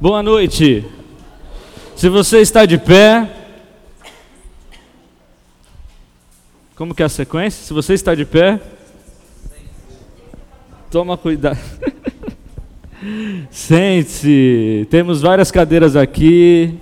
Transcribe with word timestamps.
Boa 0.00 0.22
noite. 0.22 0.84
Se 1.96 2.08
você 2.08 2.38
está 2.38 2.64
de 2.64 2.78
pé. 2.78 3.28
Como 6.76 6.94
que 6.94 7.02
é 7.02 7.06
a 7.06 7.08
sequência? 7.08 7.64
Se 7.64 7.72
você 7.72 7.94
está 7.94 8.14
de 8.14 8.24
pé. 8.24 8.60
Toma 10.88 11.18
cuidado. 11.18 11.58
Sente-se. 13.50 14.86
Temos 14.88 15.20
várias 15.20 15.50
cadeiras 15.50 15.96
aqui. 15.96 16.78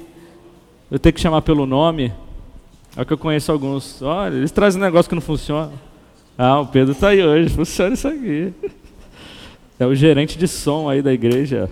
Eu 0.90 0.98
tenho 0.98 1.14
que 1.14 1.20
chamar 1.20 1.40
pelo 1.40 1.64
nome. 1.64 2.12
É 2.94 3.02
que 3.02 3.14
eu 3.14 3.18
conheço 3.18 3.50
alguns. 3.50 4.02
Olha, 4.02 4.34
eles 4.34 4.50
trazem 4.50 4.78
um 4.78 4.84
negócio 4.84 5.08
que 5.08 5.14
não 5.14 5.22
funciona. 5.22 5.72
Ah, 6.36 6.60
o 6.60 6.66
Pedro 6.66 6.92
está 6.92 7.08
aí 7.08 7.22
hoje. 7.22 7.48
Funciona 7.48 7.94
isso 7.94 8.06
aqui. 8.06 8.52
É 9.78 9.84
o 9.84 9.94
gerente 9.94 10.38
de 10.38 10.48
som 10.48 10.88
aí 10.88 11.02
da 11.02 11.12
igreja. 11.12 11.70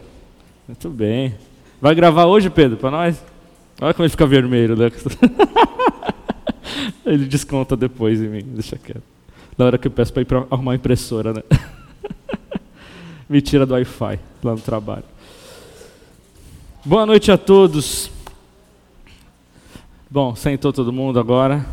Muito 0.67 0.89
bem. 0.89 1.35
Vai 1.79 1.95
gravar 1.95 2.25
hoje, 2.25 2.49
Pedro, 2.49 2.79
para 2.79 2.91
nós? 2.91 3.23
Olha 3.79 3.93
como 3.93 4.05
ele 4.05 4.11
fica 4.11 4.27
vermelho, 4.27 4.75
né? 4.75 4.91
ele 7.05 7.27
desconta 7.27 7.77
depois 7.77 8.19
em 8.23 8.29
mim, 8.29 8.43
deixa 8.43 8.79
quieto. 8.79 9.03
Na 9.59 9.67
hora 9.67 9.77
que 9.77 9.89
eu 9.89 9.91
peço 9.91 10.11
para 10.11 10.23
ir 10.23 10.27
arrumar 10.33 10.57
uma 10.57 10.75
impressora, 10.75 11.35
né? 11.35 11.43
Me 13.29 13.43
tira 13.43 13.67
do 13.67 13.75
Wi-Fi 13.75 14.19
lá 14.43 14.53
no 14.53 14.61
trabalho. 14.61 15.05
Boa 16.83 17.05
noite 17.05 17.31
a 17.31 17.37
todos. 17.37 18.11
Bom, 20.11 20.35
sentou 20.35 20.73
todo 20.73 20.91
mundo 20.91 21.21
agora. 21.21 21.67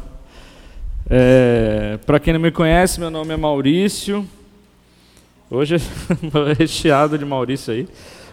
É, 1.09 1.97
para 2.05 2.19
quem 2.19 2.33
não 2.33 2.41
me 2.41 2.51
conhece, 2.51 2.99
meu 2.99 3.09
nome 3.09 3.33
é 3.33 3.37
Maurício. 3.37 4.27
Hoje 5.49 5.75
é 6.49 6.53
recheado 6.57 7.17
de 7.17 7.23
Maurício 7.23 7.73
aí 7.73 7.87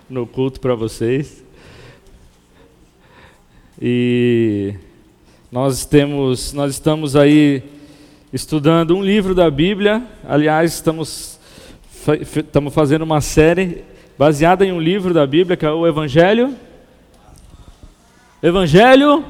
no 0.08 0.26
culto 0.26 0.60
para 0.60 0.74
vocês. 0.74 1.44
E 3.80 4.74
nós 5.52 5.84
temos, 5.84 6.52
nós 6.52 6.72
estamos 6.72 7.14
aí 7.14 7.62
estudando 8.32 8.96
um 8.96 9.02
livro 9.02 9.34
da 9.34 9.50
Bíblia. 9.50 10.02
Aliás, 10.26 10.74
estamos 10.74 11.38
estamos 12.36 12.72
fazendo 12.72 13.02
uma 13.02 13.20
série 13.20 13.84
baseada 14.18 14.64
em 14.64 14.72
um 14.72 14.80
livro 14.80 15.12
da 15.12 15.26
Bíblia 15.26 15.58
que 15.58 15.66
é 15.66 15.70
o 15.70 15.86
Evangelho 15.86 16.56
Evangelho 18.42 19.24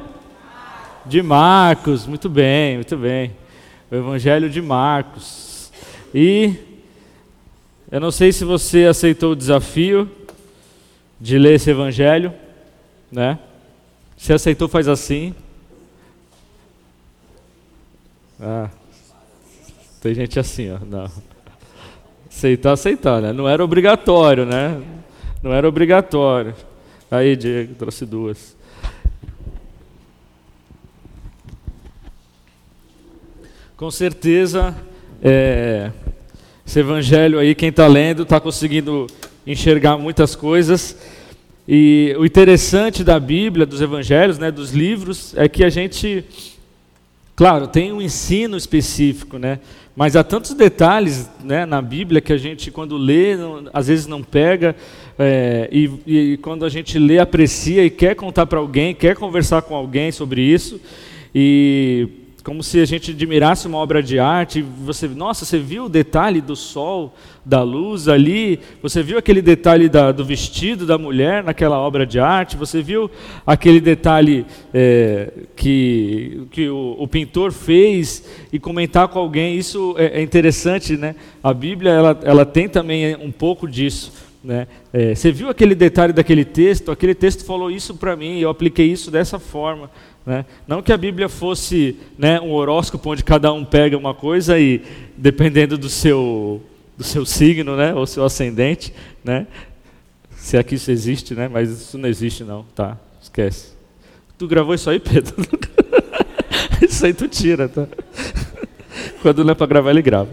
de 1.05 1.23
Marcos. 1.23 2.07
Muito 2.07 2.29
bem, 2.29 2.77
muito 2.77 2.97
bem. 2.97 3.33
O 3.91 3.97
Evangelho 3.97 4.49
de 4.49 4.63
Marcos. 4.63 5.73
E 6.15 6.55
eu 7.91 7.99
não 7.99 8.11
sei 8.11 8.33
se 8.33 8.45
você 8.45 8.85
aceitou 8.85 9.33
o 9.33 9.37
desafio 9.37 10.09
de 11.21 11.39
ler 11.39 11.55
esse 11.55 11.71
evangelho, 11.71 12.33
né? 13.11 13.39
Se 14.17 14.33
aceitou, 14.33 14.69
faz 14.69 14.89
assim. 14.89 15.35
Ah, 18.41 18.69
tem 20.01 20.15
gente 20.15 20.39
assim, 20.39 20.71
ó. 20.71 20.79
Não. 20.79 21.11
Aceitar, 22.29 22.73
aceitar, 22.73 23.21
né? 23.21 23.33
Não 23.33 23.49
era 23.49 23.65
obrigatório, 23.65 24.45
né? 24.45 24.81
Não 25.43 25.53
era 25.53 25.69
obrigatório. 25.69 26.55
Aí, 27.11 27.35
Diego, 27.37 27.75
trouxe 27.75 28.05
duas. 28.05 28.57
Com 33.77 33.91
certeza, 33.91 34.77
é, 35.23 35.93
esse 36.67 36.81
evangelho 36.81 37.39
aí, 37.39 37.55
quem 37.55 37.69
está 37.69 37.87
lendo, 37.87 38.25
está 38.25 38.41
conseguindo 38.41 39.07
enxergar 39.49 39.97
muitas 39.97 40.37
coisas. 40.37 40.95
E 41.67 42.15
o 42.19 42.25
interessante 42.25 43.03
da 43.03 43.19
Bíblia, 43.19 43.65
dos 43.65 43.81
evangelhos, 43.81 44.39
né, 44.39 44.51
dos 44.51 44.73
livros, 44.73 45.35
é 45.37 45.49
que 45.49 45.65
a 45.65 45.71
gente, 45.71 46.25
claro, 47.35 47.67
tem 47.67 47.93
um 47.93 48.01
ensino 48.01 48.57
específico, 48.57 49.39
né, 49.39 49.59
mas 49.97 50.15
há 50.15 50.23
tantos 50.23 50.53
detalhes 50.53 51.29
né, 51.43 51.67
na 51.67 51.83
Bíblia 51.83 52.21
que 52.21 52.33
a 52.33 52.37
gente, 52.37 52.71
quando 52.71 52.97
lê, 52.97 53.37
não, 53.37 53.65
às 53.73 53.89
vezes 53.89 54.07
não 54.07 54.23
pega, 54.23 54.77
é, 55.19 55.69
e, 55.73 55.91
e 56.07 56.37
quando 56.39 56.65
a 56.65 56.69
gente 56.69 56.99
lê, 56.99 57.19
aprecia 57.19 57.85
e 57.85 57.91
quer 57.91 58.15
contar 58.15 58.47
para 58.47 58.59
alguém, 58.59 58.95
quer 58.95 59.17
conversar 59.17 59.63
com 59.63 59.75
alguém 59.75 60.13
sobre 60.13 60.43
isso. 60.43 60.81
E 61.35 62.09
como 62.45 62.63
se 62.63 62.81
a 62.81 62.87
gente 62.87 63.11
admirasse 63.11 63.67
uma 63.67 63.77
obra 63.77 64.03
de 64.03 64.19
arte, 64.19 64.63
você, 64.63 65.07
nossa, 65.07 65.45
você 65.45 65.59
viu 65.59 65.85
o 65.85 65.89
detalhe 65.89 66.41
do 66.41 66.57
sol, 66.57 67.15
da 67.49 67.63
luz 67.63 68.09
ali, 68.09 68.61
você 68.83 69.03
viu 69.03 69.17
aquele 69.17 69.41
detalhe 69.41 69.89
da, 69.89 70.13
do 70.13 70.23
vestido 70.23 70.85
da 70.85 70.99
mulher 70.99 71.43
naquela 71.43 71.79
obra 71.79 72.05
de 72.05 72.21
arte, 72.21 72.59
você 72.59 72.83
viu 72.83 73.11
aquele 73.47 73.81
detalhe 73.81 74.45
é, 74.73 75.33
que, 75.57 76.43
que 76.51 76.69
o, 76.69 76.97
o, 76.99 77.09
pintor 77.09 77.51
fez 77.51 78.23
e 78.53 78.59
comentar 78.59 79.09
com 79.09 79.19
alguém, 79.19 79.57
isso 79.57 79.95
é, 79.97 80.21
é 80.21 80.23
interessante, 80.23 80.95
né? 80.99 81.15
A 81.43 81.55
Bíblia 81.55 81.91
ela, 81.91 82.21
ela 82.23 82.45
tem 82.45 82.69
também 82.69 83.17
um 83.17 83.33
pouco 83.33 83.67
disso. 83.67 84.13
Né? 84.45 84.69
É, 84.93 85.15
você 85.15 85.33
viu 85.33 85.49
aquele 85.49 85.75
detalhe 85.75 86.13
daquele 86.13 86.45
texto? 86.45 86.91
Aquele 86.91 87.15
texto 87.15 87.47
falou 87.47 87.71
isso 87.71 87.95
para 87.95 88.15
mim, 88.15 88.39
eu 88.39 88.51
apliquei 88.51 88.93
isso 88.93 89.11
dessa 89.11 89.39
forma. 89.39 89.91
Né? 90.27 90.45
Não 90.67 90.83
que 90.83 90.93
a 90.93 90.97
Bíblia 90.99 91.31
fosse 91.31 91.97
né, 92.19 92.39
um 92.39 92.53
horóscopo 92.53 93.11
onde 93.11 93.25
cada 93.25 93.51
um 93.55 93.65
pega 93.65 93.97
uma 93.97 94.13
coisa 94.13 94.59
e, 94.59 94.83
dependendo 95.17 95.79
do 95.79 95.89
seu, 95.89 96.61
do 96.99 97.05
seu 97.05 97.25
signo, 97.25 97.77
né, 97.77 97.95
ou 97.95 98.05
seu 98.05 98.25
ascendente, 98.25 98.93
né, 99.25 99.47
se 100.37 100.59
aqui 100.59 100.75
isso 100.75 100.91
existe, 100.91 101.33
né, 101.33 101.49
mas 101.49 101.71
isso 101.71 101.97
não 101.97 102.09
existe 102.09 102.43
não, 102.43 102.65
tá? 102.75 102.99
Esquece. 103.23 103.73
Tu 104.37 104.49
gravou 104.49 104.75
isso 104.75 104.91
aí, 104.91 104.99
Pedro? 104.99 105.35
isso 106.83 107.07
aí 107.07 107.15
tu 107.15 107.29
tira, 107.29 107.69
tá? 107.69 107.87
Quando 109.23 109.45
não 109.45 109.53
é 109.53 109.55
para 109.55 109.67
gravar, 109.67 109.91
ele 109.91 110.03
grava. 110.03 110.29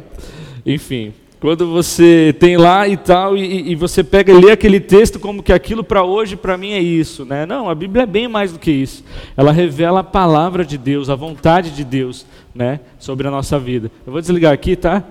Enfim, 0.65 1.13
quando 1.39 1.71
você 1.71 2.35
tem 2.39 2.57
lá 2.57 2.87
e 2.87 2.97
tal, 2.97 3.37
e, 3.37 3.71
e 3.71 3.75
você 3.75 4.03
pega 4.03 4.31
e 4.31 4.39
lê 4.39 4.51
aquele 4.51 4.79
texto 4.79 5.19
como 5.19 5.43
que 5.43 5.53
aquilo 5.53 5.83
para 5.83 6.03
hoje, 6.03 6.35
para 6.35 6.57
mim 6.57 6.71
é 6.71 6.79
isso. 6.79 7.23
Né? 7.25 7.45
Não, 7.45 7.69
a 7.69 7.75
Bíblia 7.75 8.03
é 8.03 8.07
bem 8.07 8.27
mais 8.27 8.51
do 8.51 8.57
que 8.57 8.71
isso. 8.71 9.03
Ela 9.37 9.51
revela 9.51 9.99
a 9.99 10.03
palavra 10.03 10.65
de 10.65 10.77
Deus, 10.77 11.09
a 11.09 11.15
vontade 11.15 11.71
de 11.71 11.83
Deus 11.83 12.25
né, 12.53 12.79
sobre 12.97 13.27
a 13.27 13.31
nossa 13.31 13.59
vida. 13.59 13.91
Eu 14.07 14.13
vou 14.13 14.21
desligar 14.21 14.53
aqui, 14.53 14.75
tá? 14.75 15.03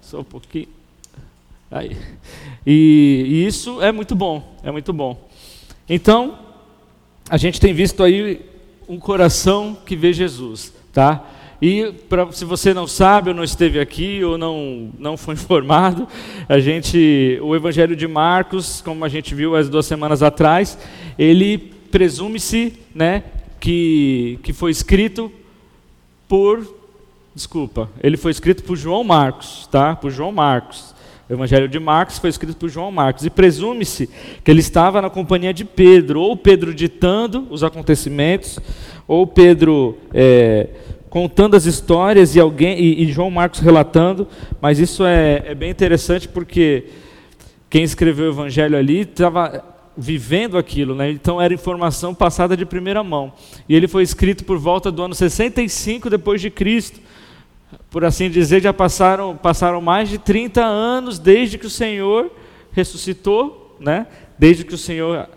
Só 0.00 0.20
um 0.20 0.24
pouquinho. 0.24 0.75
Aí. 1.70 1.96
E, 2.66 3.24
e 3.26 3.46
isso 3.46 3.82
é 3.82 3.92
muito 3.92 4.14
bom, 4.14 4.56
é 4.62 4.70
muito 4.70 4.92
bom. 4.92 5.28
Então, 5.88 6.38
a 7.28 7.36
gente 7.36 7.60
tem 7.60 7.72
visto 7.72 8.02
aí 8.02 8.40
um 8.88 8.98
coração 8.98 9.76
que 9.84 9.96
vê 9.96 10.12
Jesus, 10.12 10.72
tá? 10.92 11.24
E 11.60 11.92
pra, 12.08 12.30
se 12.32 12.44
você 12.44 12.74
não 12.74 12.86
sabe, 12.86 13.30
ou 13.30 13.34
não 13.34 13.42
esteve 13.42 13.80
aqui, 13.80 14.22
ou 14.22 14.36
não, 14.36 14.90
não 14.98 15.16
foi 15.16 15.34
informado, 15.36 16.06
a 16.48 16.58
gente, 16.58 17.38
o 17.42 17.54
Evangelho 17.54 17.96
de 17.96 18.06
Marcos, 18.06 18.80
como 18.80 19.04
a 19.04 19.08
gente 19.08 19.34
viu 19.34 19.56
as 19.56 19.68
duas 19.68 19.86
semanas 19.86 20.22
atrás, 20.22 20.78
ele 21.18 21.58
presume-se 21.90 22.74
né, 22.94 23.24
que, 23.58 24.38
que 24.42 24.52
foi 24.52 24.70
escrito 24.70 25.32
por. 26.28 26.74
Desculpa, 27.34 27.90
ele 28.02 28.16
foi 28.16 28.30
escrito 28.30 28.62
por 28.64 28.76
João 28.76 29.04
Marcos, 29.04 29.68
tá? 29.70 29.94
Por 29.94 30.10
João 30.10 30.32
Marcos. 30.32 30.94
O 31.28 31.32
Evangelho 31.32 31.68
de 31.68 31.80
Marcos 31.80 32.18
foi 32.18 32.30
escrito 32.30 32.56
por 32.56 32.68
João 32.68 32.92
Marcos. 32.92 33.24
E 33.24 33.30
presume-se 33.30 34.08
que 34.44 34.50
ele 34.50 34.60
estava 34.60 35.02
na 35.02 35.10
companhia 35.10 35.52
de 35.52 35.64
Pedro, 35.64 36.20
ou 36.20 36.36
Pedro 36.36 36.72
ditando 36.72 37.46
os 37.50 37.64
acontecimentos, 37.64 38.60
ou 39.08 39.26
Pedro. 39.26 39.98
É, 40.14 40.68
contando 41.08 41.56
as 41.56 41.64
histórias 41.64 42.36
e 42.36 42.40
alguém 42.40 42.78
e, 42.78 43.04
e 43.04 43.10
João 43.10 43.30
Marcos 43.30 43.60
relatando, 43.60 44.28
mas 44.60 44.78
isso 44.78 45.02
é, 45.02 45.44
é, 45.46 45.54
bem 45.54 45.70
interessante 45.70 46.28
porque 46.28 46.84
quem 47.70 47.82
escreveu 47.82 48.26
o 48.26 48.32
Evangelho 48.32 48.76
ali 48.76 49.00
estava 49.00 49.64
vivendo 49.96 50.58
aquilo, 50.58 50.94
né? 50.94 51.10
então 51.10 51.40
era 51.40 51.54
informação 51.54 52.14
passada 52.14 52.54
de 52.54 52.66
primeira 52.66 53.02
mão. 53.02 53.32
E 53.66 53.74
ele 53.74 53.88
foi 53.88 54.02
escrito 54.02 54.44
por 54.44 54.58
volta 54.58 54.92
do 54.92 55.02
ano 55.02 55.14
65 55.14 56.10
depois 56.10 56.38
de 56.40 56.50
Cristo. 56.50 57.00
Por 57.90 58.04
assim 58.04 58.28
dizer, 58.28 58.62
já 58.62 58.72
passaram, 58.72 59.36
passaram 59.36 59.80
mais 59.80 60.08
de 60.08 60.18
30 60.18 60.62
anos 60.64 61.18
desde 61.18 61.58
que 61.58 61.66
o 61.66 61.70
Senhor 61.70 62.30
ressuscitou, 62.72 63.76
né? 63.80 64.06
desde 64.38 64.64
que 64.64 64.74
o 64.74 64.78
Senhor 64.78 65.28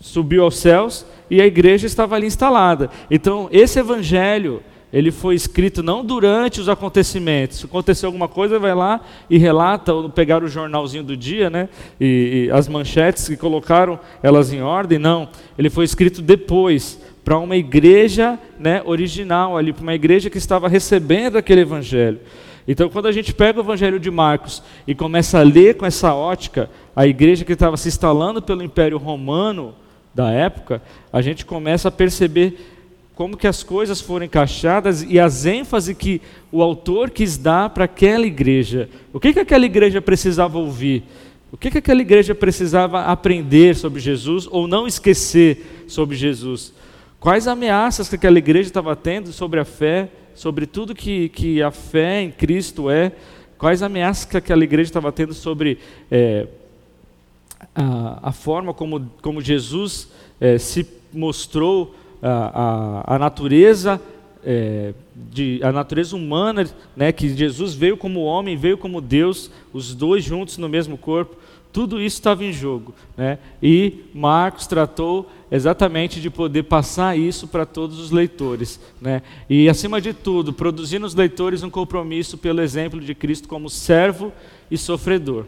subiu 0.00 0.44
aos 0.44 0.58
céus 0.58 1.04
e 1.30 1.40
a 1.40 1.46
igreja 1.46 1.86
estava 1.86 2.14
ali 2.14 2.26
instalada. 2.26 2.90
Então, 3.10 3.48
esse 3.52 3.78
evangelho 3.78 4.62
ele 4.92 5.10
foi 5.10 5.34
escrito 5.34 5.82
não 5.82 6.02
durante 6.02 6.60
os 6.60 6.68
acontecimentos. 6.68 7.58
Se 7.58 7.66
aconteceu 7.66 8.08
alguma 8.08 8.26
coisa, 8.26 8.58
vai 8.58 8.74
lá 8.74 9.02
e 9.28 9.36
relata, 9.36 9.92
ou 9.92 10.08
pegar 10.08 10.42
o 10.42 10.48
jornalzinho 10.48 11.04
do 11.04 11.16
dia, 11.16 11.50
né? 11.50 11.68
E, 12.00 12.46
e, 12.46 12.50
as 12.50 12.68
manchetes 12.68 13.28
que 13.28 13.36
colocaram 13.36 14.00
elas 14.22 14.50
em 14.50 14.62
ordem. 14.62 14.98
Não. 14.98 15.28
Ele 15.58 15.68
foi 15.68 15.84
escrito 15.84 16.22
depois, 16.22 16.98
para 17.28 17.38
uma 17.38 17.56
igreja 17.56 18.38
né, 18.58 18.80
original 18.86 19.54
ali, 19.54 19.70
para 19.70 19.82
uma 19.82 19.94
igreja 19.94 20.30
que 20.30 20.38
estava 20.38 20.66
recebendo 20.66 21.36
aquele 21.36 21.60
evangelho. 21.60 22.20
Então, 22.66 22.88
quando 22.88 23.04
a 23.04 23.12
gente 23.12 23.34
pega 23.34 23.58
o 23.58 23.62
evangelho 23.62 24.00
de 24.00 24.10
Marcos 24.10 24.62
e 24.86 24.94
começa 24.94 25.38
a 25.38 25.42
ler 25.42 25.76
com 25.76 25.84
essa 25.84 26.14
ótica, 26.14 26.70
a 26.96 27.06
igreja 27.06 27.44
que 27.44 27.52
estava 27.52 27.76
se 27.76 27.86
instalando 27.86 28.40
pelo 28.40 28.62
Império 28.62 28.96
Romano 28.96 29.74
da 30.14 30.30
época, 30.30 30.80
a 31.12 31.20
gente 31.20 31.44
começa 31.44 31.88
a 31.88 31.92
perceber 31.92 32.58
como 33.14 33.36
que 33.36 33.46
as 33.46 33.62
coisas 33.62 34.00
foram 34.00 34.24
encaixadas 34.24 35.02
e 35.02 35.20
as 35.20 35.44
ênfases 35.44 35.94
que 35.94 36.22
o 36.50 36.62
autor 36.62 37.10
quis 37.10 37.36
dar 37.36 37.68
para 37.68 37.84
aquela 37.84 38.24
igreja. 38.24 38.88
O 39.12 39.20
que, 39.20 39.34
que 39.34 39.40
aquela 39.40 39.66
igreja 39.66 40.00
precisava 40.00 40.56
ouvir? 40.56 41.04
O 41.52 41.58
que, 41.58 41.70
que 41.70 41.76
aquela 41.76 42.00
igreja 42.00 42.34
precisava 42.34 43.02
aprender 43.02 43.76
sobre 43.76 44.00
Jesus 44.00 44.48
ou 44.50 44.66
não 44.66 44.86
esquecer 44.86 45.84
sobre 45.86 46.16
Jesus? 46.16 46.72
Quais 47.20 47.48
ameaças 47.48 48.08
que 48.08 48.14
aquela 48.14 48.38
igreja 48.38 48.68
estava 48.68 48.94
tendo 48.94 49.32
sobre 49.32 49.58
a 49.58 49.64
fé, 49.64 50.08
sobre 50.34 50.66
tudo 50.66 50.94
que, 50.94 51.28
que 51.30 51.60
a 51.60 51.70
fé 51.70 52.22
em 52.22 52.30
Cristo 52.30 52.88
é? 52.88 53.12
Quais 53.58 53.82
ameaças 53.82 54.24
que 54.24 54.36
aquela 54.36 54.62
igreja 54.62 54.88
estava 54.88 55.10
tendo 55.10 55.34
sobre 55.34 55.78
é, 56.08 56.46
a, 57.74 58.28
a, 58.28 58.32
forma 58.32 58.72
como, 58.72 59.10
como 59.20 59.40
Jesus 59.40 60.08
é, 60.40 60.58
se 60.58 60.86
mostrou 61.12 61.92
a, 62.22 63.04
a, 63.08 63.16
a 63.16 63.18
natureza 63.18 64.00
é, 64.44 64.94
de, 65.14 65.60
a 65.64 65.72
natureza 65.72 66.14
humana, 66.14 66.70
né, 66.96 67.10
que 67.10 67.28
Jesus 67.34 67.74
veio 67.74 67.96
como 67.96 68.22
homem, 68.22 68.56
veio 68.56 68.78
como 68.78 69.00
Deus, 69.00 69.50
os 69.72 69.94
dois 69.94 70.22
juntos 70.22 70.56
no 70.56 70.68
mesmo 70.68 70.96
corpo, 70.96 71.36
tudo 71.78 72.02
isso 72.02 72.16
estava 72.16 72.44
em 72.44 72.52
jogo. 72.52 72.92
Né? 73.16 73.38
E 73.62 74.06
Marcos 74.12 74.66
tratou 74.66 75.30
exatamente 75.48 76.20
de 76.20 76.28
poder 76.28 76.64
passar 76.64 77.16
isso 77.16 77.46
para 77.46 77.64
todos 77.64 78.00
os 78.00 78.10
leitores. 78.10 78.80
Né? 79.00 79.22
E, 79.48 79.68
acima 79.68 80.00
de 80.00 80.12
tudo, 80.12 80.52
produzir 80.52 80.98
nos 80.98 81.14
leitores 81.14 81.62
um 81.62 81.70
compromisso 81.70 82.36
pelo 82.36 82.60
exemplo 82.60 83.00
de 83.00 83.14
Cristo 83.14 83.46
como 83.46 83.70
servo 83.70 84.32
e 84.68 84.76
sofredor. 84.76 85.44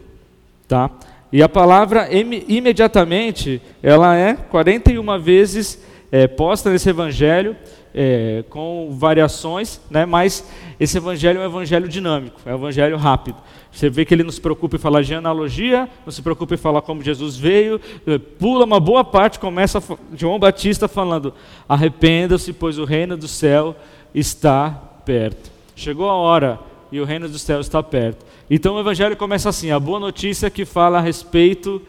Tá? 0.69 0.89
E 1.33 1.43
a 1.43 1.49
palavra 1.49 2.07
imediatamente, 2.47 3.61
ela 3.83 4.15
é 4.15 4.33
41 4.33 5.19
vezes 5.19 5.83
é, 6.13 6.27
posta 6.27 6.69
nesse 6.71 6.89
evangelho, 6.89 7.57
é, 7.93 8.43
com 8.49 8.89
variações, 8.91 9.81
né, 9.89 10.05
mas 10.05 10.49
esse 10.79 10.97
evangelho 10.97 11.39
é 11.39 11.43
um 11.43 11.45
evangelho 11.45 11.87
dinâmico, 11.87 12.39
é 12.45 12.51
um 12.51 12.57
evangelho 12.57 12.97
rápido. 12.97 13.37
Você 13.71 13.89
vê 13.89 14.03
que 14.03 14.13
ele 14.13 14.23
não 14.23 14.31
se 14.31 14.41
preocupa 14.41 14.75
em 14.75 14.79
falar 14.79 15.01
de 15.01 15.13
analogia, 15.13 15.87
não 16.05 16.11
se 16.11 16.21
preocupa 16.21 16.55
em 16.55 16.57
falar 16.57 16.81
como 16.81 17.01
Jesus 17.01 17.37
veio, 17.37 17.79
é, 18.05 18.17
pula 18.17 18.65
uma 18.65 18.79
boa 18.79 19.03
parte, 19.03 19.39
começa 19.39 19.81
João 20.15 20.37
Batista 20.37 20.87
falando: 20.87 21.33
arrependa-se, 21.67 22.51
pois 22.51 22.77
o 22.77 22.83
reino 22.83 23.15
do 23.15 23.27
céu 23.27 23.75
está 24.13 24.69
perto. 25.05 25.51
Chegou 25.75 26.09
a 26.09 26.15
hora 26.15 26.59
e 26.91 26.99
o 26.99 27.05
reino 27.05 27.29
do 27.29 27.39
céu 27.39 27.61
está 27.61 27.81
perto. 27.81 28.25
Então 28.49 28.75
o 28.75 28.79
evangelho 28.79 29.15
começa 29.15 29.47
assim: 29.47 29.71
a 29.71 29.79
boa 29.79 29.99
notícia 29.99 30.49
que 30.49 30.65
fala 30.65 30.97
a 30.97 31.01
respeito 31.01 31.81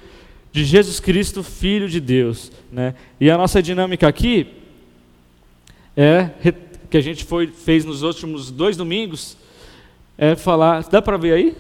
de 0.53 0.65
Jesus 0.65 1.01
Cristo, 1.01 1.43
Filho 1.43 1.89
de 1.89 2.01
Deus. 2.01 2.53
Né? 2.71 2.95
E 3.21 3.29
a 3.29 3.37
nossa 3.37 3.61
dinâmica 3.61 4.07
aqui 4.07 4.62
é 5.97 6.31
que 6.91 6.97
a 6.97 7.01
gente 7.01 7.25
foi, 7.25 7.47
fez 7.47 7.85
nos 7.85 8.03
últimos 8.03 8.51
dois 8.51 8.77
domingos 8.77 9.37
é 10.17 10.37
falar. 10.37 10.85
Dá 10.85 11.01
para 11.01 11.17
ver 11.17 11.33
aí? 11.33 11.57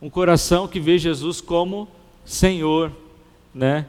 Um 0.00 0.10
coração 0.10 0.68
que 0.68 0.78
vê 0.78 0.98
Jesus 0.98 1.40
como 1.40 1.88
Senhor, 2.24 2.92
né? 3.54 3.86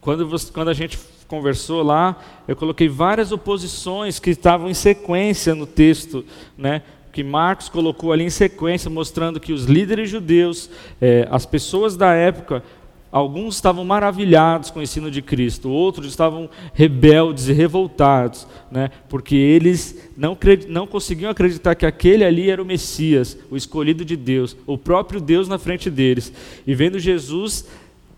Quando, 0.00 0.28
você, 0.28 0.52
quando 0.52 0.68
a 0.68 0.74
gente 0.74 0.98
conversou 1.26 1.82
lá, 1.82 2.22
eu 2.46 2.54
coloquei 2.54 2.88
várias 2.88 3.32
oposições 3.32 4.18
que 4.18 4.30
estavam 4.30 4.68
em 4.68 4.74
sequência 4.74 5.54
no 5.54 5.66
texto, 5.66 6.24
né? 6.56 6.82
que 7.18 7.24
Marcos 7.24 7.68
colocou 7.68 8.12
ali 8.12 8.22
em 8.22 8.30
sequência, 8.30 8.88
mostrando 8.88 9.40
que 9.40 9.52
os 9.52 9.64
líderes 9.64 10.08
judeus, 10.08 10.70
é, 11.00 11.26
as 11.30 11.44
pessoas 11.44 11.96
da 11.96 12.12
época, 12.12 12.62
alguns 13.10 13.54
estavam 13.54 13.84
maravilhados 13.84 14.70
com 14.70 14.80
o 14.80 14.82
ensino 14.82 15.10
de 15.10 15.22
Cristo, 15.22 15.70
outros 15.70 16.06
estavam 16.06 16.48
rebeldes 16.72 17.48
e 17.48 17.52
revoltados, 17.52 18.46
né, 18.70 18.90
porque 19.08 19.34
eles 19.34 20.10
não, 20.16 20.36
não 20.68 20.86
conseguiam 20.86 21.30
acreditar 21.30 21.74
que 21.74 21.86
aquele 21.86 22.24
ali 22.24 22.50
era 22.50 22.62
o 22.62 22.66
Messias, 22.66 23.36
o 23.50 23.56
escolhido 23.56 24.04
de 24.04 24.16
Deus, 24.16 24.56
o 24.66 24.76
próprio 24.76 25.20
Deus 25.20 25.48
na 25.48 25.58
frente 25.58 25.90
deles. 25.90 26.32
E 26.66 26.74
vendo 26.74 26.98
Jesus 26.98 27.66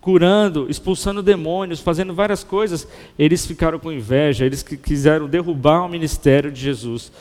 curando, 0.01 0.67
expulsando 0.71 1.23
demônios, 1.23 1.81
fazendo 1.81 2.15
várias 2.15 2.43
coisas, 2.43 2.89
eles 3.19 3.45
ficaram 3.45 3.79
com 3.79 3.93
inveja, 3.93 4.47
eles 4.47 4.63
quiseram 4.63 5.29
derrubar 5.29 5.85
o 5.85 5.89
ministério 5.89 6.51
de 6.51 6.61
Jesus 6.61 7.13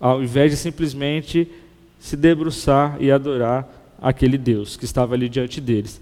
ao 0.00 0.22
invés 0.22 0.50
de 0.50 0.56
simplesmente 0.56 1.46
se 2.00 2.16
debruçar 2.16 2.96
e 2.98 3.12
adorar 3.12 3.68
aquele 4.00 4.38
Deus 4.38 4.78
que 4.78 4.86
estava 4.86 5.14
ali 5.14 5.28
diante 5.28 5.60
deles. 5.60 6.00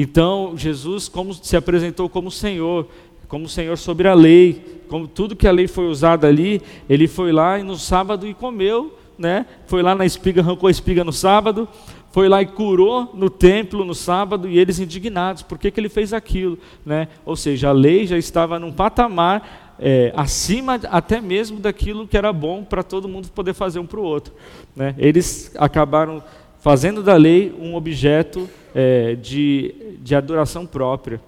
Então, 0.00 0.52
Jesus 0.56 1.08
como 1.08 1.34
se 1.34 1.56
apresentou 1.56 2.08
como 2.08 2.30
Senhor, 2.30 2.86
como 3.26 3.48
Senhor 3.48 3.76
sobre 3.76 4.06
a 4.06 4.14
lei, 4.14 4.84
como 4.88 5.08
tudo 5.08 5.34
que 5.34 5.44
a 5.44 5.50
lei 5.50 5.66
foi 5.66 5.88
usada 5.88 6.28
ali, 6.28 6.62
ele 6.88 7.08
foi 7.08 7.32
lá 7.32 7.58
e 7.58 7.64
no 7.64 7.74
sábado 7.74 8.24
e 8.24 8.32
comeu, 8.32 8.96
né? 9.18 9.44
Foi 9.66 9.82
lá 9.82 9.96
na 9.96 10.06
espiga, 10.06 10.40
arrancou 10.40 10.68
a 10.68 10.70
espiga 10.70 11.02
no 11.02 11.12
sábado, 11.12 11.66
foi 12.12 12.28
lá 12.28 12.40
e 12.40 12.46
curou 12.46 13.10
no 13.12 13.28
templo 13.28 13.84
no 13.84 13.92
sábado 13.92 14.48
e 14.48 14.56
eles 14.56 14.78
indignados, 14.78 15.42
por 15.42 15.58
que, 15.58 15.68
que 15.68 15.80
ele 15.80 15.88
fez 15.88 16.12
aquilo, 16.12 16.56
né? 16.86 17.08
Ou 17.26 17.34
seja, 17.34 17.70
a 17.70 17.72
lei 17.72 18.06
já 18.06 18.16
estava 18.16 18.56
num 18.56 18.70
patamar 18.70 19.74
é, 19.80 20.12
acima 20.14 20.78
até 20.92 21.20
mesmo 21.20 21.58
daquilo 21.58 22.06
que 22.06 22.16
era 22.16 22.32
bom 22.32 22.62
para 22.62 22.84
todo 22.84 23.08
mundo 23.08 23.30
poder 23.30 23.52
fazer 23.52 23.80
um 23.80 23.86
para 23.86 23.98
o 23.98 24.04
outro. 24.04 24.32
Né? 24.76 24.94
Eles 24.96 25.50
acabaram 25.58 26.22
fazendo 26.60 27.02
da 27.02 27.16
lei 27.16 27.52
um 27.58 27.74
objeto 27.74 28.48
é, 28.78 29.16
de, 29.16 29.74
de 30.00 30.14
adoração 30.14 30.64
própria. 30.64 31.20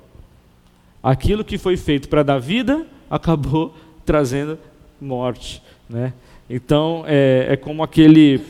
Aquilo 1.02 1.44
que 1.44 1.58
foi 1.58 1.76
feito 1.76 2.08
para 2.08 2.22
dar 2.22 2.38
vida 2.38 2.86
acabou 3.10 3.74
trazendo 4.06 4.56
morte. 5.00 5.60
Né? 5.88 6.12
Então 6.48 7.02
é, 7.08 7.46
é 7.50 7.56
como 7.56 7.82
aquele 7.82 8.40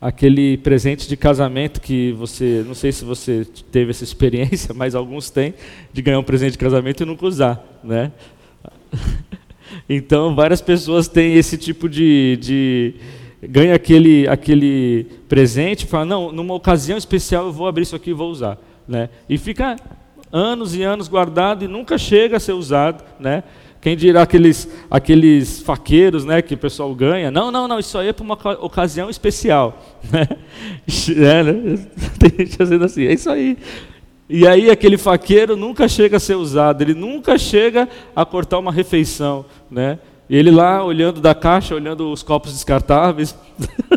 aquele 0.00 0.56
presente 0.58 1.08
de 1.08 1.16
casamento 1.16 1.80
que 1.80 2.12
você, 2.12 2.62
não 2.66 2.74
sei 2.74 2.92
se 2.92 3.04
você 3.04 3.46
teve 3.70 3.90
essa 3.90 4.04
experiência, 4.04 4.72
mas 4.76 4.94
alguns 4.94 5.28
têm, 5.28 5.52
de 5.92 6.00
ganhar 6.00 6.18
um 6.18 6.24
presente 6.24 6.52
de 6.52 6.58
casamento 6.58 7.02
e 7.02 7.06
nunca 7.06 7.26
usar, 7.26 7.62
né? 7.84 8.12
Então, 9.88 10.34
várias 10.34 10.60
pessoas 10.60 11.06
têm 11.06 11.34
esse 11.34 11.58
tipo 11.58 11.88
de, 11.88 12.38
de 12.40 12.94
ganha 13.42 13.74
aquele, 13.74 14.26
aquele 14.28 15.04
presente 15.28 15.82
e 15.82 15.86
fala, 15.86 16.04
não, 16.04 16.32
numa 16.32 16.54
ocasião 16.54 16.96
especial 16.96 17.46
eu 17.46 17.52
vou 17.52 17.66
abrir 17.66 17.82
isso 17.82 17.96
aqui 17.96 18.10
e 18.10 18.14
vou 18.14 18.30
usar. 18.30 18.58
Né? 18.86 19.08
E 19.28 19.36
fica 19.36 19.76
anos 20.32 20.74
e 20.74 20.82
anos 20.82 21.08
guardado 21.08 21.64
e 21.64 21.68
nunca 21.68 21.98
chega 21.98 22.36
a 22.36 22.40
ser 22.40 22.52
usado. 22.52 23.04
Né? 23.18 23.42
Quem 23.80 23.96
dirá 23.96 24.22
aqueles, 24.22 24.68
aqueles 24.90 25.60
faqueiros 25.60 26.24
né, 26.24 26.42
que 26.42 26.54
o 26.54 26.58
pessoal 26.58 26.94
ganha? 26.94 27.30
Não, 27.30 27.50
não, 27.50 27.68
não, 27.68 27.78
isso 27.78 27.96
aí 27.98 28.08
é 28.08 28.12
para 28.12 28.24
uma 28.24 28.38
ocasião 28.60 29.10
especial. 29.10 29.82
Né? 30.10 30.28
É, 31.16 31.42
né? 31.42 31.86
Tem 32.18 32.30
gente 32.46 32.56
fazendo 32.56 32.84
assim, 32.84 33.06
é 33.06 33.12
isso 33.12 33.28
aí. 33.28 33.58
E 34.28 34.46
aí 34.46 34.70
aquele 34.70 34.96
faqueiro 34.96 35.56
nunca 35.56 35.88
chega 35.88 36.16
a 36.16 36.20
ser 36.20 36.34
usado, 36.34 36.82
ele 36.82 36.94
nunca 36.94 37.38
chega 37.38 37.88
a 38.14 38.24
cortar 38.24 38.58
uma 38.58 38.72
refeição, 38.72 39.44
né? 39.70 39.98
Ele 40.28 40.50
lá 40.50 40.84
olhando 40.84 41.20
da 41.20 41.34
caixa, 41.34 41.74
olhando 41.74 42.10
os 42.10 42.22
copos 42.22 42.52
descartáveis, 42.52 43.36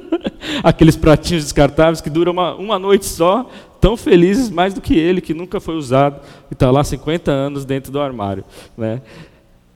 aqueles 0.64 0.96
pratinhos 0.96 1.44
descartáveis 1.44 2.02
que 2.02 2.10
duram 2.10 2.32
uma, 2.32 2.54
uma 2.54 2.80
noite 2.80 3.06
só, 3.06 3.50
tão 3.82 3.98
felizes 3.98 4.50
mais 4.50 4.74
do 4.74 4.82
que 4.82 4.98
ele, 4.98 5.22
que 5.22 5.34
nunca 5.34 5.60
foi 5.60 5.76
usado, 5.76 6.22
e 6.52 6.54
está 6.54 6.70
lá 6.70 6.84
50 6.84 7.32
anos 7.32 7.66
dentro 7.66 7.92
do 7.92 8.00
armário. 8.00 8.44
Né? 8.78 9.02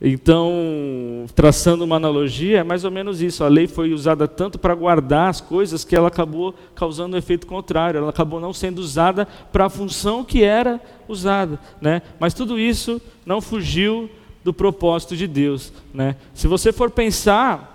Então, 0.06 1.24
traçando 1.34 1.82
uma 1.82 1.96
analogia, 1.96 2.60
é 2.60 2.62
mais 2.62 2.84
ou 2.84 2.90
menos 2.90 3.22
isso. 3.22 3.42
A 3.42 3.48
lei 3.48 3.66
foi 3.66 3.94
usada 3.94 4.28
tanto 4.28 4.58
para 4.58 4.74
guardar 4.74 5.30
as 5.30 5.40
coisas 5.40 5.82
que 5.82 5.96
ela 5.96 6.08
acabou 6.08 6.54
causando 6.74 7.16
um 7.16 7.18
efeito 7.18 7.46
contrário. 7.46 7.98
Ela 7.98 8.10
acabou 8.10 8.38
não 8.38 8.52
sendo 8.52 8.80
usada 8.80 9.26
para 9.50 9.64
a 9.64 9.70
função 9.70 10.22
que 10.22 10.44
era 10.44 10.78
usada. 11.08 11.58
Né? 11.80 12.02
Mas 12.20 12.34
tudo 12.34 12.58
isso 12.58 13.00
não 13.24 13.40
fugiu 13.40 14.10
do 14.44 14.52
propósito 14.52 15.16
de 15.16 15.26
Deus. 15.26 15.72
Né? 15.92 16.14
Se 16.34 16.46
você 16.46 16.72
for 16.72 16.90
pensar, 16.90 17.74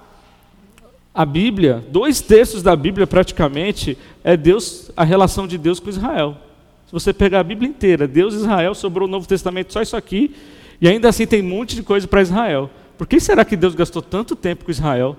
a 1.14 1.26
Bíblia, 1.26 1.84
dois 1.90 2.22
terços 2.22 2.62
da 2.62 2.76
Bíblia 2.76 3.08
praticamente, 3.08 3.98
é 4.24 4.38
Deus, 4.38 4.92
a 4.96 5.04
relação 5.04 5.48
de 5.48 5.58
Deus 5.58 5.80
com 5.80 5.90
Israel. 5.90 6.38
Se 6.86 6.94
você 6.94 7.12
pegar 7.12 7.40
a 7.40 7.44
Bíblia 7.44 7.70
inteira, 7.70 8.08
Deus 8.08 8.34
e 8.34 8.38
Israel, 8.38 8.74
sobrou 8.76 9.08
o 9.08 9.12
Novo 9.12 9.28
Testamento 9.28 9.74
só 9.74 9.82
isso 9.82 9.98
aqui 9.98 10.36
e 10.80 10.88
ainda 10.88 11.10
assim 11.10 11.28
tem 11.28 11.42
um 11.42 11.50
monte 11.50 11.76
de 11.76 11.84
coisa 11.84 12.08
para 12.08 12.22
Israel. 12.22 12.70
Por 12.98 13.08
que 13.08 13.20
será 13.20 13.44
que 13.44 13.56
Deus 13.56 13.76
gastou 13.76 14.02
tanto 14.02 14.36
tempo 14.36 14.66
com 14.66 14.72
Israel? 14.72 15.18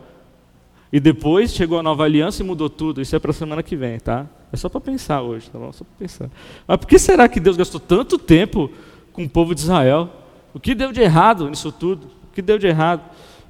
E 0.92 0.98
depois 0.98 1.52
chegou 1.52 1.78
a 1.78 1.82
nova 1.82 2.04
aliança 2.04 2.42
e 2.42 2.46
mudou 2.46 2.68
tudo. 2.68 3.00
Isso 3.00 3.14
é 3.14 3.18
para 3.18 3.30
a 3.30 3.34
semana 3.34 3.62
que 3.62 3.76
vem, 3.76 3.98
tá? 3.98 4.26
É 4.52 4.56
só 4.56 4.68
para 4.68 4.80
pensar 4.80 5.22
hoje, 5.22 5.48
tá 5.48 5.58
bom? 5.58 5.72
Só 5.72 5.84
para 5.84 5.94
pensar. 5.98 6.30
Mas 6.66 6.76
por 6.78 6.86
que 6.86 6.98
será 6.98 7.28
que 7.28 7.38
Deus 7.38 7.56
gastou 7.56 7.80
tanto 7.80 8.18
tempo 8.18 8.70
com 9.12 9.24
o 9.24 9.28
povo 9.28 9.54
de 9.54 9.60
Israel? 9.60 10.10
O 10.52 10.60
que 10.60 10.74
deu 10.74 10.92
de 10.92 11.00
errado 11.00 11.48
nisso 11.48 11.70
tudo? 11.70 12.06
O 12.06 12.34
que 12.34 12.42
deu 12.42 12.58
de 12.58 12.66
errado, 12.66 13.02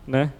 né? 0.07 0.33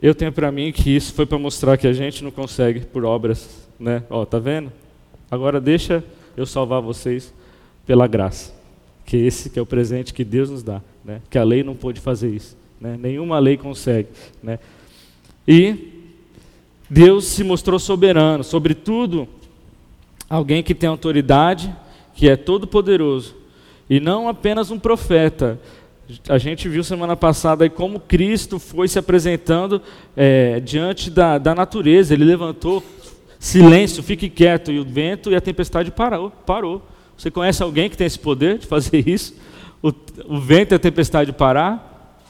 Eu 0.00 0.14
tenho 0.14 0.32
para 0.32 0.52
mim 0.52 0.70
que 0.70 0.94
isso 0.94 1.12
foi 1.12 1.26
para 1.26 1.38
mostrar 1.38 1.76
que 1.76 1.86
a 1.86 1.92
gente 1.92 2.22
não 2.22 2.30
consegue 2.30 2.80
por 2.80 3.04
obras, 3.04 3.66
né? 3.78 4.04
Ó, 4.08 4.24
tá 4.24 4.38
vendo? 4.38 4.72
Agora 5.30 5.60
deixa 5.60 6.04
eu 6.36 6.46
salvar 6.46 6.80
vocês 6.80 7.34
pela 7.84 8.06
graça. 8.06 8.54
Que 9.04 9.16
esse 9.16 9.50
que 9.50 9.58
é 9.58 9.62
o 9.62 9.66
presente 9.66 10.14
que 10.14 10.22
Deus 10.22 10.50
nos 10.50 10.62
dá, 10.62 10.80
né? 11.04 11.20
Que 11.28 11.38
a 11.38 11.42
lei 11.44 11.64
não 11.64 11.74
pôde 11.74 12.00
fazer 12.00 12.30
isso, 12.30 12.56
né? 12.80 12.96
Nenhuma 13.00 13.38
lei 13.38 13.56
consegue, 13.56 14.08
né? 14.42 14.58
E 15.46 16.04
Deus 16.88 17.24
se 17.24 17.42
mostrou 17.42 17.78
soberano, 17.78 18.44
sobretudo 18.44 19.26
alguém 20.28 20.62
que 20.62 20.74
tem 20.74 20.88
autoridade, 20.88 21.74
que 22.14 22.28
é 22.28 22.36
todo 22.36 22.66
poderoso, 22.66 23.34
e 23.88 24.00
não 24.00 24.28
apenas 24.28 24.70
um 24.70 24.78
profeta, 24.78 25.58
a 26.28 26.38
gente 26.38 26.68
viu 26.68 26.82
semana 26.82 27.14
passada 27.14 27.68
como 27.68 28.00
Cristo 28.00 28.58
foi 28.58 28.88
se 28.88 28.98
apresentando 28.98 29.82
é, 30.16 30.58
diante 30.60 31.10
da, 31.10 31.36
da 31.36 31.54
natureza. 31.54 32.14
Ele 32.14 32.24
levantou 32.24 32.82
silêncio, 33.38 34.02
fique 34.02 34.28
quieto, 34.30 34.72
e 34.72 34.78
o 34.78 34.84
vento 34.84 35.30
e 35.30 35.36
a 35.36 35.40
tempestade 35.40 35.90
parou. 35.90 36.30
parou. 36.30 36.82
Você 37.16 37.30
conhece 37.30 37.62
alguém 37.62 37.90
que 37.90 37.96
tem 37.96 38.06
esse 38.06 38.18
poder 38.18 38.58
de 38.58 38.66
fazer 38.66 39.06
isso? 39.06 39.34
O, 39.82 39.92
o 40.26 40.40
vento 40.40 40.72
e 40.72 40.76
a 40.76 40.78
tempestade 40.78 41.32
parar? 41.32 42.24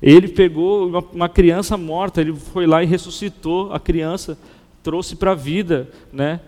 Ele 0.00 0.28
pegou 0.28 0.88
uma, 0.88 1.04
uma, 1.12 1.28
criança 1.28 1.76
morta, 1.76 2.20
ele 2.20 2.34
foi 2.34 2.66
lá 2.66 2.82
e 2.82 2.86
ressuscitou 2.86 3.72
a 3.72 3.78
criança, 3.78 4.38
trouxe 4.82 5.14
para 5.14 5.32
a 5.32 5.34
vida, 5.34 5.88
né? 6.12 6.40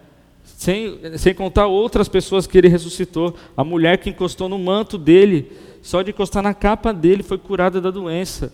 Sem, 0.56 0.98
sem 1.18 1.34
contar 1.34 1.66
outras 1.66 2.08
pessoas 2.08 2.46
que 2.46 2.56
ele 2.56 2.68
ressuscitou. 2.68 3.34
A 3.56 3.64
mulher 3.64 3.98
que 3.98 4.10
encostou 4.10 4.48
no 4.48 4.58
manto 4.58 4.96
dele 4.96 5.50
só 5.82 6.00
de 6.00 6.10
encostar 6.10 6.42
na 6.42 6.54
capa 6.54 6.92
dele 6.92 7.22
foi 7.24 7.36
curada 7.36 7.80
da 7.80 7.90
doença. 7.90 8.52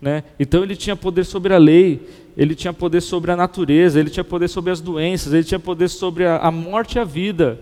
Né? 0.00 0.24
Então 0.38 0.62
ele 0.62 0.74
tinha 0.74 0.96
poder 0.96 1.24
sobre 1.24 1.52
a 1.52 1.58
lei, 1.58 2.08
ele 2.34 2.54
tinha 2.54 2.72
poder 2.72 3.02
sobre 3.02 3.30
a 3.30 3.36
natureza, 3.36 4.00
ele 4.00 4.08
tinha 4.08 4.24
poder 4.24 4.48
sobre 4.48 4.72
as 4.72 4.80
doenças, 4.80 5.34
ele 5.34 5.44
tinha 5.44 5.60
poder 5.60 5.88
sobre 5.88 6.24
a, 6.24 6.38
a 6.38 6.50
morte 6.50 6.94
e 6.94 6.98
a 6.98 7.04
vida. 7.04 7.60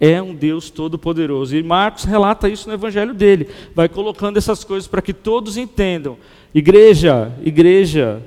É 0.00 0.20
um 0.20 0.34
Deus 0.34 0.70
todo-poderoso. 0.70 1.54
E 1.54 1.62
Marcos 1.62 2.04
relata 2.04 2.48
isso 2.48 2.68
no 2.68 2.74
evangelho 2.74 3.14
dele. 3.14 3.48
Vai 3.74 3.88
colocando 3.88 4.38
essas 4.38 4.64
coisas 4.64 4.88
para 4.88 5.02
que 5.02 5.12
todos 5.12 5.56
entendam. 5.56 6.16
Igreja, 6.54 7.32
igreja, 7.42 8.22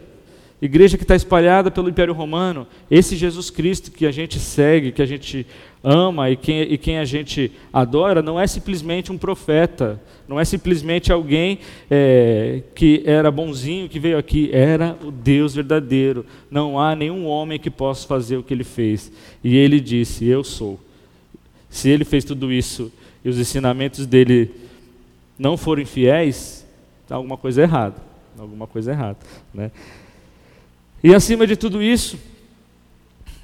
igreja 0.61 0.97
que 0.97 1.03
está 1.03 1.15
espalhada 1.15 1.71
pelo 1.71 1.89
Império 1.89 2.13
Romano, 2.13 2.67
esse 2.89 3.15
Jesus 3.15 3.49
Cristo 3.49 3.91
que 3.91 4.05
a 4.05 4.11
gente 4.11 4.39
segue, 4.39 4.91
que 4.91 5.01
a 5.01 5.05
gente 5.05 5.45
ama 5.83 6.29
e 6.29 6.35
quem, 6.35 6.61
e 6.61 6.77
quem 6.77 6.97
a 6.97 7.05
gente 7.05 7.51
adora, 7.71 8.21
não 8.21 8.39
é 8.39 8.45
simplesmente 8.45 9.11
um 9.11 9.17
profeta, 9.17 9.99
não 10.27 10.39
é 10.39 10.45
simplesmente 10.45 11.11
alguém 11.11 11.59
é, 11.89 12.61
que 12.75 13.01
era 13.05 13.31
bonzinho, 13.31 13.89
que 13.89 13.99
veio 13.99 14.17
aqui, 14.17 14.49
era 14.51 14.97
o 15.03 15.11
Deus 15.11 15.55
verdadeiro. 15.55 16.25
Não 16.51 16.79
há 16.79 16.95
nenhum 16.95 17.25
homem 17.25 17.57
que 17.57 17.69
possa 17.69 18.07
fazer 18.07 18.37
o 18.37 18.43
que 18.43 18.53
ele 18.53 18.63
fez. 18.63 19.11
E 19.43 19.55
ele 19.57 19.79
disse: 19.79 20.25
Eu 20.25 20.43
sou. 20.43 20.79
Se 21.69 21.89
ele 21.89 22.03
fez 22.03 22.23
tudo 22.23 22.51
isso 22.51 22.91
e 23.23 23.29
os 23.29 23.39
ensinamentos 23.39 24.05
dele 24.05 24.51
não 25.37 25.55
forem 25.55 25.85
fiéis, 25.85 26.65
está 27.03 27.15
alguma 27.15 27.37
coisa 27.37 27.61
errada. 27.61 27.95
Alguma 28.37 28.67
coisa 28.67 28.91
errada. 28.91 29.17
Né? 29.53 29.71
E 31.03 31.15
acima 31.15 31.47
de 31.47 31.55
tudo 31.55 31.81
isso, 31.81 32.17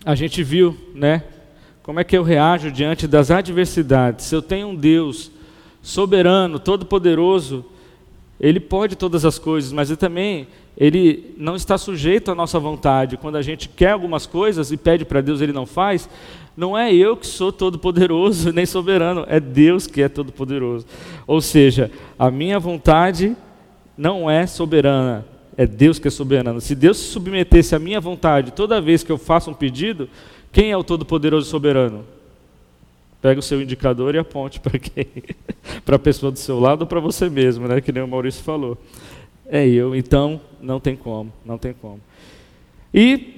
a 0.06 0.14
gente 0.14 0.44
viu, 0.44 0.78
né? 0.94 1.24
Como 1.82 2.00
é 2.00 2.04
que 2.04 2.18
eu 2.18 2.24
reajo 2.24 2.72
diante 2.72 3.08
das 3.08 3.32
adversidades? 3.32 4.26
Se 4.26 4.36
eu 4.36 4.42
tenho 4.42 4.70
um 4.70 4.76
Deus 4.76 5.32
soberano, 5.82 6.60
todo-poderoso, 6.60 7.64
ele 8.40 8.60
pode 8.60 8.96
todas 8.96 9.24
as 9.24 9.40
coisas, 9.40 9.72
mas 9.72 9.90
ele 9.90 9.98
também 9.98 10.48
ele 10.78 11.34
não 11.38 11.56
está 11.56 11.78
sujeito 11.78 12.30
à 12.30 12.36
nossa 12.36 12.60
vontade. 12.60 13.18
Quando 13.18 13.38
a 13.38 13.42
gente 13.42 13.70
quer 13.70 13.92
algumas 13.92 14.26
coisas 14.26 14.72
e 14.72 14.78
pede 14.78 15.06
para 15.06 15.22
Deus, 15.22 15.40
ele 15.40 15.54
não 15.54 15.66
faz. 15.66 16.10
Não 16.58 16.78
é 16.78 16.94
eu 16.94 17.16
que 17.16 17.26
sou 17.26 17.52
todo-poderoso 17.52 18.52
nem 18.54 18.66
soberano, 18.66 19.26
é 19.28 19.40
Deus 19.40 19.88
que 19.88 20.02
é 20.02 20.10
todo-poderoso. 20.10 20.86
Ou 21.26 21.40
seja, 21.40 21.90
a 22.20 22.30
minha 22.30 22.60
vontade 22.60 23.36
não 23.98 24.30
é 24.30 24.46
soberana, 24.46 25.26
é 25.58 25.66
Deus 25.66 26.00
que 26.00 26.08
é 26.08 26.12
soberano. 26.12 26.60
Se 26.60 26.76
Deus 26.76 26.98
se 26.98 27.06
submetesse 27.06 27.76
à 27.76 27.80
minha 27.80 28.00
vontade 28.00 28.52
toda 28.52 28.82
vez 28.82 29.04
que 29.04 29.12
eu 29.12 29.18
faço 29.18 29.50
um 29.50 29.54
pedido, 29.54 30.10
quem 30.52 30.72
é 30.72 30.78
o 30.78 30.84
Todo-Poderoso 30.84 31.50
Soberano? 31.50 32.06
Pega 33.22 33.40
o 33.40 33.44
seu 33.44 33.62
indicador 33.62 34.16
e 34.16 34.18
aponte 34.18 34.60
para 34.60 34.78
quem? 34.78 35.08
para 35.84 35.96
a 35.96 36.00
pessoa 36.00 36.32
do 36.32 36.40
seu 36.40 36.60
lado 36.60 36.82
ou 36.82 36.88
para 36.88 37.00
você 37.00 37.30
mesmo, 37.30 37.68
né? 37.68 37.82
Que 37.82 37.92
nem 37.92 38.04
o 38.04 38.08
Maurício 38.08 38.44
falou. 38.44 38.78
É 39.48 39.68
eu, 39.68 39.96
então 39.96 40.40
não 40.62 40.80
tem 40.80 40.96
como, 40.96 41.32
não 41.46 41.58
tem 41.58 41.74
como. 41.74 42.00
E, 42.94 43.36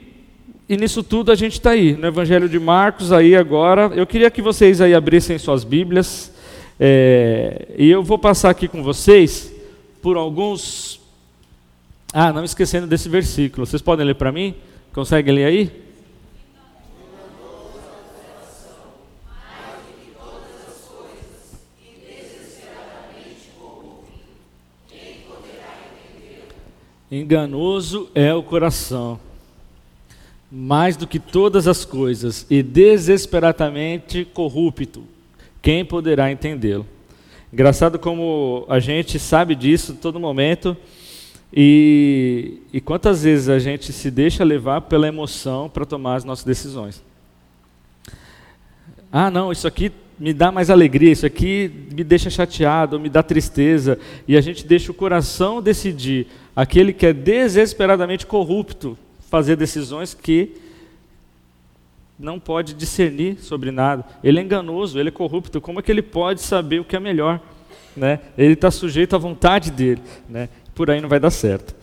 e 0.67 0.77
nisso 0.77 1.03
tudo 1.03 1.31
a 1.31 1.35
gente 1.35 1.53
está 1.53 1.71
aí, 1.71 1.95
no 1.95 2.07
Evangelho 2.07 2.47
de 2.47 2.59
Marcos, 2.59 3.11
aí 3.11 3.35
agora. 3.35 3.91
Eu 3.95 4.07
queria 4.07 4.31
que 4.31 4.41
vocês 4.41 4.81
aí 4.81 4.93
abrissem 4.93 5.37
suas 5.37 5.63
Bíblias. 5.63 6.33
É, 6.79 7.69
e 7.77 7.89
eu 7.89 8.03
vou 8.03 8.19
passar 8.19 8.49
aqui 8.49 8.67
com 8.67 8.83
vocês 8.83 9.53
por 10.01 10.15
alguns 10.15 10.96
ah, 12.13 12.31
não 12.31 12.43
esquecendo 12.43 12.87
desse 12.87 13.09
versículo. 13.09 13.65
Vocês 13.65 13.81
podem 13.81 14.05
ler 14.05 14.15
para 14.15 14.31
mim? 14.31 14.55
Conseguem 14.93 15.35
ler 15.35 15.45
aí? 15.45 15.87
Enganoso 27.09 28.09
é 28.13 28.33
o 28.33 28.43
coração, 28.43 29.17
mais 30.51 30.97
do 30.97 31.07
que 31.07 31.19
todas 31.19 31.65
as 31.65 31.85
coisas, 31.85 32.45
e 32.49 32.61
desesperadamente 32.61 34.25
corrupto. 34.25 35.05
Quem 35.61 35.85
poderá 35.85 36.29
entendê-lo? 36.29 36.85
Engraçado 37.51 37.97
como 37.97 38.65
a 38.67 38.79
gente 38.79 39.17
sabe 39.19 39.55
disso 39.55 39.97
todo 40.01 40.19
momento 40.19 40.75
e, 41.51 42.59
e 42.73 42.81
quantas 42.81 43.23
vezes 43.23 43.49
a 43.49 43.59
gente 43.59 43.93
se 43.93 44.11
deixa 44.11 44.43
levar 44.43 44.81
pela 44.81 45.07
emoção 45.07 45.69
para 45.69 45.85
tomar 45.85 46.15
as 46.15 46.23
nossas 46.23 46.45
decisões? 46.45 47.03
Ah, 49.11 49.31
não, 49.31 49.51
isso 49.51 49.67
aqui 49.67 49.91
me 50.19 50.33
dá 50.33 50.51
mais 50.51 50.69
alegria, 50.69 51.11
isso 51.11 51.25
aqui 51.25 51.71
me 51.93 52.03
deixa 52.03 52.29
chateado, 52.29 52.99
me 52.99 53.09
dá 53.09 53.21
tristeza, 53.21 53.99
e 54.27 54.35
a 54.35 54.41
gente 54.41 54.65
deixa 54.65 54.91
o 54.91 54.95
coração 54.95 55.61
decidir, 55.61 56.27
aquele 56.55 56.91
que 56.91 57.05
é 57.05 57.13
desesperadamente 57.13 58.25
corrupto, 58.25 58.97
fazer 59.29 59.55
decisões 59.55 60.13
que 60.13 60.55
não 62.19 62.39
pode 62.39 62.73
discernir 62.73 63.37
sobre 63.39 63.69
nada. 63.69 64.03
Ele 64.23 64.39
é 64.39 64.41
enganoso, 64.41 64.99
ele 64.99 65.09
é 65.09 65.11
corrupto, 65.11 65.61
como 65.61 65.79
é 65.79 65.83
que 65.83 65.91
ele 65.91 66.01
pode 66.01 66.41
saber 66.41 66.79
o 66.79 66.85
que 66.85 66.95
é 66.95 66.99
melhor? 66.99 67.39
Né? 67.95 68.19
Ele 68.37 68.53
está 68.53 68.71
sujeito 68.71 69.15
à 69.15 69.19
vontade 69.19 69.69
dele. 69.69 70.01
Né? 70.27 70.49
Por 70.77 70.91
aí 70.91 71.01
não 71.01 71.09
vai 71.09 71.19
dar 71.19 71.31
certo. 71.31 71.75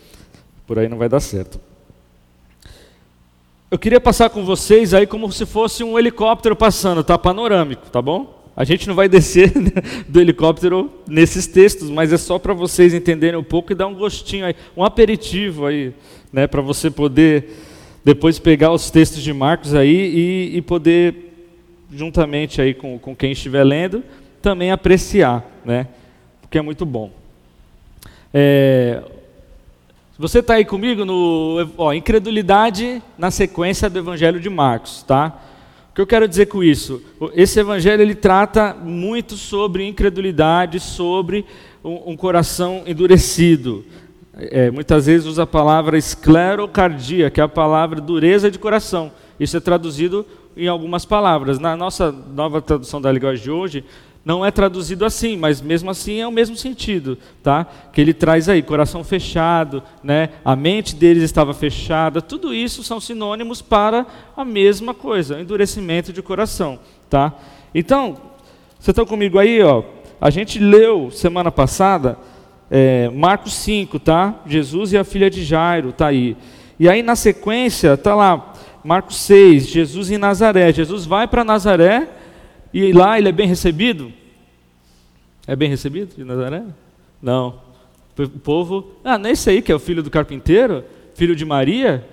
Por 0.68 0.78
aí 0.78 0.88
não 0.88 0.96
vai 0.96 1.08
dar 1.08 1.18
certo. 1.18 1.60
Eu 3.68 3.76
queria 3.76 4.00
passar 4.00 4.30
com 4.30 4.44
vocês 4.44 4.94
aí 4.94 5.04
como 5.04 5.32
se 5.32 5.44
fosse 5.44 5.82
um 5.82 5.98
helicóptero 5.98 6.54
passando, 6.54 7.02
tá 7.02 7.18
panorâmico, 7.18 7.90
tá 7.90 8.00
bom? 8.00 8.44
A 8.56 8.62
gente 8.62 8.86
não 8.86 8.94
vai 8.94 9.08
descer 9.10 9.52
do 10.08 10.20
helicóptero 10.20 10.92
nesses 11.08 11.48
textos, 11.48 11.90
mas 11.90 12.12
é 12.12 12.16
só 12.16 12.38
para 12.38 12.54
vocês 12.54 12.94
entenderem 12.94 13.38
um 13.38 13.42
pouco 13.42 13.72
e 13.72 13.74
dar 13.74 13.88
um 13.88 13.94
gostinho 13.94 14.46
aí, 14.46 14.54
um 14.76 14.84
aperitivo 14.84 15.66
aí, 15.66 15.92
né, 16.32 16.46
para 16.46 16.62
você 16.62 16.88
poder 16.88 17.50
depois 18.04 18.38
pegar 18.38 18.70
os 18.70 18.92
textos 18.92 19.24
de 19.24 19.32
Marcos 19.32 19.74
aí 19.74 20.52
e, 20.52 20.56
e 20.58 20.62
poder 20.62 21.32
juntamente 21.90 22.62
aí 22.62 22.72
com, 22.74 22.96
com 22.96 23.16
quem 23.16 23.32
estiver 23.32 23.64
lendo 23.64 24.04
também 24.40 24.70
apreciar, 24.70 25.44
né? 25.64 25.88
Porque 26.42 26.58
é 26.58 26.62
muito 26.62 26.86
bom. 26.86 27.23
É, 28.36 29.00
você 30.18 30.40
está 30.40 30.54
aí 30.54 30.64
comigo 30.64 31.04
no 31.04 31.70
ó, 31.78 31.92
incredulidade 31.92 33.00
na 33.16 33.30
sequência 33.30 33.88
do 33.88 33.96
Evangelho 33.96 34.40
de 34.40 34.50
Marcos, 34.50 35.04
tá? 35.04 35.40
O 35.92 35.94
que 35.94 36.00
eu 36.00 36.06
quero 36.06 36.26
dizer 36.26 36.46
com 36.46 36.60
isso? 36.60 37.00
Esse 37.32 37.60
Evangelho 37.60 38.02
ele 38.02 38.16
trata 38.16 38.74
muito 38.74 39.36
sobre 39.36 39.86
incredulidade, 39.86 40.80
sobre 40.80 41.46
um, 41.84 42.10
um 42.10 42.16
coração 42.16 42.82
endurecido. 42.88 43.84
É, 44.36 44.68
muitas 44.68 45.06
vezes 45.06 45.28
usa 45.28 45.44
a 45.44 45.46
palavra 45.46 45.96
esclerocardia, 45.96 47.30
que 47.30 47.40
é 47.40 47.44
a 47.44 47.48
palavra 47.48 48.00
dureza 48.00 48.50
de 48.50 48.58
coração. 48.58 49.12
Isso 49.38 49.56
é 49.56 49.60
traduzido 49.60 50.26
em 50.56 50.66
algumas 50.66 51.04
palavras. 51.04 51.60
Na 51.60 51.76
nossa 51.76 52.10
nova 52.10 52.60
tradução 52.60 53.00
da 53.00 53.12
linguagem 53.12 53.44
de 53.44 53.50
hoje, 53.52 53.84
não 54.24 54.44
é 54.44 54.50
traduzido 54.50 55.04
assim, 55.04 55.36
mas 55.36 55.60
mesmo 55.60 55.90
assim 55.90 56.20
é 56.20 56.26
o 56.26 56.32
mesmo 56.32 56.56
sentido, 56.56 57.18
tá? 57.42 57.66
Que 57.92 58.00
ele 58.00 58.14
traz 58.14 58.48
aí 58.48 58.62
coração 58.62 59.04
fechado, 59.04 59.82
né? 60.02 60.30
A 60.42 60.56
mente 60.56 60.96
deles 60.96 61.22
estava 61.22 61.52
fechada. 61.52 62.22
Tudo 62.22 62.54
isso 62.54 62.82
são 62.82 62.98
sinônimos 62.98 63.60
para 63.60 64.06
a 64.34 64.44
mesma 64.44 64.94
coisa, 64.94 65.40
endurecimento 65.40 66.12
de 66.12 66.22
coração, 66.22 66.78
tá? 67.10 67.34
Então, 67.74 68.16
vocês 68.78 68.88
estão 68.88 69.04
comigo 69.04 69.38
aí, 69.38 69.62
ó? 69.62 69.82
A 70.18 70.30
gente 70.30 70.58
leu 70.58 71.10
semana 71.10 71.52
passada 71.52 72.16
é, 72.70 73.10
Marcos 73.10 73.52
5, 73.54 73.98
tá? 73.98 74.40
Jesus 74.46 74.94
e 74.94 74.96
a 74.96 75.04
filha 75.04 75.28
de 75.28 75.44
Jairo, 75.44 75.92
tá 75.92 76.06
aí. 76.06 76.34
E 76.80 76.88
aí 76.88 77.02
na 77.02 77.14
sequência 77.14 77.96
tá 77.96 78.14
lá 78.14 78.54
Marcos 78.82 79.16
6, 79.18 79.66
Jesus 79.66 80.10
em 80.10 80.18
Nazaré. 80.18 80.72
Jesus 80.72 81.04
vai 81.04 81.28
para 81.28 81.44
Nazaré 81.44 82.08
E 82.74 82.92
lá 82.92 83.16
ele 83.16 83.28
é 83.28 83.32
bem 83.32 83.46
recebido? 83.46 84.12
É 85.46 85.54
bem 85.54 85.68
recebido 85.68 86.16
de 86.16 86.24
Nazaré? 86.24 86.64
Não. 87.22 87.60
O 88.18 88.28
povo, 88.40 88.96
ah, 89.04 89.16
não 89.16 89.28
é 89.28 89.32
esse 89.32 89.48
aí 89.48 89.62
que 89.62 89.70
é 89.70 89.74
o 89.76 89.78
filho 89.78 90.02
do 90.02 90.10
carpinteiro? 90.10 90.82
Filho 91.14 91.36
de 91.36 91.44
Maria? 91.44 92.04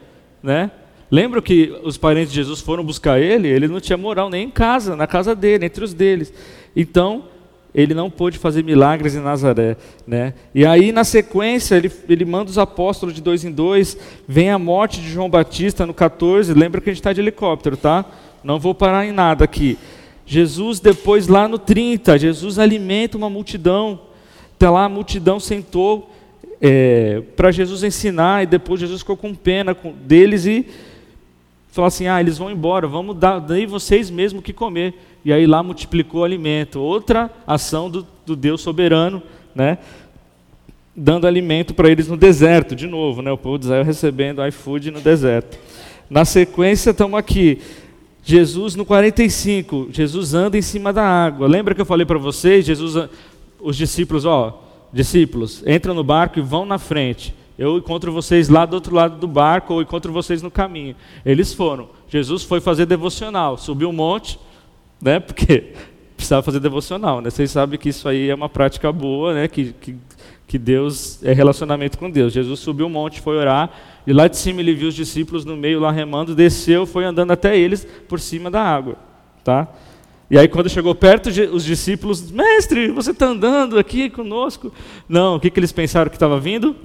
Né? 0.43 0.69
Lembra 1.09 1.41
que 1.41 1.75
os 1.83 1.97
parentes 1.97 2.29
de 2.29 2.35
Jesus 2.35 2.61
foram 2.61 2.83
buscar 2.83 3.19
ele? 3.19 3.47
Ele 3.47 3.67
não 3.67 3.79
tinha 3.79 3.97
moral 3.97 4.29
nem 4.29 4.45
em 4.45 4.49
casa, 4.51 4.95
na 4.95 5.07
casa 5.07 5.35
dele, 5.35 5.65
entre 5.65 5.83
os 5.83 5.95
deles. 5.95 6.31
Então, 6.75 7.25
ele 7.73 7.95
não 7.95 8.11
pôde 8.11 8.37
fazer 8.37 8.63
milagres 8.63 9.15
em 9.15 9.19
Nazaré. 9.19 9.77
Né? 10.05 10.35
E 10.53 10.63
aí, 10.63 10.91
na 10.91 11.03
sequência, 11.03 11.75
ele, 11.75 11.91
ele 12.07 12.23
manda 12.23 12.51
os 12.51 12.59
apóstolos 12.59 13.15
de 13.15 13.21
dois 13.21 13.43
em 13.43 13.51
dois, 13.51 13.97
vem 14.27 14.51
a 14.51 14.59
morte 14.59 15.01
de 15.01 15.09
João 15.09 15.29
Batista 15.29 15.87
no 15.87 15.93
14, 15.93 16.53
lembra 16.53 16.79
que 16.79 16.89
a 16.91 16.93
gente 16.93 17.01
está 17.01 17.11
de 17.11 17.19
helicóptero, 17.19 17.75
tá? 17.75 18.05
Não 18.43 18.59
vou 18.59 18.75
parar 18.75 19.07
em 19.07 19.11
nada 19.11 19.43
aqui. 19.43 19.77
Jesus, 20.31 20.79
depois 20.79 21.27
lá 21.27 21.45
no 21.45 21.59
30, 21.59 22.17
Jesus 22.17 22.57
alimenta 22.57 23.17
uma 23.17 23.29
multidão. 23.29 23.99
Até 24.55 24.69
lá 24.69 24.85
a 24.85 24.89
multidão 24.89 25.41
sentou 25.41 26.09
é, 26.61 27.21
para 27.35 27.51
Jesus 27.51 27.83
ensinar, 27.83 28.41
e 28.41 28.45
depois 28.45 28.79
Jesus 28.79 29.01
ficou 29.01 29.17
com 29.17 29.35
pena 29.35 29.75
deles 30.05 30.45
e 30.45 30.65
falou 31.69 31.89
assim: 31.89 32.07
Ah, 32.07 32.21
eles 32.21 32.37
vão 32.37 32.49
embora, 32.49 32.87
vamos 32.87 33.17
dar 33.17 33.39
daí 33.39 33.65
vocês 33.65 34.09
mesmo 34.09 34.41
que 34.41 34.53
comer 34.53 34.93
e 35.25 35.33
aí 35.33 35.45
lá 35.45 35.61
multiplicou 35.61 36.21
o 36.21 36.23
alimento. 36.23 36.79
Outra 36.79 37.29
ação 37.45 37.89
do, 37.89 38.07
do 38.25 38.33
Deus 38.33 38.61
soberano, 38.61 39.21
né? 39.53 39.79
Dando 40.95 41.27
alimento 41.27 41.73
para 41.73 41.89
eles 41.89 42.07
no 42.07 42.15
deserto, 42.15 42.73
de 42.73 42.87
novo, 42.87 43.21
né? 43.21 43.33
O 43.33 43.37
povo 43.37 43.59
de 43.59 43.65
Israel 43.65 43.83
recebendo 43.83 44.47
iFood 44.47 44.91
no 44.91 45.01
deserto. 45.01 45.59
Na 46.09 46.23
sequência, 46.23 46.91
estamos 46.91 47.19
aqui. 47.19 47.59
Jesus 48.23 48.75
no 48.75 48.85
45, 48.85 49.89
Jesus 49.91 50.33
anda 50.33 50.57
em 50.57 50.61
cima 50.61 50.93
da 50.93 51.03
água. 51.03 51.47
Lembra 51.47 51.73
que 51.73 51.81
eu 51.81 51.85
falei 51.85 52.05
para 52.05 52.19
vocês? 52.19 52.65
Jesus, 52.65 53.09
os 53.59 53.75
discípulos, 53.75 54.25
ó, 54.25 54.63
discípulos, 54.93 55.63
entram 55.65 55.93
no 55.93 56.03
barco 56.03 56.39
e 56.39 56.41
vão 56.41 56.65
na 56.65 56.77
frente. 56.77 57.33
Eu 57.57 57.77
encontro 57.77 58.11
vocês 58.11 58.49
lá 58.49 58.65
do 58.65 58.73
outro 58.73 58.95
lado 58.95 59.17
do 59.17 59.27
barco 59.27 59.73
ou 59.73 59.81
encontro 59.81 60.11
vocês 60.11 60.41
no 60.41 60.49
caminho. 60.49 60.95
Eles 61.25 61.53
foram. 61.53 61.89
Jesus 62.07 62.43
foi 62.43 62.59
fazer 62.59 62.85
devocional, 62.85 63.57
subiu 63.57 63.89
um 63.89 63.93
monte, 63.93 64.39
né? 65.01 65.19
Porque 65.21 65.73
precisava 66.15 66.43
fazer 66.43 66.59
devocional, 66.59 67.21
né? 67.21 67.29
Vocês 67.29 67.51
sabem 67.51 67.79
que 67.79 67.89
isso 67.89 68.07
aí 68.07 68.29
é 68.29 68.35
uma 68.35 68.49
prática 68.49 68.91
boa, 68.91 69.33
né? 69.33 69.47
Que, 69.47 69.73
que, 69.73 69.95
que 70.47 70.57
Deus 70.57 71.23
é 71.23 71.33
relacionamento 71.33 71.97
com 71.97 72.09
Deus. 72.09 72.33
Jesus 72.33 72.59
subiu 72.59 72.85
um 72.85 72.89
monte, 72.89 73.21
foi 73.21 73.37
orar, 73.37 73.71
e 74.05 74.13
lá 74.13 74.27
de 74.27 74.37
cima 74.37 74.61
ele 74.61 74.73
viu 74.73 74.89
os 74.89 74.95
discípulos 74.95 75.45
no 75.45 75.55
meio 75.55 75.79
lá 75.79 75.91
remando, 75.91 76.35
desceu, 76.35 76.85
foi 76.85 77.05
andando 77.05 77.31
até 77.31 77.57
eles 77.57 77.85
por 78.07 78.19
cima 78.19 78.49
da 78.49 78.61
água, 78.61 78.97
tá? 79.43 79.67
E 80.29 80.37
aí 80.37 80.47
quando 80.47 80.69
chegou 80.69 80.95
perto, 80.95 81.27
os 81.27 81.65
discípulos, 81.65 82.31
mestre, 82.31 82.89
você 82.89 83.11
está 83.11 83.27
andando 83.27 83.77
aqui 83.77 84.09
conosco? 84.09 84.71
Não, 85.07 85.35
o 85.35 85.39
que, 85.39 85.49
que 85.49 85.59
eles 85.59 85.71
pensaram 85.71 86.09
que 86.09 86.15
estava 86.15 86.39
vindo? 86.39 86.75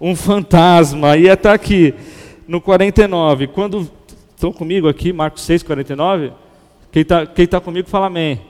Um 0.00 0.14
fantasma, 0.14 1.16
ia 1.16 1.32
estar 1.32 1.50
tá 1.50 1.54
aqui 1.54 1.94
no 2.46 2.60
49. 2.60 3.48
Quando 3.48 3.90
estão 4.34 4.52
comigo 4.52 4.88
aqui, 4.88 5.12
Marcos 5.12 5.42
6, 5.42 5.62
49? 5.62 6.32
Quem 6.90 7.02
está 7.02 7.26
quem 7.26 7.46
tá 7.46 7.60
comigo 7.60 7.88
fala 7.88 8.06
amém. 8.06 8.40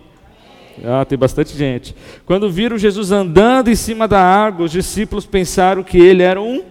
Ah, 0.85 1.05
tem 1.05 1.19
bastante 1.19 1.57
gente. 1.57 1.95
Quando 2.25 2.51
viram 2.51 2.79
Jesus 2.79 3.12
andando 3.12 3.69
em 3.69 3.75
cima 3.75 4.09
da 4.09 4.21
água, 4.21 4.67
os 4.67 4.73
discípulos 4.73 5.27
pensaram 5.27 5.83
que 5.83 5.99
ele 5.99 6.23
era 6.23 6.41
um. 6.41 6.62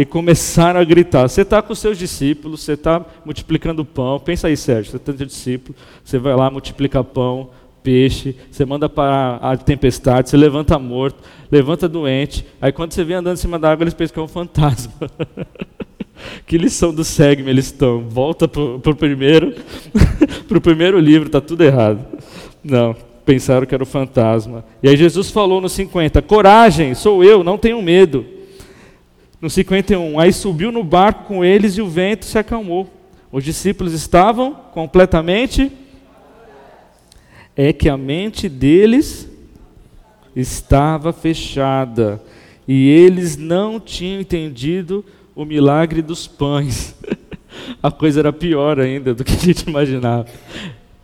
E 0.00 0.04
começaram 0.06 0.80
a 0.80 0.84
gritar. 0.84 1.28
Você 1.28 1.42
está 1.42 1.60
com 1.60 1.74
seus 1.74 1.98
discípulos, 1.98 2.62
você 2.62 2.72
está 2.72 3.04
multiplicando 3.22 3.84
pão. 3.84 4.18
Pensa 4.18 4.48
aí, 4.48 4.56
Sérgio, 4.56 4.92
você 4.92 4.96
está 4.96 5.12
teu 5.12 5.26
discípulo, 5.26 5.76
você 6.02 6.16
vai 6.16 6.34
lá, 6.34 6.50
multiplica 6.50 7.04
pão, 7.04 7.50
peixe, 7.82 8.34
você 8.50 8.64
manda 8.64 8.88
para 8.88 9.36
a 9.42 9.54
tempestade, 9.58 10.30
você 10.30 10.38
levanta 10.38 10.78
morto, 10.78 11.22
levanta 11.52 11.86
doente. 11.86 12.46
Aí 12.62 12.72
quando 12.72 12.94
você 12.94 13.04
vem 13.04 13.16
andando 13.16 13.34
em 13.34 13.40
cima 13.40 13.58
da 13.58 13.70
água, 13.70 13.84
eles 13.84 13.92
pensam 13.92 14.14
que 14.14 14.20
é 14.20 14.22
um 14.22 14.28
fantasma. 14.28 14.92
Que 16.46 16.58
lição 16.58 16.92
do 16.92 17.02
Segme 17.02 17.50
eles 17.50 17.66
estão? 17.66 18.00
Volta 18.00 18.46
para 18.46 18.62
o 18.62 18.94
primeiro, 18.94 19.54
pro 20.48 20.60
primeiro 20.60 20.98
livro, 20.98 21.28
está 21.28 21.40
tudo 21.40 21.62
errado. 21.62 22.06
Não, 22.62 22.94
pensaram 23.24 23.66
que 23.66 23.74
era 23.74 23.82
o 23.82 23.86
fantasma. 23.86 24.64
E 24.82 24.88
aí 24.88 24.96
Jesus 24.98 25.30
falou 25.30 25.62
no 25.62 25.68
50, 25.68 26.20
coragem, 26.22 26.94
sou 26.94 27.22
eu, 27.24 27.44
não 27.44 27.56
tenho 27.56 27.80
medo. 27.80 28.39
No 29.40 29.48
51, 29.48 30.18
aí 30.20 30.32
subiu 30.32 30.70
no 30.70 30.84
barco 30.84 31.24
com 31.24 31.44
eles 31.44 31.78
e 31.78 31.82
o 31.82 31.88
vento 31.88 32.26
se 32.26 32.38
acalmou. 32.38 32.90
Os 33.32 33.42
discípulos 33.42 33.94
estavam 33.94 34.54
completamente. 34.72 35.72
É 37.56 37.72
que 37.72 37.88
a 37.88 37.96
mente 37.96 38.48
deles 38.48 39.28
estava 40.36 41.12
fechada 41.12 42.22
e 42.66 42.88
eles 42.88 43.36
não 43.36 43.80
tinham 43.80 44.20
entendido 44.20 45.04
o 45.34 45.44
milagre 45.44 46.02
dos 46.02 46.26
pães. 46.26 46.94
a 47.82 47.90
coisa 47.90 48.20
era 48.20 48.32
pior 48.32 48.78
ainda 48.78 49.14
do 49.14 49.24
que 49.24 49.32
a 49.32 49.38
gente 49.38 49.62
imaginava. 49.62 50.26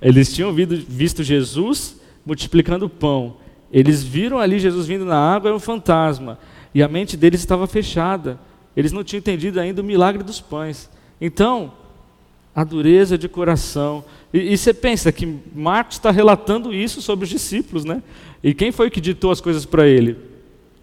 Eles 0.01 0.33
tinham 0.35 0.53
visto 0.53 1.22
Jesus 1.22 1.99
multiplicando 2.25 2.88
pão. 2.88 3.38
Eles 3.72 4.05
viram 4.05 4.38
ali 4.38 4.59
Jesus 4.59 4.87
vindo 4.87 5.05
na 5.05 5.18
água, 5.18 5.49
era 5.49 5.57
um 5.57 5.61
fantasma. 5.61 6.38
E 6.76 6.82
a 6.82 6.88
mente 6.88 7.16
deles 7.16 7.40
estava 7.40 7.66
fechada. 7.66 8.38
Eles 8.76 8.92
não 8.92 9.02
tinham 9.02 9.20
entendido 9.20 9.58
ainda 9.58 9.80
o 9.80 9.84
milagre 9.84 10.22
dos 10.22 10.42
pães. 10.42 10.90
Então, 11.18 11.72
a 12.54 12.62
dureza 12.62 13.16
de 13.16 13.30
coração. 13.30 14.04
E, 14.30 14.52
e 14.52 14.58
você 14.58 14.74
pensa 14.74 15.10
que 15.10 15.38
Marcos 15.54 15.96
está 15.96 16.10
relatando 16.10 16.74
isso 16.74 17.00
sobre 17.00 17.24
os 17.24 17.30
discípulos, 17.30 17.86
né? 17.86 18.02
E 18.44 18.52
quem 18.52 18.70
foi 18.72 18.90
que 18.90 19.00
ditou 19.00 19.30
as 19.30 19.40
coisas 19.40 19.64
para 19.64 19.88
ele? 19.88 20.18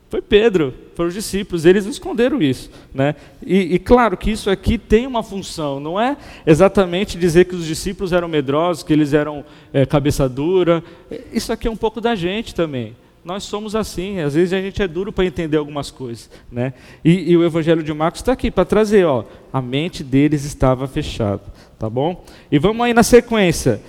Foi 0.10 0.20
Pedro, 0.20 0.74
foram 0.96 1.10
os 1.10 1.14
discípulos, 1.14 1.64
eles 1.64 1.86
esconderam 1.86 2.42
isso. 2.42 2.72
Né? 2.92 3.14
E, 3.46 3.76
e, 3.76 3.78
claro 3.78 4.18
que 4.18 4.32
isso 4.32 4.50
aqui 4.50 4.80
tem 4.80 5.06
uma 5.06 5.22
função, 5.22 5.80
não 5.80 6.00
é 6.00 6.18
exatamente 6.44 7.20
dizer 7.20 7.46
que 7.46 7.56
os 7.56 7.68
discípulos 7.68 8.12
eram 8.12 8.28
medrosos, 8.28 8.82
que 8.82 8.94
eles 8.94 9.14
eram 9.14 9.46
é, 9.72 9.86
cabeça 9.86 10.28
dura. 10.28 10.84
Isso 11.32 11.54
aqui 11.54 11.68
é 11.68 11.72
um 11.72 11.78
pouco 11.78 12.02
da 12.02 12.16
gente 12.16 12.56
também. 12.56 12.96
Nós 13.24 13.44
somos 13.44 13.74
assim, 13.74 14.20
às 14.20 14.34
vezes 14.34 14.52
a 14.52 14.60
gente 14.60 14.82
é 14.82 14.88
duro 14.88 15.12
para 15.12 15.26
entender 15.26 15.56
algumas 15.56 15.90
coisas. 15.90 16.30
Né? 16.52 16.74
E, 17.06 17.32
e 17.32 17.38
o 17.38 17.44
Evangelho 17.44 17.82
de 17.82 17.94
Marcos 17.94 18.20
está 18.20 18.34
aqui 18.34 18.52
para 18.52 18.66
trazer, 18.66 19.06
ó, 19.06 19.24
a 19.52 19.62
mente 19.62 20.04
deles 20.04 20.44
estava 20.44 20.88
fechada. 20.88 21.42
Tá 21.80 21.90
bom? 21.90 22.24
E 22.52 22.60
vamos 22.60 22.86
aí 22.86 22.94
na 22.94 23.04
sequência. 23.04 23.82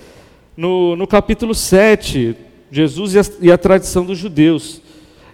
No, 0.55 0.95
no 0.95 1.05
capítulo 1.05 1.53
7, 1.53 2.35
Jesus 2.71 3.13
e 3.13 3.19
a, 3.19 3.23
e 3.41 3.51
a 3.51 3.57
tradição 3.57 4.05
dos 4.05 4.17
judeus. 4.17 4.81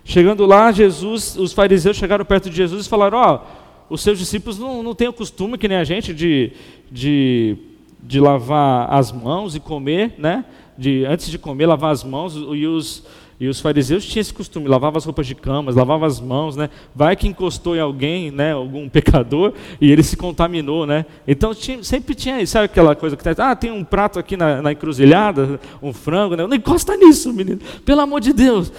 Chegando 0.04 0.46
lá, 0.48 0.72
Jesus, 0.72 1.38
os 1.38 1.54
fariseus 1.54 1.96
chegaram 1.96 2.26
perto 2.26 2.50
de 2.50 2.56
Jesus 2.56 2.86
e 2.86 2.90
falaram: 2.90 3.20
Ó, 3.20 3.36
oh, 3.36 3.94
os 3.94 4.02
seus 4.02 4.18
discípulos 4.18 4.58
não, 4.58 4.82
não 4.82 4.96
têm 4.96 5.08
o 5.08 5.14
costume, 5.14 5.58
que 5.58 5.68
nem 5.68 5.78
a 5.78 5.84
gente, 5.84 6.14
de, 6.14 6.54
de, 6.92 7.58
de 8.02 8.20
lavar 8.20 8.92
as 8.92 9.12
mãos 9.12 9.56
e 9.56 9.60
comer, 9.60 10.16
né? 10.18 10.46
De, 10.76 11.06
antes 11.06 11.30
de 11.30 11.38
comer, 11.38 11.68
lavar 11.68 11.92
as 11.92 12.04
mãos. 12.04 12.36
E 12.36 12.66
os, 12.66 13.06
e 13.42 13.48
os 13.48 13.60
fariseus 13.60 14.06
tinham 14.06 14.22
esse 14.22 14.32
costume, 14.32 14.68
lavavam 14.68 15.00
as 15.00 15.04
roupas 15.04 15.26
de 15.26 15.34
camas, 15.34 15.76
lavavam 15.76 16.06
as 16.06 16.22
mãos, 16.22 16.56
né? 16.56 16.70
Vai 16.94 17.16
que 17.16 17.28
encostou 17.28 17.76
em 17.76 17.80
alguém, 17.80 18.30
né? 18.30 18.52
Algum 18.52 18.86
pecador, 18.88 19.54
e 19.82 19.92
ele 19.92 20.04
se 20.04 20.16
contaminou, 20.16 20.86
né? 20.86 21.08
Então 21.28 21.52
tinha, 21.52 21.84
sempre 21.84 22.14
tinha 22.14 22.40
isso, 22.40 22.54
sabe 22.54 22.66
aquela 22.66 22.96
coisa 22.96 23.18
que 23.18 23.24
tá, 23.24 23.50
ah, 23.50 23.56
tem 23.56 23.72
um 23.72 23.84
prato 23.84 24.20
aqui 24.20 24.38
na, 24.38 24.62
na 24.62 24.72
encruzilhada, 24.72 25.60
um 25.82 25.92
frango, 25.92 26.36
né? 26.36 26.46
Não 26.46 26.56
encosta 26.56 26.96
nisso, 26.96 27.34
menino, 27.34 27.60
pelo 27.84 28.02
amor 28.02 28.22
de 28.22 28.32
Deus. 28.32 28.72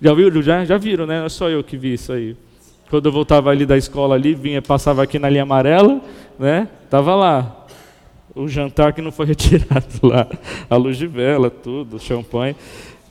Já 0.00 0.14
viram? 0.14 0.40
Já, 0.40 0.64
já 0.64 0.78
viram, 0.78 1.04
né? 1.04 1.18
Não 1.18 1.26
é 1.26 1.28
só 1.28 1.50
eu 1.50 1.62
que 1.62 1.76
vi 1.76 1.92
isso 1.92 2.10
aí. 2.10 2.34
Quando 2.88 3.04
eu 3.04 3.12
voltava 3.12 3.50
ali 3.50 3.66
da 3.66 3.76
escola 3.76 4.14
ali, 4.14 4.34
vinha, 4.34 4.62
passava 4.62 5.02
aqui 5.02 5.18
na 5.18 5.28
linha 5.28 5.42
amarela, 5.42 6.00
né? 6.38 6.66
Tava 6.88 7.14
lá. 7.14 7.66
O 8.34 8.48
jantar 8.48 8.94
que 8.94 9.02
não 9.02 9.12
foi 9.12 9.26
retirado 9.28 9.86
lá. 10.02 10.26
A 10.70 10.76
luz 10.76 10.96
de 10.96 11.06
vela, 11.06 11.50
tudo, 11.50 11.98
champanhe. 12.00 12.56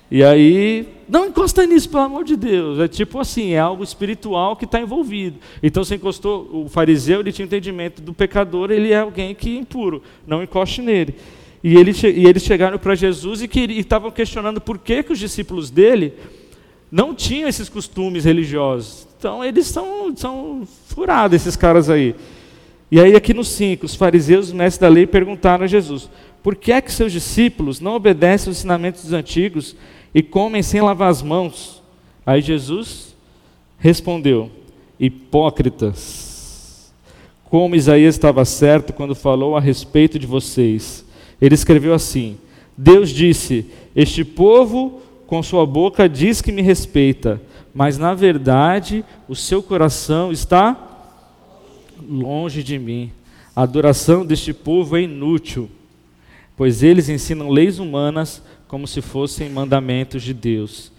E 0.09 0.23
aí, 0.23 0.87
não 1.09 1.27
encosta 1.27 1.65
nisso, 1.65 1.89
pelo 1.89 2.03
amor 2.03 2.23
de 2.23 2.35
Deus. 2.35 2.79
É 2.79 2.87
tipo 2.87 3.19
assim, 3.19 3.51
é 3.51 3.59
algo 3.59 3.83
espiritual 3.83 4.55
que 4.55 4.65
está 4.65 4.79
envolvido. 4.79 5.37
Então 5.61 5.83
você 5.83 5.95
encostou, 5.95 6.49
o 6.51 6.69
fariseu 6.69 7.19
ele 7.19 7.31
tinha 7.31 7.45
entendimento 7.45 8.01
do 8.01 8.13
pecador, 8.13 8.71
ele 8.71 8.91
é 8.91 8.99
alguém 8.99 9.33
que 9.33 9.55
é 9.55 9.59
impuro. 9.59 10.01
Não 10.25 10.43
encoste 10.43 10.81
nele. 10.81 11.15
E, 11.63 11.75
ele, 11.75 11.91
e 11.91 12.27
eles 12.27 12.43
chegaram 12.43 12.77
para 12.77 12.93
Jesus 12.93 13.41
e 13.41 13.49
estavam 13.71 14.11
questionando 14.11 14.61
por 14.61 14.77
que, 14.77 15.01
que 15.01 15.11
os 15.11 15.19
discípulos 15.19 15.71
dele 15.71 16.13
não 16.91 17.15
tinham 17.15 17.49
esses 17.49 17.67
costumes 17.67 18.25
religiosos. 18.25 19.07
Então 19.17 19.43
eles 19.43 19.65
são, 19.65 20.15
são 20.15 20.67
furados, 20.87 21.35
esses 21.35 21.55
caras 21.55 21.89
aí. 21.89 22.15
E 22.91 22.99
aí 22.99 23.15
aqui 23.15 23.33
no 23.33 23.43
5, 23.43 23.85
os 23.85 23.95
fariseus, 23.95 24.51
mestres 24.51 24.79
da 24.79 24.87
lei, 24.87 25.07
perguntaram 25.07 25.63
a 25.63 25.67
Jesus, 25.67 26.09
por 26.45 26.55
que 26.55 26.71
é 26.71 26.79
que 26.79 26.91
seus 26.91 27.11
discípulos 27.11 27.79
não 27.79 27.95
obedecem 27.95 28.51
aos 28.51 28.57
ensinamentos 28.59 29.01
dos 29.01 29.13
antigos 29.13 29.75
e 30.13 30.21
comem 30.21 30.61
sem 30.61 30.79
lavar 30.79 31.09
as 31.09 31.23
mãos? 31.23 31.81
Aí 32.23 32.39
Jesus 32.39 33.15
respondeu, 33.79 34.51
hipócritas, 34.99 36.93
como 37.45 37.75
Isaías 37.75 38.13
estava 38.13 38.45
certo 38.45 38.93
quando 38.93 39.15
falou 39.15 39.57
a 39.57 39.59
respeito 39.59 40.19
de 40.19 40.27
vocês. 40.27 41.03
Ele 41.41 41.55
escreveu 41.55 41.95
assim, 41.95 42.37
Deus 42.77 43.09
disse: 43.09 43.65
Este 43.95 44.23
povo 44.23 45.01
com 45.25 45.41
sua 45.41 45.65
boca 45.65 46.07
diz 46.07 46.43
que 46.43 46.51
me 46.51 46.61
respeita, 46.61 47.41
mas 47.73 47.97
na 47.97 48.13
verdade 48.13 49.03
o 49.27 49.35
seu 49.35 49.63
coração 49.63 50.31
está 50.31 50.77
longe 52.07 52.61
de 52.61 52.77
mim. 52.77 53.11
A 53.55 53.63
adoração 53.63 54.23
deste 54.23 54.53
povo 54.53 54.95
é 54.95 55.01
inútil, 55.01 55.71
pois 56.55 56.83
eles 56.83 57.09
ensinam 57.09 57.49
leis 57.49 57.79
humanas 57.79 58.41
como 58.67 58.87
se 58.87 59.01
fossem 59.01 59.49
mandamentos 59.49 60.23
de 60.23 60.33
Deus. 60.33 60.91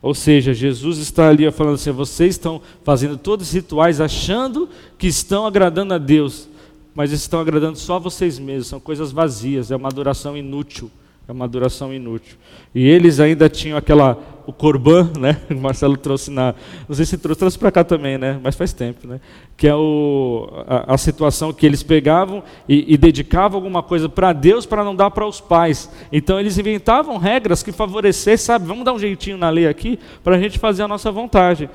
Ou 0.00 0.14
seja, 0.14 0.52
Jesus 0.52 0.98
está 0.98 1.28
ali 1.28 1.50
falando 1.50 1.74
assim: 1.74 1.90
vocês 1.90 2.34
estão 2.34 2.60
fazendo 2.82 3.16
todos 3.16 3.48
os 3.48 3.52
rituais 3.52 4.00
achando 4.00 4.68
que 4.98 5.06
estão 5.06 5.46
agradando 5.46 5.94
a 5.94 5.98
Deus, 5.98 6.48
mas 6.94 7.12
estão 7.12 7.40
agradando 7.40 7.78
só 7.78 7.96
a 7.96 8.00
vocês 8.00 8.38
mesmos, 8.38 8.66
são 8.66 8.80
coisas 8.80 9.12
vazias, 9.12 9.70
é 9.70 9.76
uma 9.76 9.88
adoração 9.88 10.36
inútil. 10.36 10.90
É 11.28 11.32
uma 11.32 11.44
adoração 11.44 11.94
inútil. 11.94 12.36
E 12.74 12.84
eles 12.84 13.20
ainda 13.20 13.48
tinham 13.48 13.78
aquela, 13.78 14.18
o 14.46 14.52
corban, 14.52 15.10
né? 15.18 15.40
O 15.50 15.54
Marcelo 15.54 15.96
trouxe 15.96 16.30
na. 16.30 16.54
Não 16.88 16.94
sei 16.94 17.04
se 17.04 17.16
trouxe, 17.18 17.38
trouxe 17.38 17.58
para 17.58 17.70
cá 17.70 17.84
também, 17.84 18.18
né? 18.18 18.40
Mas 18.42 18.54
faz 18.54 18.72
tempo, 18.72 19.06
né? 19.06 19.20
Que 19.56 19.68
é 19.68 19.74
o, 19.74 20.48
a, 20.66 20.94
a 20.94 20.98
situação 20.98 21.52
que 21.52 21.64
eles 21.64 21.82
pegavam 21.82 22.42
e, 22.68 22.94
e 22.94 22.96
dedicavam 22.96 23.58
alguma 23.58 23.82
coisa 23.82 24.08
para 24.08 24.32
Deus 24.32 24.66
para 24.66 24.84
não 24.84 24.94
dar 24.94 25.10
para 25.10 25.26
os 25.26 25.40
pais. 25.40 25.90
Então 26.10 26.40
eles 26.40 26.58
inventavam 26.58 27.16
regras 27.18 27.62
que 27.62 27.72
favorecessem, 27.72 28.44
sabe? 28.44 28.66
Vamos 28.66 28.84
dar 28.84 28.92
um 28.92 28.98
jeitinho 28.98 29.36
na 29.36 29.50
lei 29.50 29.66
aqui 29.66 29.98
para 30.24 30.36
a 30.36 30.40
gente 30.40 30.58
fazer 30.58 30.82
a 30.82 30.88
nossa 30.88 31.10
vontade. 31.10 31.70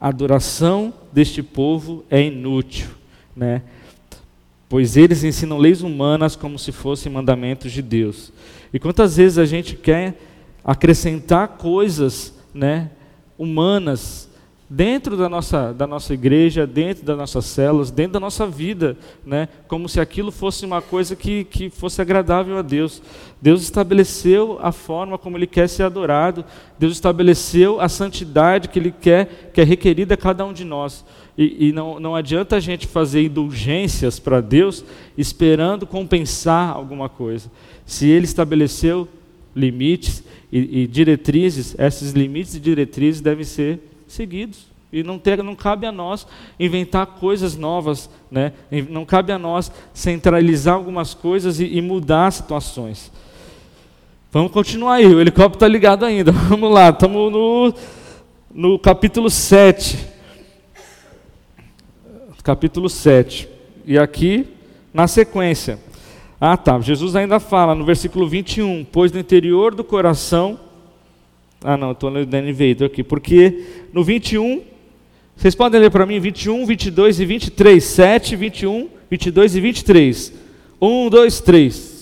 A 0.00 0.08
adoração 0.08 0.92
deste 1.12 1.42
povo 1.42 2.04
é 2.10 2.22
inútil, 2.22 2.88
né? 3.36 3.62
Pois 4.68 4.96
eles 4.96 5.22
ensinam 5.22 5.58
leis 5.58 5.82
humanas 5.82 6.34
como 6.34 6.58
se 6.58 6.72
fossem 6.72 7.12
mandamentos 7.12 7.70
de 7.70 7.80
Deus. 7.80 8.32
E 8.72 8.78
quantas 8.78 9.16
vezes 9.16 9.38
a 9.38 9.44
gente 9.46 9.76
quer 9.76 10.16
acrescentar 10.64 11.48
coisas 11.48 12.34
né, 12.54 12.90
humanas 13.38 14.28
dentro 14.68 15.16
da 15.16 15.28
nossa, 15.28 15.72
da 15.72 15.86
nossa 15.86 16.14
igreja, 16.14 16.66
dentro 16.66 17.04
das 17.04 17.16
nossas 17.16 17.44
células, 17.44 17.90
dentro 17.90 18.14
da 18.14 18.20
nossa 18.20 18.46
vida, 18.46 18.96
né, 19.24 19.48
como 19.68 19.88
se 19.88 20.00
aquilo 20.00 20.32
fosse 20.32 20.64
uma 20.64 20.80
coisa 20.80 21.14
que, 21.14 21.44
que 21.44 21.68
fosse 21.68 22.00
agradável 22.00 22.56
a 22.58 22.62
Deus. 22.62 23.02
Deus 23.40 23.62
estabeleceu 23.62 24.58
a 24.62 24.72
forma 24.72 25.18
como 25.18 25.36
Ele 25.36 25.46
quer 25.46 25.68
ser 25.68 25.82
adorado, 25.82 26.44
Deus 26.78 26.94
estabeleceu 26.94 27.80
a 27.80 27.88
santidade 27.88 28.68
que 28.68 28.78
Ele 28.78 28.90
quer, 28.90 29.50
que 29.52 29.60
é 29.60 29.64
requerida 29.64 30.14
a 30.14 30.18
cada 30.18 30.44
um 30.44 30.52
de 30.52 30.64
nós. 30.64 31.04
E, 31.36 31.68
e 31.68 31.72
não, 31.72 32.00
não 32.00 32.16
adianta 32.16 32.56
a 32.56 32.60
gente 32.60 32.86
fazer 32.86 33.22
indulgências 33.22 34.18
para 34.18 34.40
Deus 34.40 34.84
esperando 35.16 35.86
compensar 35.86 36.70
alguma 36.70 37.08
coisa. 37.08 37.50
Se 37.84 38.08
Ele 38.08 38.24
estabeleceu 38.24 39.08
limites 39.54 40.24
e, 40.58 40.82
e 40.82 40.86
diretrizes, 40.86 41.74
esses 41.78 42.12
limites 42.12 42.54
e 42.54 42.60
diretrizes 42.60 43.20
devem 43.20 43.44
ser 43.44 43.80
seguidos. 44.06 44.72
E 44.92 45.02
não, 45.02 45.18
ter, 45.18 45.42
não 45.42 45.56
cabe 45.56 45.86
a 45.86 45.92
nós 45.92 46.26
inventar 46.58 47.04
coisas 47.06 47.56
novas, 47.56 48.08
né? 48.30 48.52
não 48.88 49.04
cabe 49.04 49.32
a 49.32 49.38
nós 49.38 49.72
centralizar 49.92 50.76
algumas 50.76 51.12
coisas 51.12 51.58
e, 51.58 51.64
e 51.66 51.82
mudar 51.82 52.30
situações. 52.30 53.10
Vamos 54.30 54.52
continuar 54.52 54.94
aí, 54.94 55.06
o 55.06 55.20
helicóptero 55.20 55.56
está 55.56 55.68
ligado 55.68 56.04
ainda. 56.04 56.30
Vamos 56.48 56.72
lá, 56.72 56.90
estamos 56.90 57.32
no, 57.32 57.74
no 58.54 58.78
capítulo 58.78 59.28
7 59.28 60.14
capítulo 62.44 62.90
7. 62.90 63.48
E 63.86 63.98
aqui, 63.98 64.46
na 64.92 65.08
sequência. 65.08 65.78
Ah, 66.46 66.58
tá. 66.58 66.78
Jesus 66.78 67.16
ainda 67.16 67.40
fala 67.40 67.74
no 67.74 67.86
versículo 67.86 68.28
21, 68.28 68.84
pois 68.92 69.10
no 69.10 69.18
interior 69.18 69.74
do 69.74 69.82
coração. 69.82 70.60
Ah, 71.62 71.74
não, 71.74 71.92
estou 71.92 72.10
lendo 72.10 72.28
Vader 72.52 72.84
aqui. 72.84 73.02
Porque 73.02 73.64
no 73.94 74.04
21, 74.04 74.60
vocês 75.34 75.54
podem 75.54 75.80
ler 75.80 75.90
para 75.90 76.04
mim 76.04 76.20
21, 76.20 76.66
22 76.66 77.18
e 77.18 77.24
23. 77.24 77.82
7, 77.82 78.36
21, 78.36 78.90
22 79.10 79.56
e 79.56 79.60
23. 79.62 80.32
1, 80.82 81.08
2, 81.08 81.40
3. 81.40 81.93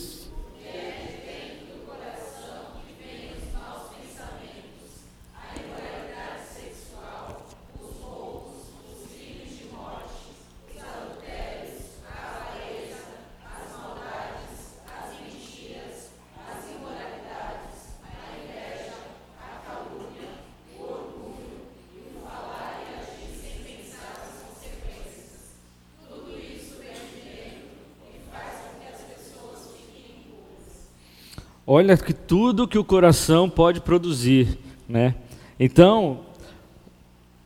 Olha 31.67 31.97
que 31.97 32.13
tudo 32.13 32.67
que 32.67 32.79
o 32.79 32.83
coração 32.83 33.49
pode 33.49 33.81
produzir, 33.81 34.59
né? 34.89 35.15
Então, 35.61 36.21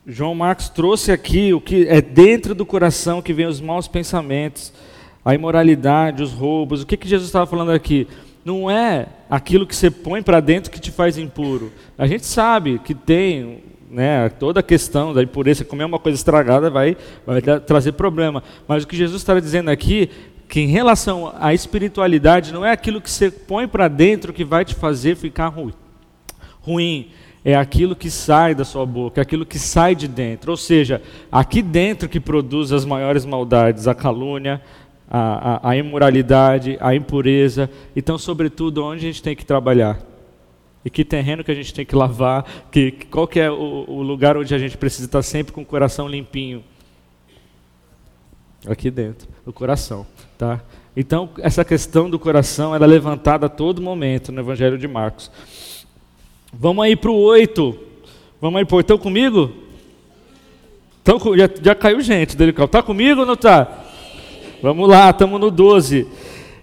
João 0.07 0.35
Marcos 0.35 0.71
trouxe 0.71 1.13
aqui 1.13 1.53
o 1.53 1.61
que 1.61 1.87
é 1.87 2.01
dentro 2.01 2.55
do 2.55 2.65
coração 2.65 3.21
que 3.21 3.35
vem 3.35 3.45
os 3.45 3.61
maus 3.61 3.87
pensamentos, 3.87 4.73
a 5.23 5.35
imoralidade, 5.35 6.23
os 6.23 6.33
roubos. 6.33 6.81
O 6.81 6.87
que, 6.87 6.97
que 6.97 7.07
Jesus 7.07 7.29
estava 7.29 7.45
falando 7.45 7.73
aqui? 7.73 8.09
Não 8.43 8.71
é 8.71 9.07
aquilo 9.29 9.67
que 9.67 9.77
você 9.77 9.91
põe 9.91 10.23
para 10.23 10.41
dentro 10.41 10.71
que 10.71 10.81
te 10.81 10.91
faz 10.91 11.19
impuro. 11.19 11.71
A 11.99 12.07
gente 12.07 12.25
sabe 12.25 12.79
que 12.79 12.95
tem 12.95 13.65
né, 13.91 14.31
toda 14.31 14.61
a 14.61 14.63
questão 14.63 15.13
da 15.13 15.23
impureza, 15.23 15.63
comer 15.63 15.85
uma 15.85 15.99
coisa 15.99 16.17
estragada 16.17 16.71
vai, 16.71 16.97
vai 17.27 17.43
trazer 17.43 17.93
problema. 17.93 18.43
Mas 18.67 18.85
o 18.85 18.87
que 18.87 18.97
Jesus 18.97 19.21
está 19.21 19.39
dizendo 19.39 19.69
aqui 19.69 20.09
que 20.49 20.61
em 20.61 20.69
relação 20.69 21.33
à 21.39 21.53
espiritualidade 21.53 22.53
não 22.53 22.65
é 22.65 22.71
aquilo 22.71 23.01
que 23.01 23.11
você 23.11 23.31
põe 23.31 23.67
para 23.67 23.89
dentro 23.89 24.33
que 24.33 24.45
vai 24.45 24.65
te 24.65 24.75
fazer 24.75 25.17
ficar 25.17 25.49
ruim. 25.49 25.75
Ruim 26.61 27.11
é 27.45 27.55
aquilo 27.55 27.95
que 27.95 28.11
sai 28.11 28.55
da 28.55 28.65
sua 28.65 28.85
boca, 28.85 29.21
é 29.21 29.23
aquilo 29.23 29.47
que 29.47 29.59
sai 29.59 29.95
de 29.95 30.09
dentro. 30.09 30.51
Ou 30.51 30.57
seja, 30.57 31.01
aqui 31.31 31.63
dentro 31.63 32.09
que 32.09 32.19
produz 32.19 32.73
as 32.73 32.85
maiores 32.85 33.25
maldades, 33.25 33.87
a 33.87 33.95
calúnia, 33.95 34.61
a, 35.09 35.69
a, 35.69 35.71
a 35.71 35.77
imoralidade, 35.77 36.77
a 36.81 36.95
impureza. 36.95 37.71
Então, 37.95 38.19
sobretudo, 38.19 38.85
onde 38.85 39.07
a 39.07 39.09
gente 39.09 39.23
tem 39.23 39.37
que 39.37 39.45
trabalhar? 39.45 40.01
E 40.85 40.91
que 40.91 41.05
terreno 41.05 41.43
que 41.43 41.51
a 41.51 41.55
gente 41.55 41.73
tem 41.73 41.85
que 41.85 41.95
lavar? 41.95 42.45
Que, 42.71 42.93
qual 43.11 43.27
que 43.27 43.41
é 43.41 43.51
o, 43.51 43.85
o 43.89 44.03
lugar 44.03 44.37
onde 44.37 44.55
a 44.55 44.59
gente 44.59 44.77
precisa 44.77 45.07
estar 45.07 45.23
sempre 45.23 45.53
com 45.53 45.63
o 45.63 45.67
coração 45.67 46.09
limpinho? 46.09 46.63
Aqui 48.69 48.91
dentro, 48.91 49.29
no 49.45 49.53
coração. 49.53 50.07
Tá? 50.39 50.61
Então, 50.97 51.31
essa 51.39 51.65
questão 51.65 52.09
do 52.09 52.19
coração 52.19 52.75
era 52.75 52.85
é 52.85 52.89
levantada 52.89 53.47
a 53.47 53.49
todo 53.49 53.83
momento 53.83 54.33
no 54.33 54.41
Evangelho 54.41 54.79
de 54.79 54.89
Marcos. 54.89 55.31
Vamos 56.53 56.85
aí 56.85 56.97
para 56.97 57.11
o 57.11 57.17
8. 57.17 57.79
Vamos 58.41 58.59
aí 58.59 58.67
8. 58.71 58.81
Estão 58.81 58.99
comigo? 58.99 59.53
Já, 61.37 61.51
já 61.63 61.75
caiu 61.75 62.01
gente 62.01 62.37
dele. 62.37 62.55
Está 62.59 62.83
comigo 62.83 63.21
ou 63.21 63.27
não 63.27 63.35
está? 63.35 63.85
Vamos 64.63 64.89
lá, 64.89 65.11
estamos 65.11 65.41
no 65.41 65.51
12. 65.51 66.07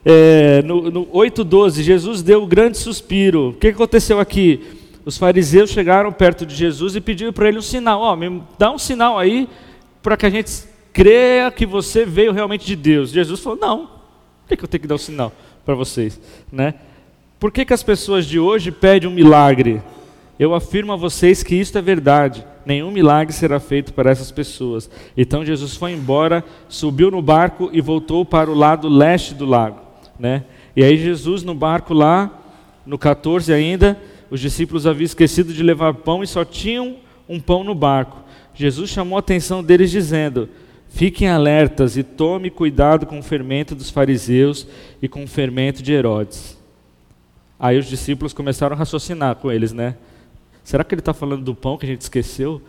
É, 0.06 0.62
no, 0.64 0.92
no 0.92 1.08
8, 1.12 1.44
12, 1.44 1.82
Jesus 1.84 2.22
deu 2.22 2.44
um 2.44 2.48
grande 2.48 2.78
suspiro. 2.78 3.50
O 3.50 3.54
que 3.54 3.68
aconteceu 3.68 4.20
aqui? 4.20 4.62
Os 5.06 5.18
fariseus 5.18 5.70
chegaram 5.70 6.12
perto 6.12 6.46
de 6.46 6.56
Jesus 6.56 6.96
e 6.96 7.02
pediram 7.02 7.32
para 7.32 7.48
ele 7.48 7.58
um 7.58 7.62
sinal. 7.62 8.02
Ó, 8.02 8.14
oh, 8.14 8.16
me 8.16 8.42
dá 8.58 8.72
um 8.72 8.78
sinal 8.78 9.18
aí 9.18 9.48
para 10.02 10.18
que 10.18 10.26
a 10.26 10.30
gente 10.30 10.50
creia 10.93 11.51
que 11.51 11.65
você 11.65 12.06
veio 12.06 12.32
realmente 12.32 12.65
de 12.65 12.75
Deus. 12.75 13.10
Jesus 13.10 13.39
falou: 13.39 13.60
não, 13.60 13.88
por 14.47 14.56
que, 14.56 14.63
eu 14.63 14.67
tenho 14.67 14.82
que 14.82 14.88
dar 14.88 14.95
um 14.95 14.99
sinal 14.99 15.34
para 15.65 15.73
vocês? 15.73 16.21
Né? 16.51 16.75
Por 17.39 17.51
que, 17.51 17.65
que 17.65 17.73
as 17.73 17.84
pessoas 17.84 18.25
de 18.25 18.39
hoje 18.39 18.71
pedem 18.71 19.10
um 19.10 19.13
milagre? 19.13 19.82
Eu 20.39 20.53
afirmo 20.53 20.93
a 20.93 20.95
vocês 20.95 21.43
que 21.43 21.56
isto 21.56 21.77
é 21.77 21.82
verdade. 21.82 22.45
Nenhum 22.65 22.91
milagre 22.91 23.34
será 23.34 23.60
feito 23.60 23.93
para 23.93 24.10
essas 24.10 24.32
pessoas. 24.32 24.89
Então 25.17 25.43
Jesus 25.43 25.75
foi 25.75 25.91
embora, 25.91 26.43
subiu 26.69 27.12
no 27.12 27.21
barco 27.21 27.69
e 27.73 27.82
voltou 27.82 28.23
para 28.23 28.49
o 28.49 28.53
lado 28.53 28.88
leste 28.88 29.34
do 29.34 29.45
lago. 29.45 29.79
Né? 30.17 30.45
E 30.75 30.84
aí 30.84 30.97
Jesus 30.97 31.43
no 31.43 31.53
barco 31.53 31.93
lá, 31.93 32.32
no 32.86 32.97
14 32.97 33.53
ainda, 33.53 33.99
os 34.32 34.39
discípulos 34.39 34.88
haviam 34.88 35.06
esquecido 35.06 35.53
de 35.53 35.62
levar 35.62 35.93
pão 35.93 36.23
e 36.23 36.27
só 36.27 36.45
tinham 36.45 36.95
um 37.27 37.39
pão 37.39 37.63
no 37.63 37.75
barco. 37.75 38.17
Jesus 38.56 38.89
chamou 38.89 39.17
a 39.17 39.19
atenção 39.19 39.63
deles 39.63 39.91
dizendo: 39.91 40.49
Fiquem 40.93 41.27
alertas 41.27 41.97
e 41.97 42.03
tome 42.03 42.51
cuidado 42.51 43.08
com 43.08 43.17
o 43.17 43.23
fermento 43.23 43.73
dos 43.73 43.89
fariseus 43.89 44.67
e 45.01 45.08
com 45.08 45.23
o 45.23 45.27
fermento 45.27 45.82
de 45.82 45.91
Herodes. 45.91 46.56
Aí 47.60 47.79
os 47.79 47.88
discípulos 47.88 48.32
começaram 48.32 48.75
a 48.75 48.77
raciocinar 48.77 49.38
com 49.38 49.51
eles, 49.51 49.73
né? 49.73 49.95
Será 50.63 50.84
que 50.84 50.93
ele 50.93 51.01
está 51.01 51.12
falando 51.12 51.43
do 51.43 51.56
pão 51.56 51.79
que 51.79 51.86
a 51.88 51.89
gente 51.89 52.01
esqueceu? 52.01 52.62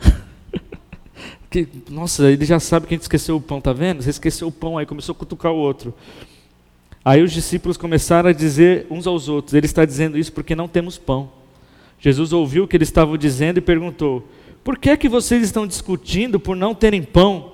que, 1.50 1.66
nossa, 1.90 2.30
ele 2.30 2.44
já 2.44 2.60
sabe 2.60 2.86
que 2.86 2.94
a 2.94 2.96
gente 2.96 3.02
esqueceu 3.02 3.34
o 3.34 3.40
pão, 3.40 3.60
tá 3.60 3.72
vendo? 3.72 4.00
Você 4.00 4.10
esqueceu 4.10 4.46
o 4.46 4.52
pão 4.52 4.78
aí, 4.78 4.86
começou 4.86 5.12
a 5.12 5.16
cutucar 5.16 5.50
o 5.50 5.56
outro. 5.56 5.92
Aí 7.04 7.20
os 7.20 7.32
discípulos 7.32 7.76
começaram 7.76 8.30
a 8.30 8.32
dizer 8.32 8.86
uns 8.88 9.08
aos 9.08 9.28
outros: 9.28 9.54
Ele 9.54 9.66
está 9.66 9.84
dizendo 9.84 10.16
isso 10.16 10.32
porque 10.32 10.54
não 10.54 10.68
temos 10.68 10.98
pão. 10.98 11.32
Jesus 11.98 12.32
ouviu 12.32 12.62
o 12.62 12.68
que 12.68 12.76
eles 12.76 12.86
estavam 12.86 13.16
dizendo 13.16 13.58
e 13.58 13.60
perguntou: 13.60 14.28
Por 14.62 14.78
que 14.78 14.88
é 14.88 14.96
que 14.96 15.08
vocês 15.08 15.42
estão 15.42 15.66
discutindo 15.66 16.38
por 16.38 16.54
não 16.54 16.76
terem 16.76 17.02
pão? 17.02 17.51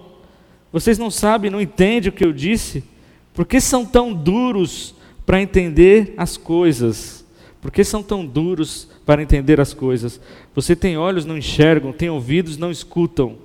Vocês 0.72 0.98
não 0.98 1.10
sabem, 1.10 1.50
não 1.50 1.60
entendem 1.60 2.10
o 2.10 2.12
que 2.12 2.24
eu 2.24 2.32
disse? 2.32 2.84
Por 3.32 3.46
que 3.46 3.60
são 3.60 3.84
tão 3.84 4.12
duros 4.12 4.94
para 5.24 5.40
entender 5.40 6.14
as 6.16 6.36
coisas? 6.36 7.24
Por 7.60 7.70
que 7.70 7.82
são 7.82 8.02
tão 8.02 8.24
duros 8.24 8.88
para 9.04 9.22
entender 9.22 9.60
as 9.60 9.74
coisas? 9.74 10.20
Você 10.54 10.76
tem 10.76 10.96
olhos, 10.96 11.24
não 11.24 11.38
enxergam, 11.38 11.92
tem 11.92 12.08
ouvidos, 12.10 12.56
não 12.56 12.70
escutam. 12.70 13.36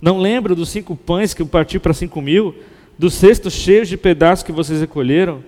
Não 0.00 0.18
lembra 0.18 0.54
dos 0.54 0.70
cinco 0.70 0.96
pães 0.96 1.34
que 1.34 1.42
eu 1.42 1.46
parti 1.46 1.78
para 1.78 1.92
cinco 1.92 2.20
mil? 2.20 2.54
Dos 2.98 3.14
cestos 3.14 3.52
cheios 3.52 3.88
de 3.88 3.96
pedaços 3.96 4.42
que 4.42 4.52
vocês 4.52 4.80
recolheram? 4.80 5.42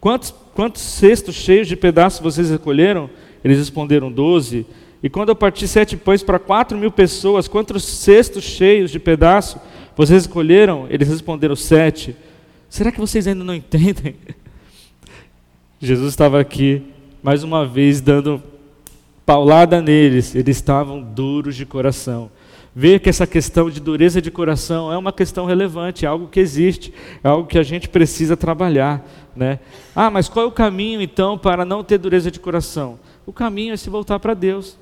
Quantos, 0.00 0.34
quantos 0.54 0.82
cestos 0.82 1.34
cheios 1.34 1.68
de 1.68 1.76
pedaços 1.76 2.20
vocês 2.20 2.50
recolheram? 2.50 3.08
Eles 3.44 3.58
responderam, 3.58 4.10
doze. 4.10 4.66
E 5.02 5.08
quando 5.08 5.30
eu 5.30 5.36
parti 5.36 5.66
sete 5.66 5.96
pães 5.96 6.22
para 6.22 6.38
quatro 6.38 6.76
mil 6.78 6.90
pessoas, 6.90 7.48
quantos 7.48 7.84
cestos 7.84 8.44
cheios 8.44 8.90
de 8.90 8.98
pedaços 8.98 9.60
vocês 9.96 10.26
recolheram? 10.26 10.86
Eles 10.88 11.08
responderam, 11.08 11.56
sete. 11.56 12.16
Será 12.68 12.90
que 12.90 13.00
vocês 13.00 13.26
ainda 13.26 13.44
não 13.44 13.54
entendem? 13.54 14.16
Jesus 15.80 16.10
estava 16.10 16.40
aqui, 16.40 16.82
mais 17.22 17.42
uma 17.42 17.66
vez, 17.66 18.00
dando 18.00 18.42
paulada 19.26 19.80
neles. 19.80 20.34
Eles 20.34 20.56
estavam 20.56 21.02
duros 21.02 21.56
de 21.56 21.66
coração 21.66 22.30
ver 22.74 23.00
que 23.00 23.08
essa 23.08 23.26
questão 23.26 23.68
de 23.68 23.80
dureza 23.80 24.20
de 24.20 24.30
coração 24.30 24.92
é 24.92 24.96
uma 24.96 25.12
questão 25.12 25.44
relevante, 25.44 26.06
é 26.06 26.08
algo 26.08 26.28
que 26.28 26.40
existe, 26.40 26.92
é 27.22 27.28
algo 27.28 27.46
que 27.46 27.58
a 27.58 27.62
gente 27.62 27.88
precisa 27.88 28.36
trabalhar. 28.36 29.06
Né? 29.36 29.58
Ah, 29.94 30.10
mas 30.10 30.28
qual 30.28 30.46
é 30.46 30.48
o 30.48 30.52
caminho 30.52 31.00
então 31.00 31.36
para 31.36 31.64
não 31.64 31.84
ter 31.84 31.98
dureza 31.98 32.30
de 32.30 32.40
coração? 32.40 32.98
O 33.26 33.32
caminho 33.32 33.74
é 33.74 33.76
se 33.76 33.90
voltar 33.90 34.18
para 34.18 34.34
Deus. 34.34 34.78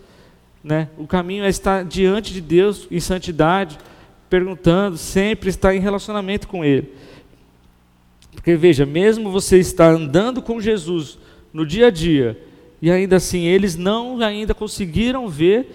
Né? 0.62 0.88
O 0.96 1.06
caminho 1.06 1.44
é 1.44 1.48
estar 1.48 1.84
diante 1.84 2.32
de 2.32 2.40
Deus 2.40 2.86
em 2.90 3.00
santidade, 3.00 3.78
perguntando, 4.30 4.96
sempre 4.96 5.50
estar 5.50 5.74
em 5.74 5.80
relacionamento 5.80 6.46
com 6.46 6.64
Ele. 6.64 6.92
Porque 8.32 8.54
veja, 8.54 8.86
mesmo 8.86 9.30
você 9.30 9.58
estar 9.58 9.90
andando 9.90 10.40
com 10.40 10.60
Jesus 10.60 11.18
no 11.52 11.66
dia 11.66 11.88
a 11.88 11.90
dia, 11.90 12.40
e 12.80 12.90
ainda 12.90 13.16
assim 13.16 13.44
eles 13.44 13.76
não 13.76 14.22
ainda 14.22 14.54
conseguiram 14.54 15.28
ver 15.28 15.68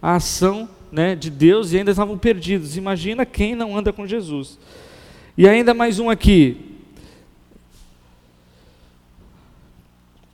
a 0.00 0.16
ação 0.16 0.68
né, 0.92 1.16
de 1.16 1.30
Deus 1.30 1.72
e 1.72 1.78
ainda 1.78 1.90
estavam 1.90 2.18
perdidos. 2.18 2.76
Imagina 2.76 3.24
quem 3.24 3.56
não 3.56 3.76
anda 3.76 3.92
com 3.92 4.06
Jesus. 4.06 4.58
E 5.36 5.48
ainda 5.48 5.72
mais 5.72 5.98
um 5.98 6.10
aqui. 6.10 6.68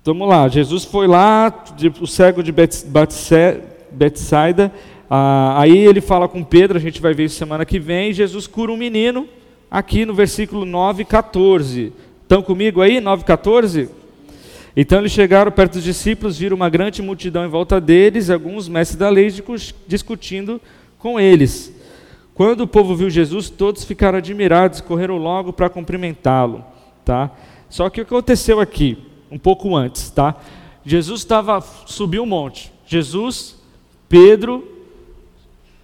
Vamos 0.04 0.28
lá, 0.28 0.48
Jesus 0.48 0.84
foi 0.84 1.06
lá, 1.06 1.50
de, 1.76 1.88
o 2.00 2.06
cego 2.06 2.42
de 2.42 2.50
Betsaida, 3.92 4.72
ah, 5.10 5.60
aí 5.60 5.76
ele 5.76 6.00
fala 6.00 6.28
com 6.28 6.44
Pedro, 6.44 6.76
a 6.76 6.80
gente 6.80 7.00
vai 7.00 7.14
ver 7.14 7.24
isso 7.24 7.36
semana 7.36 7.64
que 7.64 7.78
vem, 7.78 8.12
Jesus 8.12 8.46
cura 8.46 8.70
um 8.70 8.76
menino, 8.76 9.26
aqui 9.70 10.04
no 10.04 10.12
versículo 10.12 10.64
9, 10.64 11.04
14. 11.04 11.92
Estão 12.22 12.42
comigo 12.42 12.82
aí, 12.82 13.00
9, 13.00 13.24
14? 13.24 13.88
Então 14.76 14.98
eles 14.98 15.12
chegaram 15.12 15.50
perto 15.50 15.74
dos 15.74 15.82
discípulos, 15.82 16.38
viram 16.38 16.54
uma 16.54 16.68
grande 16.68 17.00
multidão 17.00 17.44
em 17.44 17.48
volta 17.48 17.80
deles, 17.80 18.28
alguns 18.28 18.68
mestres 18.68 18.98
da 18.98 19.08
lei 19.08 19.32
discutindo 19.86 20.60
com 20.98 21.18
eles. 21.18 21.72
Quando 22.34 22.60
o 22.60 22.68
povo 22.68 22.94
viu 22.94 23.10
Jesus, 23.10 23.50
todos 23.50 23.82
ficaram 23.84 24.18
admirados, 24.18 24.80
correram 24.80 25.16
logo 25.16 25.52
para 25.52 25.68
cumprimentá-lo, 25.68 26.64
tá? 27.04 27.32
Só 27.68 27.90
que 27.90 28.00
o 28.00 28.04
que 28.04 28.14
aconteceu 28.14 28.60
aqui, 28.60 28.96
um 29.30 29.38
pouco 29.38 29.74
antes, 29.74 30.10
tá? 30.10 30.36
Jesus 30.84 31.22
estava 31.22 31.60
subiu 31.60 32.22
um 32.22 32.26
monte. 32.26 32.72
Jesus, 32.86 33.56
Pedro, 34.08 34.77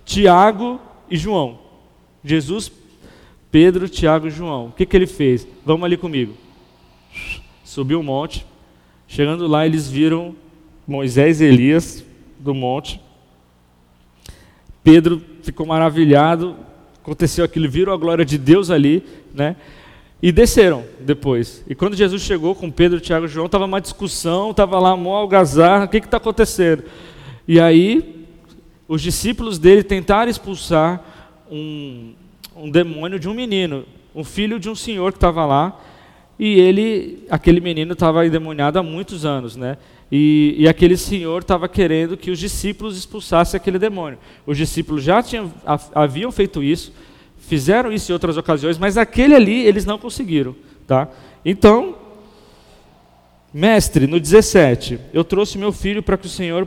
Tiago 0.05 0.81
e 1.11 1.17
João. 1.17 1.59
Jesus, 2.25 2.71
Pedro, 3.51 3.89
Tiago 3.89 4.27
e 4.27 4.31
João. 4.31 4.67
O 4.67 4.73
que, 4.73 4.87
que 4.87 4.97
ele 4.97 5.07
fez? 5.07 5.47
Vamos 5.65 5.85
ali 5.85 5.97
comigo. 5.97 6.35
Subiu 7.65 8.01
um 8.01 8.03
monte, 8.03 8.47
Chegando 9.07 9.47
lá, 9.47 9.65
eles 9.65 9.89
viram 9.89 10.35
Moisés 10.87 11.41
e 11.41 11.45
Elias 11.45 12.05
do 12.39 12.53
monte. 12.53 13.01
Pedro 14.83 15.23
ficou 15.43 15.65
maravilhado, 15.65 16.57
aconteceu 17.01 17.45
aquilo, 17.45 17.69
viram 17.69 17.93
a 17.93 17.97
glória 17.97 18.25
de 18.25 18.37
Deus 18.37 18.71
ali, 18.71 19.05
né? 19.33 19.55
E 20.21 20.33
desceram 20.33 20.85
depois. 20.99 21.63
E 21.69 21.75
quando 21.75 21.95
Jesus 21.95 22.23
chegou 22.23 22.55
com 22.55 22.71
Pedro, 22.73 22.99
Tiago 22.99 23.27
e 23.27 23.29
João, 23.29 23.47
estava 23.47 23.67
uma 23.67 23.81
discussão, 23.81 24.51
estava 24.51 24.81
lá 24.81 24.97
mó 24.97 25.17
algazarra, 25.17 25.85
o 25.85 25.89
que 25.89 25.99
está 25.99 26.17
acontecendo? 26.17 26.83
E 27.47 27.61
aí, 27.61 28.24
os 28.87 29.01
discípulos 29.01 29.59
dele 29.59 29.83
tentaram 29.83 30.31
expulsar 30.31 31.03
um, 31.51 32.13
um 32.57 32.71
demônio 32.71 33.19
de 33.19 33.29
um 33.29 33.35
menino, 33.35 33.85
um 34.15 34.25
filho 34.25 34.59
de 34.61 34.69
um 34.69 34.75
senhor 34.75 35.13
que 35.13 35.17
estava 35.17 35.45
lá, 35.47 35.81
e 36.39 36.59
ele, 36.59 37.25
aquele 37.31 37.61
menino 37.61 37.93
estava 37.93 38.27
endemoniado 38.27 38.79
há 38.79 38.83
muitos 38.83 39.25
anos, 39.25 39.57
né? 39.57 39.79
E, 40.11 40.55
e 40.59 40.69
aquele 40.69 40.97
senhor 40.97 41.43
estava 41.43 41.69
querendo 41.69 42.17
que 42.17 42.31
os 42.31 42.39
discípulos 42.39 42.97
expulsassem 42.97 43.57
aquele 43.57 43.79
demônio. 43.79 44.19
Os 44.47 44.57
discípulos 44.57 45.03
já 45.03 45.23
tinham, 45.23 45.53
haviam 45.95 46.31
feito 46.31 46.63
isso, 46.63 46.93
fizeram 47.39 47.93
isso 47.93 48.11
em 48.11 48.15
outras 48.15 48.37
ocasiões, 48.37 48.79
mas 48.79 48.99
aquele 48.99 49.35
ali 49.35 49.67
eles 49.67 49.85
não 49.85 49.99
conseguiram, 49.99 50.55
tá? 50.87 51.09
Então, 51.45 51.97
mestre, 53.53 54.07
no 54.07 54.19
17, 54.19 54.99
eu 55.13 55.25
trouxe 55.25 55.57
meu 55.57 55.73
filho 55.73 56.03
para 56.03 56.17
que 56.17 56.27
o 56.27 56.31
Senhor, 56.31 56.67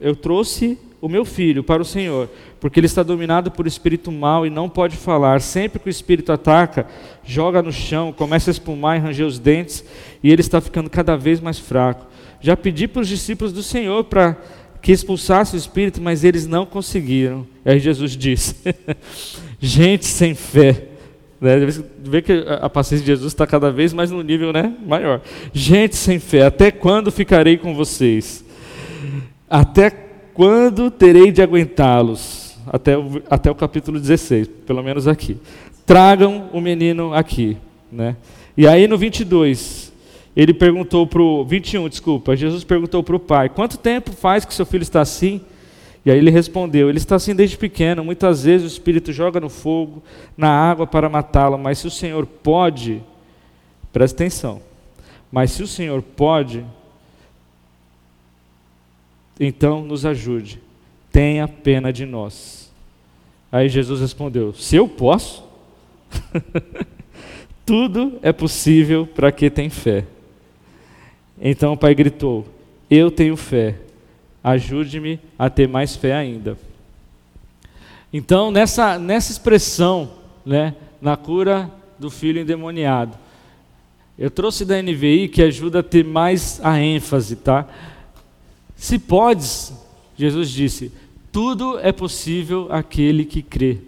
eu 0.00 0.16
trouxe 0.16 0.78
o 1.00 1.08
meu 1.08 1.24
filho 1.24 1.62
para 1.62 1.82
o 1.82 1.84
Senhor, 1.84 2.28
porque 2.58 2.80
ele 2.80 2.86
está 2.86 3.02
dominado 3.02 3.50
por 3.50 3.66
espírito 3.66 4.10
mau 4.10 4.46
e 4.46 4.50
não 4.50 4.68
pode 4.68 4.96
falar. 4.96 5.40
Sempre 5.40 5.78
que 5.78 5.88
o 5.88 5.90
espírito 5.90 6.32
ataca, 6.32 6.86
joga 7.24 7.62
no 7.62 7.72
chão, 7.72 8.12
começa 8.12 8.50
a 8.50 8.52
espumar 8.52 8.96
e 8.96 9.00
ranger 9.00 9.26
os 9.26 9.38
dentes, 9.38 9.84
e 10.22 10.32
ele 10.32 10.40
está 10.40 10.60
ficando 10.60 10.88
cada 10.88 11.16
vez 11.16 11.40
mais 11.40 11.58
fraco. 11.58 12.06
Já 12.40 12.56
pedi 12.56 12.88
para 12.88 13.02
os 13.02 13.08
discípulos 13.08 13.52
do 13.52 13.62
Senhor 13.62 14.04
para 14.04 14.36
que 14.80 14.92
expulsasse 14.92 15.56
o 15.56 15.58
espírito, 15.58 16.00
mas 16.00 16.24
eles 16.24 16.46
não 16.46 16.64
conseguiram. 16.64 17.46
Aí 17.64 17.78
Jesus 17.78 18.16
disse: 18.16 18.56
Gente 19.60 20.06
sem 20.06 20.34
fé. 20.34 20.88
Né? 21.40 21.56
Vê 21.98 22.22
que 22.22 22.44
a 22.60 22.68
paciência 22.70 23.04
de 23.04 23.12
Jesus 23.12 23.32
está 23.32 23.46
cada 23.46 23.70
vez 23.70 23.92
mais 23.92 24.10
no 24.10 24.22
nível 24.22 24.52
né, 24.52 24.74
maior. 24.86 25.20
Gente 25.52 25.96
sem 25.96 26.18
fé, 26.18 26.46
até 26.46 26.70
quando 26.70 27.10
ficarei 27.10 27.58
com 27.58 27.74
vocês? 27.74 28.44
Até 29.48 30.05
quando 30.36 30.90
terei 30.90 31.32
de 31.32 31.40
aguentá-los? 31.40 32.54
Até 32.66 32.98
o, 32.98 33.22
até 33.30 33.50
o 33.50 33.54
capítulo 33.54 33.98
16, 33.98 34.48
pelo 34.66 34.82
menos 34.82 35.08
aqui. 35.08 35.38
Tragam 35.86 36.50
o 36.52 36.60
menino 36.60 37.14
aqui. 37.14 37.56
Né? 37.90 38.16
E 38.54 38.68
aí 38.68 38.86
no 38.86 38.98
22, 38.98 39.92
ele 40.36 40.52
perguntou 40.52 41.06
para 41.06 41.22
o. 41.22 41.42
21, 41.42 41.88
desculpa. 41.88 42.36
Jesus 42.36 42.64
perguntou 42.64 43.02
para 43.02 43.16
o 43.16 43.20
pai: 43.20 43.48
Quanto 43.48 43.78
tempo 43.78 44.12
faz 44.12 44.44
que 44.44 44.52
seu 44.52 44.66
filho 44.66 44.82
está 44.82 45.00
assim? 45.00 45.40
E 46.04 46.10
aí 46.10 46.18
ele 46.18 46.30
respondeu: 46.30 46.90
Ele 46.90 46.98
está 46.98 47.16
assim 47.16 47.34
desde 47.34 47.56
pequeno. 47.56 48.04
Muitas 48.04 48.44
vezes 48.44 48.70
o 48.70 48.74
espírito 48.74 49.14
joga 49.14 49.40
no 49.40 49.48
fogo, 49.48 50.02
na 50.36 50.50
água 50.50 50.86
para 50.86 51.08
matá-lo. 51.08 51.56
Mas 51.56 51.78
se 51.78 51.86
o 51.86 51.90
Senhor 51.90 52.26
pode, 52.26 53.02
preste 53.90 54.14
atenção. 54.14 54.60
Mas 55.32 55.52
se 55.52 55.62
o 55.62 55.66
Senhor 55.66 56.02
pode, 56.02 56.62
então 59.38 59.84
nos 59.84 60.06
ajude, 60.06 60.60
tenha 61.12 61.46
pena 61.46 61.92
de 61.92 62.06
nós. 62.06 62.72
Aí 63.50 63.68
Jesus 63.68 64.00
respondeu: 64.00 64.52
Se 64.54 64.76
eu 64.76 64.88
posso, 64.88 65.44
tudo 67.64 68.18
é 68.22 68.32
possível 68.32 69.06
para 69.06 69.32
quem 69.32 69.50
tem 69.50 69.70
fé. 69.70 70.04
Então 71.40 71.72
o 71.74 71.76
pai 71.76 71.94
gritou: 71.94 72.46
Eu 72.90 73.10
tenho 73.10 73.36
fé, 73.36 73.76
ajude-me 74.42 75.20
a 75.38 75.50
ter 75.50 75.68
mais 75.68 75.94
fé 75.96 76.14
ainda. 76.14 76.58
Então, 78.12 78.50
nessa, 78.50 78.98
nessa 78.98 79.32
expressão, 79.32 80.10
né, 80.44 80.74
na 81.02 81.16
cura 81.16 81.70
do 81.98 82.08
filho 82.08 82.40
endemoniado, 82.40 83.18
eu 84.18 84.30
trouxe 84.30 84.64
da 84.64 84.80
NVI 84.80 85.28
que 85.28 85.42
ajuda 85.42 85.80
a 85.80 85.82
ter 85.82 86.04
mais 86.04 86.58
a 86.62 86.80
ênfase, 86.80 87.36
tá? 87.36 87.66
Se 88.76 88.98
podes, 88.98 89.72
Jesus 90.16 90.50
disse, 90.50 90.92
tudo 91.32 91.78
é 91.80 91.90
possível 91.92 92.68
aquele 92.70 93.24
que 93.24 93.42
crê. 93.42 93.78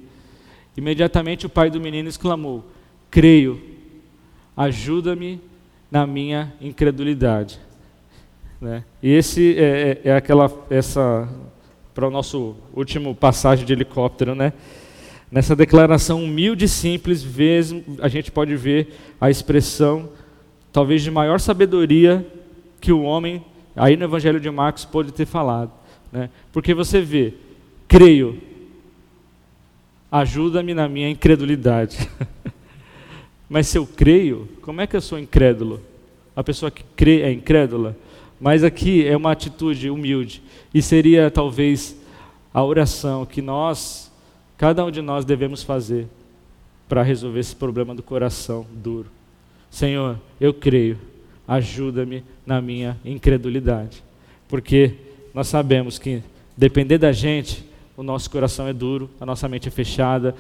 Imediatamente 0.77 1.47
o 1.47 1.49
pai 1.49 1.71
do 1.71 1.81
menino 1.81 2.09
exclamou: 2.09 2.65
Creio, 3.11 3.61
ajuda-me 4.57 5.41
na 5.91 6.07
minha 6.07 6.53
incredulidade. 6.61 7.59
Né? 8.61 8.85
E 9.03 9.11
esse 9.11 9.57
é, 9.57 10.01
é, 10.05 10.11
é 10.11 10.17
aquela 10.17 10.53
essa 10.69 11.29
para 11.95 12.07
o 12.07 12.11
nosso 12.11 12.55
último 12.75 13.15
passagem 13.15 13.67
de 13.67 13.73
helicóptero, 13.73 14.33
né? 14.35 14.53
Nessa 15.33 15.57
declaração 15.57 16.23
humilde 16.23 16.65
e 16.65 16.69
simples, 16.69 17.27
a 18.01 18.09
gente 18.09 18.31
pode 18.31 18.55
ver 18.55 18.95
a 19.21 19.29
expressão 19.29 20.09
talvez 20.73 21.03
de 21.03 21.11
maior 21.11 21.41
sabedoria 21.41 22.25
que 22.81 22.93
o 22.93 23.03
homem, 23.03 23.45
aí 23.79 23.97
no 23.97 24.05
Evangelho 24.05 24.41
de 24.41 24.51
Marcos, 24.51 24.85
pode 24.85 25.13
ter 25.13 25.27
falado. 25.27 25.71
Né? 26.13 26.31
Porque 26.53 26.75
você 26.75 27.01
vê, 27.01 27.35
creio, 27.87 28.41
ajuda-me 30.11 30.75
na 30.75 30.89
minha 30.89 31.09
incredulidade. 31.09 32.09
Mas 33.49 33.69
se 33.69 33.79
eu 33.79 33.87
creio, 33.87 34.49
como 34.63 34.81
é 34.81 34.87
que 34.87 34.97
eu 34.97 35.01
sou 35.01 35.19
incrédulo? 35.19 35.81
A 36.37 36.45
pessoa 36.45 36.71
que 36.71 36.85
crê 36.95 37.23
é 37.23 37.33
incrédula? 37.33 37.97
Mas 38.41 38.63
aqui 38.63 39.07
é 39.07 39.17
uma 39.17 39.33
atitude 39.33 39.91
humilde. 39.91 40.43
E 40.73 40.83
seria 40.83 41.31
talvez 41.31 41.97
a 42.53 42.63
oração 42.63 43.25
que 43.27 43.43
nós, 43.43 44.13
cada 44.57 44.85
um 44.85 44.91
de 44.91 45.01
nós, 45.01 45.25
devemos 45.25 45.63
fazer 45.63 46.07
para 46.89 47.03
resolver 47.03 47.41
esse 47.41 47.57
problema 47.57 47.95
do 47.95 48.03
coração 48.03 48.67
duro. 48.73 49.11
Senhor, 49.71 50.19
eu 50.41 50.55
creio, 50.55 50.99
ajuda-me 51.47 52.25
na 52.49 52.63
minha 52.63 52.97
incredulidade. 53.05 54.03
Porque 54.49 54.95
nós 55.35 55.49
sabemos 55.49 55.99
que, 55.99 56.23
depender 56.57 56.97
da 56.97 57.13
gente, 57.13 57.63
o 57.95 58.03
nosso 58.03 58.31
coração 58.31 58.67
é 58.67 58.73
duro, 58.73 59.11
a 59.21 59.27
nossa 59.27 59.47
mente 59.47 59.69
é 59.69 59.71
fechada, 59.71 60.35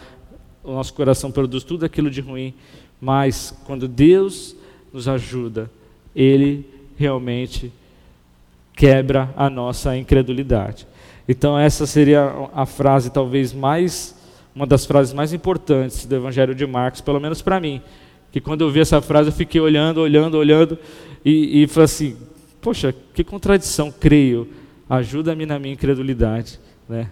o 0.65 0.73
nosso 0.73 0.95
coração 0.95 1.31
produz 1.31 1.65
tudo 1.65 1.85
aquilo 1.85 2.11
de 2.11 2.23
ruim, 2.23 2.55
mas 2.99 3.55
quando 3.67 3.87
Deus 3.87 4.57
nos 4.91 5.07
ajuda, 5.07 5.71
Ele 6.17 6.65
realmente 6.97 7.71
quebra 8.73 9.29
a 9.37 9.51
nossa 9.51 9.95
incredulidade. 9.95 10.87
Então 11.29 11.59
essa 11.59 11.87
seria 11.87 12.49
a 12.55 12.65
frase 12.65 13.11
talvez 13.11 13.53
mais 13.53 14.17
uma 14.55 14.67
das 14.67 14.87
frases 14.87 15.13
mais 15.13 15.35
importantes 15.35 16.07
do 16.07 16.17
Evangelho 16.17 16.55
de 16.55 16.67
Marcos, 16.67 17.03
pelo 17.03 17.21
menos 17.21 17.43
para 17.43 17.61
mim, 17.61 17.83
que 18.33 18.41
quando 18.41 18.63
eu 18.63 18.71
vi 18.71 18.81
essa 18.81 19.03
frase 19.03 19.29
eu 19.29 19.35
fiquei 19.35 19.61
olhando, 19.61 20.01
olhando, 20.01 20.39
olhando 20.39 20.79
e, 21.25 21.63
e 21.63 21.67
falei 21.67 21.85
assim, 21.85 22.17
poxa, 22.61 22.95
que 23.15 23.25
contradição, 23.25 23.91
creio, 23.91 24.49
ajuda-me 24.89 25.47
na 25.47 25.59
minha 25.59 25.75
incredulidade, 25.75 26.59
né? 26.89 27.11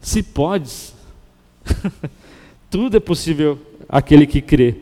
Se 0.00 0.22
podes, 0.22 0.94
tudo 2.70 2.96
é 2.96 3.00
possível 3.00 3.58
aquele 3.88 4.26
que 4.26 4.40
crê. 4.40 4.76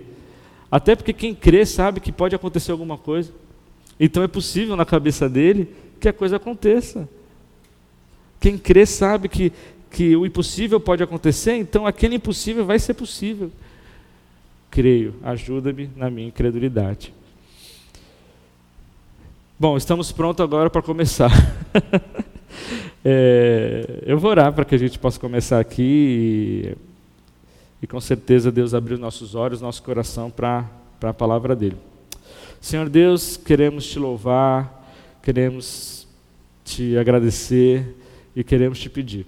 Até 0.70 0.96
porque 0.96 1.12
quem 1.12 1.34
crê 1.34 1.66
sabe 1.66 2.00
que 2.00 2.10
pode 2.10 2.34
acontecer 2.34 2.72
alguma 2.72 2.96
coisa. 2.96 3.30
Então 4.00 4.22
é 4.22 4.28
possível 4.28 4.74
na 4.74 4.84
cabeça 4.84 5.28
dele 5.28 5.68
que 6.00 6.08
a 6.08 6.12
coisa 6.12 6.36
aconteça. 6.36 7.08
Quem 8.40 8.58
crê 8.58 8.84
sabe 8.84 9.28
que, 9.28 9.52
que 9.90 10.16
o 10.16 10.26
impossível 10.26 10.80
pode 10.80 11.02
acontecer, 11.02 11.54
então 11.54 11.86
aquele 11.86 12.16
impossível 12.16 12.64
vai 12.64 12.78
ser 12.78 12.94
possível. 12.94 13.52
Creio, 14.70 15.14
ajuda-me 15.22 15.90
na 15.94 16.10
minha 16.10 16.26
incredulidade. 16.26 17.12
Bom, 19.62 19.76
estamos 19.76 20.10
prontos 20.10 20.42
agora 20.42 20.68
para 20.68 20.82
começar. 20.82 21.30
é, 23.04 24.02
eu 24.04 24.18
vou 24.18 24.32
orar 24.32 24.52
para 24.52 24.64
que 24.64 24.74
a 24.74 24.78
gente 24.78 24.98
possa 24.98 25.20
começar 25.20 25.60
aqui 25.60 26.74
e, 27.80 27.84
e 27.84 27.86
com 27.86 28.00
certeza 28.00 28.50
Deus 28.50 28.74
abriu 28.74 28.98
nossos 28.98 29.36
olhos, 29.36 29.60
nosso 29.60 29.80
coração 29.84 30.32
para 30.32 30.68
a 31.00 31.14
palavra 31.14 31.54
dele. 31.54 31.76
Senhor 32.60 32.88
Deus, 32.88 33.36
queremos 33.36 33.86
te 33.86 34.00
louvar, 34.00 34.84
queremos 35.22 36.08
te 36.64 36.98
agradecer 36.98 37.96
e 38.34 38.42
queremos 38.42 38.80
te 38.80 38.90
pedir. 38.90 39.24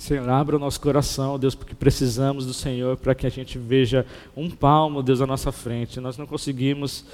Senhor, 0.00 0.28
abra 0.28 0.56
o 0.56 0.58
nosso 0.58 0.80
coração, 0.80 1.38
Deus, 1.38 1.54
porque 1.54 1.76
precisamos 1.76 2.44
do 2.44 2.52
Senhor 2.52 2.96
para 2.96 3.14
que 3.14 3.24
a 3.24 3.30
gente 3.30 3.56
veja 3.56 4.04
um 4.36 4.50
palmo, 4.50 5.00
Deus, 5.00 5.20
à 5.20 5.28
nossa 5.28 5.52
frente. 5.52 6.00
Nós 6.00 6.18
não 6.18 6.26
conseguimos 6.26 7.04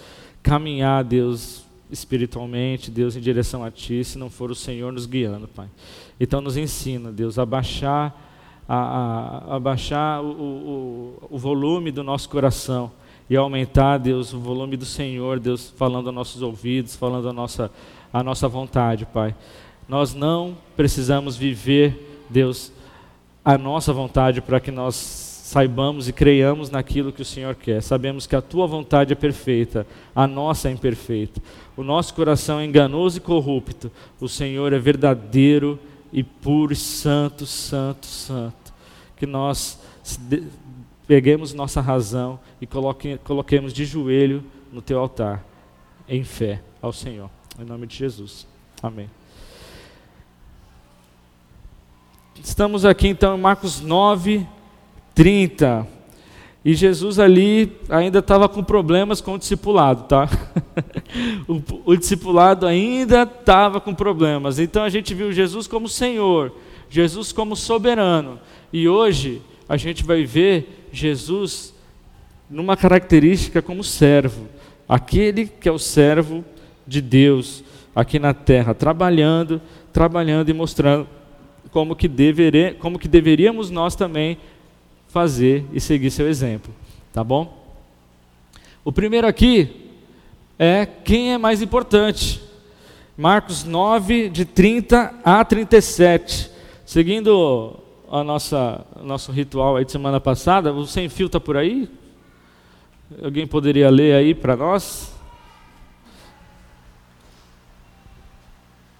caminhar, 0.42 1.04
Deus, 1.04 1.64
espiritualmente, 1.90 2.90
Deus, 2.90 3.16
em 3.16 3.20
direção 3.20 3.64
a 3.64 3.70
Ti, 3.70 4.04
se 4.04 4.18
não 4.18 4.30
for 4.30 4.50
o 4.50 4.54
Senhor 4.54 4.92
nos 4.92 5.06
guiando, 5.06 5.48
Pai. 5.48 5.68
Então 6.18 6.40
nos 6.40 6.56
ensina, 6.56 7.12
Deus, 7.12 7.38
a 7.38 7.46
baixar, 7.46 8.14
a, 8.68 8.76
a, 8.76 9.56
a 9.56 9.60
baixar 9.60 10.22
o, 10.22 10.30
o, 10.30 11.28
o 11.30 11.38
volume 11.38 11.90
do 11.90 12.02
nosso 12.02 12.28
coração 12.28 12.90
e 13.28 13.36
aumentar, 13.36 13.98
Deus, 13.98 14.32
o 14.32 14.38
volume 14.38 14.76
do 14.76 14.84
Senhor, 14.84 15.40
Deus, 15.40 15.72
falando 15.76 16.06
aos 16.06 16.14
nossos 16.14 16.42
ouvidos, 16.42 16.94
falando 16.94 17.28
a 17.28 17.32
nossa, 17.32 17.70
a 18.12 18.22
nossa 18.22 18.48
vontade, 18.48 19.06
Pai. 19.06 19.34
Nós 19.88 20.14
não 20.14 20.56
precisamos 20.76 21.36
viver, 21.36 22.24
Deus, 22.28 22.72
a 23.44 23.58
nossa 23.58 23.92
vontade 23.92 24.40
para 24.40 24.60
que 24.60 24.70
nós 24.70 25.33
saibamos 25.44 26.08
e 26.08 26.12
creiamos 26.12 26.70
naquilo 26.70 27.12
que 27.12 27.20
o 27.20 27.24
Senhor 27.24 27.54
quer. 27.54 27.82
Sabemos 27.82 28.26
que 28.26 28.34
a 28.34 28.40
tua 28.40 28.66
vontade 28.66 29.12
é 29.12 29.14
perfeita, 29.14 29.86
a 30.16 30.26
nossa 30.26 30.70
é 30.70 30.72
imperfeita. 30.72 31.38
O 31.76 31.84
nosso 31.84 32.14
coração 32.14 32.60
é 32.60 32.64
enganoso 32.64 33.18
e 33.18 33.20
corrupto. 33.20 33.92
O 34.18 34.26
Senhor 34.26 34.72
é 34.72 34.78
verdadeiro 34.78 35.78
e 36.10 36.22
puro, 36.22 36.72
e 36.72 36.76
santo, 36.76 37.44
santo, 37.44 38.06
santo. 38.06 38.72
Que 39.18 39.26
nós 39.26 39.78
peguemos 41.06 41.52
nossa 41.52 41.78
razão 41.82 42.40
e 42.58 42.66
coloque, 42.66 43.18
coloquemos 43.18 43.74
de 43.74 43.84
joelho 43.84 44.42
no 44.72 44.80
teu 44.80 44.98
altar, 44.98 45.44
em 46.08 46.24
fé 46.24 46.62
ao 46.80 46.90
Senhor. 46.90 47.28
Em 47.60 47.66
nome 47.66 47.86
de 47.86 47.94
Jesus. 47.94 48.46
Amém. 48.82 49.10
Estamos 52.42 52.86
aqui 52.86 53.08
então 53.08 53.36
em 53.36 53.40
Marcos 53.40 53.82
9, 53.82 54.46
30. 55.14 55.86
E 56.64 56.74
Jesus 56.74 57.18
ali 57.18 57.72
ainda 57.90 58.20
estava 58.20 58.48
com 58.48 58.64
problemas 58.64 59.20
com 59.20 59.34
o 59.34 59.38
discipulado, 59.38 60.04
tá? 60.04 60.28
o, 61.46 61.62
o 61.84 61.96
discipulado 61.96 62.66
ainda 62.66 63.22
estava 63.22 63.80
com 63.80 63.94
problemas. 63.94 64.58
Então 64.58 64.82
a 64.82 64.88
gente 64.88 65.12
viu 65.12 65.30
Jesus 65.30 65.66
como 65.66 65.88
Senhor, 65.88 66.52
Jesus 66.88 67.32
como 67.32 67.54
soberano. 67.54 68.40
E 68.72 68.88
hoje 68.88 69.42
a 69.68 69.76
gente 69.76 70.02
vai 70.04 70.24
ver 70.24 70.88
Jesus 70.90 71.74
numa 72.48 72.76
característica 72.76 73.60
como 73.60 73.84
servo, 73.84 74.48
aquele 74.88 75.46
que 75.46 75.68
é 75.68 75.72
o 75.72 75.78
servo 75.78 76.44
de 76.86 77.00
Deus 77.00 77.62
aqui 77.94 78.18
na 78.18 78.34
terra, 78.34 78.74
trabalhando, 78.74 79.60
trabalhando 79.92 80.48
e 80.48 80.54
mostrando 80.54 81.06
como 81.70 81.96
que, 81.96 82.08
devere, 82.08 82.74
como 82.74 82.98
que 82.98 83.08
deveríamos 83.08 83.70
nós 83.70 83.94
também 83.94 84.38
fazer 85.14 85.64
e 85.72 85.80
seguir 85.80 86.10
seu 86.10 86.28
exemplo, 86.28 86.74
tá 87.12 87.22
bom? 87.22 87.64
O 88.84 88.90
primeiro 88.90 89.28
aqui 89.28 89.92
é 90.58 90.84
quem 90.84 91.32
é 91.32 91.38
mais 91.38 91.62
importante. 91.62 92.42
Marcos 93.16 93.62
9, 93.62 94.28
de 94.28 94.44
30 94.44 95.14
a 95.24 95.44
37. 95.44 96.50
Seguindo 96.84 97.78
a 98.10 98.24
nossa 98.24 98.84
nosso 99.04 99.30
ritual 99.30 99.76
aí 99.76 99.84
de 99.84 99.92
semana 99.92 100.20
passada, 100.20 100.72
o 100.72 100.84
sem 100.84 101.08
fio 101.08 101.26
está 101.26 101.38
por 101.38 101.56
aí? 101.56 101.88
Alguém 103.22 103.46
poderia 103.46 103.90
ler 103.90 104.16
aí 104.16 104.34
para 104.34 104.56
nós? 104.56 105.12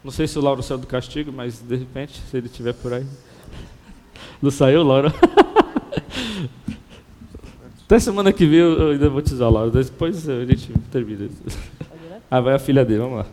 Não 0.05 0.12
sei 0.12 0.29
se 0.29 0.38
o 0.38 0.42
Lauro 0.42 0.62
saiu 0.62 0.79
do 0.79 0.87
castigo, 0.87 1.33
mas 1.33 1.61
de 1.61 1.74
repente, 1.74 2.20
se 2.31 2.37
ele 2.37 2.46
estiver 2.46 2.74
por 2.74 2.92
aí. 2.92 3.05
Não 4.40 4.53
saiu, 4.53 4.85
Lauro? 4.85 5.12
Até 7.94 8.00
semana 8.00 8.33
que 8.33 8.44
vem 8.44 8.59
eu 8.59 8.90
ainda 8.90 9.09
vou 9.09 9.22
te 9.22 9.33
usar. 9.33 9.48
Depois 9.70 10.28
a 10.28 10.44
gente 10.44 10.72
termina. 10.90 11.30
Ah, 12.28 12.40
vai 12.40 12.54
a 12.54 12.59
filha 12.59 12.85
dele, 12.85 12.98
vamos 12.98 13.18
lá. 13.18 13.26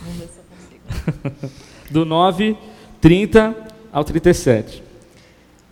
Vamos 0.00 0.18
ver 0.18 0.26
se 0.26 0.40
eu 0.40 1.22
consigo. 1.22 1.54
Do 1.92 2.04
9, 2.04 2.58
30 3.00 3.54
ao 3.92 4.02
37. 4.02 4.82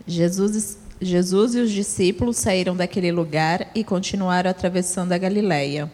Jesus, 0.07 0.79
Jesus 1.03 1.57
e 1.57 1.59
os 1.59 1.73
discípulos 1.73 2.37
saíram 2.37 2.77
daquele 2.77 3.11
lugar 3.11 3.73
e 3.75 3.83
continuaram 3.83 4.49
atravessando 4.53 5.11
a 5.11 5.19
Galileia. 5.19 5.91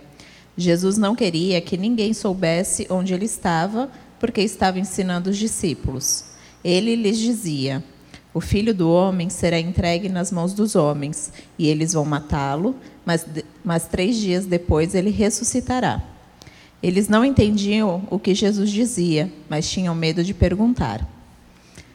Jesus 0.54 0.98
não 0.98 1.16
queria 1.16 1.62
que 1.62 1.78
ninguém 1.78 2.12
soubesse 2.12 2.86
onde 2.90 3.14
ele 3.14 3.24
estava, 3.24 3.88
porque 4.20 4.42
estava 4.42 4.78
ensinando 4.78 5.30
os 5.30 5.38
discípulos. 5.38 6.26
Ele 6.62 6.94
lhes 6.94 7.18
dizia: 7.18 7.82
O 8.34 8.40
filho 8.40 8.74
do 8.74 8.90
homem 8.90 9.30
será 9.30 9.60
entregue 9.60 10.08
nas 10.08 10.32
mãos 10.32 10.52
dos 10.52 10.74
homens, 10.74 11.32
e 11.56 11.68
eles 11.68 11.92
vão 11.92 12.04
matá-lo, 12.04 12.74
mas, 13.06 13.24
mas 13.64 13.86
três 13.86 14.16
dias 14.16 14.44
depois 14.44 14.92
ele 14.92 15.10
ressuscitará. 15.10 16.02
Eles 16.82 17.08
não 17.08 17.24
entendiam 17.24 18.02
o 18.10 18.18
que 18.18 18.34
Jesus 18.34 18.72
dizia, 18.72 19.32
mas 19.48 19.70
tinham 19.70 19.94
medo 19.94 20.24
de 20.24 20.34
perguntar. 20.34 21.08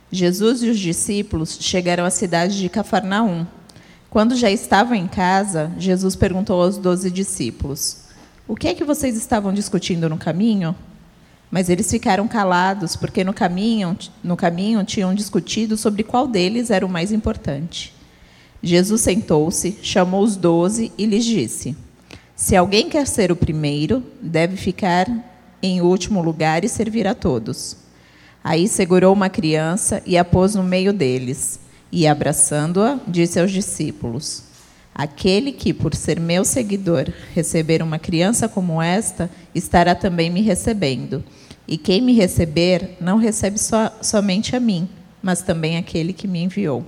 Jesus 0.09 0.63
e 0.63 0.69
os 0.69 0.79
discípulos 0.79 1.57
chegaram 1.59 2.05
à 2.05 2.09
cidade 2.09 2.57
de 2.57 2.69
Cafarnaum. 2.69 3.45
Quando 4.09 4.35
já 4.35 4.49
estavam 4.49 4.95
em 4.95 5.07
casa, 5.07 5.71
Jesus 5.77 6.15
perguntou 6.15 6.63
aos 6.63 6.77
doze 6.77 7.11
discípulos: 7.11 8.05
O 8.47 8.55
que 8.55 8.69
é 8.69 8.73
que 8.73 8.85
vocês 8.85 9.15
estavam 9.17 9.53
discutindo 9.53 10.09
no 10.09 10.17
caminho? 10.17 10.73
Mas 11.51 11.69
eles 11.69 11.89
ficaram 11.89 12.27
calados, 12.27 12.95
porque 12.95 13.23
no 13.23 13.33
caminho, 13.33 13.97
no 14.23 14.37
caminho 14.37 14.83
tinham 14.83 15.13
discutido 15.15 15.75
sobre 15.75 16.03
qual 16.03 16.27
deles 16.27 16.69
era 16.69 16.85
o 16.85 16.89
mais 16.89 17.11
importante. 17.11 17.93
Jesus 18.61 19.01
sentou-se, 19.01 19.77
chamou 19.81 20.23
os 20.23 20.35
doze 20.35 20.91
e 20.97 21.05
lhes 21.05 21.25
disse: 21.25 21.75
Se 22.35 22.55
alguém 22.55 22.89
quer 22.89 23.07
ser 23.07 23.31
o 23.31 23.35
primeiro, 23.35 24.03
deve 24.21 24.57
ficar 24.57 25.07
em 25.61 25.81
último 25.81 26.21
lugar 26.21 26.63
e 26.63 26.69
servir 26.69 27.07
a 27.07 27.15
todos. 27.15 27.77
Aí 28.43 28.67
segurou 28.67 29.13
uma 29.13 29.29
criança 29.29 30.01
e 30.05 30.17
a 30.17 30.23
pôs 30.23 30.55
no 30.55 30.63
meio 30.63 30.93
deles, 30.93 31.59
e 31.91 32.07
abraçando-a, 32.07 32.99
disse 33.07 33.39
aos 33.39 33.51
discípulos: 33.51 34.43
Aquele 34.93 35.51
que, 35.51 35.73
por 35.73 35.95
ser 35.95 36.19
meu 36.19 36.43
seguidor, 36.43 37.11
receber 37.33 37.81
uma 37.81 37.97
criança 37.97 38.47
como 38.47 38.81
esta, 38.81 39.29
estará 39.55 39.95
também 39.95 40.29
me 40.29 40.41
recebendo. 40.41 41.23
E 41.71 41.77
quem 41.77 42.01
me 42.01 42.13
receber, 42.13 42.97
não 42.99 43.17
recebe 43.17 43.59
so, 43.59 43.75
somente 44.01 44.55
a 44.55 44.59
mim, 44.59 44.89
mas 45.21 45.43
também 45.43 45.77
aquele 45.77 46.13
que 46.13 46.27
me 46.27 46.39
enviou. 46.39 46.83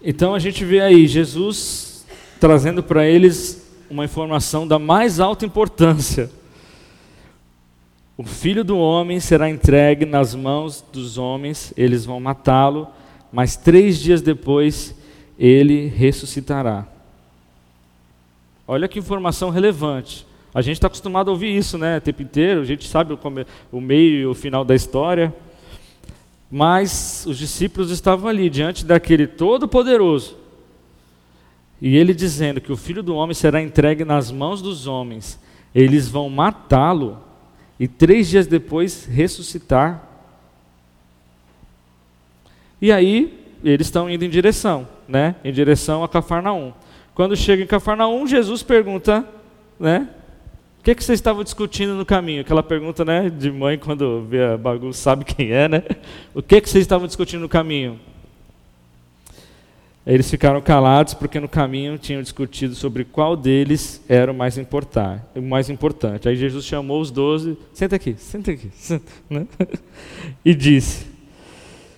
Então 0.00 0.36
a 0.36 0.38
gente 0.38 0.64
vê 0.64 0.80
aí 0.80 1.08
Jesus 1.08 2.06
trazendo 2.38 2.80
para 2.80 3.04
eles 3.04 3.74
uma 3.90 4.04
informação 4.04 4.68
da 4.68 4.78
mais 4.78 5.18
alta 5.18 5.44
importância. 5.44 6.30
O 8.16 8.22
filho 8.22 8.62
do 8.62 8.78
homem 8.78 9.18
será 9.18 9.50
entregue 9.50 10.06
nas 10.06 10.32
mãos 10.32 10.84
dos 10.92 11.18
homens, 11.18 11.74
eles 11.76 12.04
vão 12.04 12.20
matá-lo, 12.20 12.86
mas 13.32 13.56
três 13.56 13.98
dias 13.98 14.22
depois 14.22 14.94
ele 15.36 15.88
ressuscitará. 15.88 16.86
Olha 18.64 18.86
que 18.86 19.00
informação 19.00 19.50
relevante. 19.50 20.24
A 20.54 20.62
gente 20.62 20.76
está 20.76 20.86
acostumado 20.86 21.28
a 21.28 21.32
ouvir 21.32 21.56
isso, 21.56 21.76
né, 21.76 21.98
o 21.98 22.00
tempo 22.00 22.22
inteiro. 22.22 22.60
A 22.60 22.64
gente 22.64 22.86
sabe 22.86 23.12
o, 23.12 23.18
o 23.72 23.80
meio 23.80 24.14
e 24.20 24.26
o 24.26 24.34
final 24.34 24.64
da 24.64 24.74
história. 24.74 25.34
Mas 26.48 27.24
os 27.26 27.36
discípulos 27.36 27.90
estavam 27.90 28.28
ali 28.28 28.48
diante 28.48 28.84
daquele 28.84 29.26
Todo-Poderoso. 29.26 30.36
E 31.82 31.96
ele 31.96 32.14
dizendo 32.14 32.60
que 32.60 32.70
o 32.70 32.76
filho 32.76 33.02
do 33.02 33.16
homem 33.16 33.34
será 33.34 33.60
entregue 33.60 34.04
nas 34.04 34.30
mãos 34.30 34.62
dos 34.62 34.86
homens. 34.86 35.40
Eles 35.74 36.08
vão 36.08 36.30
matá-lo 36.30 37.18
e 37.78 37.88
três 37.88 38.28
dias 38.28 38.46
depois 38.46 39.06
ressuscitar. 39.06 40.08
E 42.80 42.92
aí 42.92 43.44
eles 43.64 43.88
estão 43.88 44.08
indo 44.08 44.24
em 44.24 44.30
direção, 44.30 44.86
né? 45.08 45.34
Em 45.42 45.52
direção 45.52 46.04
a 46.04 46.08
Cafarnaum. 46.08 46.72
Quando 47.12 47.34
chega 47.34 47.62
em 47.62 47.66
Cafarnaum, 47.66 48.26
Jesus 48.26 48.62
pergunta, 48.62 49.28
né? 49.80 50.08
O 50.84 50.90
que, 50.92 50.94
que 50.94 51.02
vocês 51.02 51.18
estavam 51.18 51.42
discutindo 51.42 51.94
no 51.94 52.04
caminho? 52.04 52.42
Aquela 52.42 52.62
pergunta, 52.62 53.06
né, 53.06 53.30
de 53.30 53.50
mãe 53.50 53.78
quando 53.78 54.26
vê 54.28 54.44
a 54.44 54.58
bagunça 54.58 55.00
sabe 55.00 55.24
quem 55.24 55.50
é, 55.50 55.66
né? 55.66 55.82
O 56.34 56.42
que, 56.42 56.60
que 56.60 56.68
vocês 56.68 56.82
estavam 56.82 57.06
discutindo 57.06 57.40
no 57.40 57.48
caminho? 57.48 57.98
Eles 60.06 60.30
ficaram 60.30 60.60
calados 60.60 61.14
porque 61.14 61.40
no 61.40 61.48
caminho 61.48 61.96
tinham 61.96 62.20
discutido 62.20 62.74
sobre 62.74 63.02
qual 63.02 63.34
deles 63.34 64.04
era 64.06 64.30
o 64.30 64.34
mais 64.34 64.58
importante. 64.58 65.22
O 65.34 65.40
mais 65.40 65.70
importante. 65.70 66.28
Aí 66.28 66.36
Jesus 66.36 66.66
chamou 66.66 67.00
os 67.00 67.10
doze, 67.10 67.56
senta 67.72 67.96
aqui, 67.96 68.14
senta 68.18 68.50
aqui, 68.50 68.68
senta, 68.74 69.10
né? 69.30 69.46
e 70.44 70.54
disse: 70.54 71.06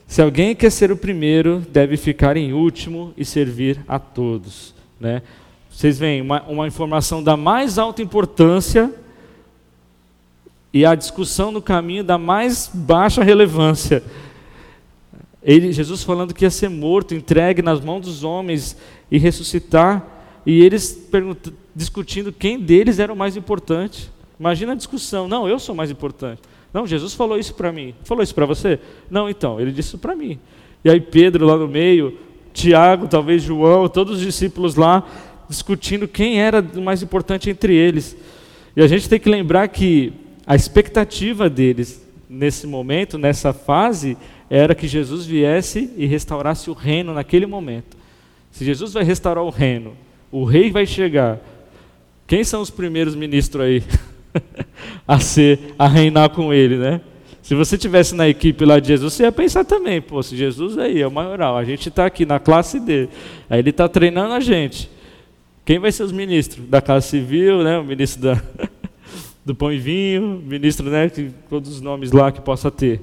Se 0.06 0.22
alguém 0.22 0.54
quer 0.54 0.70
ser 0.70 0.92
o 0.92 0.96
primeiro, 0.96 1.58
deve 1.72 1.96
ficar 1.96 2.36
em 2.36 2.52
último 2.52 3.12
e 3.16 3.24
servir 3.24 3.80
a 3.88 3.98
todos. 3.98 4.76
Né? 5.00 5.22
Vocês 5.76 5.98
veem 5.98 6.22
uma, 6.22 6.42
uma 6.44 6.66
informação 6.66 7.22
da 7.22 7.36
mais 7.36 7.76
alta 7.76 8.00
importância 8.00 8.90
e 10.72 10.86
a 10.86 10.94
discussão 10.94 11.52
no 11.52 11.60
caminho 11.60 12.02
da 12.02 12.16
mais 12.16 12.70
baixa 12.72 13.22
relevância. 13.22 14.02
Ele, 15.42 15.70
Jesus 15.74 16.02
falando 16.02 16.32
que 16.32 16.46
ia 16.46 16.50
ser 16.50 16.70
morto, 16.70 17.14
entregue 17.14 17.60
nas 17.60 17.78
mãos 17.82 18.00
dos 18.00 18.24
homens 18.24 18.74
e 19.10 19.18
ressuscitar, 19.18 20.02
e 20.46 20.64
eles 20.64 21.10
discutindo 21.74 22.32
quem 22.32 22.58
deles 22.58 22.98
era 22.98 23.12
o 23.12 23.16
mais 23.16 23.36
importante. 23.36 24.10
Imagina 24.40 24.72
a 24.72 24.76
discussão. 24.76 25.28
Não, 25.28 25.46
eu 25.46 25.58
sou 25.58 25.74
mais 25.74 25.90
importante. 25.90 26.40
Não, 26.72 26.86
Jesus 26.86 27.12
falou 27.12 27.38
isso 27.38 27.52
para 27.52 27.70
mim. 27.70 27.94
Falou 28.02 28.24
isso 28.24 28.34
para 28.34 28.46
você? 28.46 28.80
Não, 29.10 29.28
então, 29.28 29.60
ele 29.60 29.72
disse 29.72 29.88
isso 29.90 29.98
para 29.98 30.16
mim. 30.16 30.38
E 30.82 30.88
aí 30.88 31.02
Pedro 31.02 31.44
lá 31.44 31.58
no 31.58 31.68
meio, 31.68 32.16
Tiago, 32.54 33.06
talvez 33.06 33.42
João, 33.42 33.86
todos 33.86 34.16
os 34.16 34.22
discípulos 34.22 34.74
lá 34.74 35.06
discutindo 35.48 36.08
quem 36.08 36.40
era 36.40 36.60
o 36.60 36.82
mais 36.82 37.02
importante 37.02 37.50
entre 37.50 37.74
eles. 37.74 38.16
E 38.76 38.82
a 38.82 38.86
gente 38.86 39.08
tem 39.08 39.18
que 39.18 39.28
lembrar 39.28 39.68
que 39.68 40.12
a 40.46 40.54
expectativa 40.54 41.48
deles 41.48 42.04
nesse 42.28 42.66
momento, 42.66 43.18
nessa 43.18 43.52
fase, 43.52 44.16
era 44.50 44.74
que 44.74 44.86
Jesus 44.86 45.24
viesse 45.24 45.90
e 45.96 46.06
restaurasse 46.06 46.70
o 46.70 46.72
reino 46.72 47.14
naquele 47.14 47.46
momento. 47.46 47.96
Se 48.50 48.64
Jesus 48.64 48.92
vai 48.92 49.04
restaurar 49.04 49.44
o 49.44 49.50
reino, 49.50 49.94
o 50.30 50.44
rei 50.44 50.70
vai 50.70 50.86
chegar. 50.86 51.38
Quem 52.26 52.42
são 52.42 52.60
os 52.60 52.70
primeiros 52.70 53.14
ministros 53.14 53.64
aí 53.64 53.82
a 55.06 55.18
ser 55.18 55.74
a 55.78 55.86
reinar 55.86 56.30
com 56.30 56.52
ele, 56.52 56.76
né? 56.76 57.00
Se 57.42 57.54
você 57.54 57.78
tivesse 57.78 58.12
na 58.14 58.28
equipe 58.28 58.64
lá 58.64 58.80
de 58.80 58.88
Jesus, 58.88 59.12
você 59.12 59.22
ia 59.22 59.30
pensar 59.30 59.64
também, 59.64 60.02
pô, 60.02 60.20
se 60.20 60.36
Jesus 60.36 60.76
aí 60.76 61.00
é 61.00 61.06
o 61.06 61.12
maioral, 61.12 61.56
a 61.56 61.62
gente 61.62 61.88
está 61.88 62.04
aqui 62.04 62.26
na 62.26 62.40
classe 62.40 62.80
D, 62.80 63.08
aí 63.48 63.60
ele 63.60 63.70
está 63.70 63.88
treinando 63.88 64.34
a 64.34 64.40
gente. 64.40 64.90
Quem 65.66 65.80
vai 65.80 65.90
ser 65.90 66.04
os 66.04 66.12
ministros 66.12 66.64
da 66.68 66.80
Casa 66.80 67.04
Civil, 67.04 67.64
né? 67.64 67.76
O 67.76 67.84
ministro 67.84 68.22
da, 68.22 68.40
do 69.44 69.52
Pão 69.52 69.72
e 69.72 69.78
Vinho, 69.78 70.40
ministro, 70.46 70.88
né? 70.88 71.10
Todos 71.50 71.72
os 71.72 71.80
nomes 71.80 72.12
lá 72.12 72.30
que 72.30 72.40
possa 72.40 72.70
ter. 72.70 73.00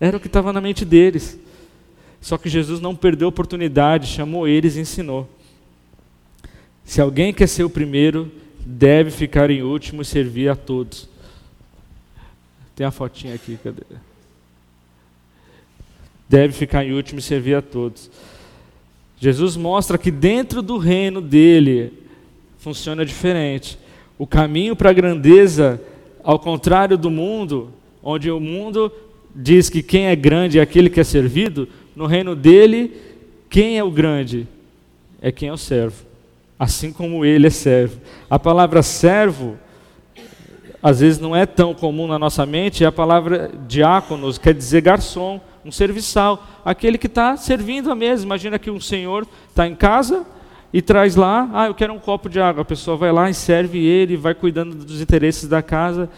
Era 0.00 0.16
o 0.16 0.20
que 0.20 0.26
estava 0.26 0.54
na 0.54 0.60
mente 0.60 0.86
deles. 0.86 1.38
Só 2.18 2.38
que 2.38 2.48
Jesus 2.48 2.80
não 2.80 2.96
perdeu 2.96 3.26
a 3.26 3.28
oportunidade, 3.28 4.06
chamou 4.06 4.48
eles 4.48 4.74
e 4.76 4.80
ensinou. 4.80 5.28
Se 6.82 6.98
alguém 6.98 7.30
quer 7.30 7.46
ser 7.46 7.64
o 7.64 7.70
primeiro, 7.70 8.32
deve 8.64 9.10
ficar 9.10 9.50
em 9.50 9.62
último 9.62 10.00
e 10.00 10.04
servir 10.06 10.48
a 10.48 10.56
todos. 10.56 11.06
Tem 12.74 12.86
a 12.86 12.90
fotinha 12.90 13.34
aqui, 13.34 13.58
cadê? 13.62 13.82
Deve 16.26 16.54
ficar 16.54 16.86
em 16.86 16.92
último 16.92 17.18
e 17.18 17.22
servir 17.22 17.54
a 17.54 17.60
todos. 17.60 18.10
Jesus 19.22 19.56
mostra 19.56 19.96
que 19.96 20.10
dentro 20.10 20.60
do 20.60 20.78
reino 20.78 21.20
dele 21.20 21.92
funciona 22.58 23.06
diferente. 23.06 23.78
O 24.18 24.26
caminho 24.26 24.74
para 24.74 24.90
a 24.90 24.92
grandeza, 24.92 25.80
ao 26.24 26.40
contrário 26.40 26.98
do 26.98 27.08
mundo, 27.08 27.72
onde 28.02 28.28
o 28.32 28.40
mundo 28.40 28.90
diz 29.32 29.70
que 29.70 29.80
quem 29.80 30.06
é 30.06 30.16
grande 30.16 30.58
é 30.58 30.62
aquele 30.62 30.90
que 30.90 30.98
é 30.98 31.04
servido, 31.04 31.68
no 31.94 32.06
reino 32.06 32.34
dele, 32.34 32.96
quem 33.48 33.78
é 33.78 33.84
o 33.84 33.92
grande? 33.92 34.48
É 35.20 35.30
quem 35.30 35.50
é 35.50 35.52
o 35.52 35.56
servo. 35.56 36.04
Assim 36.58 36.92
como 36.92 37.24
ele 37.24 37.46
é 37.46 37.50
servo. 37.50 38.00
A 38.28 38.40
palavra 38.40 38.82
servo, 38.82 39.56
às 40.82 40.98
vezes 40.98 41.20
não 41.20 41.36
é 41.36 41.46
tão 41.46 41.72
comum 41.72 42.08
na 42.08 42.18
nossa 42.18 42.44
mente, 42.44 42.82
é 42.82 42.88
a 42.88 42.92
palavra 42.92 43.52
diáconos, 43.68 44.36
quer 44.36 44.52
dizer 44.52 44.80
garçom, 44.80 45.40
um 45.64 45.70
serviçal, 45.70 46.44
aquele 46.64 46.98
que 46.98 47.06
está 47.06 47.36
servindo 47.36 47.90
a 47.90 47.94
mesa. 47.94 48.24
Imagina 48.24 48.58
que 48.58 48.70
um 48.70 48.80
senhor 48.80 49.26
está 49.48 49.66
em 49.66 49.74
casa 49.74 50.26
e 50.72 50.80
traz 50.80 51.16
lá, 51.16 51.50
ah, 51.52 51.66
eu 51.66 51.74
quero 51.74 51.92
um 51.92 51.98
copo 51.98 52.28
de 52.28 52.40
água. 52.40 52.62
A 52.62 52.64
pessoa 52.64 52.96
vai 52.96 53.12
lá 53.12 53.28
e 53.28 53.34
serve 53.34 53.78
ele, 53.78 54.16
vai 54.16 54.34
cuidando 54.34 54.74
dos 54.74 55.00
interesses 55.00 55.48
da 55.48 55.62
casa. 55.62 56.08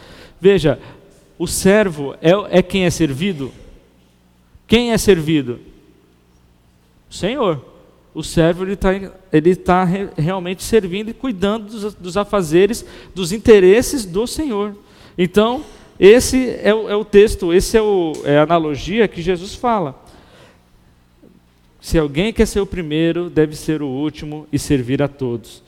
Veja, 0.41 0.79
o 1.39 1.47
servo 1.47 2.15
é, 2.23 2.59
é 2.59 2.63
quem 2.63 2.85
é 2.85 2.91
servido? 2.91 3.53
Quem 4.67 4.93
é 4.93 4.99
servido? 4.99 5.61
O 7.11 7.15
Senhor. 7.15 7.65
O 8.15 8.23
servo 8.23 8.63
ele 8.63 8.75
está 8.75 8.91
ele 9.33 9.57
tá 9.57 9.83
re, 9.83 10.09
realmente 10.17 10.63
servindo 10.63 11.11
e 11.11 11.15
cuidando 11.15 11.67
dos, 11.67 11.95
dos 11.95 12.17
afazeres, 12.17 12.87
dos 13.13 13.33
interesses 13.33 14.05
do 14.05 14.25
Senhor. 14.25 14.77
Então, 15.19 15.65
esse 15.99 16.59
é 16.63 16.75
o, 16.75 16.89
é 16.89 16.97
o 16.97 17.05
texto, 17.05 17.53
esse 17.53 17.77
é, 17.77 17.83
o, 17.83 18.13
é 18.25 18.39
a 18.39 18.43
analogia 18.43 19.07
que 19.07 19.23
Jesus 19.23 19.55
fala. 19.55 20.03
Se 21.81 21.99
alguém 21.99 22.33
quer 22.33 22.47
ser 22.47 22.61
o 22.61 22.67
primeiro, 22.67 23.29
deve 23.29 23.55
ser 23.55 23.83
o 23.83 23.87
último 23.87 24.47
e 24.53 24.59
servir 24.59 25.03
a 25.03 25.09
todos. 25.09 25.63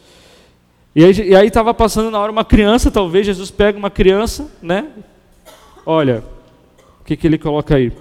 E 0.95 1.05
aí 1.05 1.47
estava 1.47 1.75
passando 1.75 2.11
na 2.11 2.19
hora 2.19 2.33
uma 2.33 2.45
criança, 2.45 2.91
talvez 2.91 3.27
Jesus 3.27 3.51
pega 3.51 3.79
uma 3.79 3.91
criança, 3.91 4.51
né? 4.63 4.87
Olha, 5.85 6.25
o 7.01 7.05
que, 7.05 7.17
que 7.17 7.27
ele 7.27 7.37
coloca 7.37 7.77
aí? 7.77 7.93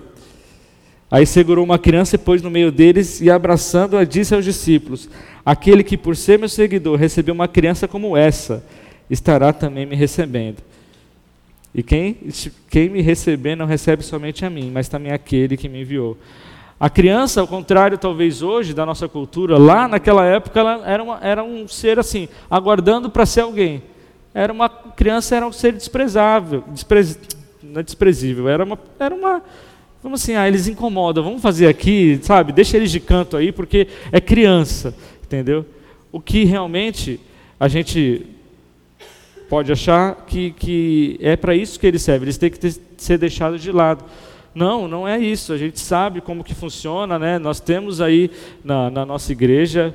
Aí 1.11 1.26
segurou 1.26 1.63
uma 1.63 1.78
criança 1.78 2.15
e 2.15 2.17
pôs 2.17 2.41
no 2.41 2.49
meio 2.49 2.71
deles 2.71 3.21
e, 3.21 3.30
abraçando-a, 3.30 4.03
disse 4.03 4.34
aos 4.34 4.45
discípulos: 4.45 5.09
Aquele 5.45 5.84
que, 5.84 5.97
por 5.97 6.15
ser 6.15 6.39
meu 6.39 6.49
seguidor, 6.49 6.97
recebeu 6.97 7.34
uma 7.34 7.47
criança 7.47 7.88
como 7.88 8.17
essa, 8.17 8.65
estará 9.09 9.53
também 9.53 9.86
me 9.86 9.95
recebendo. 9.95 10.63
E 11.78 11.84
quem, 11.84 12.17
quem 12.69 12.88
me 12.88 13.01
receber 13.01 13.53
não 13.57 13.65
recebe 13.65 14.01
somente 14.01 14.45
a 14.45 14.49
mim, 14.49 14.71
mas 14.73 14.88
também 14.88 15.11
aquele 15.11 15.57
que 15.57 15.67
me 15.67 15.82
enviou. 15.82 16.17
A 16.80 16.89
criança, 16.89 17.41
ao 17.41 17.47
contrário, 17.47 17.97
talvez 17.97 18.41
hoje, 18.41 18.73
da 18.73 18.86
nossa 18.86 19.09
cultura, 19.09 19.57
lá 19.57 19.86
naquela 19.86 20.23
época, 20.26 20.57
ela 20.57 20.89
era, 20.89 21.03
uma, 21.03 21.19
era 21.21 21.43
um 21.43 21.67
ser 21.67 21.99
assim, 21.99 22.30
aguardando 22.49 23.09
para 23.09 23.26
ser 23.26 23.41
alguém. 23.41 23.84
Era 24.34 24.53
uma 24.53 24.69
criança, 24.69 25.36
era 25.36 25.45
um 25.45 25.51
ser 25.51 25.73
desprezável, 25.73 26.63
desprez, 26.69 27.19
não 27.61 27.82
é 27.82 27.84
desprezível, 27.84 28.47
era 28.47 28.63
uma, 28.63 28.80
era 28.97 29.13
uma, 29.13 29.43
vamos 30.01 30.23
assim, 30.23 30.34
ah, 30.34 30.47
eles 30.47 30.67
incomodam, 30.67 31.26
vamos 31.26 31.41
fazer 31.41 31.67
aqui, 31.67 32.19
sabe, 32.23 32.53
deixa 32.53 32.78
eles 32.78 32.89
de 32.89 33.01
canto 33.01 33.36
aí, 33.36 33.51
porque 33.51 33.89
é 34.13 34.21
criança, 34.21 34.95
entendeu? 35.21 35.65
O 36.09 36.21
que 36.21 36.45
realmente 36.45 37.19
a 37.59 37.67
gente 37.67 38.34
pode 39.49 39.71
achar 39.71 40.25
que, 40.27 40.51
que 40.51 41.17
é 41.21 41.35
para 41.35 41.55
isso 41.55 41.79
que 41.79 41.87
eles 41.87 42.01
servem, 42.01 42.25
eles 42.25 42.37
têm 42.37 42.49
que 42.49 42.59
ter, 42.59 42.75
ser 42.97 43.17
deixados 43.17 43.61
de 43.61 43.71
lado. 43.71 44.03
Não, 44.53 44.87
não 44.87 45.05
é 45.05 45.19
isso. 45.19 45.51
A 45.51 45.57
gente 45.57 45.79
sabe 45.79 46.21
como 46.21 46.43
que 46.43 46.55
funciona, 46.55 47.19
né? 47.19 47.37
Nós 47.37 47.59
temos 47.59 47.99
aí 47.99 48.31
na, 48.63 48.89
na 48.89 49.05
nossa 49.05 49.33
igreja, 49.33 49.93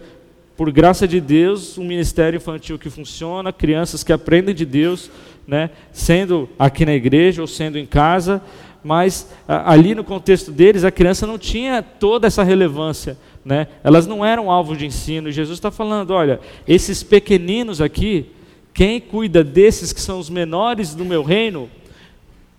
por 0.55 0.71
graça 0.71 1.09
de 1.09 1.19
Deus, 1.19 1.79
um 1.79 1.85
ministério 1.85 2.37
infantil 2.37 2.79
que 2.79 2.91
funciona, 2.91 3.51
crianças 3.51 4.05
que 4.05 4.13
aprendem 4.13 4.55
de 4.55 4.67
Deus, 4.67 5.11
né? 5.49 5.71
Sendo 5.91 6.47
aqui 6.59 6.85
na 6.85 6.93
igreja 6.93 7.41
ou 7.41 7.47
sendo 7.47 7.79
em 7.79 7.87
casa, 7.87 8.43
mas 8.85 9.31
a, 9.49 9.73
ali 9.73 9.95
no 9.95 10.05
contexto 10.05 10.53
deles, 10.53 10.85
a 10.85 10.91
criança 10.91 11.27
não 11.27 11.39
tinha 11.39 11.83
toda 11.83 12.27
essa 12.27 12.43
relevância, 12.43 13.17
né? 13.43 13.67
Elas 13.83 14.07
não 14.07 14.23
eram 14.23 14.51
alvo 14.51 14.77
de 14.77 14.85
ensino. 14.85 15.31
Jesus 15.31 15.57
está 15.57 15.71
falando, 15.71 16.11
olha, 16.11 16.39
esses 16.69 17.03
pequeninos 17.03 17.81
aqui, 17.81 18.27
quem 18.73 19.01
cuida 19.01 19.43
desses 19.43 19.93
que 19.93 20.01
são 20.01 20.19
os 20.19 20.31
menores 20.31 20.95
do 20.95 21.05
meu 21.05 21.23
reino, 21.23 21.69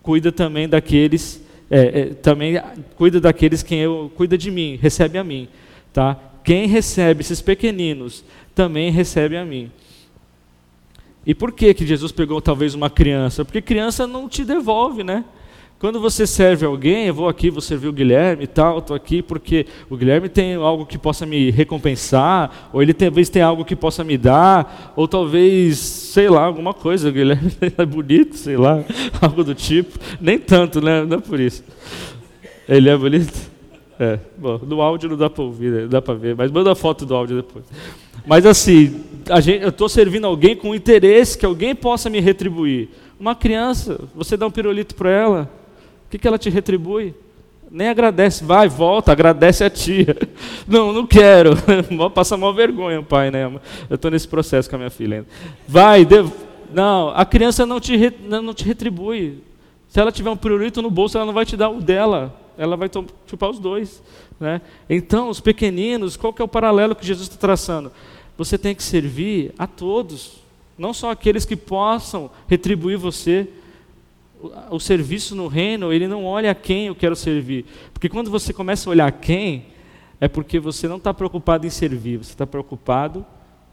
cuida 0.02 0.32
também 0.32 0.68
daqueles 0.68 1.42
é, 1.70 2.02
é, 2.02 2.06
também 2.08 2.62
cuida 2.98 3.22
daqueles 3.22 3.64
quem 3.64 3.80
eu 3.80 4.12
cuida 4.16 4.38
de 4.38 4.52
mim, 4.52 4.78
recebe 4.82 5.18
a 5.18 5.24
mim, 5.24 5.48
tá? 5.94 6.20
Quem 6.44 6.68
recebe 6.68 7.22
esses 7.22 7.42
pequeninos 7.42 8.26
também 8.54 8.92
recebe 8.92 9.38
a 9.38 9.46
mim. 9.46 9.72
E 11.26 11.34
por 11.34 11.54
que 11.54 11.74
que 11.74 11.88
Jesus 11.88 12.12
pegou 12.12 12.42
talvez 12.42 12.74
uma 12.74 12.90
criança? 12.90 13.46
Porque 13.46 13.62
criança 13.62 14.06
não 14.06 14.28
te 14.28 14.44
devolve, 14.44 15.02
né? 15.02 15.24
Quando 15.82 16.00
você 16.00 16.28
serve 16.28 16.64
alguém, 16.64 17.08
eu 17.08 17.14
vou 17.16 17.28
aqui, 17.28 17.50
vou 17.50 17.60
servir 17.60 17.88
o 17.88 17.92
Guilherme 17.92 18.44
e 18.44 18.48
tal, 18.48 18.78
estou 18.78 18.96
aqui 18.96 19.20
porque 19.20 19.66
o 19.90 19.98
Guilherme 19.98 20.30
tem 20.30 20.54
algo 20.54 20.86
que 20.86 20.96
possa 20.96 21.26
me 21.26 21.50
recompensar, 21.50 22.70
ou 22.72 22.84
ele 22.84 22.94
talvez 22.94 23.30
tem 23.30 23.42
algo 23.42 23.66
que 23.66 23.76
possa 23.76 24.04
me 24.04 24.16
dar, 24.16 24.94
ou 24.96 25.08
talvez, 25.08 25.80
sei 25.80 26.30
lá, 26.30 26.44
alguma 26.44 26.72
coisa, 26.72 27.10
o 27.10 27.12
Guilherme 27.12 27.52
é 27.76 27.84
bonito, 27.84 28.38
sei 28.38 28.58
lá, 28.58 28.84
algo 29.20 29.44
do 29.44 29.56
tipo. 29.56 29.98
Nem 30.22 30.38
tanto, 30.38 30.80
né? 30.80 31.04
Não 31.04 31.18
é 31.18 31.20
por 31.20 31.40
isso. 31.40 31.64
Ele 32.70 32.88
é 32.88 32.96
bonito? 32.96 33.50
É, 34.00 34.20
bom, 34.38 34.62
no 34.64 34.84
áudio 34.84 35.10
não 35.10 35.18
dá 35.18 35.32
para 35.32 35.44
ouvir, 35.44 35.72
né? 35.72 35.88
dá 35.88 36.00
para 36.00 36.14
ver, 36.14 36.36
mas 36.36 36.52
manda 36.52 36.72
a 36.72 36.76
foto 36.76 37.08
do 37.08 37.16
áudio 37.16 37.38
depois. 37.38 37.66
Mas 38.28 38.46
assim, 38.46 39.02
gente, 39.42 39.64
eu 39.64 39.70
estou 39.70 39.90
servindo 39.90 40.28
alguém 40.28 40.56
com 40.56 40.76
interesse 40.76 41.36
que 41.36 41.46
alguém 41.46 41.74
possa 41.74 42.08
me 42.08 42.20
retribuir. 42.20 42.90
Uma 43.20 43.34
criança, 43.34 44.00
você 44.14 44.38
dá 44.38 44.46
um 44.46 44.52
pirulito 44.52 44.94
para 44.94 45.10
ela, 45.10 45.61
que, 46.12 46.18
que 46.20 46.28
ela 46.28 46.38
te 46.38 46.50
retribui? 46.50 47.16
Nem 47.70 47.88
agradece, 47.88 48.44
vai, 48.44 48.68
volta, 48.68 49.14
agradece 49.14 49.64
a 49.64 49.70
tia. 49.70 50.18
Não, 50.68 50.92
não 50.92 51.08
quero. 51.08 51.52
Passa 52.14 52.36
mal 52.36 52.54
vergonha, 52.54 53.02
pai, 53.02 53.32
né? 53.32 53.50
Eu 53.90 53.96
estou 53.96 54.12
nesse 54.12 54.28
processo 54.28 54.70
com 54.70 54.76
a 54.76 54.80
minha 54.80 54.90
filha. 54.90 55.26
Vai, 55.66 56.04
dev... 56.04 56.30
não, 56.74 57.10
a 57.16 57.24
criança 57.24 57.66
não 57.66 57.80
te, 57.80 57.96
re... 57.96 58.14
não 58.28 58.54
te 58.54 58.66
retribui. 58.66 59.42
Se 59.88 60.02
ela 60.02 60.12
tiver 60.12 60.30
um 60.30 60.36
pirulito 60.36 60.82
no 60.82 60.92
bolso, 60.92 61.18
ela 61.18 61.26
não 61.26 61.34
vai 61.34 61.46
te 61.46 61.56
dar 61.56 61.70
o 61.70 61.82
dela. 61.82 62.38
Ela 62.58 62.76
vai 62.76 62.90
chupar 63.26 63.50
os 63.50 63.58
dois. 63.58 64.04
Né? 64.38 64.60
Então, 64.90 65.30
os 65.30 65.40
pequeninos, 65.40 66.18
qual 66.18 66.34
que 66.34 66.42
é 66.42 66.46
o 66.46 66.50
paralelo 66.50 66.96
que 66.96 67.06
Jesus 67.06 67.30
está 67.30 67.40
traçando? 67.40 67.90
Você 68.38 68.58
tem 68.58 68.76
que 68.76 68.84
servir 68.84 69.54
a 69.58 69.66
todos, 69.66 70.42
não 70.78 70.94
só 70.94 71.12
aqueles 71.12 71.46
que 71.46 71.56
possam 71.56 72.30
retribuir 72.50 72.98
você 72.98 73.48
o 74.70 74.80
serviço 74.80 75.36
no 75.36 75.48
reino, 75.48 75.92
ele 75.92 76.08
não 76.08 76.26
olha 76.26 76.52
a 76.52 76.56
quem 76.56 76.88
eu 76.88 76.96
quero 76.96 77.16
servir. 77.16 77.66
Porque 77.94 78.10
quando 78.10 78.30
você 78.30 78.54
começa 78.54 78.90
a 78.90 78.92
olhar 78.92 79.12
quem, 79.12 79.66
é 80.20 80.28
porque 80.28 80.60
você 80.60 80.88
não 80.88 80.98
está 80.98 81.14
preocupado 81.14 81.66
em 81.66 81.70
servir, 81.70 82.18
você 82.18 82.32
está 82.32 82.46
preocupado 82.46 83.26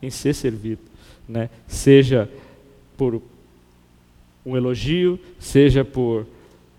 em 0.02 0.10
ser 0.10 0.34
servido. 0.34 0.82
Né? 1.28 1.50
Seja 1.66 2.30
por 2.96 3.22
um 4.44 4.56
elogio, 4.56 5.20
seja 5.38 5.84
por 5.84 6.26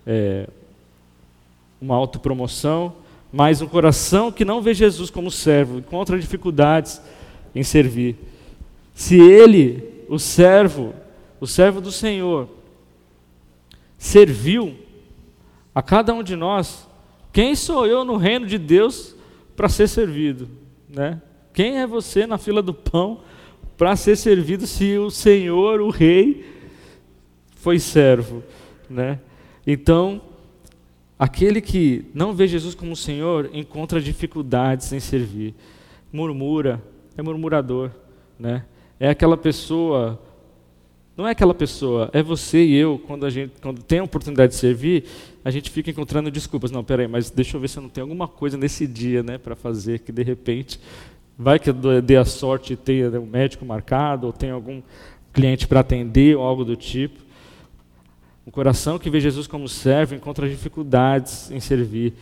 é, 0.05 0.47
uma 1.79 1.95
autopromoção, 1.95 2.95
mas 3.31 3.61
um 3.61 3.67
coração 3.67 4.31
que 4.31 4.43
não 4.43 4.61
vê 4.61 4.73
Jesus 4.73 5.09
como 5.09 5.29
servo, 5.29 5.77
encontra 5.77 6.19
dificuldades 6.19 6.99
em 7.53 7.63
servir. 7.63 8.15
Se 8.93 9.19
ele, 9.19 10.03
o 10.09 10.17
servo, 10.17 10.93
o 11.39 11.45
servo 11.45 11.79
do 11.79 11.91
Senhor, 11.91 12.49
serviu 13.99 14.75
a 15.75 15.83
cada 15.83 16.13
um 16.13 16.23
de 16.23 16.35
nós, 16.35 16.87
quem 17.31 17.53
sou 17.53 17.85
eu 17.85 18.03
no 18.05 18.15
reino 18.15 18.47
de 18.47 18.57
Deus 18.57 19.15
para 19.55 19.67
ser 19.69 19.87
servido? 19.87 20.49
Né? 20.89 21.21
Quem 21.53 21.79
é 21.79 21.85
você 21.85 22.25
na 22.25 22.37
fila 22.37 22.61
do 22.61 22.73
pão 22.73 23.19
para 23.77 23.95
ser 23.95 24.15
servido 24.15 24.65
se 24.65 24.97
o 24.97 25.11
Senhor, 25.11 25.81
o 25.81 25.89
Rei, 25.89 26.45
foi 27.55 27.77
servo? 27.77 28.41
Né? 28.89 29.19
Então, 29.67 30.21
aquele 31.17 31.61
que 31.61 32.05
não 32.13 32.33
vê 32.33 32.47
Jesus 32.47 32.73
como 32.73 32.95
Senhor 32.95 33.49
encontra 33.53 34.01
dificuldades 34.01 34.91
em 34.93 34.99
servir, 34.99 35.53
murmura, 36.11 36.81
é 37.17 37.21
murmurador, 37.21 37.91
né? 38.39 38.65
é 38.99 39.09
aquela 39.09 39.37
pessoa 39.37 40.19
não 41.20 41.28
é 41.28 41.32
aquela 41.32 41.53
pessoa, 41.53 42.09
é 42.13 42.24
você 42.24 42.63
e 42.63 42.76
eu, 42.76 42.97
quando 43.05 43.26
a 43.26 43.30
gente 43.30 43.51
quando 43.61 43.84
tem 43.84 43.99
a 43.99 44.03
oportunidade 44.05 44.53
de 44.53 44.57
servir, 44.57 45.03
a 45.43 45.51
gente 45.51 45.70
fica 45.70 45.91
encontrando 45.91 46.32
desculpas. 46.32 46.72
Não, 46.72 46.82
peraí, 46.82 47.09
mas 47.09 47.30
deixa 47.30 47.57
eu 47.57 47.61
ver 47.61 47.67
se 47.67 47.78
eu 47.78 47.84
não 47.84 47.89
tenho 47.89 48.05
alguma 48.05 48.26
coisa 48.26 48.57
nesse 48.57 48.88
dia 48.88 49.22
né, 49.22 49.38
para 49.38 49.53
fazer, 49.53 49.99
que 49.99 50.13
de 50.13 50.24
repente 50.24 50.80
vai 51.38 51.59
que 51.59 51.74
dê 51.74 52.15
a 52.15 52.24
sorte 52.24 52.72
e 52.72 52.78
tenha 52.78 53.20
um 53.20 53.26
médico 53.26 53.65
marcado, 53.65 54.28
ou 54.28 54.32
tenha 54.32 54.53
algum 54.53 54.82
cliente 55.34 55.67
para 55.67 55.82
atender, 55.82 56.38
ou 56.38 56.43
algo 56.43 56.63
do 56.63 56.78
tipo. 56.78 57.20
Um 58.47 58.51
coração 58.51 58.97
que 58.97 59.09
vê 59.09 59.20
Jesus 59.20 59.45
como 59.45 59.67
servo 59.67 60.15
encontra 60.15 60.47
dificuldades 60.47 61.51
em 61.51 61.59
servir. 61.59 62.13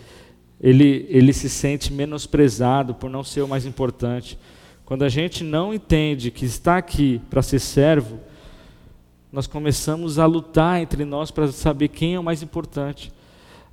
Ele, 0.60 1.06
ele 1.08 1.34
se 1.34 1.52
sente 1.52 1.94
menosprezado 1.94 2.96
por 2.96 3.12
não 3.12 3.24
ser 3.24 3.42
o 3.44 3.48
mais 3.48 3.64
importante. 3.64 4.40
Quando 4.86 5.04
a 5.04 5.10
gente 5.10 5.44
não 5.44 5.72
entende 5.72 6.32
que 6.32 6.46
está 6.46 6.78
aqui 6.78 7.22
para 7.30 7.44
ser 7.44 7.60
servo, 7.60 8.20
nós 9.32 9.48
começamos 9.48 10.18
a 10.20 10.26
lutar 10.26 10.82
entre 10.82 11.04
nós 11.04 11.32
para 11.32 11.48
saber 11.50 11.90
quem 11.90 12.16
é 12.16 12.20
o 12.20 12.24
mais 12.24 12.42
importante. 12.42 13.12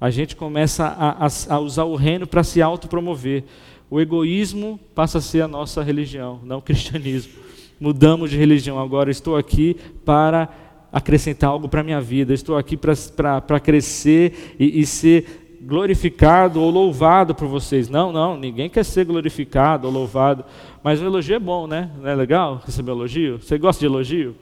A 0.01 0.11
gente 0.11 0.35
começa 0.35 0.85
a, 0.85 1.27
a, 1.27 1.55
a 1.55 1.59
usar 1.61 1.85
o 1.85 1.95
reino 1.95 2.27
para 2.27 2.43
se 2.43 2.61
autopromover. 2.61 3.45
O 3.89 4.01
egoísmo 4.01 4.79
passa 4.95 5.19
a 5.19 5.21
ser 5.21 5.43
a 5.43 5.49
nossa 5.49 5.83
religião, 5.83 6.41
não 6.43 6.59
o 6.59 6.63
cristianismo. 6.63 7.33
Mudamos 7.79 8.31
de 8.31 8.37
religião. 8.37 8.79
Agora 8.79 9.11
estou 9.11 9.37
aqui 9.37 9.77
para 10.05 10.49
acrescentar 10.93 11.51
algo 11.51 11.69
para 11.69 11.81
a 11.81 11.85
minha 11.85 12.01
vida. 12.01 12.35
Estou 12.35 12.57
aqui 12.57 12.77
para 12.77 13.61
crescer 13.61 14.57
e, 14.59 14.81
e 14.81 14.87
ser 14.87 15.59
glorificado 15.63 16.61
ou 16.61 16.71
louvado 16.71 17.35
por 17.35 17.49
vocês. 17.49 17.89
Não, 17.89 18.13
não, 18.13 18.37
ninguém 18.37 18.69
quer 18.69 18.85
ser 18.85 19.05
glorificado 19.05 19.87
ou 19.87 19.93
louvado. 19.93 20.45
Mas 20.83 21.01
o 21.01 21.05
elogio 21.05 21.37
é 21.37 21.39
bom, 21.39 21.67
né? 21.67 21.91
Não 22.01 22.09
é 22.09 22.15
legal 22.15 22.61
receber 22.65 22.91
elogio? 22.91 23.39
Você 23.39 23.57
gosta 23.57 23.81
de 23.81 23.87
elogio? 23.87 24.35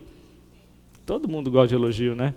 Todo 1.12 1.28
mundo 1.28 1.50
gosta 1.50 1.68
de 1.68 1.74
elogio, 1.74 2.14
né? 2.14 2.32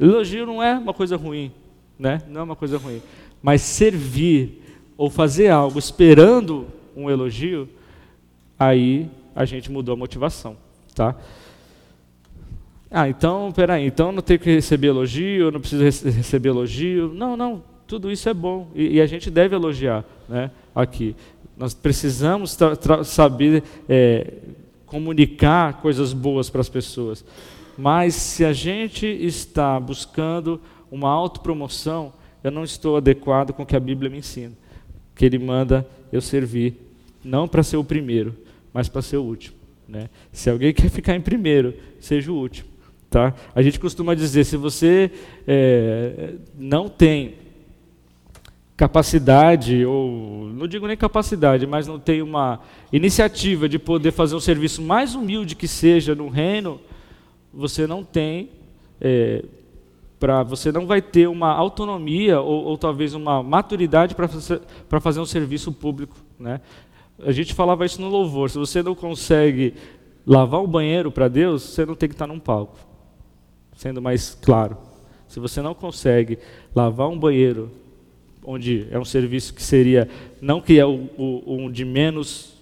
Elogio 0.00 0.46
não 0.46 0.62
é 0.62 0.78
uma 0.78 0.94
coisa 0.94 1.14
ruim, 1.14 1.52
né? 1.98 2.22
Não 2.26 2.40
é 2.40 2.44
uma 2.44 2.56
coisa 2.56 2.78
ruim. 2.78 3.02
Mas 3.42 3.60
servir 3.60 4.62
ou 4.96 5.10
fazer 5.10 5.50
algo 5.50 5.78
esperando 5.78 6.66
um 6.96 7.10
elogio, 7.10 7.68
aí 8.58 9.10
a 9.36 9.44
gente 9.44 9.70
mudou 9.70 9.92
a 9.92 9.96
motivação, 9.96 10.56
tá? 10.94 11.14
Ah, 12.90 13.10
então, 13.10 13.52
peraí, 13.54 13.86
então 13.86 14.10
não 14.10 14.22
tenho 14.22 14.40
que 14.40 14.54
receber 14.54 14.86
elogio, 14.86 15.50
não 15.50 15.60
preciso 15.60 15.84
receber 16.08 16.48
elogio. 16.48 17.12
Não, 17.12 17.36
não, 17.36 17.62
tudo 17.86 18.10
isso 18.10 18.26
é 18.26 18.32
bom 18.32 18.68
e, 18.74 18.94
e 18.94 19.00
a 19.02 19.06
gente 19.06 19.30
deve 19.30 19.54
elogiar, 19.54 20.02
né? 20.26 20.50
Aqui, 20.74 21.14
nós 21.58 21.74
precisamos 21.74 22.56
saber 23.04 23.62
é, 23.86 24.32
comunicar 24.86 25.74
coisas 25.82 26.14
boas 26.14 26.48
para 26.48 26.62
as 26.62 26.70
pessoas. 26.70 27.22
Mas 27.76 28.14
se 28.14 28.44
a 28.44 28.52
gente 28.52 29.06
está 29.06 29.78
buscando 29.80 30.60
uma 30.90 31.10
autopromoção, 31.10 32.12
eu 32.42 32.50
não 32.50 32.64
estou 32.64 32.96
adequado 32.96 33.52
com 33.52 33.62
o 33.62 33.66
que 33.66 33.76
a 33.76 33.80
Bíblia 33.80 34.10
me 34.10 34.18
ensina. 34.18 34.52
Que 35.14 35.24
ele 35.24 35.38
manda 35.38 35.86
eu 36.12 36.20
servir, 36.20 36.74
não 37.24 37.48
para 37.48 37.62
ser 37.62 37.76
o 37.76 37.84
primeiro, 37.84 38.34
mas 38.72 38.88
para 38.88 39.02
ser 39.02 39.16
o 39.16 39.22
último. 39.22 39.56
Né? 39.88 40.08
Se 40.32 40.50
alguém 40.50 40.72
quer 40.72 40.88
ficar 40.88 41.14
em 41.16 41.20
primeiro, 41.20 41.74
seja 42.00 42.30
o 42.30 42.36
último. 42.36 42.68
Tá? 43.10 43.34
A 43.54 43.62
gente 43.62 43.78
costuma 43.78 44.14
dizer, 44.14 44.44
se 44.44 44.56
você 44.56 45.10
é, 45.46 46.34
não 46.58 46.88
tem 46.88 47.34
capacidade, 48.76 49.84
ou 49.84 50.48
não 50.48 50.66
digo 50.66 50.86
nem 50.86 50.96
capacidade, 50.96 51.66
mas 51.66 51.86
não 51.86 51.98
tem 51.98 52.22
uma 52.22 52.60
iniciativa 52.92 53.68
de 53.68 53.78
poder 53.78 54.10
fazer 54.10 54.34
um 54.34 54.40
serviço 54.40 54.82
mais 54.82 55.14
humilde 55.14 55.54
que 55.54 55.68
seja 55.68 56.14
no 56.14 56.28
reino, 56.28 56.80
você 57.56 57.86
não 57.86 58.04
tem, 58.04 58.50
é, 59.00 59.44
para 60.18 60.42
você 60.42 60.72
não 60.72 60.86
vai 60.86 61.02
ter 61.02 61.28
uma 61.28 61.52
autonomia 61.52 62.40
ou, 62.40 62.64
ou 62.64 62.78
talvez 62.78 63.14
uma 63.14 63.42
maturidade 63.42 64.14
para 64.14 64.26
fazer, 64.26 64.60
fazer 65.00 65.20
um 65.20 65.26
serviço 65.26 65.72
público. 65.72 66.16
Né? 66.38 66.60
A 67.18 67.32
gente 67.32 67.54
falava 67.54 67.84
isso 67.84 68.00
no 68.00 68.08
louvor. 68.08 68.50
Se 68.50 68.58
você 68.58 68.82
não 68.82 68.94
consegue 68.94 69.74
lavar 70.26 70.62
o 70.62 70.66
banheiro 70.66 71.12
para 71.12 71.28
Deus, 71.28 71.62
você 71.62 71.84
não 71.84 71.94
tem 71.94 72.08
que 72.08 72.14
estar 72.14 72.26
num 72.26 72.38
palco. 72.38 72.78
sendo 73.76 74.00
mais 74.00 74.34
claro. 74.34 74.76
Se 75.28 75.38
você 75.38 75.60
não 75.60 75.74
consegue 75.74 76.38
lavar 76.74 77.08
um 77.08 77.18
banheiro, 77.18 77.70
onde 78.42 78.86
é 78.90 78.98
um 78.98 79.04
serviço 79.04 79.54
que 79.54 79.62
seria, 79.62 80.08
não 80.40 80.60
que 80.60 80.78
é 80.78 80.86
o, 80.86 81.08
o, 81.16 81.56
um 81.56 81.70
de 81.70 81.84
menos 81.84 82.54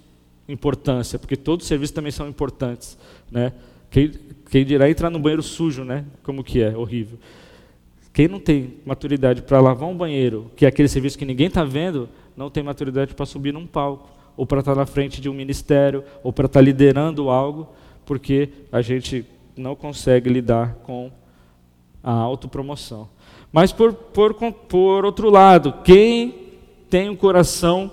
importância, 0.47 1.19
porque 1.19 1.35
todos 1.35 1.65
os 1.65 1.67
serviços 1.67 1.93
também 1.93 2.11
são 2.11 2.27
importantes, 2.27 2.97
né? 3.31 3.53
Quem, 3.89 4.11
quem 4.53 4.63
dirá 4.63 4.87
entrar 4.87 5.09
no 5.09 5.17
banheiro 5.17 5.41
sujo, 5.41 5.83
né? 5.83 6.05
Como 6.21 6.43
que 6.43 6.61
é, 6.61 6.77
horrível. 6.77 7.17
Quem 8.13 8.27
não 8.27 8.39
tem 8.39 8.75
maturidade 8.85 9.41
para 9.41 9.59
lavar 9.59 9.89
um 9.89 9.97
banheiro, 9.97 10.51
que 10.55 10.63
é 10.63 10.67
aquele 10.67 10.87
serviço 10.87 11.17
que 11.17 11.25
ninguém 11.25 11.47
está 11.47 11.63
vendo, 11.63 12.07
não 12.37 12.51
tem 12.51 12.61
maturidade 12.61 13.15
para 13.15 13.25
subir 13.25 13.51
num 13.51 13.65
palco, 13.65 14.11
ou 14.37 14.45
para 14.45 14.59
estar 14.59 14.75
tá 14.75 14.79
na 14.79 14.85
frente 14.85 15.19
de 15.19 15.27
um 15.27 15.33
ministério, 15.33 16.03
ou 16.21 16.31
para 16.31 16.45
estar 16.45 16.59
tá 16.59 16.63
liderando 16.63 17.31
algo, 17.31 17.67
porque 18.05 18.47
a 18.71 18.79
gente 18.79 19.25
não 19.57 19.75
consegue 19.75 20.29
lidar 20.29 20.75
com 20.83 21.09
a 22.03 22.11
autopromoção. 22.11 23.09
Mas 23.51 23.71
por, 23.71 23.91
por, 23.91 24.35
por 24.35 25.03
outro 25.03 25.31
lado, 25.31 25.73
quem 25.83 26.51
tem 26.91 27.09
um 27.09 27.15
coração 27.15 27.89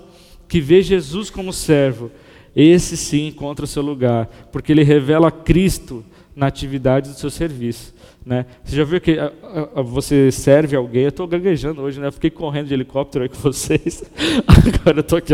que 0.47 0.61
vê 0.61 0.83
Jesus 0.83 1.31
como 1.31 1.51
servo, 1.51 2.11
esse 2.55 2.95
sim 2.95 3.29
encontra 3.29 3.65
o 3.65 3.67
seu 3.67 3.81
lugar, 3.81 4.29
porque 4.51 4.71
ele 4.71 4.83
revela 4.83 5.31
Cristo 5.31 6.05
na 6.35 6.47
atividade 6.47 7.09
do 7.09 7.15
seu 7.15 7.29
serviço. 7.29 7.93
Né? 8.25 8.45
Você 8.63 8.75
já 8.75 8.83
viu 8.83 9.01
que 9.01 9.17
a, 9.17 9.31
a, 9.75 9.81
você 9.81 10.31
serve 10.31 10.75
alguém? 10.75 11.03
Eu 11.03 11.09
estou 11.09 11.27
gaguejando 11.27 11.81
hoje, 11.81 11.99
né? 11.99 12.07
Eu 12.07 12.11
fiquei 12.11 12.29
correndo 12.29 12.67
de 12.67 12.73
helicóptero 12.73 13.23
aí 13.23 13.29
com 13.29 13.37
vocês. 13.41 14.03
agora 14.47 14.97
eu 14.97 15.01
estou 15.01 15.17
aqui. 15.17 15.33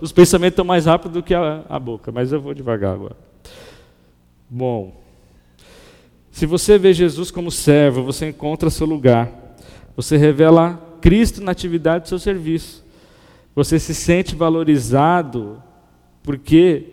Os 0.00 0.12
pensamentos 0.12 0.54
estão 0.54 0.64
mais 0.64 0.86
rápidos 0.86 1.12
do 1.12 1.22
que 1.22 1.34
a, 1.34 1.64
a 1.68 1.78
boca, 1.78 2.10
mas 2.10 2.32
eu 2.32 2.40
vou 2.40 2.52
devagar 2.52 2.94
agora. 2.94 3.16
Bom, 4.50 5.00
se 6.30 6.46
você 6.46 6.76
vê 6.76 6.92
Jesus 6.92 7.30
como 7.30 7.50
servo, 7.50 8.02
você 8.02 8.28
encontra 8.28 8.68
seu 8.68 8.86
lugar. 8.86 9.30
Você 9.96 10.16
revela 10.16 10.98
Cristo 11.00 11.40
na 11.40 11.52
atividade 11.52 12.04
do 12.04 12.08
seu 12.08 12.18
serviço. 12.18 12.84
Você 13.54 13.78
se 13.78 13.94
sente 13.94 14.34
valorizado 14.34 15.62
porque, 16.24 16.86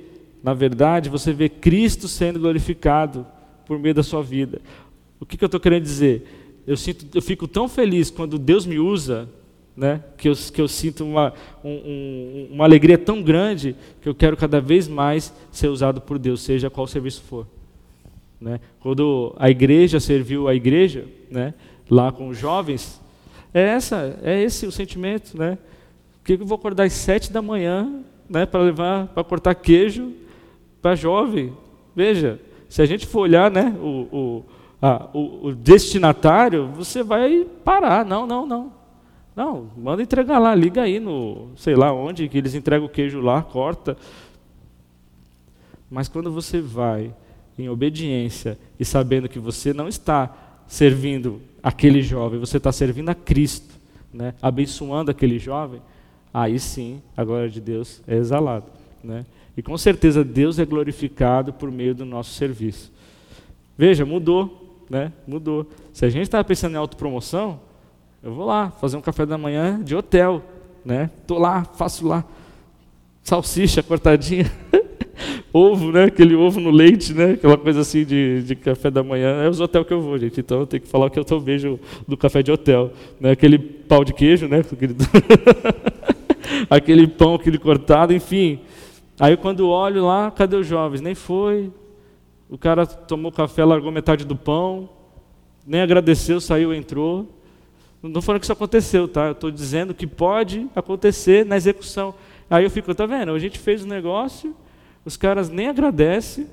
na 0.44 0.54
verdade, 0.54 1.10
você 1.10 1.34
vê 1.34 1.50
Cristo 1.50 2.08
sendo 2.08 2.40
glorificado 2.40 3.26
por 3.72 3.80
meio 3.80 3.96
da 3.96 4.04
sua 4.04 4.22
vida. 4.22 4.60
O 5.18 5.26
que, 5.26 5.38
que 5.38 5.44
eu 5.46 5.46
estou 5.46 5.58
querendo 5.58 5.84
dizer? 5.84 6.60
Eu, 6.68 6.76
sinto, 6.76 7.06
eu 7.16 7.22
fico 7.22 7.48
tão 7.48 7.70
feliz 7.70 8.12
quando 8.12 8.38
Deus 8.38 8.66
me 8.66 8.78
usa, 8.78 9.30
né, 9.78 10.04
que, 10.18 10.28
eu, 10.28 10.34
que 10.36 10.60
eu 10.60 10.68
sinto 10.68 11.06
uma, 11.06 11.34
um, 11.64 11.70
um, 11.72 12.48
uma 12.52 12.66
alegria 12.66 12.98
tão 12.98 13.24
grande 13.24 13.74
que 14.02 14.10
eu 14.10 14.14
quero 14.14 14.36
cada 14.36 14.60
vez 14.60 14.90
mais 14.90 15.34
ser 15.54 15.70
usado 15.70 16.02
por 16.02 16.20
Deus, 16.20 16.42
seja 16.42 16.70
qual 16.70 16.86
serviço 16.86 17.22
for. 17.22 17.48
Né? 18.42 18.60
Quando 18.82 19.34
a 19.40 19.50
igreja 19.50 20.02
serviu 20.02 20.50
a 20.50 20.54
igreja, 20.54 21.06
né, 21.30 21.54
lá 21.90 22.12
com 22.12 22.28
os 22.28 22.38
jovens, 22.38 23.00
é 23.54 23.62
essa, 23.62 24.20
é 24.22 24.44
esse 24.44 24.66
o 24.66 24.72
sentimento, 24.72 25.38
né? 25.38 25.58
Por 26.18 26.26
que 26.26 26.34
eu 26.34 26.46
vou 26.46 26.58
acordar 26.58 26.84
às 26.84 26.94
sete 26.94 27.32
da 27.32 27.42
manhã, 27.42 28.04
né, 28.30 28.46
para 28.46 28.60
levar, 28.64 29.08
para 29.08 29.24
cortar 29.24 29.56
queijo 29.56 30.12
para 30.82 30.94
jovem? 30.94 31.54
Veja, 31.96 32.38
se 32.72 32.82
a 32.82 32.86
gente 32.86 33.06
for 33.06 33.20
olhar, 33.20 33.52
né, 33.52 33.76
o, 33.82 33.86
o, 33.86 34.46
a, 34.82 35.10
o, 35.14 35.48
o 35.48 35.54
destinatário, 35.54 36.70
você 36.70 37.04
vai 37.04 37.46
parar. 37.66 38.06
Não, 38.06 38.26
não, 38.26 38.46
não. 38.46 38.72
Não, 39.36 39.68
manda 39.76 40.02
entregar 40.02 40.40
lá, 40.40 40.56
liga 40.56 40.82
aí 40.82 40.98
no, 40.98 41.50
sei 41.58 41.76
lá 41.76 41.92
onde, 41.92 42.30
que 42.30 42.38
eles 42.38 42.56
entregam 42.56 42.86
o 42.86 42.90
queijo 42.90 43.20
lá, 43.20 43.42
corta. 43.42 43.98
Mas 45.90 46.08
quando 46.08 46.32
você 46.32 46.62
vai 46.62 47.14
em 47.60 47.68
obediência 47.68 48.58
e 48.80 48.86
sabendo 48.86 49.28
que 49.28 49.38
você 49.38 49.74
não 49.74 49.90
está 49.90 50.34
servindo 50.66 51.42
aquele 51.62 52.02
jovem, 52.02 52.40
você 52.40 52.56
está 52.56 52.72
servindo 52.72 53.10
a 53.10 53.16
Cristo, 53.16 53.76
né? 54.14 54.34
abençoando 54.42 55.12
aquele 55.12 55.38
jovem, 55.38 55.82
aí 56.34 56.58
sim 56.58 57.02
a 57.18 57.24
glória 57.26 57.50
de 57.50 57.60
Deus 57.60 58.02
é 58.08 58.16
exalada. 58.16 58.66
Né? 59.04 59.26
E 59.56 59.62
com 59.62 59.78
certeza 59.78 60.24
Deus 60.24 60.60
é 60.60 60.66
glorificado 60.66 61.52
por 61.54 61.72
meio 61.72 61.94
do 61.94 62.06
nosso 62.06 62.32
serviço. 62.34 62.92
Veja, 63.78 64.06
mudou, 64.06 64.86
né? 64.90 65.12
Mudou. 65.28 65.68
Se 65.92 66.06
a 66.06 66.10
gente 66.10 66.24
estava 66.24 66.44
pensando 66.44 66.74
em 66.74 66.78
autopromoção, 66.78 67.60
eu 68.24 68.34
vou 68.34 68.46
lá 68.46 68.72
fazer 68.72 68.98
um 68.98 69.02
café 69.02 69.26
da 69.26 69.38
manhã 69.38 69.82
de 69.84 69.96
hotel, 69.96 70.44
né? 70.86 71.10
Tô 71.28 71.38
lá, 71.38 71.64
faço 71.64 72.08
lá 72.08 72.26
salsicha 73.24 73.84
cortadinha. 73.84 74.52
ovo, 75.54 75.92
né? 75.92 76.06
Aquele 76.06 76.36
ovo 76.36 76.60
no 76.60 76.72
leite, 76.72 77.14
né? 77.14 77.32
Aquela 77.32 77.58
coisa 77.58 77.82
assim 77.82 78.06
de, 78.06 78.44
de 78.44 78.56
café 78.56 78.90
da 78.90 79.04
manhã. 79.04 79.44
É 79.44 79.50
os 79.50 79.60
hotéis 79.60 79.86
que 79.86 79.94
eu 79.94 80.02
vou, 80.02 80.18
gente. 80.18 80.40
Então 80.40 80.62
eu 80.62 80.68
tenho 80.68 80.82
que 80.82 80.88
falar 80.88 81.10
que 81.10 81.20
eu 81.20 81.40
vejo 81.40 81.80
do 82.08 82.16
café 82.18 82.42
de 82.42 82.52
hotel. 82.52 82.92
Né? 83.20 83.32
Aquele 83.32 83.60
pau 83.60 84.04
de 84.04 84.14
queijo, 84.14 84.48
né? 84.48 84.60
Aquele, 84.60 84.96
aquele 86.70 87.08
pão, 87.08 87.36
aquele 87.36 87.58
cortado, 87.58 88.14
enfim. 88.14 88.60
Aí 89.22 89.38
quando 89.38 89.70
olho 89.70 90.08
lá, 90.08 90.32
cadê 90.32 90.56
os 90.56 90.66
jovens? 90.66 91.00
Nem 91.00 91.14
foi. 91.14 91.72
O 92.50 92.58
cara 92.58 92.88
tomou 92.88 93.32
café, 93.32 93.64
largou 93.64 93.92
metade 93.92 94.26
do 94.26 94.36
pão, 94.36 94.90
nem 95.64 95.80
agradeceu, 95.80 96.42
saiu, 96.42 96.74
entrou. 96.74 97.28
Não 98.02 98.10
estou 98.10 98.24
falando 98.24 98.40
que 98.40 98.46
isso 98.46 98.52
aconteceu, 98.52 99.08
tá? 99.08 99.28
Eu 99.28 99.34
estou 99.34 99.52
dizendo 99.52 99.94
que 99.94 100.08
pode 100.08 100.68
acontecer 100.76 101.46
na 101.46 101.56
execução. 101.56 102.16
Aí 102.50 102.64
eu 102.64 102.72
fico, 102.72 102.96
tá 102.96 103.06
vendo? 103.06 103.32
A 103.32 103.38
gente 103.38 103.60
fez 103.60 103.84
o 103.84 103.86
um 103.86 103.90
negócio, 103.90 104.56
os 105.06 105.16
caras 105.16 105.50
nem 105.50 105.68
agradecem, 105.68 106.48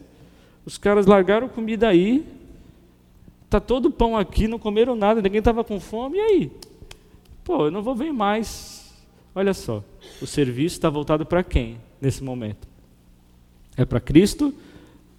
os 0.66 0.76
caras 0.76 1.06
largaram 1.06 1.48
comida 1.48 1.88
aí, 1.88 2.22
tá 3.48 3.58
todo 3.58 3.86
o 3.86 3.90
pão 3.90 4.14
aqui, 4.14 4.46
não 4.46 4.58
comeram 4.58 4.94
nada, 4.94 5.22
ninguém 5.22 5.38
estava 5.38 5.64
com 5.64 5.80
fome, 5.80 6.18
e 6.18 6.20
aí? 6.20 6.52
Pô, 7.42 7.64
eu 7.64 7.70
não 7.70 7.80
vou 7.80 7.94
ver 7.94 8.12
mais. 8.12 8.77
Olha 9.34 9.54
só, 9.54 9.84
o 10.20 10.26
serviço 10.26 10.76
está 10.76 10.90
voltado 10.90 11.24
para 11.24 11.42
quem 11.42 11.78
nesse 12.00 12.22
momento? 12.22 12.66
É 13.76 13.84
para 13.84 14.00
Cristo 14.00 14.52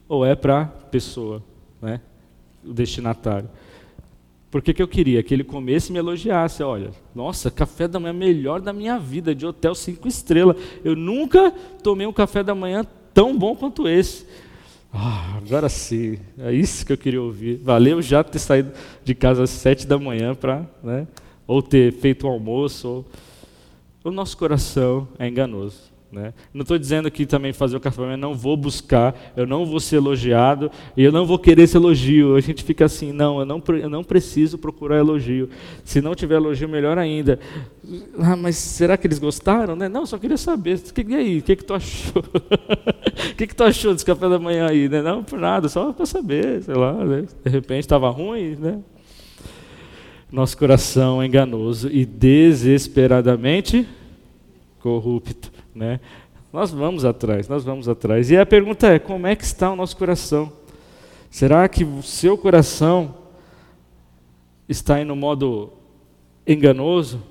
ou 0.08 0.26
é 0.26 0.36
para 0.36 0.62
a 0.62 0.66
pessoa, 0.66 1.44
né? 1.82 2.02
o 2.66 2.74
destinatário? 2.74 3.50
Por 4.52 4.64
que, 4.64 4.74
que 4.74 4.82
eu 4.82 4.88
queria? 4.88 5.22
Que 5.22 5.34
ele 5.34 5.44
comesse 5.44 5.90
e 5.90 5.94
me 5.94 6.00
elogiasse. 6.00 6.64
Olha, 6.64 6.90
nossa, 7.14 7.52
café 7.52 7.88
da 7.88 8.00
manhã 8.00 8.14
melhor 8.14 8.60
da 8.60 8.74
minha 8.74 8.98
vida, 8.98 9.36
de 9.36 9.46
hotel 9.46 9.76
cinco 9.76 10.08
estrelas. 10.08 10.58
Eu 10.84 10.96
nunca 10.96 11.52
tomei 11.84 12.08
um 12.08 12.14
café 12.14 12.42
da 12.42 12.56
manhã 12.56 12.84
tão 13.14 13.38
bom 13.38 13.56
quanto 13.56 13.88
esse. 13.88 14.26
Ah, 14.92 15.38
agora 15.38 15.70
sim, 15.70 16.18
é 16.40 16.52
isso 16.52 16.84
que 16.84 16.92
eu 16.92 16.98
queria 16.98 17.22
ouvir. 17.22 17.58
Valeu 17.58 18.02
já 18.02 18.24
ter 18.24 18.40
saído 18.40 18.72
de 19.04 19.14
casa 19.14 19.44
às 19.44 19.52
sete 19.52 19.86
da 19.86 20.00
manhã 20.00 20.34
para, 20.34 20.66
né, 20.84 21.08
ou 21.46 21.62
ter 21.62 21.94
feito 21.94 22.26
o 22.26 22.30
um 22.30 22.34
almoço. 22.34 22.88
Ou... 22.88 23.06
O 24.04 24.12
nosso 24.12 24.38
coração 24.38 25.08
é 25.18 25.28
enganoso. 25.28 25.90
Né? 26.12 26.34
Não 26.52 26.64
estou 26.64 26.78
dizendo 26.78 27.12
que 27.12 27.24
também 27.26 27.54
fazer 27.54 27.78
o 27.78 27.80
café, 27.80 28.02
eu 28.02 28.18
não 28.18 28.34
vou 28.34 28.58
buscar, 28.58 29.16
eu 29.38 29.46
não 29.46 29.64
vou 29.64 29.80
ser 29.80 29.98
elogiado 29.98 30.72
e 30.98 31.04
eu 31.04 31.12
não 31.12 31.24
vou 31.24 31.38
querer 31.38 31.64
esse 31.64 31.78
elogio. 31.78 32.36
A 32.36 32.42
gente 32.42 32.64
fica 32.64 32.86
assim, 32.86 33.12
não, 33.12 33.40
eu 33.40 33.46
não, 33.46 33.62
eu 33.80 33.90
não 33.90 34.04
preciso 34.04 34.58
procurar 34.58 34.98
elogio. 34.98 35.50
Se 35.84 36.02
não 36.02 36.16
tiver 36.16 36.36
elogio, 36.36 36.68
melhor 36.68 36.98
ainda. 36.98 37.40
Ah, 38.18 38.36
mas 38.36 38.56
será 38.56 38.98
que 38.98 39.06
eles 39.06 39.20
gostaram? 39.20 39.76
Né? 39.76 39.88
Não, 39.88 40.06
só 40.06 40.18
queria 40.18 40.38
saber. 40.38 40.82
E 41.08 41.16
aí, 41.16 41.38
o 41.40 41.44
que, 41.44 41.56
que 41.56 41.64
tu 41.64 41.74
achou? 41.74 42.24
O 43.20 43.36
que, 43.40 43.48
que 43.48 43.56
tu 43.56 43.64
achou 43.64 43.94
desse 43.94 44.06
café 44.06 44.30
da 44.30 44.40
manhã 44.40 44.68
aí? 44.68 44.88
Né? 44.88 45.02
Não, 45.02 45.24
por 45.24 45.40
nada, 45.40 45.68
só 45.68 45.92
para 45.92 46.06
saber, 46.06 46.62
sei 46.64 46.74
lá. 46.74 46.94
Né? 46.94 47.26
De 47.44 47.50
repente 47.50 47.82
estava 47.82 48.10
ruim, 48.10 48.56
né? 48.56 48.80
Nosso 50.32 50.56
coração 50.58 51.22
é 51.22 51.26
enganoso 51.26 51.90
e 51.90 52.06
desesperadamente 52.06 53.88
corrupto. 54.80 55.52
Né? 55.74 56.00
Nós 56.54 56.70
vamos 56.72 57.04
atrás, 57.04 57.48
nós 57.48 57.64
vamos 57.64 57.90
atrás. 57.90 58.30
E 58.30 58.38
a 58.38 58.46
pergunta 58.46 58.88
é: 58.88 59.00
como 59.00 59.26
é 59.26 59.36
que 59.36 59.44
está 59.44 59.72
o 59.72 59.76
nosso 59.76 59.98
coração? 59.98 60.54
Será 61.32 61.68
que 61.68 61.84
o 61.84 62.04
seu 62.04 62.38
coração 62.38 63.16
está 64.68 65.02
em 65.02 65.06
no 65.06 65.16
modo 65.16 65.74
enganoso, 66.46 67.24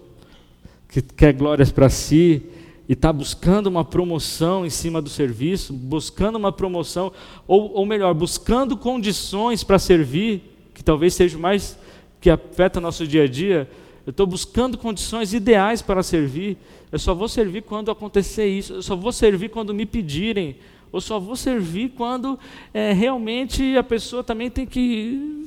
que 0.88 1.00
quer 1.00 1.32
glórias 1.32 1.70
para 1.70 1.88
si 1.88 2.42
e 2.88 2.94
está 2.94 3.12
buscando 3.12 3.68
uma 3.68 3.84
promoção 3.84 4.66
em 4.66 4.70
cima 4.70 5.00
do 5.00 5.08
serviço, 5.08 5.72
buscando 5.72 6.36
uma 6.36 6.50
promoção, 6.50 7.12
ou, 7.46 7.74
ou 7.74 7.86
melhor, 7.86 8.12
buscando 8.14 8.76
condições 8.76 9.62
para 9.62 9.78
servir, 9.78 10.42
que 10.74 10.82
talvez 10.82 11.14
seja 11.14 11.38
mais 11.38 11.78
que 12.20 12.30
afeta 12.30 12.80
nosso 12.80 13.06
dia 13.06 13.24
a 13.24 13.28
dia? 13.28 13.68
Eu 14.06 14.10
estou 14.10 14.26
buscando 14.26 14.78
condições 14.78 15.34
ideais 15.34 15.82
para 15.82 16.02
servir. 16.02 16.56
Eu 16.90 16.98
só 16.98 17.14
vou 17.14 17.28
servir 17.28 17.62
quando 17.62 17.90
acontecer 17.90 18.46
isso. 18.46 18.74
Eu 18.74 18.82
só 18.82 18.96
vou 18.96 19.12
servir 19.12 19.50
quando 19.50 19.74
me 19.74 19.84
pedirem. 19.84 20.56
Eu 20.92 21.00
só 21.00 21.20
vou 21.20 21.36
servir 21.36 21.90
quando 21.90 22.38
é, 22.72 22.92
realmente 22.92 23.76
a 23.76 23.82
pessoa 23.82 24.24
também 24.24 24.50
tem 24.50 24.64
que. 24.64 25.46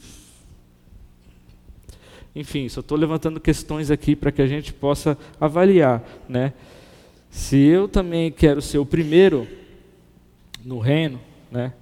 Enfim, 2.36 2.70
só 2.70 2.82
estou 2.82 2.98
levantando 2.98 3.40
questões 3.40 3.90
aqui 3.90 4.16
para 4.16 4.32
que 4.32 4.42
a 4.42 4.48
gente 4.48 4.72
possa 4.72 5.18
avaliar, 5.40 6.04
né? 6.30 6.54
Se 7.30 7.58
eu 7.58 7.88
também 7.88 8.32
quero 8.32 8.62
ser 8.62 8.78
o 8.78 8.86
primeiro 8.86 9.48
no 10.64 10.80
reino, 10.80 11.20
né? 11.50 11.74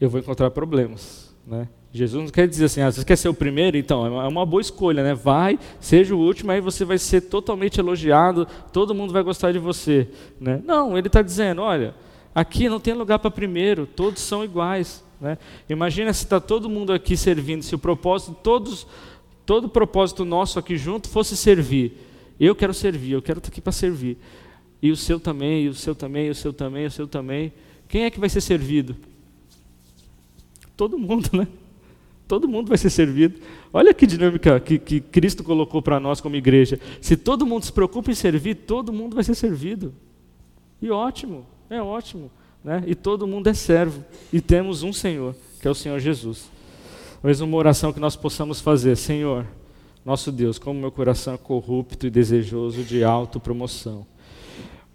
Eu 0.00 0.08
vou 0.08 0.18
encontrar 0.18 0.50
problemas, 0.50 1.34
né? 1.46 1.68
Jesus 1.94 2.24
não 2.24 2.30
quer 2.30 2.48
dizer 2.48 2.64
assim, 2.64 2.80
ah, 2.80 2.90
você 2.90 3.04
quer 3.04 3.16
ser 3.16 3.28
o 3.28 3.34
primeiro? 3.34 3.76
Então, 3.76 4.06
é 4.22 4.26
uma 4.26 4.46
boa 4.46 4.62
escolha, 4.62 5.02
né? 5.02 5.14
Vai, 5.14 5.58
seja 5.78 6.14
o 6.14 6.18
último, 6.18 6.50
aí 6.50 6.60
você 6.60 6.86
vai 6.86 6.96
ser 6.96 7.20
totalmente 7.22 7.78
elogiado, 7.78 8.48
todo 8.72 8.94
mundo 8.94 9.12
vai 9.12 9.22
gostar 9.22 9.52
de 9.52 9.58
você. 9.58 10.08
Né? 10.40 10.62
Não, 10.64 10.96
ele 10.96 11.08
está 11.08 11.20
dizendo, 11.20 11.60
olha, 11.60 11.94
aqui 12.34 12.66
não 12.66 12.80
tem 12.80 12.94
lugar 12.94 13.18
para 13.18 13.30
primeiro, 13.30 13.86
todos 13.86 14.22
são 14.22 14.42
iguais. 14.42 15.04
Né? 15.20 15.36
Imagina 15.68 16.14
se 16.14 16.24
está 16.24 16.40
todo 16.40 16.66
mundo 16.68 16.94
aqui 16.94 17.14
servindo, 17.14 17.62
se 17.62 17.74
o 17.74 17.78
propósito, 17.78 18.38
todos, 18.42 18.86
todo 19.44 19.66
o 19.66 19.68
propósito 19.68 20.24
nosso 20.24 20.58
aqui 20.58 20.78
junto 20.78 21.10
fosse 21.10 21.36
servir. 21.36 21.92
Eu 22.40 22.54
quero 22.54 22.72
servir, 22.72 23.12
eu 23.12 23.22
quero 23.22 23.38
estar 23.38 23.50
aqui 23.50 23.60
para 23.60 23.70
servir. 23.70 24.16
E 24.80 24.90
o 24.90 24.96
seu 24.96 25.20
também, 25.20 25.64
e 25.64 25.68
o 25.68 25.74
seu 25.74 25.94
também, 25.94 26.28
e 26.28 26.30
o 26.30 26.34
seu 26.34 26.54
também, 26.54 26.84
e 26.84 26.86
o 26.86 26.90
seu 26.90 27.06
também. 27.06 27.52
Quem 27.86 28.04
é 28.04 28.10
que 28.10 28.18
vai 28.18 28.30
ser 28.30 28.40
servido? 28.40 28.96
Todo 30.74 30.98
mundo, 30.98 31.28
né? 31.34 31.46
Todo 32.32 32.48
mundo 32.48 32.70
vai 32.70 32.78
ser 32.78 32.88
servido. 32.88 33.38
Olha 33.74 33.92
que 33.92 34.06
dinâmica 34.06 34.58
que, 34.58 34.78
que 34.78 35.00
Cristo 35.02 35.44
colocou 35.44 35.82
para 35.82 36.00
nós 36.00 36.18
como 36.18 36.34
igreja. 36.34 36.80
Se 36.98 37.14
todo 37.14 37.44
mundo 37.44 37.66
se 37.66 37.72
preocupa 37.72 38.10
em 38.10 38.14
servir, 38.14 38.54
todo 38.54 38.90
mundo 38.90 39.14
vai 39.14 39.22
ser 39.22 39.34
servido. 39.34 39.92
E 40.80 40.90
ótimo, 40.90 41.44
é 41.68 41.82
ótimo. 41.82 42.30
Né? 42.64 42.84
E 42.86 42.94
todo 42.94 43.26
mundo 43.26 43.48
é 43.48 43.52
servo. 43.52 44.02
E 44.32 44.40
temos 44.40 44.82
um 44.82 44.94
Senhor, 44.94 45.34
que 45.60 45.68
é 45.68 45.70
o 45.70 45.74
Senhor 45.74 45.98
Jesus. 45.98 46.48
Talvez 47.20 47.42
uma 47.42 47.54
oração 47.54 47.92
que 47.92 48.00
nós 48.00 48.16
possamos 48.16 48.62
fazer: 48.62 48.96
Senhor, 48.96 49.44
nosso 50.02 50.32
Deus, 50.32 50.58
como 50.58 50.80
meu 50.80 50.90
coração 50.90 51.34
é 51.34 51.36
corrupto 51.36 52.06
e 52.06 52.10
desejoso 52.10 52.82
de 52.82 53.04
autopromoção. 53.04 54.06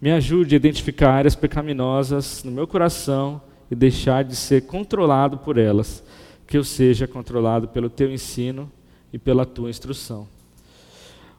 Me 0.02 0.10
ajude 0.10 0.56
a 0.56 0.58
identificar 0.58 1.12
áreas 1.12 1.36
pecaminosas 1.36 2.42
no 2.42 2.50
meu 2.50 2.66
coração 2.66 3.40
e 3.70 3.76
deixar 3.76 4.24
de 4.24 4.34
ser 4.34 4.62
controlado 4.62 5.38
por 5.38 5.56
elas 5.56 6.02
que 6.48 6.56
eu 6.56 6.64
seja 6.64 7.06
controlado 7.06 7.68
pelo 7.68 7.90
teu 7.90 8.10
ensino 8.10 8.72
e 9.12 9.18
pela 9.18 9.44
tua 9.44 9.68
instrução. 9.68 10.26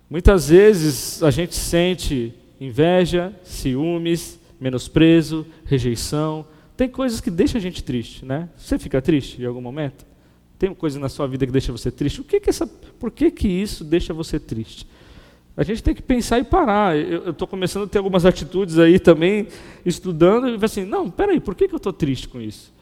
Muitas 0.07 0.49
vezes 0.49 1.23
a 1.23 1.31
gente 1.31 1.55
sente 1.55 2.33
inveja, 2.61 3.33
ciúmes, 3.43 4.39
menosprezo, 4.61 5.47
rejeição. 5.65 6.45
Tem 6.77 6.87
coisas 6.87 7.19
que 7.19 7.31
deixam 7.31 7.57
a 7.57 7.61
gente 7.61 7.83
triste, 7.83 8.23
né? 8.23 8.49
Você 8.55 8.77
fica 8.77 9.01
triste 9.01 9.41
em 9.41 9.45
algum 9.45 9.61
momento? 9.61 10.05
Tem 10.59 10.73
coisa 10.75 10.99
na 10.99 11.09
sua 11.09 11.27
vida 11.27 11.45
que 11.45 11.51
deixa 11.51 11.71
você 11.71 11.89
triste? 11.89 12.21
O 12.21 12.23
que 12.23 12.39
que 12.39 12.49
essa, 12.49 12.67
por 12.67 13.09
que, 13.09 13.31
que 13.31 13.47
isso 13.47 13.83
deixa 13.83 14.13
você 14.13 14.39
triste? 14.39 14.87
A 15.57 15.63
gente 15.63 15.81
tem 15.81 15.95
que 15.95 16.03
pensar 16.03 16.37
e 16.37 16.43
parar. 16.43 16.95
Eu 16.95 17.31
estou 17.31 17.47
começando 17.47 17.83
a 17.83 17.87
ter 17.87 17.97
algumas 17.97 18.25
atitudes 18.25 18.77
aí 18.77 18.99
também, 18.99 19.47
estudando, 19.83 20.49
e 20.49 20.63
assim, 20.63 20.85
não, 20.85 21.09
peraí, 21.09 21.39
por 21.39 21.55
que, 21.55 21.67
que 21.67 21.73
eu 21.73 21.77
estou 21.77 21.93
triste 21.93 22.27
com 22.27 22.39
isso? 22.39 22.77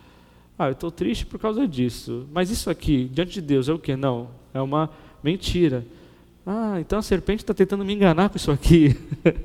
Ah, 0.58 0.68
eu 0.68 0.72
estou 0.72 0.90
triste 0.90 1.26
por 1.26 1.40
causa 1.40 1.68
disso. 1.68 2.28
Mas 2.32 2.50
isso 2.50 2.70
aqui, 2.70 3.10
diante 3.14 3.34
de 3.34 3.42
Deus, 3.42 3.70
é 3.70 3.74
o 3.74 3.80
que? 3.80 3.96
Não, 3.96 4.30
é 4.54 4.62
uma 4.62 4.90
mentira. 5.24 5.86
Ah, 6.46 6.78
então 6.80 6.98
a 7.00 7.02
serpente 7.02 7.44
está 7.44 7.54
tentando 7.54 7.86
me 7.86 7.94
enganar 7.94 8.30
com 8.30 8.38
isso 8.38 8.52
aqui. 8.52 8.96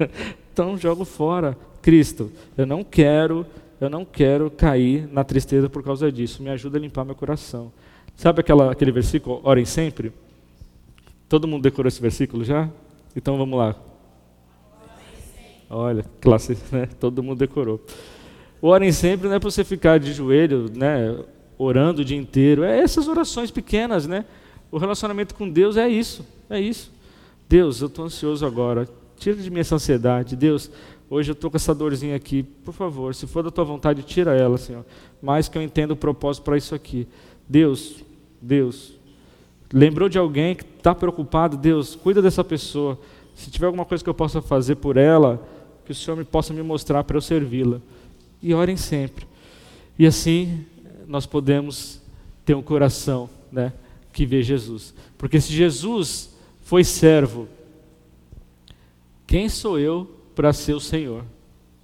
então 0.52 0.78
jogo 0.78 1.04
fora. 1.04 1.56
Cristo, 1.82 2.30
eu 2.56 2.64
não 2.64 2.84
quero, 2.84 3.44
eu 3.80 3.90
não 3.90 4.04
quero 4.04 4.50
cair 4.50 5.08
na 5.08 5.24
tristeza 5.24 5.68
por 5.68 5.82
causa 5.82 6.10
disso. 6.10 6.42
Me 6.42 6.48
ajuda 6.48 6.78
a 6.78 6.80
limpar 6.80 7.04
meu 7.04 7.14
coração. 7.14 7.72
Sabe 8.14 8.40
aquela, 8.40 8.70
aquele 8.70 8.92
versículo, 8.92 9.40
orem 9.42 9.64
sempre? 9.64 10.12
Todo 11.28 11.48
mundo 11.48 11.62
decorou 11.62 11.88
esse 11.88 12.00
versículo 12.00 12.44
já? 12.44 12.70
Então 13.16 13.36
vamos 13.36 13.58
lá. 13.58 13.74
Olha, 15.68 16.04
classe, 16.20 16.56
né? 16.70 16.86
Todo 17.00 17.22
mundo 17.22 17.38
decorou. 17.38 17.84
Orem 18.64 18.92
sempre 18.92 19.26
não 19.26 19.34
é 19.34 19.40
para 19.40 19.50
você 19.50 19.64
ficar 19.64 19.98
de 19.98 20.12
joelho, 20.12 20.70
né, 20.72 21.18
orando 21.58 22.02
o 22.02 22.04
dia 22.04 22.16
inteiro. 22.16 22.62
É 22.62 22.78
essas 22.78 23.08
orações 23.08 23.50
pequenas, 23.50 24.06
né? 24.06 24.24
O 24.70 24.78
relacionamento 24.78 25.34
com 25.34 25.50
Deus 25.50 25.76
é 25.76 25.88
isso, 25.88 26.24
é 26.48 26.60
isso. 26.60 26.92
Deus, 27.48 27.80
eu 27.80 27.88
estou 27.88 28.04
ansioso 28.04 28.46
agora. 28.46 28.88
Tira 29.18 29.34
de 29.36 29.50
mim 29.50 29.58
essa 29.58 29.74
ansiedade. 29.74 30.36
Deus, 30.36 30.70
hoje 31.10 31.32
eu 31.32 31.32
estou 31.32 31.50
com 31.50 31.56
essa 31.56 31.74
dorzinha 31.74 32.14
aqui. 32.14 32.44
Por 32.44 32.72
favor, 32.72 33.12
se 33.16 33.26
for 33.26 33.42
da 33.42 33.50
tua 33.50 33.64
vontade, 33.64 34.00
tira 34.04 34.32
ela, 34.32 34.56
Senhor. 34.56 34.86
Mais 35.20 35.48
que 35.48 35.58
eu 35.58 35.62
entenda 35.62 35.92
o 35.92 35.96
propósito 35.96 36.44
para 36.44 36.56
isso 36.56 36.72
aqui. 36.72 37.08
Deus, 37.48 37.96
Deus, 38.40 38.94
lembrou 39.72 40.08
de 40.08 40.18
alguém 40.18 40.54
que 40.54 40.62
está 40.62 40.94
preocupado? 40.94 41.56
Deus, 41.56 41.96
cuida 41.96 42.22
dessa 42.22 42.44
pessoa. 42.44 42.96
Se 43.34 43.50
tiver 43.50 43.66
alguma 43.66 43.84
coisa 43.84 44.04
que 44.04 44.08
eu 44.08 44.14
possa 44.14 44.40
fazer 44.40 44.76
por 44.76 44.96
ela, 44.96 45.44
que 45.84 45.90
o 45.90 45.94
Senhor 45.94 46.16
me 46.16 46.24
possa 46.24 46.54
me 46.54 46.62
mostrar 46.62 47.02
para 47.02 47.16
eu 47.16 47.20
servi-la 47.20 47.80
e 48.42 48.52
orem 48.52 48.76
sempre. 48.76 49.26
E 49.98 50.06
assim 50.06 50.64
nós 51.06 51.26
podemos 51.26 52.00
ter 52.44 52.54
um 52.54 52.62
coração 52.62 53.28
né, 53.50 53.72
que 54.12 54.26
vê 54.26 54.42
Jesus. 54.42 54.94
Porque 55.16 55.40
se 55.40 55.52
Jesus 55.52 56.34
foi 56.62 56.84
servo, 56.84 57.48
quem 59.26 59.48
sou 59.48 59.78
eu 59.78 60.10
para 60.34 60.52
ser 60.52 60.74
o 60.74 60.80
Senhor? 60.80 61.24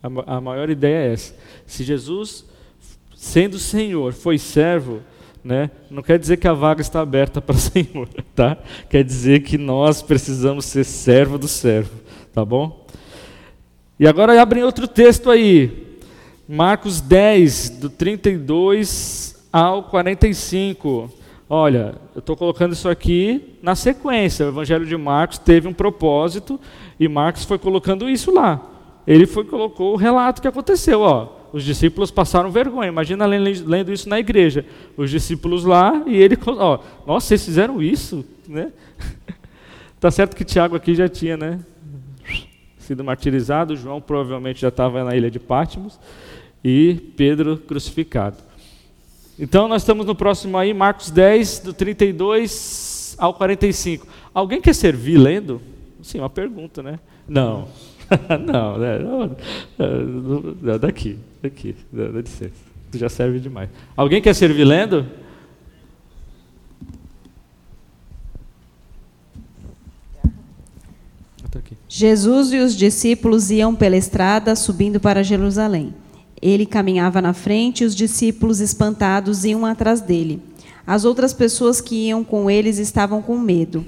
A, 0.03 0.37
a 0.37 0.41
maior 0.41 0.71
ideia 0.71 1.09
é 1.09 1.13
essa. 1.13 1.35
Se 1.67 1.85
Jesus, 1.85 2.45
sendo 3.15 3.59
Senhor, 3.59 4.13
foi 4.13 4.39
servo, 4.39 5.01
né, 5.45 5.71
não 5.91 6.03
quer 6.03 6.19
dizer 6.19 6.37
que 6.37 6.49
a 6.49 6.53
vaga 6.53 6.81
está 6.81 7.01
aberta 7.01 7.41
para 7.41 7.55
o 7.55 7.59
Senhor, 7.59 8.09
tá? 8.35 8.57
Quer 8.89 9.05
dizer 9.05 9.43
que 9.43 9.57
nós 9.57 10.03
precisamos 10.03 10.65
ser 10.65 10.85
servo 10.85 11.39
do 11.39 11.49
servo, 11.49 12.01
tá 12.33 12.45
bom? 12.45 12.87
E 13.99 14.07
agora 14.07 14.41
abrem 14.41 14.63
outro 14.63 14.87
texto 14.87 15.31
aí, 15.31 15.88
Marcos 16.51 17.03
10, 17.03 17.69
do 17.79 17.91
32 17.91 19.37
ao 19.53 19.83
45. 19.83 21.13
Olha, 21.47 21.97
eu 22.15 22.21
estou 22.21 22.35
colocando 22.35 22.73
isso 22.73 22.89
aqui 22.89 23.59
na 23.61 23.75
sequência. 23.75 24.47
O 24.47 24.49
Evangelho 24.49 24.87
de 24.87 24.97
Marcos 24.97 25.37
teve 25.37 25.69
um 25.69 25.75
propósito 25.75 26.59
e 26.99 27.07
Marcos 27.07 27.45
foi 27.45 27.59
colocando 27.59 28.09
isso 28.09 28.33
lá. 28.33 28.63
Ele 29.07 29.27
foi 29.27 29.45
colocou 29.45 29.93
o 29.93 29.97
relato 29.97 30.41
que 30.41 30.49
aconteceu. 30.49 31.03
Ó, 31.03 31.29
os 31.53 31.63
discípulos 31.63 32.11
passaram 32.11 32.51
vergonha. 32.51 32.89
Imagina 32.89 33.27
lendo 33.27 33.93
isso 33.93 34.09
na 34.09 34.19
igreja. 34.19 34.65
Os 34.97 35.11
discípulos 35.11 35.67
lá 35.67 36.03
e 36.07 36.17
ele, 36.17 36.39
ó, 36.47 36.79
nossa, 37.07 37.27
vocês 37.27 37.45
fizeram 37.45 37.83
isso, 37.83 38.25
né? 38.49 38.73
tá 40.01 40.11
certo 40.11 40.35
que 40.35 40.47
Tiago 40.47 40.75
aqui 40.75 40.95
já 40.95 41.11
tinha, 41.11 41.37
né? 41.37 41.61
Sido 42.79 43.05
martirizado. 43.05 43.77
João 43.77 44.01
provavelmente 44.01 44.63
já 44.63 44.69
estava 44.69 45.05
na 45.05 45.15
ilha 45.15 45.31
de 45.31 45.39
Patmos 45.39 46.01
e 46.63 46.95
Pedro 47.17 47.59
crucificado. 47.59 48.37
Então 49.39 49.69
nós 49.69 49.83
estamos 49.83 50.05
no 50.05 50.15
próximo 50.15 50.59
aí, 50.59 50.75
Marcos 50.75 51.11
10, 51.11 51.61
do 51.61 51.73
32 51.73 53.15
ao 53.19 53.35
45. 53.35 54.07
Alguém 54.35 54.61
quer 54.61 54.75
servir 54.75 55.17
lendo? 55.17 55.61
Sim, 56.03 56.19
uma 56.19 56.31
pergunta, 56.31 56.83
né? 56.83 56.99
Não. 57.29 57.69
não, 58.47 58.79
né? 58.79 58.99
não, 58.99 60.79
daqui, 60.79 61.19
daqui, 61.43 61.77
dá, 61.93 62.09
licença. 62.09 62.69
Tu 62.91 62.99
já 62.99 63.09
serve 63.09 63.39
demais. 63.39 63.69
Alguém 63.97 64.23
quer 64.23 64.35
servir 64.35 64.65
lendo? 64.65 65.07
Jesus 71.89 72.53
e 72.53 72.59
os 72.59 72.77
discípulos 72.77 73.51
iam 73.51 73.75
pela 73.75 73.97
estrada 73.97 74.55
subindo 74.55 75.01
para 75.01 75.23
Jerusalém. 75.23 75.95
Ele 76.41 76.67
caminhava 76.67 77.21
na 77.21 77.33
frente 77.33 77.83
e 77.83 77.87
os 77.87 77.95
discípulos, 77.95 78.61
espantados, 78.61 79.45
iam 79.45 79.67
atrás 79.67 80.01
dele. 80.01 80.41
As 80.87 81.05
outras 81.05 81.33
pessoas 81.33 81.81
que 81.81 82.07
iam 82.07 82.25
com 82.25 82.51
eles 82.51 82.79
estavam 82.79 83.21
com 83.21 83.39
medo. 83.39 83.85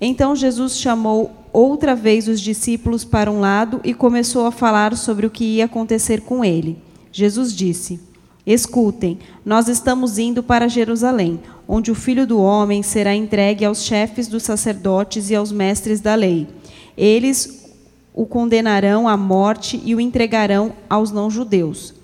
Então 0.00 0.34
Jesus 0.34 0.78
chamou 0.78 1.30
outra 1.52 1.94
vez 1.94 2.26
os 2.26 2.40
discípulos 2.40 3.04
para 3.04 3.30
um 3.30 3.40
lado 3.40 3.80
e 3.84 3.94
começou 3.94 4.46
a 4.46 4.52
falar 4.52 4.96
sobre 4.96 5.26
o 5.26 5.30
que 5.30 5.44
ia 5.44 5.66
acontecer 5.66 6.22
com 6.22 6.44
ele. 6.44 6.76
Jesus 7.12 7.54
disse: 7.54 8.00
Escutem, 8.44 9.18
nós 9.44 9.68
estamos 9.68 10.18
indo 10.18 10.42
para 10.42 10.68
Jerusalém, 10.68 11.40
onde 11.68 11.92
o 11.92 11.94
filho 11.94 12.26
do 12.26 12.40
homem 12.40 12.82
será 12.82 13.14
entregue 13.14 13.64
aos 13.64 13.84
chefes 13.84 14.26
dos 14.26 14.42
sacerdotes 14.42 15.30
e 15.30 15.36
aos 15.36 15.52
mestres 15.52 16.00
da 16.00 16.16
lei. 16.16 16.48
Eles 16.96 17.61
o 18.14 18.26
condenarão 18.26 19.08
à 19.08 19.16
morte 19.16 19.80
e 19.84 19.94
o 19.94 20.00
entregarão 20.00 20.72
aos 20.88 21.10
não-judeus. 21.10 21.94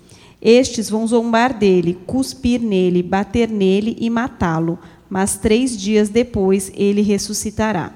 Estes 0.41 0.89
vão 0.89 1.05
zombar 1.05 1.53
dele, 1.57 1.97
cuspir 2.07 2.61
nele, 2.61 3.03
bater 3.03 3.49
nele 3.49 3.97
e 3.99 4.09
matá-lo, 4.09 4.79
mas 5.09 5.37
três 5.37 5.77
dias 5.77 6.09
depois 6.09 6.71
ele 6.75 7.01
ressuscitará. 7.01 7.93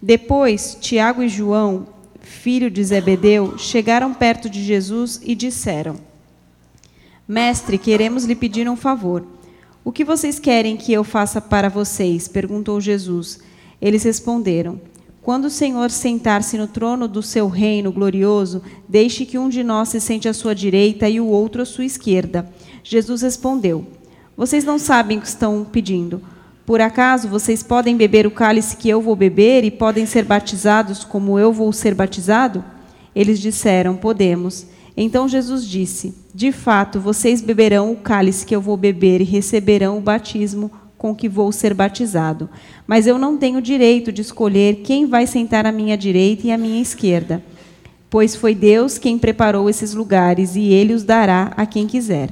Depois, 0.00 0.76
Tiago 0.80 1.22
e 1.22 1.28
João, 1.28 1.86
filho 2.20 2.70
de 2.70 2.82
Zebedeu, 2.82 3.56
chegaram 3.58 4.14
perto 4.14 4.48
de 4.48 4.62
Jesus 4.62 5.20
e 5.22 5.34
disseram: 5.34 5.96
Mestre, 7.28 7.78
queremos 7.78 8.24
lhe 8.24 8.34
pedir 8.34 8.68
um 8.68 8.76
favor. 8.76 9.24
O 9.84 9.92
que 9.92 10.04
vocês 10.04 10.38
querem 10.38 10.76
que 10.76 10.92
eu 10.92 11.04
faça 11.04 11.40
para 11.40 11.68
vocês? 11.68 12.26
perguntou 12.26 12.80
Jesus. 12.80 13.40
Eles 13.80 14.04
responderam: 14.04 14.80
quando 15.22 15.44
o 15.44 15.50
Senhor 15.50 15.88
sentar-se 15.88 16.58
no 16.58 16.66
trono 16.66 17.06
do 17.06 17.22
seu 17.22 17.46
reino 17.46 17.92
glorioso, 17.92 18.60
deixe 18.88 19.24
que 19.24 19.38
um 19.38 19.48
de 19.48 19.62
nós 19.62 19.88
se 19.88 20.00
sente 20.00 20.28
à 20.28 20.34
sua 20.34 20.52
direita 20.52 21.08
e 21.08 21.20
o 21.20 21.26
outro 21.26 21.62
à 21.62 21.64
sua 21.64 21.84
esquerda. 21.84 22.50
Jesus 22.82 23.22
respondeu: 23.22 23.86
Vocês 24.36 24.64
não 24.64 24.80
sabem 24.80 25.18
o 25.18 25.20
que 25.20 25.28
estão 25.28 25.64
pedindo. 25.64 26.20
Por 26.66 26.80
acaso 26.80 27.28
vocês 27.28 27.62
podem 27.62 27.96
beber 27.96 28.26
o 28.26 28.32
cálice 28.32 28.76
que 28.76 28.88
eu 28.88 29.00
vou 29.00 29.14
beber 29.14 29.62
e 29.62 29.70
podem 29.70 30.06
ser 30.06 30.24
batizados 30.24 31.04
como 31.04 31.38
eu 31.38 31.52
vou 31.52 31.72
ser 31.72 31.94
batizado? 31.94 32.64
Eles 33.14 33.38
disseram: 33.38 33.94
Podemos. 33.94 34.66
Então 34.96 35.28
Jesus 35.28 35.64
disse: 35.64 36.16
De 36.34 36.50
fato, 36.50 36.98
vocês 36.98 37.40
beberão 37.40 37.92
o 37.92 37.96
cálice 37.96 38.44
que 38.44 38.56
eu 38.56 38.60
vou 38.60 38.76
beber 38.76 39.20
e 39.20 39.24
receberão 39.24 39.98
o 39.98 40.00
batismo 40.00 40.68
com 41.02 41.16
que 41.16 41.28
vou 41.28 41.50
ser 41.50 41.74
batizado. 41.74 42.48
Mas 42.86 43.08
eu 43.08 43.18
não 43.18 43.36
tenho 43.36 43.60
direito 43.60 44.12
de 44.12 44.22
escolher 44.22 44.82
quem 44.84 45.04
vai 45.04 45.26
sentar 45.26 45.66
à 45.66 45.72
minha 45.72 45.98
direita 45.98 46.46
e 46.46 46.52
à 46.52 46.56
minha 46.56 46.80
esquerda, 46.80 47.42
pois 48.08 48.36
foi 48.36 48.54
Deus 48.54 48.98
quem 48.98 49.18
preparou 49.18 49.68
esses 49.68 49.94
lugares 49.94 50.54
e 50.54 50.62
ele 50.68 50.94
os 50.94 51.02
dará 51.02 51.52
a 51.56 51.66
quem 51.66 51.88
quiser. 51.88 52.30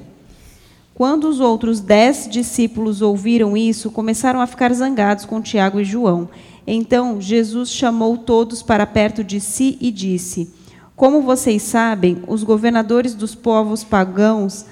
Quando 0.94 1.28
os 1.28 1.40
outros 1.40 1.80
dez 1.80 2.28
discípulos 2.30 3.02
ouviram 3.02 3.56
isso, 3.56 3.90
começaram 3.90 4.40
a 4.40 4.46
ficar 4.46 4.72
zangados 4.72 5.24
com 5.24 5.42
Tiago 5.42 5.80
e 5.80 5.84
João. 5.84 6.28
Então 6.64 7.20
Jesus 7.20 7.72
chamou 7.72 8.18
todos 8.18 8.62
para 8.62 8.86
perto 8.86 9.24
de 9.24 9.40
si 9.40 9.78
e 9.80 9.90
disse: 9.90 10.48
Como 10.94 11.22
vocês 11.22 11.62
sabem, 11.62 12.22
os 12.28 12.44
governadores 12.44 13.14
dos 13.14 13.34
povos 13.34 13.82
pagãos 13.82 14.64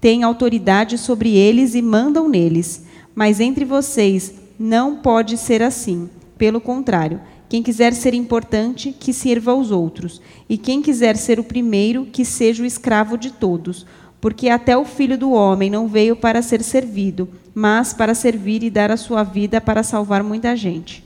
têm 0.00 0.22
autoridade 0.22 0.96
sobre 0.96 1.36
eles 1.36 1.74
e 1.74 1.82
mandam 1.82 2.30
neles. 2.30 2.90
Mas 3.14 3.40
entre 3.40 3.64
vocês 3.64 4.34
não 4.58 4.96
pode 4.96 5.36
ser 5.36 5.62
assim. 5.62 6.08
Pelo 6.38 6.60
contrário, 6.60 7.20
quem 7.48 7.62
quiser 7.62 7.92
ser 7.92 8.14
importante, 8.14 8.92
que 8.98 9.12
sirva 9.12 9.52
aos 9.52 9.70
outros. 9.70 10.20
E 10.48 10.56
quem 10.56 10.82
quiser 10.82 11.16
ser 11.16 11.38
o 11.38 11.44
primeiro, 11.44 12.06
que 12.06 12.24
seja 12.24 12.62
o 12.62 12.66
escravo 12.66 13.16
de 13.16 13.30
todos 13.30 13.86
porque 14.22 14.48
até 14.48 14.78
o 14.78 14.84
filho 14.84 15.18
do 15.18 15.32
homem 15.32 15.68
não 15.68 15.88
veio 15.88 16.14
para 16.14 16.40
ser 16.42 16.62
servido, 16.62 17.28
mas 17.52 17.92
para 17.92 18.14
servir 18.14 18.62
e 18.62 18.70
dar 18.70 18.88
a 18.88 18.96
sua 18.96 19.24
vida 19.24 19.60
para 19.60 19.82
salvar 19.82 20.22
muita 20.22 20.54
gente. 20.54 21.02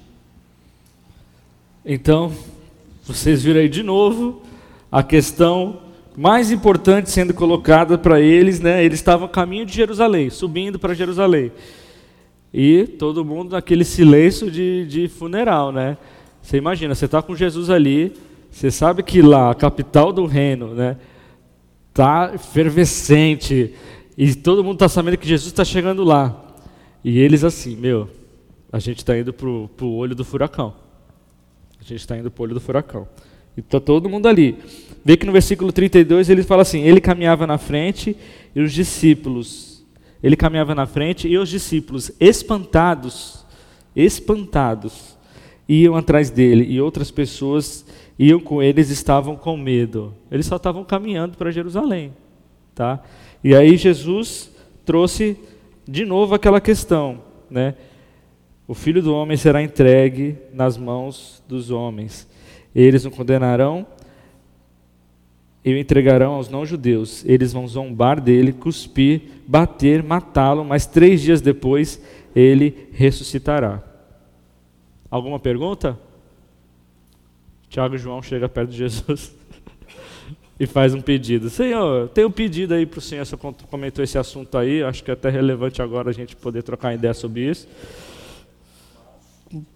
Então, 1.83 2.31
vocês 3.07 3.43
viram 3.43 3.61
aí 3.61 3.71
de 3.71 3.83
novo 3.83 4.43
a 4.93 5.03
questão 5.03 5.81
mais 6.15 6.51
importante 6.51 7.11
sendo 7.11 7.33
colocada 7.33 7.97
para 7.97 8.21
eles, 8.21 8.61
né? 8.61 8.85
Eles 8.85 8.99
estavam 8.99 9.25
a 9.25 9.31
caminho 9.31 9.65
de 9.65 9.73
Jerusalém, 9.73 10.29
subindo 10.29 10.79
para 10.79 10.93
Jerusalém. 10.93 11.51
E 12.53 12.85
todo 12.85 13.25
mundo 13.25 13.53
naquele 13.53 13.85
silêncio 13.85 14.51
de, 14.51 14.87
de 14.87 15.09
funeral, 15.09 15.73
né? 15.73 15.97
Você 16.43 16.57
imagina, 16.57 16.95
você 16.95 17.07
está 17.07 17.21
com 17.21 17.35
Jesus 17.35 17.71
ali, 17.71 18.13
você 18.51 18.71
sabe 18.71 19.03
que 19.03 19.21
lá, 19.21 19.51
a 19.51 19.55
capital 19.55 20.13
do 20.13 20.27
reino, 20.27 20.75
né? 20.75 20.97
está 21.97 22.33
efervescente, 22.35 23.73
e 24.19 24.35
todo 24.35 24.63
mundo 24.63 24.75
está 24.75 24.89
sabendo 24.89 25.17
que 25.17 25.27
Jesus 25.27 25.51
está 25.51 25.65
chegando 25.65 26.05
lá. 26.05 26.45
E 27.03 27.19
eles 27.19 27.43
assim, 27.43 27.75
meu, 27.75 28.11
a 28.71 28.79
gente 28.79 28.99
está 28.99 29.17
indo 29.17 29.33
para 29.33 29.49
o 29.49 29.95
olho 29.95 30.15
do 30.15 30.23
furacão. 30.23 30.75
A 31.81 31.83
gente 31.83 32.01
está 32.01 32.19
indo 32.19 32.31
para 32.31 32.43
o 32.43 32.45
olho 32.45 32.55
do 32.55 32.61
furacão. 32.61 33.09
E 33.57 33.61
está 33.61 33.81
todo 33.81 34.11
mundo 34.11 34.29
ali. 34.29 34.59
Vê 35.03 35.17
que 35.17 35.25
no 35.25 35.33
versículo 35.33 35.73
32 35.73 36.29
ele 36.29 36.43
fala 36.43 36.63
assim: 36.63 36.83
Ele 36.83 37.01
caminhava 37.01 37.47
na 37.47 37.57
frente 37.57 38.15
e 38.55 38.61
os 38.61 38.73
discípulos. 38.73 39.76
Ele 40.27 40.35
caminhava 40.35 40.75
na 40.75 40.87
frente 40.87 41.29
e 41.29 41.39
os 41.39 41.49
discípulos, 41.49 42.11
espantados, 42.19 43.47
espantados, 43.95 45.17
iam 45.69 45.95
atrás 45.95 46.31
dele. 46.31 46.67
E 46.69 46.81
outras 46.81 47.13
pessoas 47.13 47.87
iam 48.19 48.41
com 48.41 48.61
eles 48.61 48.91
estavam 48.91 49.37
com 49.37 49.57
medo. 49.57 50.13
Eles 50.29 50.47
só 50.47 50.57
estavam 50.57 50.83
caminhando 50.83 51.39
para 51.39 51.53
Jerusalém, 51.53 52.13
tá? 52.75 53.05
E 53.45 53.55
aí 53.55 53.77
Jesus 53.77 54.51
trouxe 54.85 55.39
de 55.87 56.05
novo 56.05 56.35
aquela 56.35 56.61
questão, 56.61 57.23
né? 57.49 57.77
O 58.67 58.75
filho 58.75 59.01
do 59.01 59.15
homem 59.15 59.37
será 59.37 59.63
entregue 59.63 60.37
nas 60.53 60.77
mãos 60.77 61.41
dos 61.47 61.71
homens. 61.71 62.29
Eles 62.75 63.05
o 63.05 63.13
condenarão 63.13 63.87
e 65.67 65.75
o 65.75 65.79
entregarão 65.79 66.35
aos 66.35 66.49
não-judeus. 66.49 67.25
Eles 67.25 67.53
vão 67.53 67.67
zombar 67.67 68.21
dele, 68.21 68.53
cuspir, 68.53 69.23
bater, 69.49 70.01
matá-lo, 70.01 70.65
mas 70.65 70.87
três 70.87 71.21
dias 71.21 71.41
depois 71.41 72.01
ele 72.37 72.89
ressuscitará. 72.93 73.83
Alguma 75.11 75.41
pergunta? 75.41 75.99
Tiago 77.69 77.97
e 77.97 77.99
João 77.99 78.23
chega 78.23 78.49
perto 78.49 78.71
de 78.71 78.77
Jesus 78.77 79.35
e 80.61 80.67
faz 80.67 80.95
um 80.95 81.01
pedido. 81.01 81.51
Senhor, 81.51 82.11
tem 82.11 82.25
um 82.25 82.31
pedido 82.31 82.73
aí 82.73 82.87
para 82.87 82.99
o 82.99 83.03
Senhor, 83.03 83.27
você 83.27 83.37
comentou 83.69 84.05
esse 84.05 84.17
assunto 84.17 84.57
aí, 84.57 84.85
acho 84.85 85.03
que 85.03 85.11
é 85.11 85.15
até 85.15 85.31
relevante 85.31 85.83
agora 85.83 86.11
a 86.11 86.13
gente 86.13 86.37
poder 86.37 86.63
trocar 86.63 86.95
ideia 86.95 87.13
sobre 87.13 87.41
isso. 87.41 87.67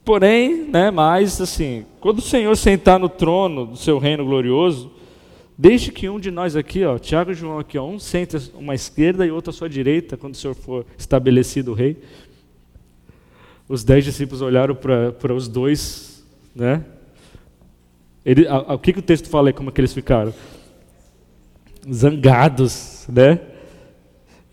Porém, 0.04 0.68
né, 0.68 0.92
mas 0.92 1.40
assim, 1.40 1.84
quando 1.98 2.18
o 2.18 2.22
Senhor 2.22 2.56
sentar 2.56 3.00
no 3.00 3.08
trono 3.08 3.66
do 3.66 3.76
seu 3.76 3.98
reino 3.98 4.24
glorioso, 4.24 4.99
deixe 5.60 5.92
que 5.92 6.08
um 6.08 6.18
de 6.18 6.30
nós 6.30 6.56
aqui, 6.56 6.86
ó, 6.86 6.98
Tiago 6.98 7.32
e 7.32 7.34
João 7.34 7.58
aqui, 7.58 7.76
ó, 7.76 7.86
um 7.86 7.98
sente 7.98 8.50
uma 8.54 8.74
esquerda 8.74 9.26
e 9.26 9.30
outro 9.30 9.50
à 9.50 9.52
sua 9.52 9.68
direita, 9.68 10.16
quando 10.16 10.32
o 10.32 10.36
Senhor 10.36 10.54
for 10.54 10.86
estabelecido 10.96 11.72
o 11.72 11.74
rei. 11.74 11.98
Os 13.68 13.84
dez 13.84 14.02
discípulos 14.02 14.40
olharam 14.40 14.74
para 14.74 15.34
os 15.34 15.48
dois, 15.48 16.24
né? 16.56 16.82
Ele, 18.24 18.48
a, 18.48 18.54
a, 18.54 18.74
o 18.74 18.78
que, 18.78 18.94
que 18.94 19.00
o 19.00 19.02
texto 19.02 19.28
fala 19.28 19.50
aí, 19.50 19.52
como 19.52 19.68
é 19.68 19.72
que 19.72 19.78
eles 19.82 19.92
ficaram? 19.92 20.32
Zangados, 21.92 23.06
né? 23.06 23.38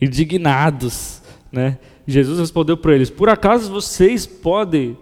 Indignados, 0.02 1.22
né? 1.50 1.80
Jesus 2.06 2.38
respondeu 2.38 2.76
para 2.76 2.94
eles: 2.94 3.10
Por 3.10 3.30
acaso 3.30 3.72
vocês 3.72 4.28
podem 4.28 4.98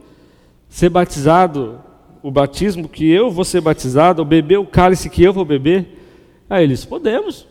ser 0.69 0.89
batizados, 0.89 1.79
o 2.21 2.29
batismo 2.29 2.87
que 2.87 3.09
eu 3.09 3.31
vou 3.31 3.43
ser 3.43 3.59
batizado, 3.59 4.21
ou 4.21 4.25
beber 4.25 4.59
o 4.59 4.67
cálice 4.67 5.09
que 5.09 5.23
eu 5.23 5.33
vou 5.33 5.43
beber? 5.43 5.94
Aí 6.49 6.63
eles: 6.63 6.85
Podemos. 6.85 7.47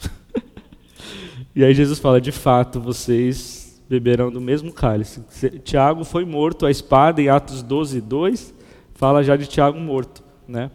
e 1.54 1.64
aí 1.64 1.74
Jesus 1.74 1.98
fala: 1.98 2.20
De 2.20 2.32
fato, 2.32 2.80
vocês 2.80 3.82
beberão 3.88 4.30
do 4.30 4.40
mesmo 4.40 4.72
cálice. 4.72 5.22
Tiago 5.62 6.04
foi 6.04 6.24
morto, 6.24 6.66
a 6.66 6.70
espada 6.70 7.22
em 7.22 7.28
Atos 7.28 7.62
12, 7.62 8.00
2 8.00 8.54
fala 8.94 9.22
já 9.22 9.36
de 9.36 9.46
Tiago 9.46 9.78
morto. 9.78 10.22
Né? 10.48 10.70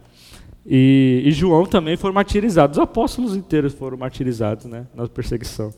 E, 0.65 1.23
e, 1.25 1.31
João 1.31 1.65
também 1.65 1.97
foi 1.97 2.11
martirizado. 2.11 2.73
Os 2.73 2.79
apóstolos 2.79 3.35
inteiros 3.35 3.73
foram 3.73 3.97
martirizados 3.97 4.65
né, 4.65 4.85
na 4.93 5.07
perseguição. 5.07 5.73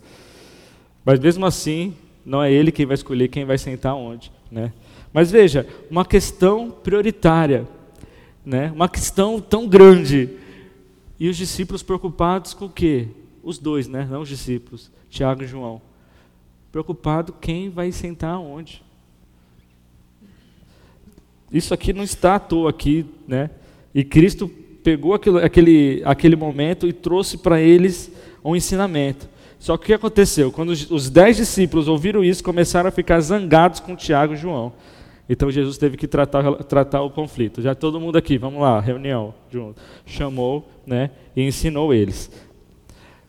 Mas 1.06 1.20
mesmo 1.20 1.46
assim, 1.46 1.94
não 2.26 2.44
é 2.44 2.52
ele 2.52 2.72
quem 2.72 2.86
vai 2.86 2.96
escolher 2.96 3.28
quem 3.30 3.46
vai 3.46 3.58
sentar 3.58 3.96
onde. 3.96 4.32
Né? 4.52 4.74
Mas 5.12 5.32
veja, 5.32 5.66
uma 5.90 6.06
questão 6.06 6.70
prioritária, 6.70 7.68
né? 8.46 8.72
uma 8.76 8.90
questão 8.90 9.40
tão 9.40 9.68
grande. 9.68 10.30
E 11.24 11.30
os 11.30 11.38
discípulos 11.38 11.82
preocupados 11.82 12.54
com 12.54 12.66
o 12.66 12.70
quê? 12.70 13.08
Os 13.42 13.58
dois, 13.58 13.88
né? 13.88 14.06
não 14.12 14.24
os 14.24 14.28
discípulos, 14.28 14.92
Tiago 15.10 15.42
e 15.42 15.48
João. 15.48 15.82
Preocupado 16.70 17.32
quem 17.40 17.70
vai 17.70 17.94
sentar 17.94 18.38
onde. 18.38 18.84
Isso 21.50 21.74
aqui 21.74 21.94
não 21.94 22.04
está 22.04 22.36
à 22.36 22.40
toa 22.40 22.70
aqui, 22.70 23.06
né? 23.26 23.50
E 23.96 24.04
Cristo 24.04 24.52
pegou 24.84 25.14
aquilo, 25.14 25.38
aquele, 25.38 26.02
aquele 26.04 26.36
momento 26.36 26.90
e 26.90 26.92
trouxe 26.92 27.38
para 27.38 27.62
eles 27.62 28.12
um 28.44 28.54
ensinamento. 28.54 29.30
Só 29.58 29.78
que 29.78 29.84
o 29.84 29.88
que 29.88 29.94
aconteceu? 29.94 30.52
Quando 30.52 30.72
os 30.72 31.10
dez 31.10 31.38
discípulos 31.38 31.88
ouviram 31.88 32.22
isso, 32.22 32.44
começaram 32.44 32.90
a 32.90 32.92
ficar 32.92 33.22
zangados 33.22 33.80
com 33.80 33.96
Tiago 33.96 34.34
e 34.34 34.36
João. 34.36 34.74
Então 35.30 35.50
Jesus 35.50 35.78
teve 35.78 35.96
que 35.98 36.08
tratar, 36.08 36.54
tratar 36.64 37.02
o 37.02 37.10
conflito. 37.10 37.62
Já 37.62 37.74
todo 37.74 38.00
mundo 38.00 38.18
aqui, 38.18 38.38
vamos 38.38 38.62
lá, 38.62 38.80
reunião 38.80 39.34
junto. 39.50 39.82
Chamou 40.06 40.68
né, 40.86 41.12
e 41.36 41.42
ensinou 41.42 41.94
eles. 41.94 42.30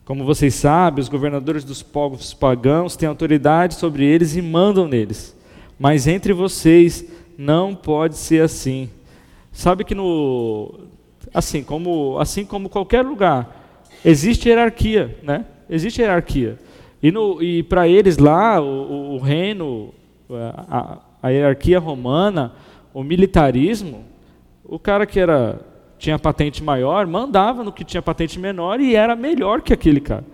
Como 0.03 0.23
vocês 0.23 0.53
sabem, 0.53 1.01
os 1.01 1.09
governadores 1.09 1.63
dos 1.63 1.81
povos 1.81 2.33
pagãos 2.33 2.95
têm 2.95 3.09
autoridade 3.09 3.75
sobre 3.75 4.05
eles 4.05 4.35
e 4.35 4.41
mandam 4.41 4.87
neles. 4.87 5.35
Mas 5.79 6.05
entre 6.05 6.31
vocês 6.31 7.05
não 7.37 7.73
pode 7.73 8.15
ser 8.15 8.43
assim. 8.43 8.89
Sabe 9.51 9.83
que 9.83 9.95
no 9.95 10.81
assim 11.33 11.63
como 11.63 12.17
assim 12.19 12.45
como 12.45 12.69
qualquer 12.69 13.03
lugar 13.03 13.65
existe 14.03 14.47
hierarquia, 14.47 15.17
né? 15.23 15.45
Existe 15.69 16.01
hierarquia. 16.01 16.59
E, 17.01 17.11
no, 17.11 17.41
e 17.41 17.63
para 17.63 17.87
eles 17.87 18.17
lá 18.17 18.61
o, 18.61 19.15
o 19.15 19.17
reino, 19.19 19.93
a, 20.29 20.65
a, 20.77 20.99
hierarquia 21.29 21.79
romana, 21.79 22.53
o 22.93 23.03
militarismo, 23.03 24.05
o 24.63 24.79
cara 24.79 25.05
que 25.05 25.19
era 25.19 25.59
tinha 25.97 26.19
patente 26.19 26.63
maior 26.63 27.07
mandava 27.07 27.63
no 27.63 27.71
que 27.71 27.83
tinha 27.83 28.01
patente 28.01 28.37
menor 28.37 28.79
e 28.79 28.95
era 28.95 29.15
melhor 29.15 29.61
que 29.61 29.73
aquele 29.73 29.99
cara, 29.99 30.25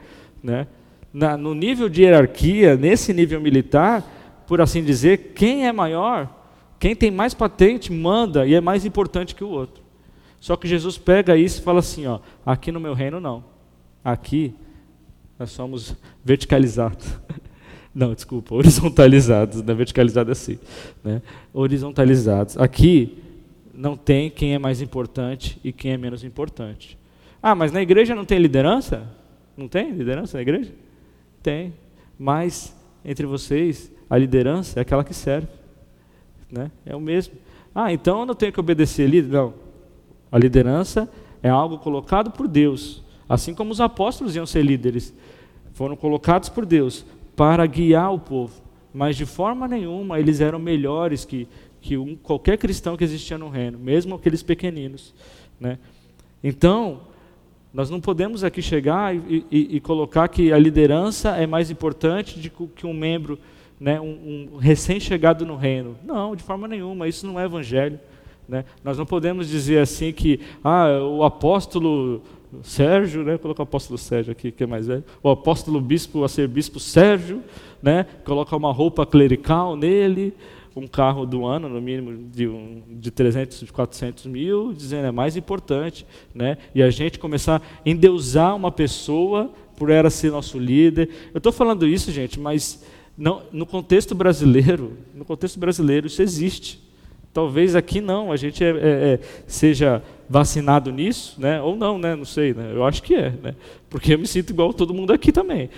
né? 0.43 0.67
Na, 1.13 1.37
no 1.37 1.53
nível 1.53 1.89
de 1.89 2.03
hierarquia, 2.03 2.75
nesse 2.75 3.13
nível 3.13 3.39
militar, 3.39 4.03
por 4.47 4.61
assim 4.61 4.83
dizer, 4.83 5.33
quem 5.35 5.67
é 5.67 5.71
maior 5.71 6.29
quem 6.81 6.95
tem 6.95 7.11
mais 7.11 7.35
patente 7.35 7.93
manda 7.93 8.43
e 8.43 8.55
é 8.55 8.59
mais 8.59 8.85
importante 8.85 9.35
que 9.35 9.43
o 9.43 9.49
outro. 9.49 9.83
Só 10.39 10.57
que 10.57 10.67
Jesus 10.67 10.97
pega 10.97 11.37
isso 11.37 11.61
e 11.61 11.63
fala 11.63 11.77
assim, 11.77 12.07
ó, 12.07 12.19
aqui 12.43 12.71
no 12.71 12.79
meu 12.79 12.95
reino 12.95 13.19
não. 13.19 13.43
Aqui 14.03 14.55
nós 15.37 15.51
somos 15.51 15.95
verticalizados. 16.25 17.07
Não, 17.93 18.13
desculpa, 18.13 18.55
horizontalizados, 18.55 19.61
não 19.61 19.73
é 19.73 19.77
verticalizado 19.77 20.31
assim. 20.31 20.57
Né? 21.03 21.21
Horizontalizados. 21.53 22.57
Aqui 22.57 23.17
não 23.73 23.97
tem 23.97 24.29
quem 24.29 24.53
é 24.53 24.59
mais 24.59 24.81
importante 24.81 25.59
e 25.63 25.71
quem 25.71 25.91
é 25.91 25.97
menos 25.97 26.23
importante. 26.23 26.97
Ah, 27.41 27.55
mas 27.55 27.71
na 27.71 27.81
igreja 27.81 28.15
não 28.15 28.25
tem 28.25 28.39
liderança? 28.39 29.07
Não 29.57 29.67
tem 29.67 29.91
liderança 29.91 30.37
na 30.37 30.41
igreja? 30.41 30.71
Tem. 31.41 31.73
Mas 32.17 32.75
entre 33.03 33.25
vocês, 33.25 33.91
a 34.09 34.17
liderança 34.17 34.79
é 34.79 34.81
aquela 34.81 35.03
que 35.03 35.13
serve. 35.13 35.47
Né? 36.51 36.71
É 36.85 36.95
o 36.95 37.01
mesmo. 37.01 37.33
Ah, 37.73 37.91
então 37.91 38.19
eu 38.21 38.25
não 38.25 38.35
tenho 38.35 38.53
que 38.53 38.59
obedecer 38.59 39.09
líder? 39.09 39.31
Não. 39.31 39.53
A 40.31 40.37
liderança 40.37 41.09
é 41.41 41.49
algo 41.49 41.79
colocado 41.79 42.31
por 42.31 42.47
Deus. 42.47 43.03
Assim 43.27 43.53
como 43.53 43.71
os 43.71 43.81
apóstolos 43.81 44.35
iam 44.35 44.45
ser 44.45 44.63
líderes. 44.63 45.13
Foram 45.73 45.95
colocados 45.95 46.49
por 46.49 46.65
Deus 46.65 47.05
para 47.41 47.65
guiar 47.65 48.13
o 48.13 48.19
povo. 48.19 48.61
Mas 48.93 49.15
de 49.15 49.25
forma 49.25 49.67
nenhuma 49.67 50.19
eles 50.19 50.39
eram 50.39 50.59
melhores 50.59 51.25
que, 51.25 51.47
que 51.81 51.97
um, 51.97 52.15
qualquer 52.15 52.55
cristão 52.55 52.95
que 52.95 53.03
existia 53.03 53.35
no 53.35 53.49
reino, 53.49 53.79
mesmo 53.79 54.13
aqueles 54.13 54.43
pequeninos. 54.43 55.11
Né? 55.59 55.79
Então, 56.43 57.01
nós 57.73 57.89
não 57.89 57.99
podemos 57.99 58.43
aqui 58.43 58.61
chegar 58.61 59.15
e, 59.15 59.43
e, 59.49 59.77
e, 59.77 59.79
colocar 59.79 60.27
que 60.27 60.53
a 60.53 60.59
liderança 60.59 61.29
é 61.31 61.47
mais 61.47 61.71
importante 61.71 62.39
de 62.39 62.51
que 62.51 62.85
um 62.85 62.93
membro, 62.93 63.39
né, 63.79 63.99
um, 63.99 64.49
um 64.53 64.57
recém-chegado 64.57 65.43
no 65.43 65.55
reino. 65.55 65.97
Não, 66.05 66.35
de 66.35 66.43
forma 66.43 66.67
nenhuma, 66.67 67.07
isso 67.07 67.25
não 67.25 67.39
é 67.39 67.45
evangelho. 67.45 67.99
Né? 68.47 68.65
Nós 68.83 68.99
não 68.99 69.05
podemos 69.07 69.49
dizer 69.49 69.79
assim 69.79 70.13
que 70.13 70.41
ah, 70.63 70.99
o 71.01 71.23
apóstolo 71.23 72.21
Sérgio, 72.63 73.23
né? 73.23 73.37
Coloca 73.37 73.61
o 73.61 73.63
apóstolo 73.63 73.97
Sérgio 73.97 74.31
aqui, 74.31 74.51
que 74.51 74.63
é 74.63 74.67
mais 74.67 74.87
velho. 74.87 75.03
O 75.21 75.29
apóstolo 75.29 75.79
bispo 75.79 76.23
a 76.23 76.29
ser 76.29 76.47
bispo 76.47 76.79
Sérgio, 76.79 77.41
né? 77.81 78.05
Coloca 78.23 78.55
uma 78.55 78.71
roupa 78.71 79.05
clerical 79.05 79.75
nele, 79.75 80.33
um 80.75 80.87
carro 80.87 81.25
do 81.25 81.45
ano, 81.45 81.67
no 81.67 81.81
mínimo 81.81 82.29
de, 82.31 82.47
um, 82.47 82.81
de 82.89 83.11
300, 83.11 83.59
de 83.61 83.71
400 83.71 84.25
mil, 84.25 84.73
dizendo 84.73 85.07
é 85.07 85.11
mais 85.11 85.35
importante, 85.35 86.05
né? 86.33 86.57
E 86.73 86.81
a 86.81 86.89
gente 86.89 87.19
começar 87.19 87.61
a 87.61 87.89
endeusar 87.89 88.55
uma 88.55 88.71
pessoa 88.71 89.51
por 89.75 89.89
ela 89.89 90.09
ser 90.09 90.31
nosso 90.31 90.59
líder. 90.59 91.09
Eu 91.33 91.39
estou 91.39 91.51
falando 91.51 91.87
isso, 91.87 92.11
gente, 92.11 92.39
mas 92.39 92.83
não, 93.17 93.43
no 93.51 93.65
contexto 93.65 94.15
brasileiro, 94.15 94.97
no 95.13 95.25
contexto 95.25 95.59
brasileiro 95.59 96.07
isso 96.07 96.21
existe. 96.21 96.81
Talvez 97.33 97.75
aqui 97.75 98.01
não, 98.01 98.31
a 98.31 98.35
gente 98.35 98.63
é, 98.63 98.69
é, 98.69 98.73
é, 98.73 99.19
seja 99.47 100.03
vacinado 100.31 100.91
nisso, 100.91 101.35
né? 101.37 101.61
ou 101.61 101.75
não, 101.75 101.99
né? 101.99 102.15
não 102.15 102.23
sei, 102.23 102.53
né? 102.53 102.71
eu 102.73 102.85
acho 102.85 103.03
que 103.03 103.13
é, 103.13 103.31
né? 103.43 103.53
porque 103.89 104.13
eu 104.13 104.19
me 104.19 104.25
sinto 104.25 104.51
igual 104.51 104.73
todo 104.73 104.93
mundo 104.93 105.11
aqui 105.11 105.29
também. 105.29 105.69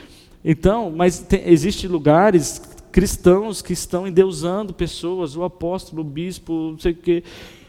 Então, 0.45 0.93
mas 0.95 1.25
existem 1.45 1.89
lugares 1.89 2.61
cristãos 2.91 3.63
que 3.63 3.73
estão 3.73 4.07
endeusando 4.07 4.71
pessoas, 4.71 5.35
o 5.35 5.43
apóstolo, 5.43 6.01
o 6.01 6.05
bispo, 6.05 6.71
não 6.71 6.79
sei 6.79 6.91
o 6.91 6.95
quê. 6.95 7.23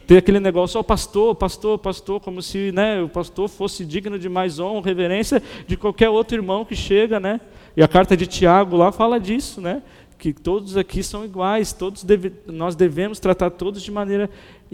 Tem 0.07 0.19
aquele 0.19 0.39
negócio, 0.39 0.79
ó, 0.79 0.83
pastor, 0.83 1.35
pastor, 1.35 1.79
pastor, 1.79 2.21
como 2.21 2.43
se 2.43 2.71
né, 2.73 3.01
o 3.01 3.09
pastor 3.09 3.49
fosse 3.49 3.87
digno 3.87 4.19
de 4.19 4.29
mais 4.29 4.59
honra, 4.59 4.85
reverência 4.85 5.43
de 5.67 5.79
qualquer 5.79 6.11
outro 6.11 6.37
irmão 6.37 6.67
que 6.67 6.77
chega, 6.77 7.19
né? 7.19 7.41
E 7.75 7.83
a 7.83 7.89
carta 7.89 8.15
de 8.15 8.27
Tiago 8.27 8.77
lá 8.77 8.93
fala 8.93 9.19
disso, 9.19 9.63
né? 9.63 9.83
que 10.19 10.33
todos 10.33 10.77
aqui 10.77 11.03
são 11.03 11.23
iguais, 11.23 11.73
todos 11.75 12.03
deve, 12.03 12.33
nós 12.47 12.75
devemos 12.75 13.19
tratar 13.21 13.51
todos 13.51 13.83
de 13.83 13.91
maneira 13.91 14.31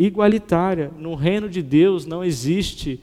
igualitária. 0.07 0.90
No 0.98 1.14
reino 1.14 1.48
de 1.48 1.62
Deus 1.62 2.07
não 2.07 2.24
existe 2.24 3.01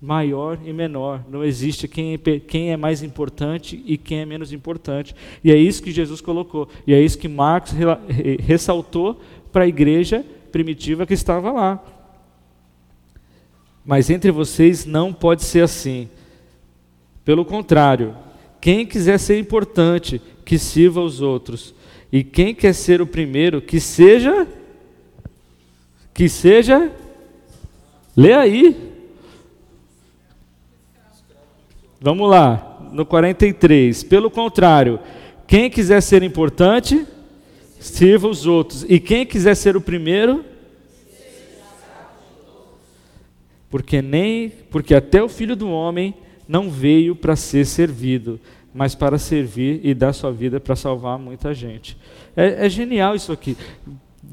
maior 0.00 0.58
e 0.64 0.72
menor, 0.72 1.24
não 1.30 1.44
existe 1.44 1.86
quem 1.86 2.14
é, 2.14 2.40
quem 2.40 2.72
é 2.72 2.76
mais 2.76 3.04
importante 3.04 3.80
e 3.86 3.96
quem 3.96 4.18
é 4.18 4.26
menos 4.26 4.52
importante. 4.52 5.14
E 5.44 5.52
é 5.52 5.56
isso 5.56 5.82
que 5.82 5.92
Jesus 5.92 6.20
colocou, 6.20 6.68
e 6.84 6.92
é 6.92 7.00
isso 7.00 7.16
que 7.16 7.28
Marcos 7.28 7.72
ressaltou 8.40 9.20
para 9.52 9.62
a 9.62 9.68
igreja 9.68 10.24
primitiva 10.50 11.06
que 11.06 11.14
estava 11.14 11.52
lá. 11.52 11.84
Mas 13.84 14.10
entre 14.10 14.30
vocês 14.30 14.84
não 14.84 15.12
pode 15.12 15.44
ser 15.44 15.62
assim. 15.62 16.08
Pelo 17.24 17.44
contrário, 17.44 18.16
quem 18.60 18.84
quiser 18.84 19.18
ser 19.18 19.38
importante, 19.38 20.20
que 20.44 20.58
sirva 20.58 21.00
aos 21.00 21.20
outros. 21.20 21.74
E 22.10 22.22
quem 22.24 22.54
quer 22.54 22.74
ser 22.74 23.00
o 23.00 23.06
primeiro, 23.06 23.62
que 23.62 23.78
seja. 23.80 24.48
Que 26.14 26.28
seja. 26.28 26.90
Lê 28.16 28.32
aí. 28.32 28.92
Vamos 32.00 32.28
lá, 32.28 32.88
no 32.92 33.06
43. 33.06 34.02
Pelo 34.04 34.30
contrário, 34.30 34.98
quem 35.46 35.70
quiser 35.70 36.00
ser 36.00 36.22
importante, 36.22 37.06
sirva 37.78 38.28
os 38.28 38.46
outros. 38.46 38.84
E 38.88 38.98
quem 38.98 39.24
quiser 39.24 39.54
ser 39.54 39.76
o 39.76 39.80
primeiro, 39.80 40.44
porque 43.70 44.02
nem 44.02 44.50
porque 44.70 44.94
até 44.94 45.22
o 45.22 45.28
filho 45.28 45.56
do 45.56 45.70
homem 45.70 46.14
não 46.46 46.68
veio 46.68 47.16
para 47.16 47.36
ser 47.36 47.64
servido, 47.64 48.38
mas 48.74 48.94
para 48.94 49.18
servir 49.18 49.80
e 49.82 49.94
dar 49.94 50.12
sua 50.12 50.32
vida 50.32 50.60
para 50.60 50.76
salvar 50.76 51.18
muita 51.18 51.54
gente. 51.54 51.96
É, 52.36 52.66
é, 52.66 52.68
genial 52.68 53.14
isso 53.14 53.32
aqui. 53.32 53.56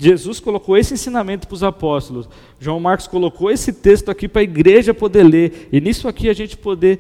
Jesus 0.01 0.39
colocou 0.39 0.77
esse 0.77 0.93
ensinamento 0.93 1.45
para 1.45 1.55
os 1.55 1.63
apóstolos. 1.63 2.29
João 2.57 2.79
Marcos 2.79 3.05
colocou 3.05 3.51
esse 3.51 3.73
texto 3.73 4.09
aqui 4.09 4.29
para 4.29 4.39
a 4.39 4.43
igreja 4.43 4.93
poder 4.93 5.23
ler. 5.23 5.67
E 5.73 5.81
nisso 5.81 6.07
aqui 6.07 6.29
a 6.29 6.33
gente 6.33 6.55
poder 6.55 6.99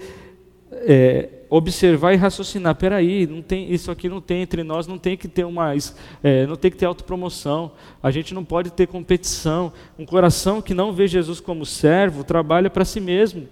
é, 0.71 1.29
observar 1.49 2.13
e 2.13 2.17
raciocinar. 2.17 2.75
Peraí, 2.75 3.25
não 3.25 3.41
tem, 3.41 3.71
isso 3.71 3.89
aqui 3.89 4.09
não 4.09 4.19
tem 4.19 4.41
entre 4.41 4.63
nós, 4.65 4.85
não 4.85 4.97
tem 4.97 5.15
que 5.15 5.29
ter 5.29 5.45
uma, 5.45 5.73
é, 6.21 6.45
não 6.45 6.57
tem 6.57 6.69
que 6.69 6.75
ter 6.75 6.87
autopromoção. 6.87 7.71
A 8.03 8.11
gente 8.11 8.33
não 8.33 8.43
pode 8.43 8.69
ter 8.71 8.85
competição. 8.85 9.71
Um 9.97 10.05
coração 10.05 10.61
que 10.61 10.73
não 10.73 10.91
vê 10.91 11.07
Jesus 11.07 11.39
como 11.39 11.65
servo 11.65 12.25
trabalha 12.25 12.69
para 12.69 12.83
si 12.83 12.99
mesmo 12.99 13.47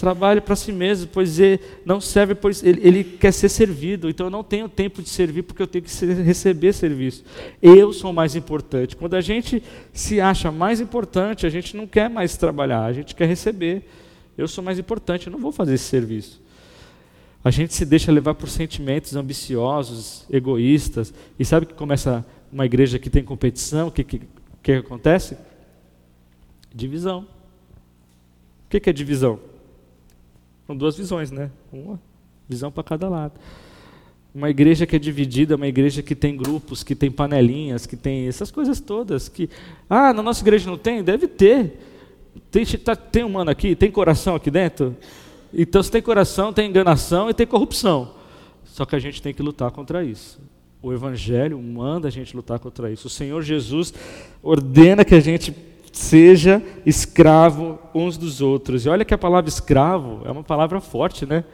trabalha 0.00 0.40
para 0.40 0.56
si 0.56 0.72
mesmo, 0.72 1.10
pois 1.12 1.38
ele 1.38 1.60
não 1.84 2.00
serve, 2.00 2.34
pois 2.34 2.62
ele, 2.64 2.80
ele, 2.82 3.04
quer 3.04 3.32
ser 3.32 3.50
servido. 3.50 4.08
Então 4.08 4.26
eu 4.26 4.30
não 4.30 4.42
tenho 4.42 4.66
tempo 4.66 5.02
de 5.02 5.10
servir 5.10 5.42
porque 5.42 5.62
eu 5.62 5.66
tenho 5.66 5.84
que 5.84 5.90
ser, 5.90 6.14
receber 6.22 6.72
serviço. 6.72 7.22
Eu 7.60 7.92
sou 7.92 8.10
mais 8.10 8.34
importante. 8.34 8.96
Quando 8.96 9.14
a 9.14 9.20
gente 9.20 9.62
se 9.92 10.18
acha 10.18 10.50
mais 10.50 10.80
importante, 10.80 11.46
a 11.46 11.50
gente 11.50 11.76
não 11.76 11.86
quer 11.86 12.08
mais 12.08 12.34
trabalhar, 12.36 12.84
a 12.84 12.92
gente 12.94 13.14
quer 13.14 13.26
receber. 13.26 13.84
Eu 14.38 14.48
sou 14.48 14.64
mais 14.64 14.78
importante, 14.78 15.26
eu 15.26 15.32
não 15.32 15.38
vou 15.38 15.52
fazer 15.52 15.74
esse 15.74 15.84
serviço. 15.84 16.40
A 17.44 17.50
gente 17.50 17.74
se 17.74 17.84
deixa 17.84 18.10
levar 18.10 18.34
por 18.34 18.48
sentimentos 18.48 19.14
ambiciosos, 19.14 20.24
egoístas. 20.30 21.12
E 21.38 21.44
sabe 21.44 21.66
que 21.66 21.74
começa 21.74 22.24
uma 22.50 22.64
igreja 22.64 22.98
que 22.98 23.10
tem 23.10 23.22
competição, 23.22 23.88
o 23.88 23.90
que, 23.90 24.02
que, 24.02 24.22
que 24.62 24.72
acontece? 24.72 25.36
Divisão. 26.74 27.20
O 28.66 28.70
que, 28.70 28.80
que 28.80 28.88
é 28.88 28.92
divisão? 28.92 29.49
São 30.70 30.76
duas 30.76 30.96
visões, 30.96 31.32
né? 31.32 31.50
Uma 31.72 32.00
visão 32.48 32.70
para 32.70 32.84
cada 32.84 33.08
lado. 33.08 33.32
Uma 34.32 34.48
igreja 34.50 34.86
que 34.86 34.94
é 34.94 35.00
dividida, 35.00 35.56
uma 35.56 35.66
igreja 35.66 36.00
que 36.00 36.14
tem 36.14 36.36
grupos, 36.36 36.84
que 36.84 36.94
tem 36.94 37.10
panelinhas, 37.10 37.86
que 37.86 37.96
tem 37.96 38.28
essas 38.28 38.52
coisas 38.52 38.78
todas. 38.78 39.28
Que, 39.28 39.50
ah, 39.88 40.12
na 40.12 40.22
nossa 40.22 40.44
igreja 40.44 40.70
não 40.70 40.78
tem? 40.78 41.02
Deve 41.02 41.26
ter. 41.26 41.76
Tem, 42.52 42.64
tá, 42.64 42.94
tem 42.94 43.24
humano 43.24 43.50
aqui? 43.50 43.74
Tem 43.74 43.90
coração 43.90 44.36
aqui 44.36 44.48
dentro? 44.48 44.96
Então, 45.52 45.82
se 45.82 45.90
tem 45.90 46.00
coração, 46.00 46.52
tem 46.52 46.70
enganação 46.70 47.28
e 47.28 47.34
tem 47.34 47.48
corrupção. 47.48 48.14
Só 48.64 48.84
que 48.84 48.94
a 48.94 49.00
gente 49.00 49.20
tem 49.20 49.34
que 49.34 49.42
lutar 49.42 49.72
contra 49.72 50.04
isso. 50.04 50.38
O 50.80 50.92
Evangelho 50.92 51.60
manda 51.60 52.06
a 52.06 52.12
gente 52.12 52.36
lutar 52.36 52.60
contra 52.60 52.92
isso. 52.92 53.08
O 53.08 53.10
Senhor 53.10 53.42
Jesus 53.42 53.92
ordena 54.40 55.04
que 55.04 55.16
a 55.16 55.20
gente 55.20 55.50
seja 55.92 56.62
escravo 56.86 57.78
uns 57.94 58.16
dos 58.16 58.40
outros. 58.40 58.84
E 58.84 58.88
olha 58.88 59.04
que 59.04 59.14
a 59.14 59.18
palavra 59.18 59.48
escravo 59.48 60.22
é 60.24 60.30
uma 60.30 60.42
palavra 60.42 60.80
forte, 60.80 61.26
né? 61.26 61.44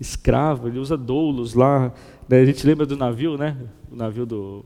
Escravo, 0.00 0.68
ele 0.68 0.78
usa 0.78 0.96
doulos 0.96 1.54
lá. 1.54 1.92
Né? 2.28 2.40
A 2.40 2.44
gente 2.44 2.66
lembra 2.66 2.86
do 2.86 2.96
navio, 2.96 3.36
né? 3.36 3.56
O 3.90 3.96
navio 3.96 4.26
do. 4.26 4.64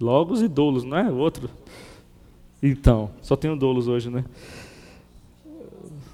Logos 0.00 0.42
e 0.42 0.48
doulos, 0.48 0.84
não 0.84 0.96
é? 0.96 1.10
O 1.10 1.16
outro. 1.16 1.48
Então, 2.62 3.10
só 3.22 3.36
tenho 3.36 3.56
doulos 3.56 3.88
hoje, 3.88 4.10
né? 4.10 4.24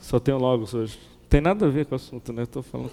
Só 0.01 0.19
tenho 0.19 0.39
logos 0.39 0.75
hoje. 0.75 0.99
Tem 1.29 1.41
nada 1.41 1.67
a 1.67 1.69
ver 1.69 1.87
com 1.87 1.95
o 1.95 1.97
assunto, 1.97 2.33
né? 2.33 2.43
Estou 2.43 2.63
falando. 2.63 2.91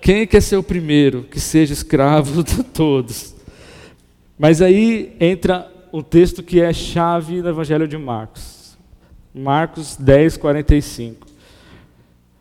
Quem 0.00 0.26
quer 0.26 0.42
ser 0.42 0.56
o 0.56 0.62
primeiro 0.62 1.22
que 1.22 1.38
seja 1.38 1.72
escravo 1.72 2.42
de 2.44 2.64
todos? 2.64 3.34
Mas 4.36 4.60
aí 4.60 5.16
entra 5.20 5.71
um 5.92 6.02
texto 6.02 6.42
que 6.42 6.60
é 6.60 6.72
chave 6.72 7.42
no 7.42 7.48
Evangelho 7.48 7.86
de 7.86 7.98
Marcos. 7.98 8.78
Marcos 9.34 9.96
10, 9.96 10.36
45. 10.36 11.26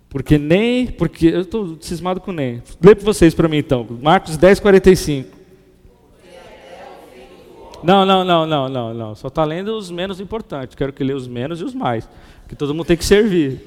Porque 0.09 0.37
nem. 0.37 0.87
Porque 0.87 1.27
eu 1.27 1.41
estou 1.41 1.77
cismado 1.81 2.21
com 2.21 2.31
nem. 2.31 2.61
Lê 2.83 2.95
para 2.95 3.05
vocês 3.05 3.33
para 3.33 3.47
mim 3.47 3.57
então. 3.57 3.87
Marcos 4.01 4.37
10, 4.37 4.59
45. 4.59 5.41
Não, 7.83 8.05
não, 8.05 8.23
não, 8.23 8.45
não, 8.45 8.69
não, 8.69 8.93
não. 8.93 9.15
Só 9.15 9.27
está 9.27 9.43
lendo 9.43 9.75
os 9.75 9.89
menos 9.89 10.19
importantes. 10.19 10.75
Quero 10.75 10.93
que 10.93 11.03
lê 11.03 11.13
os 11.13 11.27
menos 11.27 11.61
e 11.61 11.63
os 11.63 11.73
mais. 11.73 12.07
Que 12.47 12.55
todo 12.55 12.73
mundo 12.73 12.85
tem 12.85 12.97
que 12.97 13.05
servir. 13.05 13.59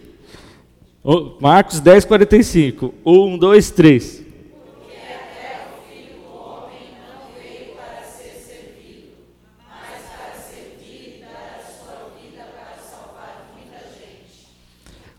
Marcos 1.41 1.80
10, 1.80 2.05
45. 2.05 2.95
1, 3.05 3.39
2, 3.39 3.70
3. 3.70 4.24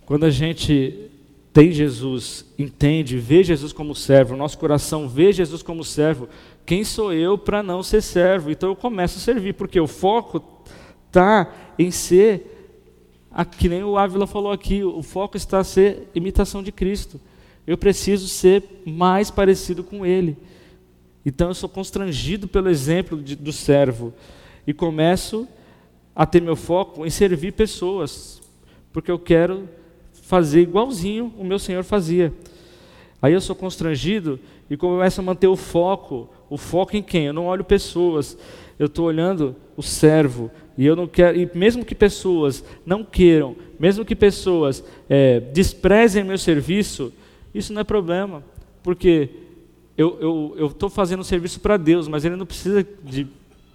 Quando 0.05 0.25
a 0.25 0.29
gente 0.29 1.09
tem 1.51 1.71
Jesus, 1.71 2.45
entende, 2.59 3.17
vê 3.17 3.43
Jesus 3.43 3.71
como 3.71 3.95
servo, 3.95 4.35
nosso 4.35 4.57
coração 4.57 5.07
vê 5.07 5.31
Jesus 5.31 5.63
como 5.63 5.83
servo, 5.85 6.27
quem 6.65 6.83
sou 6.83 7.13
eu 7.13 7.37
para 7.37 7.63
não 7.63 7.81
ser 7.81 8.01
servo? 8.01 8.51
Então 8.51 8.69
eu 8.69 8.75
começo 8.75 9.17
a 9.17 9.21
servir, 9.21 9.53
porque 9.53 9.79
o 9.79 9.87
foco 9.87 10.43
está 11.07 11.53
em 11.79 11.91
ser, 11.91 12.75
que 13.57 13.69
nem 13.69 13.83
o 13.83 13.97
Ávila 13.97 14.27
falou 14.27 14.51
aqui, 14.51 14.83
o 14.83 15.01
foco 15.01 15.37
está 15.37 15.59
a 15.59 15.63
ser 15.63 16.09
imitação 16.13 16.61
de 16.61 16.71
Cristo. 16.71 17.19
Eu 17.65 17.77
preciso 17.77 18.27
ser 18.27 18.63
mais 18.85 19.31
parecido 19.31 19.83
com 19.83 20.05
Ele. 20.05 20.37
Então 21.25 21.47
eu 21.47 21.53
sou 21.53 21.69
constrangido 21.69 22.47
pelo 22.47 22.69
exemplo 22.69 23.21
de, 23.21 23.35
do 23.35 23.53
servo 23.53 24.13
e 24.67 24.73
começo 24.73 25.47
a 26.15 26.25
ter 26.25 26.41
meu 26.41 26.55
foco 26.55 27.05
em 27.05 27.09
servir 27.09 27.53
pessoas, 27.53 28.41
porque 28.91 29.09
eu 29.09 29.17
quero 29.17 29.67
fazer 30.25 30.61
igualzinho 30.61 31.31
o 31.37 31.43
meu 31.43 31.59
Senhor 31.59 31.83
fazia. 31.83 32.33
Aí 33.21 33.33
eu 33.33 33.41
sou 33.41 33.55
constrangido 33.55 34.39
e 34.69 34.75
começo 34.75 35.21
a 35.21 35.23
manter 35.23 35.47
o 35.47 35.55
foco. 35.55 36.29
O 36.49 36.57
foco 36.57 36.97
em 36.97 37.03
quem? 37.03 37.25
Eu 37.27 37.33
não 37.33 37.45
olho 37.45 37.63
pessoas, 37.63 38.37
eu 38.77 38.87
estou 38.87 39.05
olhando 39.05 39.55
o 39.77 39.83
servo. 39.83 40.49
E 40.77 40.85
eu 40.85 40.95
não 40.95 41.07
quero, 41.07 41.37
e 41.37 41.49
mesmo 41.53 41.85
que 41.85 41.95
pessoas 41.95 42.63
não 42.85 43.03
queiram, 43.03 43.55
mesmo 43.79 44.03
que 44.03 44.15
pessoas 44.15 44.83
é, 45.09 45.39
desprezem 45.39 46.23
meu 46.23 46.37
serviço, 46.37 47.13
isso 47.53 47.71
não 47.71 47.81
é 47.81 47.83
problema, 47.83 48.43
porque 48.83 49.29
eu 49.97 50.53
estou 50.67 50.89
fazendo 50.89 51.21
um 51.21 51.23
serviço 51.23 51.61
para 51.61 51.77
Deus, 51.77 52.07
mas 52.07 52.25
Ele 52.25 52.35
não 52.35 52.45
precisa 52.45 52.85
de, 53.03 53.25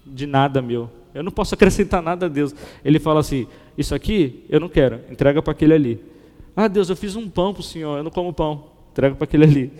de 0.04 0.26
nada 0.26 0.60
meu. 0.60 0.90
Eu 1.14 1.22
não 1.22 1.32
posso 1.32 1.54
acrescentar 1.54 2.02
nada 2.02 2.26
a 2.26 2.28
Deus. 2.28 2.54
Ele 2.84 2.98
fala 2.98 3.20
assim: 3.20 3.46
Isso 3.78 3.94
aqui 3.94 4.44
eu 4.50 4.60
não 4.60 4.68
quero, 4.68 5.00
entrega 5.10 5.40
para 5.40 5.52
aquele 5.52 5.72
ali. 5.72 6.09
Ah, 6.62 6.68
Deus, 6.68 6.90
eu 6.90 6.96
fiz 6.96 7.16
um 7.16 7.26
pão 7.26 7.54
para 7.54 7.60
o 7.60 7.64
Senhor, 7.64 7.96
eu 7.96 8.04
não 8.04 8.10
como 8.10 8.34
pão, 8.34 8.66
entrega 8.90 9.14
para 9.14 9.24
aquele 9.24 9.44
ali. 9.44 9.72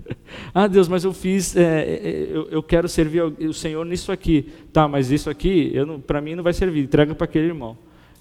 ah, 0.54 0.66
Deus, 0.66 0.88
mas 0.88 1.04
eu 1.04 1.12
fiz, 1.12 1.54
é, 1.54 1.60
é, 1.60 1.92
é, 1.92 2.26
eu, 2.30 2.48
eu, 2.48 2.62
quero 2.62 2.88
servir 2.88 3.22
o 3.22 3.52
Senhor 3.52 3.84
nisso 3.84 4.10
aqui. 4.10 4.50
Tá, 4.72 4.88
mas 4.88 5.10
isso 5.10 5.28
aqui, 5.28 5.74
para 6.06 6.22
mim 6.22 6.34
não 6.34 6.42
vai 6.42 6.54
servir, 6.54 6.84
entrega 6.84 7.14
para 7.14 7.26
aquele 7.26 7.48
irmão. 7.48 7.76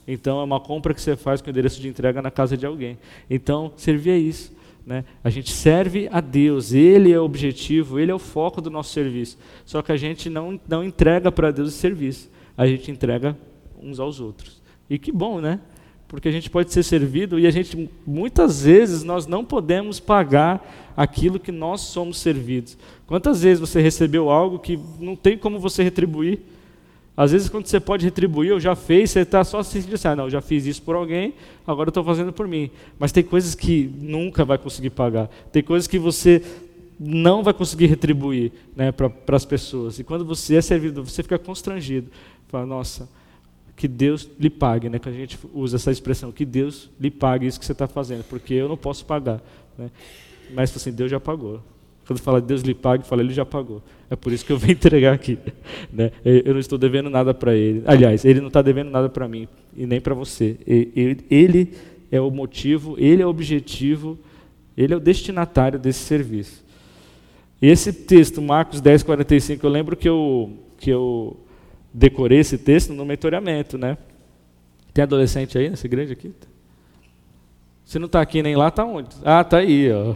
Então 0.06 0.42
é 0.42 0.44
uma 0.44 0.60
compra 0.60 0.94
que 0.94 1.00
você 1.00 1.16
faz 1.16 1.42
com 1.42 1.48
o 1.48 1.52
endereço 1.52 1.80
de 1.80 1.88
entrega 1.88 2.22
na 2.22 2.30
casa 2.30 2.58
de 2.58 2.66
alguém. 2.66 2.98
Então, 3.30 3.72
servir 3.78 4.10
é 4.10 4.18
isso. 4.18 4.54
Né? 4.86 5.06
A 5.24 5.30
gente 5.30 5.54
serve 5.54 6.10
a 6.12 6.20
Deus, 6.20 6.74
Ele 6.74 7.14
é 7.14 7.18
o 7.18 7.24
objetivo, 7.24 7.98
Ele 7.98 8.12
é 8.12 8.14
o 8.14 8.20
foco 8.20 8.60
do 8.60 8.70
nosso 8.70 8.92
serviço. 8.92 9.38
Só 9.66 9.82
que 9.82 9.94
a 9.94 9.96
gente 9.96 10.30
não, 10.30 10.60
não 10.68 10.84
entrega 10.84 11.32
para 11.32 11.50
Deus 11.50 11.70
o 11.70 11.72
serviço, 11.72 12.30
a 12.58 12.68
gente 12.68 12.92
entrega 12.92 13.38
uns 13.82 14.02
aos 14.02 14.20
outros. 14.20 14.62
E 14.90 15.00
que 15.00 15.14
bom, 15.14 15.40
né? 15.40 15.62
Porque 16.12 16.28
a 16.28 16.32
gente 16.32 16.50
pode 16.50 16.74
ser 16.74 16.84
servido 16.84 17.40
e 17.40 17.48
a 17.48 17.52
gente 17.52 17.90
muitas 18.06 18.64
vezes 18.64 19.02
nós 19.02 19.26
não 19.26 19.46
podemos 19.46 19.98
pagar 19.98 20.92
aquilo 20.96 21.40
que 21.40 21.54
nós 21.54 21.80
somos 21.80 22.20
servidos. 22.20 22.78
Quantas 23.08 23.44
vezes 23.44 23.62
você 23.62 23.80
recebeu 23.80 24.30
algo 24.30 24.60
que 24.60 24.78
não 25.00 25.16
tem 25.16 25.38
como 25.38 25.58
você 25.58 25.82
retribuir? 25.82 26.40
Às 27.16 27.32
vezes 27.32 27.48
quando 27.48 27.66
você 27.66 27.80
pode 27.80 28.04
retribuir, 28.04 28.50
eu 28.50 28.60
já 28.60 28.76
fez, 28.76 29.12
você 29.12 29.22
está 29.22 29.42
só 29.46 29.64
se 29.64 29.78
assim, 29.78 30.08
ah, 30.10 30.16
não, 30.18 30.30
já 30.30 30.42
fiz 30.42 30.66
isso 30.66 30.82
por 30.82 30.96
alguém, 30.96 31.34
agora 31.66 31.90
estou 31.90 32.04
fazendo 32.04 32.34
por 32.34 32.46
mim. 32.46 32.70
Mas 33.00 33.14
tem 33.14 33.24
coisas 33.24 33.56
que 33.56 33.90
nunca 34.02 34.44
vai 34.44 34.58
conseguir 34.58 34.90
pagar. 34.90 35.30
Tem 35.50 35.64
coisas 35.64 35.88
que 35.88 35.98
você 35.98 36.44
não 37.00 37.42
vai 37.42 37.54
conseguir 37.54 37.86
retribuir 37.86 38.52
né, 38.76 38.92
para 38.92 39.14
as 39.30 39.46
pessoas. 39.46 39.98
E 39.98 40.04
quando 40.04 40.26
você 40.26 40.58
é 40.58 40.62
servido, 40.62 41.06
você 41.06 41.24
fica 41.24 41.40
constrangido. 41.40 42.12
Fala, 42.50 42.66
nossa, 42.66 43.08
que 43.82 43.88
Deus 43.88 44.30
lhe 44.40 44.48
pague, 44.48 44.90
né? 44.90 45.00
Que 45.00 45.10
a 45.10 45.12
gente 45.12 45.40
usa 45.56 45.76
essa 45.76 45.90
expressão, 45.90 46.32
que 46.32 46.46
Deus 46.46 46.88
lhe 47.00 47.10
pague 47.10 47.48
isso 47.48 47.60
que 47.60 47.66
você 47.66 47.72
está 47.72 47.88
fazendo, 47.88 48.24
porque 48.26 48.54
eu 48.54 48.70
não 48.70 48.78
posso 48.78 49.04
pagar, 49.04 49.42
né? 49.76 49.90
Mas 50.54 50.76
assim, 50.78 50.92
Deus 50.92 51.10
já 51.10 51.20
pagou. 51.20 51.64
Quando 52.06 52.20
fala 52.20 52.40
Deus 52.40 52.62
lhe 52.62 52.76
pague, 52.76 53.04
fala 53.08 53.24
Ele 53.24 53.34
já 53.34 53.44
pagou. 53.44 53.82
É 54.08 54.16
por 54.16 54.32
isso 54.32 54.46
que 54.46 54.52
eu 54.52 54.58
venho 54.60 54.74
entregar 54.78 55.16
aqui, 55.16 55.40
né? 55.92 56.12
Eu 56.24 56.54
não 56.54 56.60
estou 56.60 56.78
devendo 56.78 57.10
nada 57.10 57.34
para 57.34 57.56
Ele. 57.56 57.82
Aliás, 57.88 58.24
Ele 58.24 58.40
não 58.40 58.50
está 58.50 58.62
devendo 58.62 58.92
nada 58.92 59.10
para 59.10 59.28
mim 59.28 59.48
e 59.76 59.88
nem 59.88 60.00
para 60.00 60.14
você. 60.14 60.58
Ele 60.68 61.74
é 62.12 62.22
o 62.22 62.30
motivo, 62.30 62.96
Ele 63.00 63.24
é 63.24 63.26
o 63.26 63.30
objetivo, 63.30 64.16
Ele 64.78 64.94
é 64.94 64.98
o 64.98 65.00
destinatário 65.00 65.80
desse 65.80 66.02
serviço. 66.02 66.64
E 67.60 67.68
esse 67.68 67.92
texto, 67.92 68.44
Marcos 68.44 68.80
10, 68.80 69.02
45, 69.02 69.66
eu 69.66 69.72
lembro 69.72 69.98
que 69.98 70.08
eu 70.08 70.52
que 70.78 70.92
eu 70.92 71.36
decorei 71.94 72.40
esse 72.40 72.58
texto 72.58 72.94
no 72.94 73.06
mentoreamento, 73.06 73.78
né? 73.78 73.98
Tem 74.94 75.04
adolescente 75.04 75.58
aí 75.58 75.70
nessa 75.70 75.86
igreja 75.86 76.14
aqui? 76.14 76.34
Se 77.86 78.00
não 78.00 78.06
está 78.06 78.22
aqui 78.22 78.42
nem 78.42 78.56
lá, 78.56 78.70
está 78.70 78.86
onde? 78.86 79.10
Ah, 79.24 79.42
está 79.42 79.58
aí, 79.58 79.92
ó. 79.92 80.14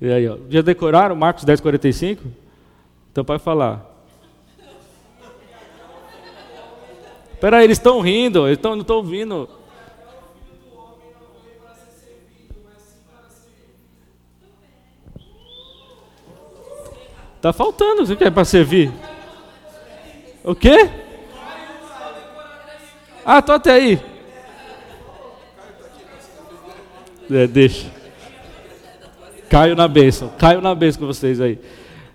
E 0.00 0.10
aí, 0.10 0.28
ó. 0.28 0.38
Já 0.48 0.62
decoraram 0.62 1.16
Marcos 1.16 1.44
10, 1.44 1.60
45? 1.60 2.22
Então 3.10 3.24
pode 3.24 3.42
falar. 3.42 3.84
Espera 7.32 7.58
aí, 7.58 7.64
eles 7.64 7.78
estão 7.78 8.00
rindo, 8.00 8.46
eles 8.46 8.58
tão, 8.58 8.72
não 8.72 8.82
estão 8.82 8.96
ouvindo. 8.96 9.48
Tá 17.40 17.52
faltando, 17.52 18.04
você 18.04 18.16
quer 18.16 18.32
para 18.32 18.44
servir? 18.44 18.92
O 20.48 20.54
quê? 20.54 20.88
Ah, 23.22 23.42
tô 23.42 23.52
até 23.52 23.72
aí. 23.72 24.00
É, 27.30 27.46
deixa. 27.46 27.86
Caio 29.50 29.76
na 29.76 29.86
bênção. 29.86 30.32
Caio 30.38 30.62
na 30.62 30.74
bênção 30.74 31.02
com 31.02 31.06
vocês 31.06 31.38
aí. 31.38 31.58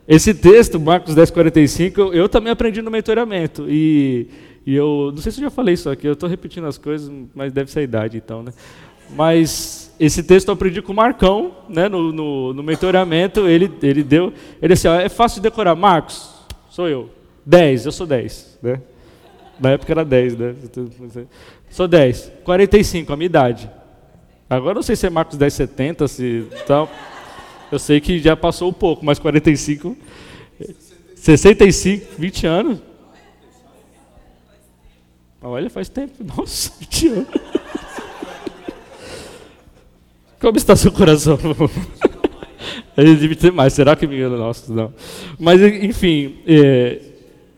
Esse 0.07 0.33
texto, 0.33 0.79
Marcos 0.79 1.13
10, 1.13 1.29
45, 1.29 2.01
eu, 2.01 2.13
eu 2.13 2.27
também 2.27 2.51
aprendi 2.51 2.81
no 2.81 2.89
mentoramento. 2.89 3.67
E, 3.69 4.27
e 4.65 4.73
eu, 4.73 5.11
não 5.13 5.21
sei 5.21 5.31
se 5.31 5.39
eu 5.39 5.43
já 5.43 5.51
falei 5.51 5.75
isso 5.75 5.87
aqui, 5.87 6.07
eu 6.07 6.13
estou 6.13 6.27
repetindo 6.27 6.65
as 6.65 6.79
coisas, 6.79 7.11
mas 7.35 7.53
deve 7.53 7.69
ser 7.69 7.81
a 7.81 7.83
idade 7.83 8.17
então, 8.17 8.41
né? 8.41 8.51
Mas 9.11 9.93
esse 9.99 10.23
texto 10.23 10.47
eu 10.47 10.55
aprendi 10.55 10.81
com 10.81 10.91
o 10.91 10.95
Marcão, 10.95 11.51
né, 11.69 11.87
no, 11.87 12.11
no, 12.11 12.51
no 12.51 12.63
mentoramento, 12.63 13.41
ele, 13.41 13.71
ele 13.83 14.01
deu, 14.01 14.33
ele 14.59 14.73
disse, 14.73 14.87
ó, 14.87 14.95
é 14.95 15.07
fácil 15.07 15.35
de 15.35 15.43
decorar, 15.43 15.75
Marcos, 15.75 16.33
sou 16.71 16.89
eu. 16.89 17.21
10, 17.45 17.85
eu 17.85 17.91
sou 17.91 18.07
10, 18.07 18.59
né? 18.61 18.81
Na 19.59 19.71
época 19.71 19.91
era 19.91 20.03
10, 20.03 20.37
né? 20.37 20.55
Sou 21.69 21.87
10. 21.87 22.31
45, 22.43 23.13
a 23.13 23.15
minha 23.15 23.25
idade. 23.25 23.69
Agora 24.49 24.75
não 24.75 24.83
sei 24.83 24.95
se 24.95 25.05
é 25.05 25.09
Marcos 25.09 25.37
10, 25.37 25.53
70, 25.53 26.07
se 26.07 26.47
tal. 26.67 26.89
Eu 27.71 27.79
sei 27.79 27.99
que 27.99 28.19
já 28.19 28.35
passou 28.35 28.69
um 28.69 28.73
pouco, 28.73 29.05
mas 29.05 29.19
45. 29.19 29.97
65, 31.15 32.05
20 32.17 32.47
anos. 32.47 32.79
Olha, 35.41 35.69
faz 35.69 35.89
tempo. 35.89 36.23
Nossa, 36.23 36.71
20 36.79 37.07
anos. 37.07 37.27
Como 40.39 40.57
está 40.57 40.75
seu 40.75 40.91
coração? 40.91 41.39
Ele 42.95 43.15
deve 43.15 43.35
ter 43.35 43.51
mais. 43.51 43.73
Será 43.73 43.95
que 43.95 44.05
me 44.05 44.17
engano? 44.17 44.37
Nossa, 44.37 44.71
não. 44.73 44.93
Mas, 45.39 45.61
enfim. 45.61 46.37
É, 46.45 47.12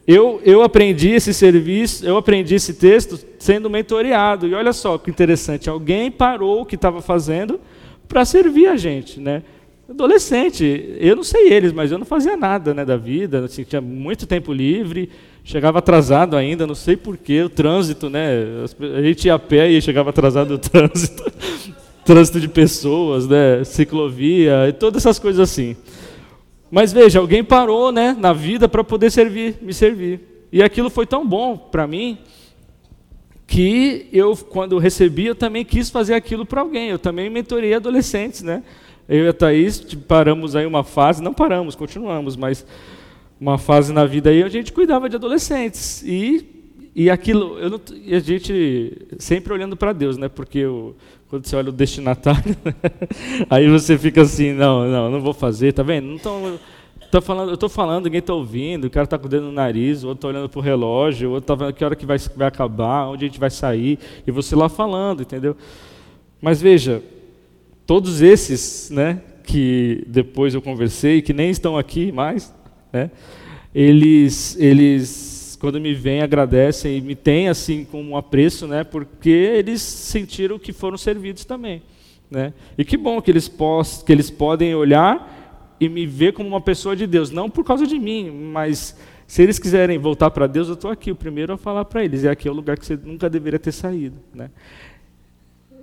eu, 0.08 0.40
eu 0.44 0.62
aprendi 0.62 1.10
esse 1.10 1.34
serviço, 1.34 2.06
eu 2.06 2.16
aprendi 2.16 2.56
esse 2.56 2.76
texto 2.76 3.20
sendo 3.40 3.70
mentoreado. 3.70 4.48
E 4.48 4.54
olha 4.54 4.72
só 4.72 4.98
que 4.98 5.10
interessante, 5.10 5.70
alguém 5.70 6.12
parou 6.12 6.62
o 6.62 6.66
que 6.66 6.76
estava 6.76 7.02
fazendo 7.02 7.60
para 8.08 8.24
servir 8.24 8.68
a 8.68 8.76
gente, 8.76 9.20
né? 9.20 9.42
Adolescente, 9.90 10.96
eu 11.00 11.16
não 11.16 11.24
sei 11.24 11.54
eles, 11.54 11.72
mas 11.72 11.92
eu 11.92 12.00
não 12.00 12.06
fazia 12.06 12.36
nada 12.36 12.74
né, 12.74 12.84
da 12.84 12.98
vida, 12.98 13.46
assim, 13.46 13.64
tinha 13.64 13.80
muito 13.80 14.26
tempo 14.26 14.52
livre, 14.52 15.12
chegava 15.44 15.78
atrasado 15.78 16.36
ainda, 16.36 16.66
não 16.66 16.74
sei 16.74 16.98
porquê, 16.98 17.44
o 17.44 17.50
trânsito, 17.50 18.10
né? 18.10 18.66
A 18.98 19.02
gente 19.04 19.26
ia 19.26 19.36
a 19.36 19.40
pé 19.40 19.70
e 19.70 19.80
chegava 19.80 20.10
atrasado 20.10 20.50
no 20.50 20.58
trânsito, 20.60 21.32
trânsito 22.04 22.40
de 22.40 22.48
pessoas, 22.48 23.28
né? 23.28 23.64
Ciclovia, 23.64 24.68
e 24.68 24.74
todas 24.74 25.04
essas 25.04 25.20
coisas 25.20 25.40
assim. 25.40 25.76
Mas 26.76 26.92
veja, 26.92 27.20
alguém 27.20 27.42
parou 27.42 27.90
né, 27.90 28.14
na 28.20 28.34
vida 28.34 28.68
para 28.68 28.84
poder 28.84 29.10
servir, 29.10 29.56
me 29.62 29.74
servir. 29.74 30.20
E 30.52 30.62
aquilo 30.62 30.90
foi 30.90 31.06
tão 31.06 31.26
bom 31.26 31.56
para 31.56 31.88
mim 31.88 32.18
que 33.48 34.10
eu, 34.12 34.36
quando 34.36 34.78
recebi, 34.78 35.26
eu 35.26 35.36
também 35.36 35.64
quis 35.64 35.90
fazer 35.90 36.16
aquilo 36.16 36.46
para 36.46 36.60
alguém. 36.60 36.90
Eu 36.90 37.00
também 37.00 37.30
mentorei 37.30 37.74
adolescentes, 37.74 38.42
né? 38.42 38.62
Eu 39.08 39.24
e 39.24 39.28
a 39.30 39.32
Thaís 39.32 39.80
tipo, 39.80 40.04
paramos 40.04 40.54
aí 40.54 40.66
uma 40.66 40.84
fase, 40.84 41.24
não 41.24 41.34
paramos, 41.34 41.76
continuamos, 41.76 42.36
mas 42.36 42.66
uma 43.40 43.58
fase 43.58 43.94
na 43.94 44.06
vida 44.06 44.30
aí 44.30 44.44
a 44.44 44.50
gente 44.50 44.74
cuidava 44.74 45.08
de 45.08 45.16
adolescentes. 45.16 46.04
E, 46.06 46.55
e 46.96 47.10
aquilo, 47.10 47.60
não, 47.70 47.82
e 48.06 48.16
a 48.16 48.20
gente 48.20 49.06
sempre 49.20 49.52
olhando 49.52 49.76
para 49.76 49.92
Deus, 49.92 50.16
né? 50.16 50.30
Porque 50.30 50.60
eu, 50.60 50.96
quando 51.28 51.46
você 51.46 51.54
olha 51.54 51.68
o 51.68 51.74
destinatário, 51.74 52.56
aí 53.50 53.70
você 53.70 53.98
fica 53.98 54.22
assim, 54.22 54.54
não, 54.54 54.90
não, 54.90 55.12
não 55.12 55.20
vou 55.20 55.34
fazer, 55.34 55.74
tá 55.74 55.84
vendo? 55.84 56.08
Não 56.08 56.18
tô, 56.18 56.32
tô 57.12 57.22
falando, 57.22 57.50
eu 57.50 57.56
estou 57.56 57.68
falando, 57.68 58.06
ninguém 58.06 58.20
está 58.20 58.34
ouvindo, 58.34 58.86
o 58.86 58.90
cara 58.90 59.04
está 59.04 59.18
com 59.18 59.26
o 59.26 59.30
dedo 59.30 59.48
no 59.48 59.52
nariz, 59.52 60.06
o 60.06 60.08
outro 60.08 60.20
está 60.20 60.28
olhando 60.30 60.48
para 60.48 60.58
o 60.58 60.62
relógio, 60.62 61.32
o 61.32 61.34
outro 61.34 61.54
está 61.54 61.66
vendo 61.66 61.76
que 61.76 61.84
hora 61.84 61.98
que 61.98 62.06
vai, 62.06 62.18
vai 62.18 62.48
acabar, 62.48 63.10
onde 63.10 63.26
a 63.26 63.28
gente 63.28 63.42
vai 63.42 63.50
sair, 63.50 64.00
e 64.26 64.32
você 64.32 64.56
lá 64.56 64.70
falando, 64.70 65.22
entendeu? 65.22 65.58
Mas 66.42 66.62
veja, 66.62 67.04
todos 67.86 68.22
esses, 68.22 68.90
né, 68.90 69.22
que 69.44 70.02
depois 70.08 70.54
eu 70.54 70.62
conversei, 70.62 71.22
que 71.22 71.34
nem 71.34 71.50
estão 71.50 71.78
aqui 71.78 72.10
mais, 72.14 72.56
né, 72.94 73.12
eles, 73.74 74.56
eles 74.58 75.35
quando 75.56 75.80
me 75.80 75.94
vêm 75.94 76.22
agradecem 76.22 76.98
e 76.98 77.02
me 77.02 77.16
têm 77.16 77.50
assim 77.50 77.86
com 77.86 78.02
um 78.02 78.18
apreço, 78.18 78.68
né, 78.68 78.84
porque 78.84 79.30
eles 79.30 79.82
sentiram 79.82 80.60
que 80.60 80.74
foram 80.74 80.98
servidos 80.98 81.46
também, 81.46 81.82
né. 82.30 82.54
E 82.78 82.84
que 82.84 82.98
bom 82.98 83.22
que 83.22 83.32
eles, 83.32 83.48
pos, 83.48 84.04
que 84.04 84.12
eles 84.12 84.30
podem 84.30 84.76
olhar 84.76 85.76
e 85.80 85.90
me 85.90 86.06
ver 86.06 86.34
como 86.34 86.50
uma 86.50 86.62
pessoa 86.62 86.96
de 86.96 87.06
Deus, 87.06 87.32
não 87.32 87.50
por 87.50 87.64
causa 87.64 87.86
de 87.86 88.00
mim, 88.00 88.32
mas 88.32 88.96
se 89.28 89.42
eles 89.42 89.58
quiserem 89.58 89.98
voltar 89.98 90.30
para 90.30 90.46
Deus, 90.46 90.68
eu 90.68 90.76
estou 90.76 90.92
aqui, 90.92 91.12
o 91.12 91.16
primeiro 91.16 91.54
a 91.54 91.58
falar 91.58 91.86
para 91.86 92.04
eles. 92.04 92.24
E 92.24 92.30
aqui 92.30 92.48
é 92.48 92.52
o 92.52 92.54
lugar 92.54 92.78
que 92.78 92.86
você 92.86 92.96
nunca 92.96 93.30
deveria 93.30 93.58
ter 93.58 93.72
saído. 93.72 94.18
Né? 94.34 94.52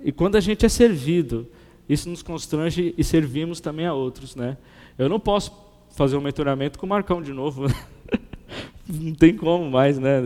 E 0.04 0.12
quando 0.12 0.36
a 0.36 0.40
gente 0.40 0.64
é 0.64 0.68
servido, 0.68 1.48
isso 1.88 2.08
nos 2.08 2.22
constrange 2.22 2.94
e 2.96 3.02
servimos 3.02 3.60
também 3.60 3.86
a 3.86 3.94
outros. 3.94 4.36
Né? 4.36 4.56
Eu 4.96 5.08
não 5.08 5.18
posso 5.18 5.52
fazer 5.90 6.16
um 6.16 6.20
mentoramento 6.20 6.78
com 6.78 6.86
o 6.86 6.88
Marcão 6.88 7.20
de 7.20 7.32
novo. 7.32 7.66
não 8.88 9.14
tem 9.14 9.36
como 9.36 9.70
mais, 9.70 9.98
né? 9.98 10.20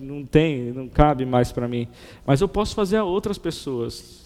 Não 0.00 0.24
tem, 0.24 0.72
não 0.72 0.88
cabe 0.88 1.24
mais 1.24 1.52
para 1.52 1.68
mim. 1.68 1.86
Mas 2.26 2.40
eu 2.40 2.48
posso 2.48 2.74
fazer 2.74 2.96
a 2.96 3.04
outras 3.04 3.38
pessoas. 3.38 4.20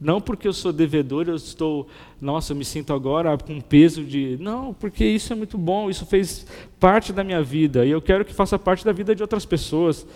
Não 0.00 0.20
porque 0.20 0.46
eu 0.46 0.52
sou 0.52 0.72
devedor, 0.72 1.28
eu 1.28 1.34
estou, 1.34 1.88
nossa, 2.20 2.52
eu 2.52 2.56
me 2.56 2.64
sinto 2.64 2.92
agora 2.92 3.36
com 3.36 3.60
peso 3.60 4.04
de. 4.04 4.36
Não, 4.40 4.72
porque 4.72 5.04
isso 5.04 5.32
é 5.32 5.36
muito 5.36 5.58
bom, 5.58 5.90
isso 5.90 6.06
fez 6.06 6.46
parte 6.78 7.12
da 7.12 7.24
minha 7.24 7.42
vida 7.42 7.84
e 7.84 7.90
eu 7.90 8.00
quero 8.00 8.24
que 8.24 8.32
faça 8.32 8.58
parte 8.58 8.84
da 8.84 8.92
vida 8.92 9.14
de 9.14 9.22
outras 9.22 9.44
pessoas. 9.44 10.06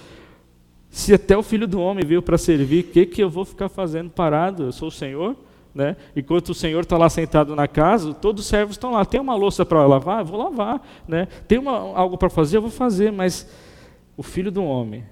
Se 0.88 1.14
até 1.14 1.36
o 1.36 1.42
filho 1.42 1.66
do 1.66 1.80
homem 1.80 2.04
veio 2.04 2.22
para 2.22 2.38
servir, 2.38 2.84
o 2.84 2.88
que, 2.88 3.06
que 3.06 3.22
eu 3.22 3.30
vou 3.30 3.44
ficar 3.44 3.68
fazendo 3.68 4.10
parado? 4.10 4.64
Eu 4.64 4.72
sou 4.72 4.88
o 4.88 4.92
Senhor? 4.92 5.34
Né? 5.74 5.96
Enquanto 6.14 6.50
o 6.50 6.54
Senhor 6.54 6.80
está 6.80 6.98
lá 6.98 7.08
sentado 7.08 7.56
na 7.56 7.66
casa, 7.66 8.12
todos 8.12 8.44
os 8.44 8.48
servos 8.48 8.74
estão 8.74 8.92
lá. 8.92 9.04
Tem 9.04 9.20
uma 9.20 9.34
louça 9.34 9.64
para 9.64 9.86
lavar? 9.86 10.20
Eu 10.20 10.26
vou 10.26 10.38
lavar. 10.38 10.86
Né? 11.08 11.26
Tem 11.48 11.58
uma, 11.58 11.72
algo 11.96 12.18
para 12.18 12.28
fazer? 12.28 12.58
Eu 12.58 12.62
vou 12.62 12.70
fazer. 12.70 13.10
Mas 13.10 13.48
o 14.16 14.22
filho 14.22 14.50
do 14.50 14.62
homem, 14.62 15.04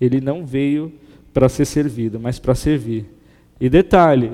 ele 0.00 0.20
não 0.20 0.44
veio 0.44 0.92
para 1.32 1.48
ser 1.48 1.64
servido, 1.64 2.18
mas 2.18 2.38
para 2.38 2.54
servir. 2.54 3.06
E 3.60 3.68
detalhe, 3.68 4.32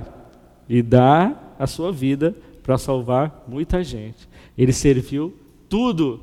e 0.69 0.83
dá 0.83 1.35
a 1.59 1.67
sua 1.67 1.93
vida 1.93 2.35
para 2.63 2.79
salvar 2.79 3.45
muita 3.47 3.85
gente. 3.85 4.29
Ele 4.57 4.73
serviu 4.73 5.35
tudo, 5.69 6.21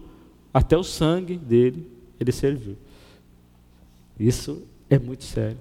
até 0.53 0.77
o 0.77 0.83
sangue 0.83 1.37
dele, 1.37 1.87
ele 2.19 2.31
serviu. 2.31 2.75
Isso 4.19 4.63
é 4.89 4.97
muito 4.97 5.23
sério. 5.23 5.57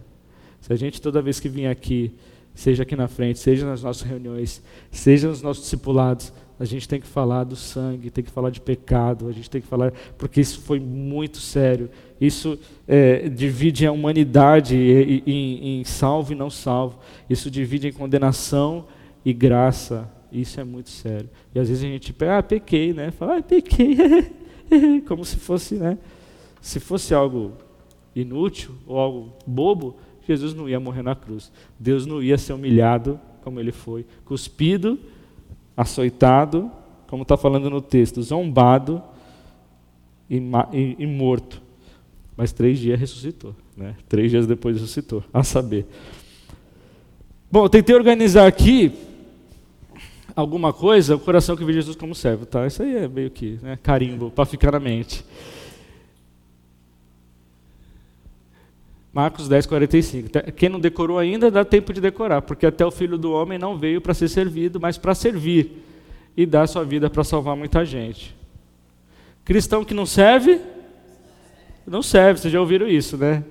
Se 0.61 0.73
a 0.73 0.77
gente 0.77 1.01
toda 1.01 1.23
vez 1.23 1.41
que 1.41 1.49
vir 1.49 1.67
aqui, 1.67 2.13
seja 2.55 2.83
aqui 2.83 2.97
na 2.97 3.09
frente, 3.09 3.39
seja 3.39 3.67
nas 3.67 3.83
nossas 3.83 4.03
reuniões, 4.03 4.63
seja 4.91 5.29
nos 5.29 5.43
nossos 5.43 5.65
discipulados, 5.65 6.33
a 6.63 6.65
gente 6.65 6.89
tem 6.89 7.01
que 7.01 7.09
falar 7.09 7.43
do 7.43 7.57
sangue, 7.57 8.09
tem 8.09 8.23
que 8.23 8.31
falar 8.31 8.51
de 8.51 8.61
pecado, 8.61 9.27
a 9.27 9.33
gente 9.33 9.51
tem 9.51 9.61
que 9.61 9.67
falar, 9.67 9.93
porque 10.17 10.41
isso 10.41 10.61
foi 10.61 10.79
muito 10.79 11.39
sério. 11.39 11.91
Isso 12.21 12.57
é, 12.87 13.29
divide 13.29 13.85
a 13.85 13.91
humanidade 13.91 14.77
em, 14.77 15.81
em, 15.81 15.85
salvo 15.85 16.33
e 16.33 16.37
não 16.37 16.49
salvo. 16.49 17.01
Isso 17.29 17.51
divide 17.51 17.89
em 17.89 17.93
condenação 17.93 18.87
e 19.25 19.33
graça. 19.33 20.09
Isso 20.31 20.61
é 20.61 20.63
muito 20.63 20.91
sério. 20.91 21.29
E 21.53 21.59
às 21.59 21.69
vezes 21.69 21.83
a 21.83 21.89
gente 21.89 22.13
pega, 22.13 22.39
ah, 22.39 22.43
pequei, 22.45 22.93
né? 22.93 23.11
Fala, 23.11 23.39
ah, 23.39 23.43
pequei. 23.43 23.97
Como 25.09 25.25
se 25.25 25.39
fosse, 25.39 25.75
né? 25.75 25.99
Se 26.61 26.79
fosse 26.79 27.13
algo 27.13 27.55
inútil 28.15 28.71
ou 28.87 29.01
algo 29.01 29.33
bobo, 29.45 29.97
Jesus 30.27 30.55
não 30.55 30.69
ia 30.69 30.79
morrer 30.79 31.03
na 31.03 31.15
cruz. 31.15 31.53
Deus 31.79 32.07
não 32.07 32.23
ia 32.23 32.39
ser 32.39 32.53
humilhado 32.53 33.19
como 33.43 33.59
ele 33.59 33.73
foi, 33.73 34.07
cuspido, 34.25 34.99
açoitado, 35.77 36.71
como 37.09 37.23
está 37.23 37.37
falando 37.37 37.69
no 37.69 37.81
texto, 37.81 38.23
zombado 38.23 39.03
e, 40.31 40.37
e, 40.73 40.97
e 40.99 41.07
morto. 41.07 41.61
Mas 42.37 42.53
três 42.53 42.79
dias 42.79 42.99
ressuscitou. 42.99 43.55
Né? 43.77 43.95
Três 44.09 44.31
dias 44.31 44.47
depois 44.47 44.77
ressuscitou, 44.77 45.23
a 45.33 45.43
saber. 45.43 45.87
Bom, 47.51 47.65
eu 47.65 47.69
tentei 47.69 47.95
organizar 47.95 48.47
aqui 48.47 48.93
alguma 50.35 50.73
coisa, 50.73 51.17
o 51.17 51.21
coração 51.21 51.57
que 51.57 51.65
vê 51.65 51.73
Jesus 51.73 51.97
como 51.97 52.15
servo. 52.15 52.47
Tá? 52.47 52.67
Isso 52.67 52.83
aí 52.83 52.97
é 52.97 53.09
meio 53.09 53.31
que 53.31 53.59
né, 53.63 53.79
carimbo, 53.83 54.31
para 54.31 54.47
ficar 54.47 54.73
na 54.73 54.81
mente. 54.81 55.25
Marcos 59.13 59.47
10, 59.47 59.67
45. 59.67 60.53
Quem 60.57 60.71
não 60.71 60.81
decorou 60.81 61.19
ainda, 61.19 61.51
dá 61.51 61.65
tempo 61.65 61.93
de 61.93 62.01
decorar, 62.01 62.41
porque 62.43 62.65
até 62.65 62.85
o 62.85 62.91
Filho 62.91 63.19
do 63.19 63.31
Homem 63.33 63.59
não 63.59 63.77
veio 63.77 64.01
para 64.01 64.15
ser 64.15 64.29
servido, 64.29 64.81
mas 64.81 64.97
para 64.97 65.15
servir 65.15 65.85
e 66.35 66.47
dar 66.47 66.67
sua 66.67 66.83
vida 66.83 67.11
para 67.11 67.23
salvar 67.23 67.55
muita 67.55 67.85
gente. 67.85 68.35
Cristão 69.45 69.85
que 69.85 69.93
não 69.93 70.07
serve, 70.07 70.61
não 71.87 72.03
serve, 72.03 72.41
vocês 72.41 72.53
já 72.53 72.61
ouviram 72.61 72.89
isso, 72.89 73.19
né? 73.19 73.45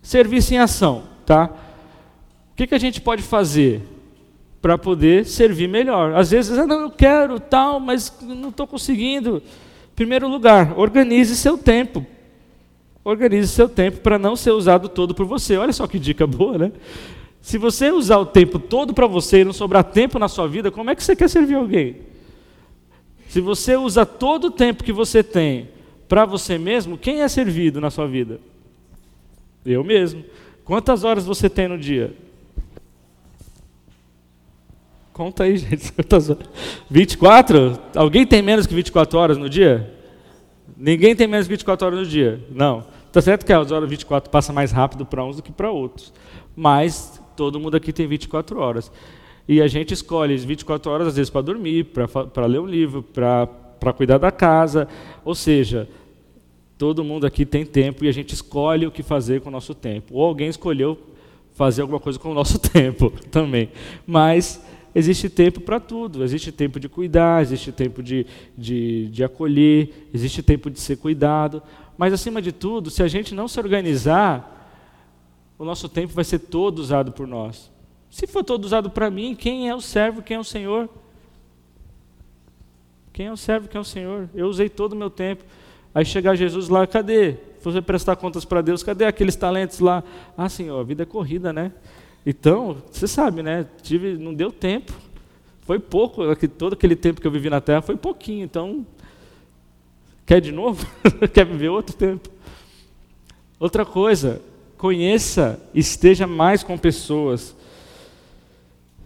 Serviço 0.00 0.54
em 0.54 0.58
ação, 0.58 1.04
tá? 1.26 1.50
O 2.52 2.56
que, 2.56 2.66
que 2.66 2.74
a 2.74 2.78
gente 2.78 3.02
pode 3.02 3.22
fazer 3.22 3.82
para 4.62 4.78
poder 4.78 5.26
servir 5.26 5.68
melhor? 5.68 6.14
Às 6.14 6.30
vezes, 6.30 6.56
ah, 6.56 6.66
não, 6.66 6.82
eu 6.82 6.90
quero 6.90 7.38
tal, 7.38 7.80
mas 7.80 8.16
não 8.22 8.48
estou 8.48 8.66
conseguindo. 8.66 9.42
Primeiro 9.94 10.26
lugar, 10.26 10.78
organize 10.78 11.36
seu 11.36 11.58
tempo. 11.58 12.06
Organize 13.04 13.48
seu 13.48 13.68
tempo 13.68 14.00
para 14.00 14.18
não 14.18 14.34
ser 14.34 14.52
usado 14.52 14.88
todo 14.88 15.14
por 15.14 15.26
você. 15.26 15.56
Olha 15.58 15.72
só 15.72 15.86
que 15.86 15.98
dica 15.98 16.26
boa, 16.26 16.56
né? 16.56 16.72
Se 17.42 17.58
você 17.58 17.90
usar 17.90 18.16
o 18.16 18.24
tempo 18.24 18.58
todo 18.58 18.94
para 18.94 19.06
você 19.06 19.40
e 19.40 19.44
não 19.44 19.52
sobrar 19.52 19.84
tempo 19.84 20.18
na 20.18 20.28
sua 20.28 20.48
vida, 20.48 20.70
como 20.70 20.90
é 20.90 20.94
que 20.94 21.04
você 21.04 21.14
quer 21.14 21.28
servir 21.28 21.56
alguém? 21.56 21.96
Se 23.28 23.38
você 23.38 23.76
usa 23.76 24.06
todo 24.06 24.46
o 24.46 24.50
tempo 24.50 24.82
que 24.82 24.92
você 24.92 25.22
tem 25.22 25.68
para 26.08 26.24
você 26.24 26.56
mesmo, 26.56 26.96
quem 26.96 27.20
é 27.20 27.28
servido 27.28 27.82
na 27.82 27.90
sua 27.90 28.06
vida? 28.06 28.40
Eu 29.66 29.84
mesmo. 29.84 30.24
Quantas 30.64 31.04
horas 31.04 31.26
você 31.26 31.50
tem 31.50 31.68
no 31.68 31.76
dia? 31.76 32.14
Conta 35.12 35.44
aí, 35.44 35.56
gente. 35.58 35.92
Quantas 35.92 36.30
horas? 36.30 36.46
24? 36.90 37.78
Alguém 37.94 38.26
tem 38.26 38.40
menos 38.40 38.66
que 38.66 38.74
24 38.74 39.18
horas 39.18 39.36
no 39.36 39.50
dia? 39.50 39.92
Ninguém 40.76 41.14
tem 41.14 41.26
menos 41.26 41.46
que 41.46 41.52
24 41.52 41.86
horas 41.86 41.98
no 41.98 42.06
dia. 42.06 42.40
Não. 42.50 42.93
Tá 43.14 43.22
certo 43.22 43.46
que 43.46 43.52
as 43.52 43.70
horas 43.70 43.88
24 43.88 44.28
passa 44.28 44.52
mais 44.52 44.72
rápido 44.72 45.06
para 45.06 45.24
uns 45.24 45.36
do 45.36 45.42
que 45.42 45.52
para 45.52 45.70
outros. 45.70 46.12
Mas 46.56 47.22
todo 47.36 47.60
mundo 47.60 47.76
aqui 47.76 47.92
tem 47.92 48.08
24 48.08 48.58
horas. 48.58 48.90
E 49.46 49.62
a 49.62 49.68
gente 49.68 49.94
escolhe 49.94 50.36
24 50.36 50.90
horas, 50.90 51.06
às 51.06 51.14
vezes, 51.14 51.30
para 51.30 51.42
dormir, 51.42 51.84
para 51.84 52.46
ler 52.46 52.58
um 52.58 52.66
livro, 52.66 53.04
para 53.04 53.92
cuidar 53.96 54.18
da 54.18 54.32
casa. 54.32 54.88
Ou 55.24 55.32
seja, 55.32 55.88
todo 56.76 57.04
mundo 57.04 57.24
aqui 57.24 57.46
tem 57.46 57.64
tempo 57.64 58.04
e 58.04 58.08
a 58.08 58.12
gente 58.12 58.34
escolhe 58.34 58.84
o 58.84 58.90
que 58.90 59.04
fazer 59.04 59.42
com 59.42 59.48
o 59.48 59.52
nosso 59.52 59.76
tempo. 59.76 60.16
Ou 60.16 60.24
alguém 60.24 60.48
escolheu 60.48 60.98
fazer 61.52 61.82
alguma 61.82 62.00
coisa 62.00 62.18
com 62.18 62.32
o 62.32 62.34
nosso 62.34 62.58
tempo 62.68 63.12
também. 63.30 63.70
Mas 64.04 64.60
existe 64.92 65.28
tempo 65.28 65.60
para 65.60 65.78
tudo. 65.78 66.24
Existe 66.24 66.50
tempo 66.50 66.80
de 66.80 66.88
cuidar, 66.88 67.42
existe 67.42 67.70
tempo 67.70 68.02
de, 68.02 68.26
de, 68.58 69.08
de 69.08 69.22
acolher, 69.22 70.08
existe 70.12 70.42
tempo 70.42 70.68
de 70.68 70.80
ser 70.80 70.96
cuidado. 70.96 71.62
Mas, 71.96 72.12
acima 72.12 72.42
de 72.42 72.52
tudo, 72.52 72.90
se 72.90 73.02
a 73.02 73.08
gente 73.08 73.34
não 73.34 73.46
se 73.46 73.58
organizar, 73.58 74.54
o 75.58 75.64
nosso 75.64 75.88
tempo 75.88 76.12
vai 76.12 76.24
ser 76.24 76.40
todo 76.40 76.78
usado 76.78 77.12
por 77.12 77.26
nós. 77.26 77.70
Se 78.10 78.26
for 78.26 78.44
todo 78.44 78.64
usado 78.64 78.90
para 78.90 79.10
mim, 79.10 79.34
quem 79.34 79.68
é 79.68 79.74
o 79.74 79.80
servo, 79.80 80.22
quem 80.22 80.36
é 80.36 80.40
o 80.40 80.44
Senhor? 80.44 80.88
Quem 83.12 83.26
é 83.26 83.32
o 83.32 83.36
servo, 83.36 83.68
quem 83.68 83.78
é 83.78 83.80
o 83.80 83.84
Senhor? 83.84 84.28
Eu 84.34 84.46
usei 84.46 84.68
todo 84.68 84.92
o 84.92 84.96
meu 84.96 85.10
tempo. 85.10 85.44
Aí 85.94 86.04
chegar 86.04 86.34
Jesus 86.34 86.68
lá, 86.68 86.86
cadê? 86.86 87.36
Você 87.62 87.80
prestar 87.80 88.16
contas 88.16 88.44
para 88.44 88.60
Deus, 88.60 88.82
cadê 88.82 89.04
aqueles 89.04 89.36
talentos 89.36 89.78
lá? 89.78 90.02
Ah, 90.36 90.48
Senhor, 90.48 90.78
a 90.78 90.82
vida 90.82 91.04
é 91.04 91.06
corrida, 91.06 91.52
né? 91.52 91.72
Então, 92.26 92.82
você 92.90 93.06
sabe, 93.06 93.42
né? 93.42 93.66
Tive, 93.82 94.18
não 94.18 94.34
deu 94.34 94.50
tempo. 94.50 94.92
Foi 95.60 95.78
pouco, 95.78 96.22
todo 96.58 96.74
aquele 96.74 96.96
tempo 96.96 97.20
que 97.20 97.26
eu 97.26 97.30
vivi 97.30 97.48
na 97.48 97.60
terra 97.60 97.80
foi 97.80 97.96
pouquinho. 97.96 98.44
Então, 98.44 98.84
quer 100.26 100.40
de 100.40 100.52
novo? 100.52 100.86
quer 101.32 101.44
viver 101.44 101.68
outro 101.68 101.94
tempo? 101.96 102.28
Outra 103.58 103.84
coisa, 103.84 104.42
conheça, 104.76 105.60
esteja 105.74 106.26
mais 106.26 106.62
com 106.62 106.76
pessoas. 106.76 107.54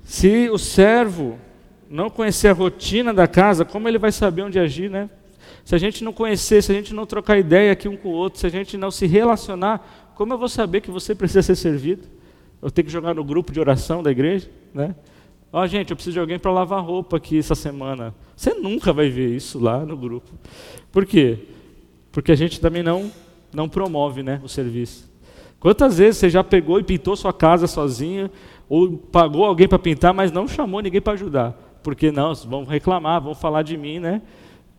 Se 0.04 0.48
o 0.50 0.58
servo 0.58 1.38
não 1.88 2.10
conhecer 2.10 2.48
a 2.48 2.52
rotina 2.52 3.12
da 3.12 3.26
casa, 3.26 3.64
como 3.64 3.88
ele 3.88 3.98
vai 3.98 4.12
saber 4.12 4.42
onde 4.42 4.58
agir, 4.58 4.90
né? 4.90 5.08
Se 5.64 5.74
a 5.74 5.78
gente 5.78 6.02
não 6.02 6.12
conhecer, 6.12 6.62
se 6.62 6.72
a 6.72 6.74
gente 6.74 6.94
não 6.94 7.06
trocar 7.06 7.38
ideia 7.38 7.72
aqui 7.72 7.88
um 7.88 7.96
com 7.96 8.08
o 8.08 8.12
outro, 8.12 8.40
se 8.40 8.46
a 8.46 8.50
gente 8.50 8.76
não 8.76 8.90
se 8.90 9.06
relacionar, 9.06 10.12
como 10.14 10.32
eu 10.32 10.38
vou 10.38 10.48
saber 10.48 10.80
que 10.80 10.90
você 10.90 11.14
precisa 11.14 11.42
ser 11.42 11.56
servido? 11.56 12.04
Eu 12.60 12.70
tenho 12.70 12.86
que 12.86 12.92
jogar 12.92 13.14
no 13.14 13.22
grupo 13.22 13.52
de 13.52 13.60
oração 13.60 14.02
da 14.02 14.10
igreja, 14.10 14.50
né? 14.74 14.94
Ó, 15.52 15.62
oh, 15.62 15.66
gente, 15.66 15.90
eu 15.90 15.96
preciso 15.96 16.14
de 16.14 16.20
alguém 16.20 16.38
para 16.38 16.50
lavar 16.50 16.84
roupa 16.84 17.16
aqui 17.16 17.38
essa 17.38 17.54
semana. 17.54 18.14
Você 18.36 18.52
nunca 18.54 18.92
vai 18.92 19.08
ver 19.08 19.34
isso 19.34 19.58
lá 19.58 19.84
no 19.86 19.96
grupo. 19.96 20.30
Por 20.92 21.06
quê? 21.06 21.38
Porque 22.12 22.32
a 22.32 22.36
gente 22.36 22.60
também 22.60 22.82
não 22.82 23.10
não 23.52 23.68
promove, 23.68 24.22
né, 24.22 24.40
o 24.44 24.48
serviço. 24.48 25.08
Quantas 25.60 25.98
vezes 25.98 26.18
você 26.18 26.30
já 26.30 26.44
pegou 26.44 26.78
e 26.78 26.84
pintou 26.84 27.16
sua 27.16 27.32
casa 27.32 27.66
sozinha, 27.66 28.30
ou 28.68 28.96
pagou 28.96 29.44
alguém 29.44 29.66
para 29.66 29.78
pintar, 29.78 30.14
mas 30.14 30.30
não 30.30 30.46
chamou 30.46 30.80
ninguém 30.80 31.00
para 31.00 31.14
ajudar? 31.14 31.78
Porque 31.82 32.12
não, 32.12 32.34
vão 32.34 32.64
reclamar, 32.64 33.20
vão 33.20 33.34
falar 33.34 33.62
de 33.62 33.76
mim, 33.76 33.98
né? 33.98 34.22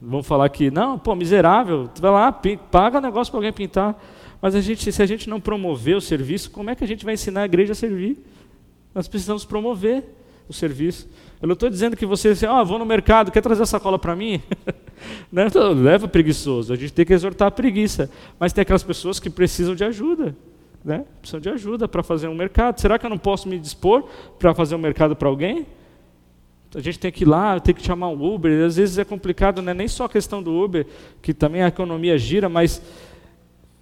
Vão 0.01 0.23
falar 0.23 0.47
que, 0.49 0.71
não, 0.71 0.97
pô, 0.97 1.15
miserável, 1.15 1.89
vai 1.99 2.11
lá, 2.11 2.31
paga 2.71 3.01
negócio 3.01 3.31
para 3.31 3.39
alguém 3.39 3.51
pintar. 3.51 4.01
Mas 4.41 4.55
a 4.55 4.61
gente, 4.61 4.89
se 4.89 5.01
a 5.01 5.05
gente 5.05 5.29
não 5.29 5.41
promover 5.41 5.97
o 5.97 6.01
serviço, 6.01 6.49
como 6.51 6.69
é 6.69 6.75
que 6.75 6.83
a 6.83 6.87
gente 6.87 7.03
vai 7.03 7.15
ensinar 7.15 7.41
a 7.41 7.45
igreja 7.45 7.73
a 7.73 7.75
servir? 7.75 8.17
Nós 8.95 9.07
precisamos 9.07 9.43
promover 9.43 10.05
o 10.47 10.53
serviço. 10.53 11.09
Eu 11.41 11.47
não 11.47 11.53
estou 11.53 11.69
dizendo 11.69 11.97
que 11.97 12.05
você, 12.05 12.29
assim, 12.29 12.47
oh, 12.47 12.63
vou 12.63 12.79
no 12.79 12.85
mercado, 12.85 13.31
quer 13.31 13.41
trazer 13.41 13.65
sacola 13.65 13.99
para 13.99 14.15
mim? 14.15 14.41
né? 15.31 15.47
Então, 15.47 15.73
leva 15.73 16.07
preguiçoso, 16.07 16.73
a 16.73 16.75
gente 16.75 16.93
tem 16.93 17.05
que 17.05 17.13
exortar 17.13 17.47
a 17.47 17.51
preguiça. 17.51 18.09
Mas 18.39 18.53
tem 18.53 18.61
aquelas 18.61 18.83
pessoas 18.83 19.19
que 19.19 19.29
precisam 19.29 19.75
de 19.75 19.83
ajuda. 19.83 20.35
Né? 20.83 21.05
Precisam 21.19 21.39
de 21.39 21.49
ajuda 21.49 21.87
para 21.87 22.01
fazer 22.01 22.27
um 22.27 22.35
mercado. 22.35 22.79
Será 22.79 22.97
que 22.97 23.05
eu 23.05 23.09
não 23.09 23.17
posso 23.17 23.47
me 23.49 23.59
dispor 23.59 24.03
para 24.37 24.53
fazer 24.53 24.75
um 24.75 24.79
mercado 24.79 25.15
para 25.15 25.27
alguém? 25.27 25.65
A 26.75 26.79
gente 26.79 26.99
tem 26.99 27.11
que 27.11 27.23
ir 27.23 27.27
lá, 27.27 27.59
tem 27.59 27.73
que 27.73 27.83
chamar 27.83 28.09
um 28.09 28.33
Uber. 28.33 28.65
Às 28.65 28.75
vezes 28.75 28.97
é 28.97 29.03
complicado, 29.03 29.61
não 29.61 29.71
é 29.71 29.73
nem 29.73 29.87
só 29.87 30.05
a 30.05 30.09
questão 30.09 30.41
do 30.41 30.51
Uber, 30.51 30.85
que 31.21 31.33
também 31.33 31.63
a 31.63 31.67
economia 31.67 32.17
gira, 32.17 32.47
mas 32.47 32.81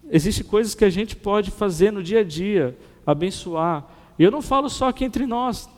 existem 0.09 0.45
coisas 0.45 0.73
que 0.73 0.85
a 0.85 0.89
gente 0.89 1.15
pode 1.15 1.51
fazer 1.51 1.91
no 1.91 2.01
dia 2.01 2.21
a 2.21 2.23
dia, 2.23 2.77
abençoar. 3.05 3.85
E 4.17 4.23
eu 4.23 4.31
não 4.31 4.41
falo 4.41 4.69
só 4.69 4.87
aqui 4.87 5.03
entre 5.03 5.25
nós. 5.25 5.69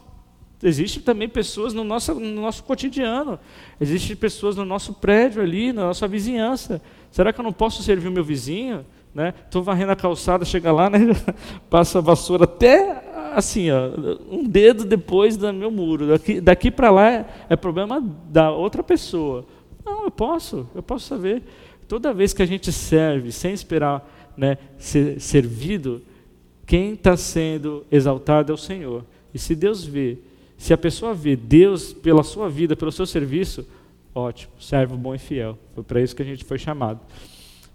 Existem 0.61 1.01
também 1.01 1.29
pessoas 1.29 1.73
no 1.73 1.83
nosso, 1.83 2.15
no 2.15 2.41
nosso 2.41 2.63
cotidiano. 2.63 3.39
Existem 3.79 4.15
pessoas 4.15 4.55
no 4.55 4.65
nosso 4.65 4.93
prédio 4.93 5.41
ali, 5.41 5.71
na 5.71 5.83
nossa 5.83 6.07
vizinhança. 6.07 6.81
Será 7.11 7.31
que 7.31 7.39
eu 7.39 7.43
não 7.43 7.53
posso 7.53 7.81
servir 7.81 8.09
o 8.09 8.11
meu 8.11 8.23
vizinho? 8.23 8.85
Estou 9.45 9.61
né? 9.61 9.65
varrendo 9.65 9.91
a 9.91 9.95
calçada, 9.95 10.43
chega 10.43 10.71
lá, 10.71 10.89
né? 10.91 10.99
passa 11.69 11.99
a 11.99 12.01
vassoura 12.01 12.43
até 12.43 13.09
assim, 13.33 13.69
ó, 13.71 13.89
um 14.29 14.43
dedo 14.43 14.85
depois 14.85 15.37
do 15.37 15.51
meu 15.53 15.71
muro. 15.71 16.07
Daqui, 16.07 16.41
daqui 16.41 16.71
para 16.71 16.89
lá 16.89 17.09
é, 17.09 17.25
é, 17.49 17.55
problema 17.55 18.01
da 18.29 18.51
outra 18.51 18.83
pessoa. 18.83 19.45
Não, 19.85 20.05
eu 20.05 20.11
posso, 20.11 20.67
eu 20.75 20.83
posso 20.83 21.07
saber. 21.07 21.43
Toda 21.87 22.13
vez 22.13 22.33
que 22.33 22.41
a 22.41 22.45
gente 22.45 22.71
serve 22.71 23.31
sem 23.31 23.53
esperar 23.53 24.07
né, 24.37 24.57
ser 24.77 25.19
servido, 25.19 26.01
quem 26.65 26.93
está 26.93 27.17
sendo 27.17 27.85
exaltado 27.91 28.51
é 28.51 28.55
o 28.55 28.57
Senhor. 28.57 29.03
E 29.33 29.39
se 29.39 29.55
Deus 29.55 29.83
vê, 29.83 30.19
se 30.59 30.71
a 30.73 30.77
pessoa 30.77 31.15
vê 31.15 31.35
Deus 31.35 31.91
pela 31.91 32.21
sua 32.21 32.47
vida, 32.47 32.75
pelo 32.75 32.91
seu 32.91 33.07
serviço, 33.07 33.65
ótimo, 34.13 34.51
servo 34.59 34.95
bom 34.95 35.15
e 35.15 35.17
fiel. 35.17 35.57
Foi 35.73 35.83
para 35.83 36.01
isso 36.01 36.15
que 36.15 36.21
a 36.21 36.25
gente 36.25 36.45
foi 36.45 36.59
chamado. 36.59 36.99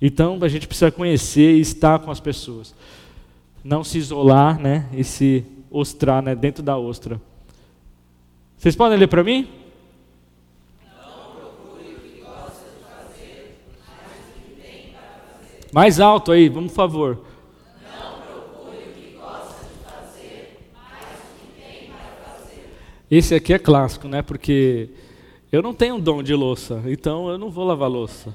Então 0.00 0.38
a 0.40 0.48
gente 0.48 0.68
precisa 0.68 0.92
conhecer 0.92 1.56
e 1.56 1.60
estar 1.60 1.98
com 1.98 2.10
as 2.10 2.20
pessoas. 2.20 2.74
Não 3.64 3.82
se 3.82 3.98
isolar 3.98 4.60
né, 4.60 4.86
e 4.92 5.02
se 5.02 5.44
ostrar 5.70 6.22
né, 6.22 6.36
dentro 6.36 6.62
da 6.62 6.76
ostra. 6.76 7.20
Vocês 8.58 8.76
podem 8.76 8.98
ler 8.98 9.08
para 9.08 9.24
mim? 9.24 9.48
Mais 15.74 15.98
alto 15.98 16.30
aí, 16.30 16.48
vamos 16.48 16.70
por 16.70 16.76
favor. 16.76 17.24
Não 17.82 18.20
procure 18.20 18.76
o 18.76 18.92
que 18.92 19.16
gosta 19.18 19.64
de 19.64 19.84
fazer, 19.84 20.68
mas 20.72 21.18
o 21.18 21.46
que 21.46 21.60
tem 21.60 21.90
para 21.90 22.32
fazer. 22.32 22.76
Esse 23.16 23.32
aqui 23.32 23.52
é 23.52 23.60
clássico, 23.60 24.08
né? 24.08 24.22
Porque 24.22 24.88
eu 25.52 25.62
não 25.62 25.72
tenho 25.72 26.00
dom 26.00 26.20
de 26.20 26.34
louça, 26.34 26.82
então 26.86 27.28
eu 27.28 27.38
não 27.38 27.48
vou 27.48 27.64
lavar 27.64 27.88
louça. 27.88 28.34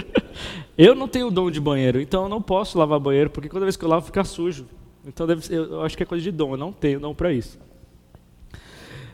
Eu 0.78 0.94
não 0.94 1.06
tenho 1.06 1.30
dom 1.30 1.50
de 1.50 1.60
banheiro, 1.60 2.00
então 2.00 2.22
eu 2.22 2.28
não 2.30 2.40
posso 2.40 2.78
lavar 2.78 2.98
banheiro, 2.98 3.28
porque 3.28 3.50
toda 3.50 3.66
vez 3.66 3.76
que 3.76 3.84
eu 3.84 3.88
lavo 3.90 4.06
fica 4.06 4.24
sujo. 4.24 4.64
Então 5.06 5.26
ser, 5.38 5.52
eu 5.52 5.82
acho 5.82 5.94
que 5.94 6.02
é 6.02 6.06
coisa 6.06 6.24
de 6.24 6.30
dom, 6.30 6.52
eu 6.52 6.56
não 6.56 6.72
tenho 6.72 6.98
dom 6.98 7.14
para 7.14 7.30
isso. 7.30 7.58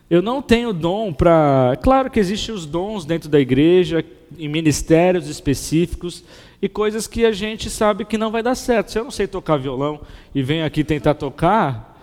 Eu 0.09 0.23
não 0.23 0.41
tenho 0.41 0.73
dom 0.73 1.13
para. 1.13 1.77
Claro 1.83 2.09
que 2.09 2.21
existem 2.21 2.55
os 2.55 2.65
dons 2.65 3.05
dentro 3.05 3.29
da 3.29 3.41
igreja, 3.41 4.05
em 4.39 4.47
ministérios 4.47 5.27
específicos, 5.27 6.23
e 6.63 6.69
coisas 6.69 7.09
que 7.09 7.25
a 7.25 7.33
gente 7.33 7.69
sabe 7.69 8.05
que 8.05 8.17
não 8.17 8.31
vai 8.31 8.45
dar 8.45 8.55
certo. 8.55 8.93
Se 8.93 8.99
eu 9.01 9.03
não 9.03 9.11
sei 9.11 9.27
tocar 9.27 9.57
violão 9.57 10.01
e 10.33 10.45
venho 10.45 10.65
aqui 10.65 10.85
tentar 10.85 11.15
tocar, 11.15 11.96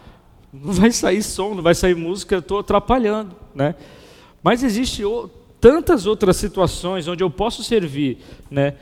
não 0.53 0.71
vai 0.71 0.91
sair 0.91 1.23
som, 1.23 1.55
não 1.55 1.63
vai 1.63 1.73
sair 1.73 1.95
música, 1.95 2.35
eu 2.35 2.39
estou 2.39 2.59
atrapalhando. 2.59 3.35
Né? 3.55 3.73
Mas 4.43 4.61
existem 4.61 5.05
tantas 5.59 6.05
outras 6.05 6.37
situações 6.37 7.07
onde 7.07 7.23
eu 7.23 7.29
posso 7.29 7.63
servir. 7.63 8.19
Né? 8.51 8.75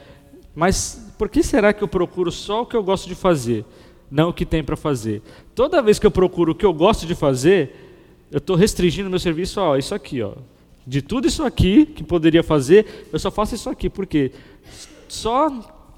Mas 0.54 1.14
por 1.18 1.30
que 1.30 1.42
será 1.42 1.72
que 1.72 1.82
eu 1.82 1.88
procuro 1.88 2.32
só 2.32 2.64
o 2.64 2.66
que 2.66 2.76
eu 2.76 2.84
gosto 2.84 3.08
de 3.08 3.16
fazer, 3.16 3.64
não 4.10 4.30
o 4.30 4.34
que 4.34 4.46
tem 4.46 4.64
para 4.64 4.76
fazer? 4.76 5.22
Toda 5.56 5.82
vez 5.82 5.98
que 5.98 6.06
eu 6.06 6.12
procuro 6.12 6.52
o 6.52 6.56
que 6.56 6.66
eu 6.66 6.74
gosto 6.74 7.06
de 7.06 7.16
fazer, 7.16 7.74
eu 8.30 8.40
estou 8.40 8.56
restringindo 8.56 9.10
meu 9.10 9.20
serviço 9.20 9.62
a 9.62 9.80
isso 9.80 9.96
aqui, 9.96 10.22
ó. 10.22 10.34
De 10.86 11.02
tudo 11.02 11.28
isso 11.28 11.44
aqui 11.44 11.86
que 11.86 12.04
poderia 12.04 12.44
fazer, 12.44 13.08
eu 13.14 13.20
só 13.20 13.30
faço 13.30 13.56
isso 13.56 13.70
aqui, 13.70 13.90
porque 13.90 14.32
só 15.08 15.50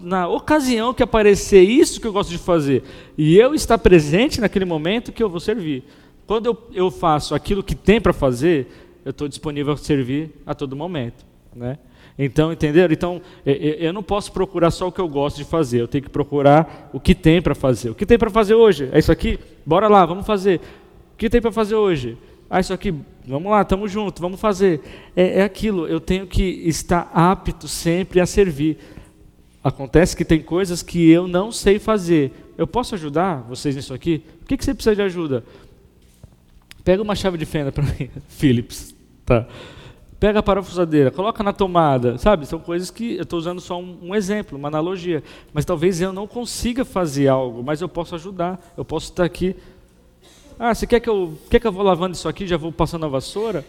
na 0.03 0.27
ocasião 0.27 0.93
que 0.93 1.01
aparecer 1.01 1.61
isso 1.61 1.99
que 1.99 2.05
eu 2.05 2.13
gosto 2.13 2.29
de 2.29 2.37
fazer 2.37 2.83
e 3.17 3.37
eu 3.37 3.55
estar 3.55 3.77
presente 3.77 4.41
naquele 4.41 4.65
momento 4.65 5.11
que 5.11 5.23
eu 5.23 5.29
vou 5.29 5.39
servir. 5.39 5.83
Quando 6.27 6.47
eu, 6.47 6.57
eu 6.73 6.91
faço 6.91 7.33
aquilo 7.33 7.63
que 7.63 7.73
tem 7.73 7.99
para 7.99 8.13
fazer, 8.13 8.67
eu 9.05 9.11
estou 9.11 9.27
disponível 9.27 9.73
a 9.73 9.77
servir 9.77 10.31
a 10.45 10.53
todo 10.53 10.75
momento, 10.75 11.25
né? 11.55 11.77
Então, 12.17 12.53
entenderam? 12.53 12.93
Então, 12.93 13.21
eu 13.45 13.91
não 13.91 14.03
posso 14.03 14.31
procurar 14.31 14.69
só 14.69 14.87
o 14.87 14.91
que 14.91 15.01
eu 15.01 15.07
gosto 15.07 15.37
de 15.37 15.45
fazer, 15.45 15.81
eu 15.81 15.87
tenho 15.87 16.03
que 16.03 16.09
procurar 16.09 16.89
o 16.93 16.99
que 16.99 17.15
tem 17.15 17.41
para 17.41 17.55
fazer. 17.55 17.89
O 17.89 17.95
que 17.95 18.05
tem 18.05 18.19
para 18.19 18.29
fazer 18.29 18.53
hoje? 18.53 18.89
É 18.91 18.99
isso 18.99 19.11
aqui? 19.11 19.39
Bora 19.65 19.87
lá, 19.87 20.05
vamos 20.05 20.25
fazer. 20.25 20.61
O 21.13 21.17
que 21.17 21.29
tem 21.29 21.41
para 21.41 21.51
fazer 21.51 21.75
hoje? 21.75 22.17
Ah, 22.49 22.59
isso 22.59 22.71
aqui, 22.71 22.93
vamos 23.25 23.51
lá, 23.51 23.63
estamos 23.63 23.91
juntos, 23.91 24.21
vamos 24.21 24.39
fazer. 24.39 24.79
É, 25.15 25.39
é 25.39 25.43
aquilo, 25.43 25.87
eu 25.87 25.99
tenho 25.99 26.27
que 26.27 26.43
estar 26.43 27.09
apto 27.11 27.67
sempre 27.67 28.19
a 28.19 28.27
servir. 28.27 28.77
Acontece 29.63 30.15
que 30.15 30.25
tem 30.25 30.41
coisas 30.41 30.81
que 30.81 31.09
eu 31.09 31.27
não 31.27 31.51
sei 31.51 31.79
fazer. 31.79 32.33
Eu 32.57 32.67
posso 32.67 32.95
ajudar 32.95 33.43
vocês 33.47 33.75
nisso 33.75 33.93
aqui? 33.93 34.23
O 34.41 34.45
que, 34.45 34.57
que 34.57 34.65
você 34.65 34.73
precisa 34.73 34.95
de 34.95 35.01
ajuda? 35.01 35.43
Pega 36.83 37.01
uma 37.01 37.15
chave 37.15 37.37
de 37.37 37.45
fenda 37.45 37.71
para 37.71 37.83
mim, 37.97 38.09
Philips. 38.27 38.93
Tá 39.25 39.47
pega 40.23 40.39
a 40.39 40.43
parafusadeira, 40.43 41.11
coloca 41.11 41.43
na 41.43 41.51
tomada, 41.51 42.17
sabe? 42.17 42.45
São 42.45 42.57
coisas 42.57 42.89
que 42.89 43.17
eu 43.17 43.23
estou 43.23 43.37
usando 43.37 43.59
só 43.59 43.77
um, 43.77 43.97
um, 44.03 44.15
exemplo, 44.15 44.57
uma 44.57 44.69
analogia. 44.69 45.21
Mas 45.51 45.65
talvez 45.65 45.99
eu 45.99 46.13
não 46.13 46.25
consiga 46.25 46.85
fazer 46.85 47.27
algo, 47.27 47.61
mas 47.61 47.81
eu 47.81 47.89
posso 47.89 48.15
ajudar. 48.15 48.57
Eu 48.77 48.85
posso 48.85 49.09
estar 49.09 49.25
aqui. 49.25 49.53
Ah, 50.57 50.73
você 50.73 50.87
quer 50.87 51.01
que 51.01 51.09
eu, 51.09 51.37
quer 51.49 51.59
que 51.59 51.67
eu 51.67 51.73
vou 51.73 51.83
lavando 51.83 52.15
isso 52.15 52.29
aqui, 52.29 52.47
já 52.47 52.55
vou 52.55 52.71
passando 52.71 53.05
a 53.05 53.09
vassoura? 53.09 53.65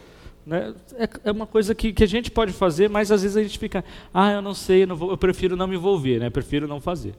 Né? 0.46 0.74
É, 0.96 1.08
é, 1.24 1.32
uma 1.32 1.46
coisa 1.46 1.74
que, 1.74 1.92
que 1.92 2.04
a 2.04 2.08
gente 2.08 2.30
pode 2.30 2.52
fazer, 2.52 2.88
mas 2.88 3.10
às 3.10 3.22
vezes 3.22 3.36
a 3.36 3.42
gente 3.42 3.58
fica, 3.58 3.84
ah, 4.12 4.32
eu 4.32 4.42
não 4.42 4.54
sei, 4.54 4.82
eu, 4.82 4.86
não 4.86 4.96
vou, 4.96 5.10
eu 5.10 5.16
prefiro 5.16 5.56
não 5.56 5.66
me 5.66 5.76
envolver, 5.76 6.18
né? 6.18 6.26
Eu 6.26 6.30
prefiro 6.30 6.68
não 6.68 6.80
fazer. 6.80 7.14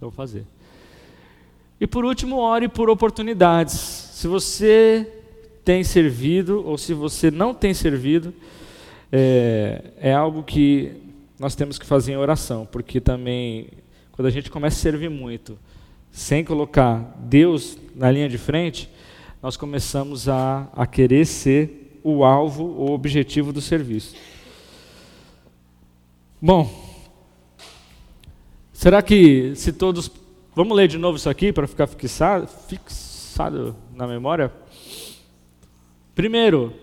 Não 0.00 0.10
fazer. 0.10 0.44
E 1.80 1.86
por 1.86 2.04
último, 2.04 2.38
ore 2.38 2.68
por 2.68 2.88
oportunidades. 2.88 3.74
Se 3.74 4.26
você 4.26 5.06
tem 5.64 5.84
servido 5.84 6.66
ou 6.66 6.78
se 6.78 6.94
você 6.94 7.30
não 7.30 7.52
tem 7.52 7.74
servido, 7.74 8.32
é, 9.10 9.82
é 9.98 10.12
algo 10.14 10.42
que 10.42 10.92
nós 11.38 11.54
temos 11.54 11.78
que 11.78 11.84
fazer 11.84 12.12
em 12.12 12.16
oração, 12.16 12.66
porque 12.70 13.00
também, 13.00 13.68
quando 14.12 14.26
a 14.26 14.30
gente 14.30 14.50
começa 14.50 14.76
a 14.76 14.80
servir 14.80 15.10
muito, 15.10 15.58
sem 16.10 16.44
colocar 16.44 17.16
Deus 17.18 17.76
na 17.94 18.10
linha 18.10 18.28
de 18.28 18.38
frente, 18.38 18.88
nós 19.42 19.56
começamos 19.56 20.28
a, 20.28 20.68
a 20.72 20.86
querer 20.86 21.26
ser 21.26 21.81
o 22.02 22.24
alvo 22.24 22.64
ou 22.64 22.92
objetivo 22.92 23.52
do 23.52 23.60
serviço. 23.60 24.16
Bom, 26.40 26.70
será 28.72 29.02
que 29.02 29.54
se 29.54 29.72
todos. 29.72 30.10
Vamos 30.54 30.76
ler 30.76 30.88
de 30.88 30.98
novo 30.98 31.16
isso 31.16 31.30
aqui 31.30 31.52
para 31.52 31.66
ficar 31.66 31.86
fixado, 31.86 32.46
fixado 32.46 33.76
na 33.94 34.06
memória? 34.06 34.52
Primeiro, 36.14 36.74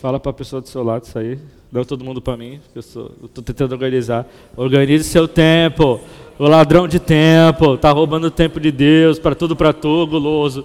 Fala 0.00 0.18
para 0.18 0.30
a 0.30 0.32
pessoa 0.32 0.62
do 0.62 0.68
seu 0.68 0.82
lado 0.82 1.04
isso 1.04 1.18
aí. 1.18 1.38
Dá 1.70 1.84
todo 1.84 2.02
mundo 2.02 2.22
para 2.22 2.34
mim, 2.34 2.58
eu 2.74 2.80
estou 2.80 3.44
tentando 3.44 3.72
organizar. 3.72 4.26
Organize 4.56 5.04
seu 5.04 5.28
tempo. 5.28 6.00
O 6.40 6.48
ladrão 6.48 6.88
de 6.88 6.98
tempo, 6.98 7.74
está 7.74 7.90
roubando 7.90 8.28
o 8.28 8.30
tempo 8.30 8.58
de 8.58 8.72
Deus 8.72 9.18
para 9.18 9.34
tudo 9.34 9.54
para 9.54 9.74
tu, 9.74 10.06
guloso. 10.06 10.64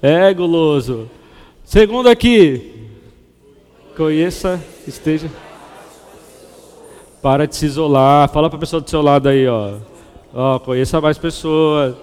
É, 0.00 0.32
guloso. 0.32 1.10
Segundo 1.64 2.08
aqui, 2.08 2.86
conheça, 3.96 4.62
esteja. 4.86 5.28
Para 7.20 7.48
de 7.48 7.56
se 7.56 7.66
isolar. 7.66 8.28
Fala 8.28 8.48
para 8.48 8.58
a 8.58 8.60
pessoa 8.60 8.80
do 8.80 8.88
seu 8.88 9.02
lado 9.02 9.28
aí, 9.28 9.44
ó. 9.48 9.78
Ó, 10.32 10.60
conheça 10.60 11.00
mais 11.00 11.18
pessoas. 11.18 11.96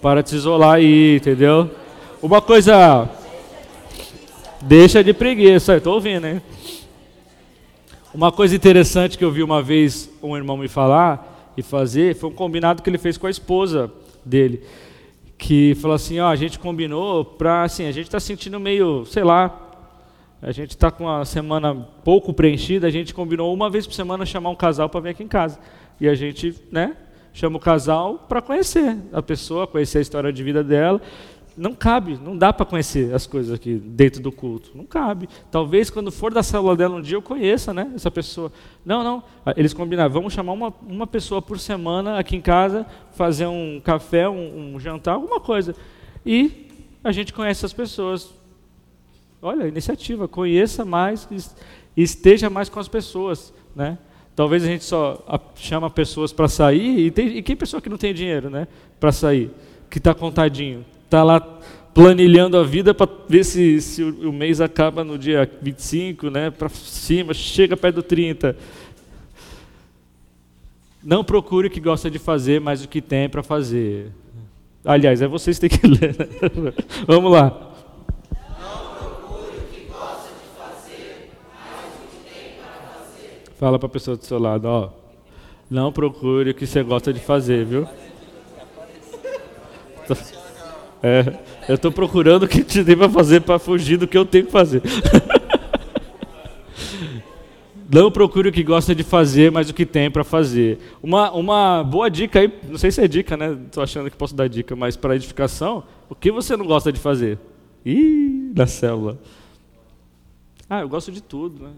Para 0.00 0.22
de 0.22 0.30
se 0.30 0.36
isolar 0.36 0.76
aí, 0.76 1.16
entendeu? 1.16 1.70
Uma 2.22 2.40
coisa 2.40 3.06
Deixa 4.62 5.04
de 5.04 5.12
preguiça, 5.12 5.76
estou 5.76 5.92
ouvindo, 5.92 6.26
hein? 6.26 6.40
Uma 8.14 8.32
coisa 8.32 8.56
interessante 8.56 9.18
que 9.18 9.24
eu 9.26 9.30
vi 9.30 9.42
uma 9.42 9.62
vez 9.62 10.08
um 10.22 10.34
irmão 10.34 10.56
me 10.56 10.68
falar 10.68 11.31
e 11.56 11.62
fazer 11.62 12.14
foi 12.14 12.30
um 12.30 12.34
combinado 12.34 12.82
que 12.82 12.90
ele 12.90 12.98
fez 12.98 13.16
com 13.16 13.26
a 13.26 13.30
esposa 13.30 13.92
dele, 14.24 14.62
que 15.36 15.74
falou 15.76 15.94
assim, 15.94 16.20
ó, 16.20 16.28
a 16.28 16.36
gente 16.36 16.58
combinou 16.58 17.24
para 17.24 17.64
assim, 17.64 17.86
a 17.86 17.92
gente 17.92 18.06
está 18.06 18.20
sentindo 18.20 18.60
meio, 18.60 19.04
sei 19.06 19.24
lá, 19.24 19.70
a 20.40 20.50
gente 20.50 20.70
está 20.70 20.90
com 20.90 21.08
a 21.08 21.24
semana 21.24 21.74
pouco 22.04 22.32
preenchida, 22.32 22.86
a 22.86 22.90
gente 22.90 23.14
combinou 23.14 23.52
uma 23.54 23.70
vez 23.70 23.86
por 23.86 23.94
semana 23.94 24.26
chamar 24.26 24.50
um 24.50 24.56
casal 24.56 24.88
para 24.88 25.00
vir 25.00 25.08
aqui 25.10 25.22
em 25.22 25.28
casa. 25.28 25.58
E 26.00 26.08
a 26.08 26.14
gente, 26.14 26.54
né, 26.70 26.96
chama 27.32 27.56
o 27.56 27.60
casal 27.60 28.26
para 28.28 28.42
conhecer 28.42 28.96
a 29.12 29.22
pessoa, 29.22 29.66
conhecer 29.66 29.98
a 29.98 30.00
história 30.00 30.32
de 30.32 30.42
vida 30.42 30.64
dela 30.64 31.00
não 31.56 31.74
cabe, 31.74 32.18
não 32.22 32.36
dá 32.36 32.52
para 32.52 32.64
conhecer 32.64 33.14
as 33.14 33.26
coisas 33.26 33.52
aqui 33.52 33.74
dentro 33.74 34.22
do 34.22 34.32
culto. 34.32 34.70
Não 34.74 34.84
cabe. 34.84 35.28
Talvez 35.50 35.90
quando 35.90 36.10
for 36.10 36.32
da 36.32 36.42
célula 36.42 36.76
dela 36.76 36.96
um 36.96 37.02
dia 37.02 37.16
eu 37.16 37.22
conheça 37.22 37.74
né, 37.74 37.92
essa 37.94 38.10
pessoa. 38.10 38.52
Não, 38.84 39.04
não. 39.04 39.22
Ah, 39.44 39.52
eles 39.56 39.72
combinaram, 39.72 40.12
vamos 40.12 40.32
chamar 40.32 40.52
uma, 40.52 40.72
uma 40.86 41.06
pessoa 41.06 41.42
por 41.42 41.58
semana 41.58 42.18
aqui 42.18 42.36
em 42.36 42.40
casa, 42.40 42.86
fazer 43.12 43.46
um 43.46 43.80
café, 43.82 44.28
um, 44.28 44.74
um 44.74 44.80
jantar, 44.80 45.14
alguma 45.14 45.40
coisa. 45.40 45.74
E 46.24 46.68
a 47.04 47.12
gente 47.12 47.32
conhece 47.32 47.66
as 47.66 47.72
pessoas. 47.72 48.32
Olha, 49.40 49.66
iniciativa, 49.66 50.28
conheça 50.28 50.84
mais 50.84 51.28
e 51.96 52.02
esteja 52.02 52.48
mais 52.48 52.68
com 52.68 52.78
as 52.80 52.88
pessoas. 52.88 53.52
Né? 53.74 53.98
Talvez 54.34 54.64
a 54.64 54.66
gente 54.66 54.84
só 54.84 55.22
chama 55.56 55.90
pessoas 55.90 56.32
para 56.32 56.48
sair, 56.48 56.98
e, 56.98 57.10
tem, 57.10 57.36
e 57.36 57.42
quem 57.42 57.54
pessoa 57.54 57.82
que 57.82 57.88
não 57.88 57.98
tem 57.98 58.14
dinheiro 58.14 58.48
né, 58.48 58.66
para 58.98 59.12
sair, 59.12 59.50
que 59.90 59.98
está 59.98 60.14
contadinho? 60.14 60.84
Está 61.12 61.22
lá 61.22 61.40
planilhando 61.92 62.56
a 62.56 62.64
vida 62.64 62.94
para 62.94 63.06
ver 63.28 63.44
se, 63.44 63.82
se 63.82 64.02
o, 64.02 64.30
o, 64.30 64.32
mês 64.32 64.62
acaba 64.62 65.04
no 65.04 65.18
dia 65.18 65.50
25, 65.60 66.30
né, 66.30 66.50
para 66.50 66.70
cima, 66.70 67.34
chega 67.34 67.76
perto 67.76 67.96
do 67.96 68.02
30. 68.02 68.56
Não 71.04 71.22
procure 71.22 71.68
o 71.68 71.70
que 71.70 71.80
gosta 71.80 72.10
de 72.10 72.18
fazer, 72.18 72.62
mas 72.62 72.82
o 72.82 72.88
que 72.88 73.02
tem 73.02 73.28
para 73.28 73.42
fazer. 73.42 74.10
Aliás, 74.82 75.20
é 75.20 75.28
vocês 75.28 75.58
que 75.58 75.68
têm 75.68 75.78
que 75.78 75.86
ler. 75.86 76.16
Né? 76.18 76.72
Vamos 77.06 77.30
lá. 77.30 77.68
Fala 83.58 83.78
para 83.78 83.86
a 83.86 83.90
pessoa 83.90 84.16
do 84.16 84.24
seu 84.24 84.38
lado, 84.38 84.64
ó. 84.64 84.90
Não 85.70 85.92
procure 85.92 86.50
o 86.50 86.54
que 86.54 86.66
você 86.66 86.82
gosta 86.82 87.12
de 87.12 87.20
fazer, 87.20 87.66
viu? 87.66 87.86
É, 91.02 91.34
eu 91.68 91.74
estou 91.74 91.90
procurando 91.90 92.44
o 92.44 92.48
que 92.48 92.62
te 92.62 92.84
tem 92.84 92.96
para 92.96 93.08
fazer 93.08 93.40
para 93.40 93.58
fugir 93.58 93.96
do 93.96 94.06
que 94.06 94.16
eu 94.16 94.24
tenho 94.24 94.46
que 94.46 94.52
fazer. 94.52 94.82
Não 97.92 98.10
procure 98.10 98.48
o 98.48 98.52
que 98.52 98.62
gosta 98.62 98.94
de 98.94 99.02
fazer, 99.02 99.50
mas 99.50 99.68
o 99.68 99.74
que 99.74 99.84
tem 99.84 100.10
para 100.10 100.24
fazer. 100.24 100.78
Uma, 101.02 101.30
uma 101.32 101.84
boa 101.84 102.08
dica 102.08 102.40
aí, 102.40 102.50
não 102.66 102.78
sei 102.78 102.90
se 102.90 103.02
é 103.02 103.06
dica, 103.06 103.36
né? 103.36 103.52
Estou 103.66 103.82
achando 103.82 104.10
que 104.10 104.16
posso 104.16 104.34
dar 104.34 104.48
dica, 104.48 104.74
mas 104.74 104.96
para 104.96 105.14
edificação, 105.14 105.84
o 106.08 106.14
que 106.14 106.32
você 106.32 106.56
não 106.56 106.64
gosta 106.64 106.90
de 106.90 106.98
fazer? 106.98 107.38
Ih, 107.84 108.50
na 108.56 108.66
célula. 108.66 109.18
Ah, 110.70 110.80
eu 110.80 110.88
gosto 110.88 111.12
de 111.12 111.22
tudo, 111.22 111.64
né? 111.64 111.70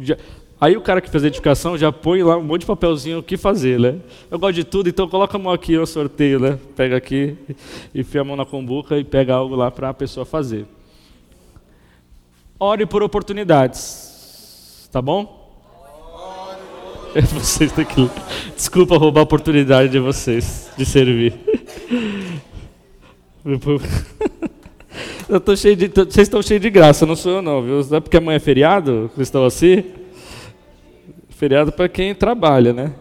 Já, 0.00 0.16
Aí 0.58 0.74
o 0.74 0.80
cara 0.80 1.02
que 1.02 1.10
fez 1.10 1.22
a 1.22 1.26
edificação 1.26 1.76
já 1.76 1.92
põe 1.92 2.22
lá 2.22 2.38
um 2.38 2.42
monte 2.42 2.60
de 2.60 2.66
papelzinho 2.66 3.18
o 3.18 3.22
que 3.22 3.36
fazer, 3.36 3.78
né? 3.78 3.96
Eu 4.30 4.38
gosto 4.38 4.54
de 4.54 4.64
tudo, 4.64 4.88
então 4.88 5.06
coloca 5.06 5.36
a 5.36 5.40
mão 5.40 5.52
aqui 5.52 5.76
no 5.76 5.86
sorteio, 5.86 6.40
né? 6.40 6.58
Pega 6.74 6.96
aqui, 6.96 7.36
enfia 7.94 8.22
a 8.22 8.24
mão 8.24 8.36
na 8.36 8.46
combuca 8.46 8.96
e 8.96 9.04
pega 9.04 9.34
algo 9.34 9.54
lá 9.54 9.70
para 9.70 9.90
a 9.90 9.94
pessoa 9.94 10.24
fazer. 10.24 10.64
Ore 12.58 12.86
por 12.86 13.02
oportunidades, 13.02 14.88
tá 14.90 15.02
bom? 15.02 15.44
Vocês 17.34 17.72
daqui. 17.72 18.10
Desculpa 18.54 18.96
roubar 18.96 19.20
a 19.20 19.24
oportunidade 19.24 19.90
de 19.90 19.98
vocês 19.98 20.70
de 20.76 20.84
servir. 20.84 21.34
Eu 25.28 25.40
tô 25.40 25.56
cheio 25.56 25.76
de, 25.76 25.88
vocês 25.88 26.26
estão 26.28 26.40
cheios 26.40 26.62
de 26.62 26.70
graça, 26.70 27.04
não 27.04 27.16
sou 27.16 27.32
eu 27.32 27.42
não, 27.42 27.60
viu? 27.60 27.84
Não 27.90 27.98
é 27.98 28.00
porque 28.00 28.16
amanhã 28.16 28.36
é 28.36 28.40
feriado, 28.40 29.10
vocês 29.14 29.26
estão 29.26 29.44
assim? 29.44 29.84
Feriado 31.36 31.70
para 31.70 31.86
quem 31.86 32.14
trabalha, 32.14 32.72
né? 32.72 32.94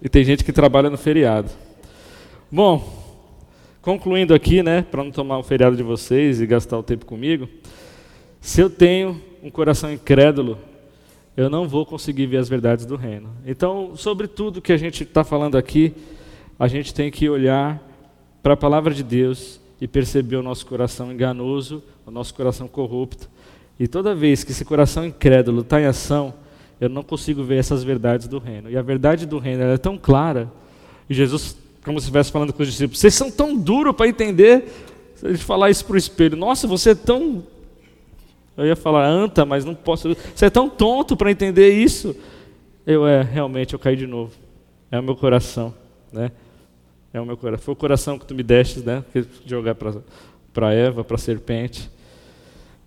E 0.00 0.08
tem 0.08 0.22
gente 0.22 0.44
que 0.44 0.52
trabalha 0.52 0.88
no 0.88 0.96
feriado. 0.96 1.50
Bom, 2.48 3.12
concluindo 3.82 4.32
aqui, 4.32 4.62
né, 4.62 4.82
para 4.88 5.02
não 5.02 5.10
tomar 5.10 5.36
o 5.38 5.42
feriado 5.42 5.76
de 5.76 5.82
vocês 5.82 6.40
e 6.40 6.46
gastar 6.46 6.78
o 6.78 6.82
tempo 6.84 7.06
comigo, 7.06 7.48
se 8.40 8.60
eu 8.60 8.70
tenho 8.70 9.20
um 9.42 9.50
coração 9.50 9.92
incrédulo, 9.92 10.56
eu 11.36 11.50
não 11.50 11.66
vou 11.66 11.84
conseguir 11.84 12.26
ver 12.26 12.36
as 12.36 12.48
verdades 12.48 12.86
do 12.86 12.94
reino. 12.94 13.30
Então, 13.44 13.96
sobre 13.96 14.28
tudo 14.28 14.62
que 14.62 14.72
a 14.72 14.76
gente 14.76 15.02
está 15.02 15.24
falando 15.24 15.58
aqui, 15.58 15.92
a 16.56 16.68
gente 16.68 16.94
tem 16.94 17.10
que 17.10 17.28
olhar 17.28 17.82
para 18.44 18.54
a 18.54 18.56
palavra 18.56 18.94
de 18.94 19.02
Deus 19.02 19.60
e 19.80 19.88
perceber 19.88 20.36
o 20.36 20.42
nosso 20.42 20.64
coração 20.66 21.10
enganoso, 21.10 21.82
o 22.06 22.12
nosso 22.12 22.32
coração 22.32 22.68
corrupto. 22.68 23.28
E 23.76 23.88
toda 23.88 24.14
vez 24.14 24.44
que 24.44 24.52
esse 24.52 24.64
coração 24.64 25.04
incrédulo 25.04 25.62
está 25.62 25.80
em 25.80 25.86
ação, 25.86 26.32
eu 26.80 26.88
não 26.88 27.02
consigo 27.02 27.42
ver 27.42 27.56
essas 27.56 27.84
verdades 27.84 28.26
do 28.26 28.38
reino. 28.38 28.70
E 28.70 28.76
a 28.76 28.82
verdade 28.82 29.26
do 29.26 29.38
reino 29.38 29.62
é 29.62 29.76
tão 29.76 29.96
clara. 29.96 30.50
E 31.08 31.14
Jesus, 31.14 31.56
como 31.84 31.98
se 32.00 32.04
estivesse 32.04 32.32
falando 32.32 32.52
com 32.52 32.62
os 32.62 32.68
discípulos, 32.68 32.98
vocês 32.98 33.14
são 33.14 33.30
tão 33.30 33.56
duros 33.56 33.94
para 33.94 34.08
entender. 34.08 34.64
Se 35.16 35.26
ele 35.26 35.38
falar 35.38 35.70
isso 35.70 35.84
para 35.84 35.94
o 35.94 35.98
espelho, 35.98 36.36
nossa, 36.36 36.66
você 36.66 36.90
é 36.90 36.94
tão. 36.94 37.44
Eu 38.56 38.66
ia 38.66 38.76
falar 38.76 39.06
anta, 39.06 39.44
mas 39.44 39.64
não 39.64 39.74
posso. 39.74 40.16
Você 40.34 40.46
é 40.46 40.50
tão 40.50 40.68
tonto 40.68 41.16
para 41.16 41.30
entender 41.30 41.70
isso. 41.70 42.14
Eu 42.86 43.06
é, 43.06 43.22
realmente, 43.22 43.72
eu 43.72 43.78
caí 43.78 43.96
de 43.96 44.06
novo. 44.06 44.32
É 44.90 44.98
o 44.98 45.02
meu 45.02 45.16
coração, 45.16 45.74
né? 46.12 46.30
É 47.12 47.20
o 47.20 47.26
meu 47.26 47.36
coração. 47.36 47.64
Foi 47.64 47.72
o 47.72 47.76
coração 47.76 48.18
que 48.18 48.26
tu 48.26 48.34
me 48.34 48.42
deste, 48.42 48.80
né? 48.80 49.04
Jogar 49.46 49.74
para 49.74 50.72
Eva, 50.72 51.04
para 51.04 51.16
a 51.16 51.18
serpente. 51.18 51.90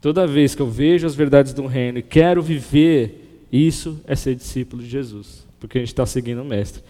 Toda 0.02 0.28
vez 0.28 0.54
que 0.54 0.62
eu 0.62 0.68
vejo 0.68 1.08
as 1.08 1.16
verdades 1.16 1.54
do 1.54 1.66
reino 1.66 1.98
e 1.98 2.04
quero 2.04 2.42
viver 2.42 3.27
isso 3.52 4.02
é 4.06 4.16
ser 4.16 4.36
discípulo 4.36 4.82
de 4.82 4.90
Jesus, 4.90 5.48
porque 5.60 5.78
a 5.78 5.82
gente 5.82 5.90
está 5.90 6.06
seguindo 6.06 6.42
o 6.42 6.46
Mestre. 6.46 6.84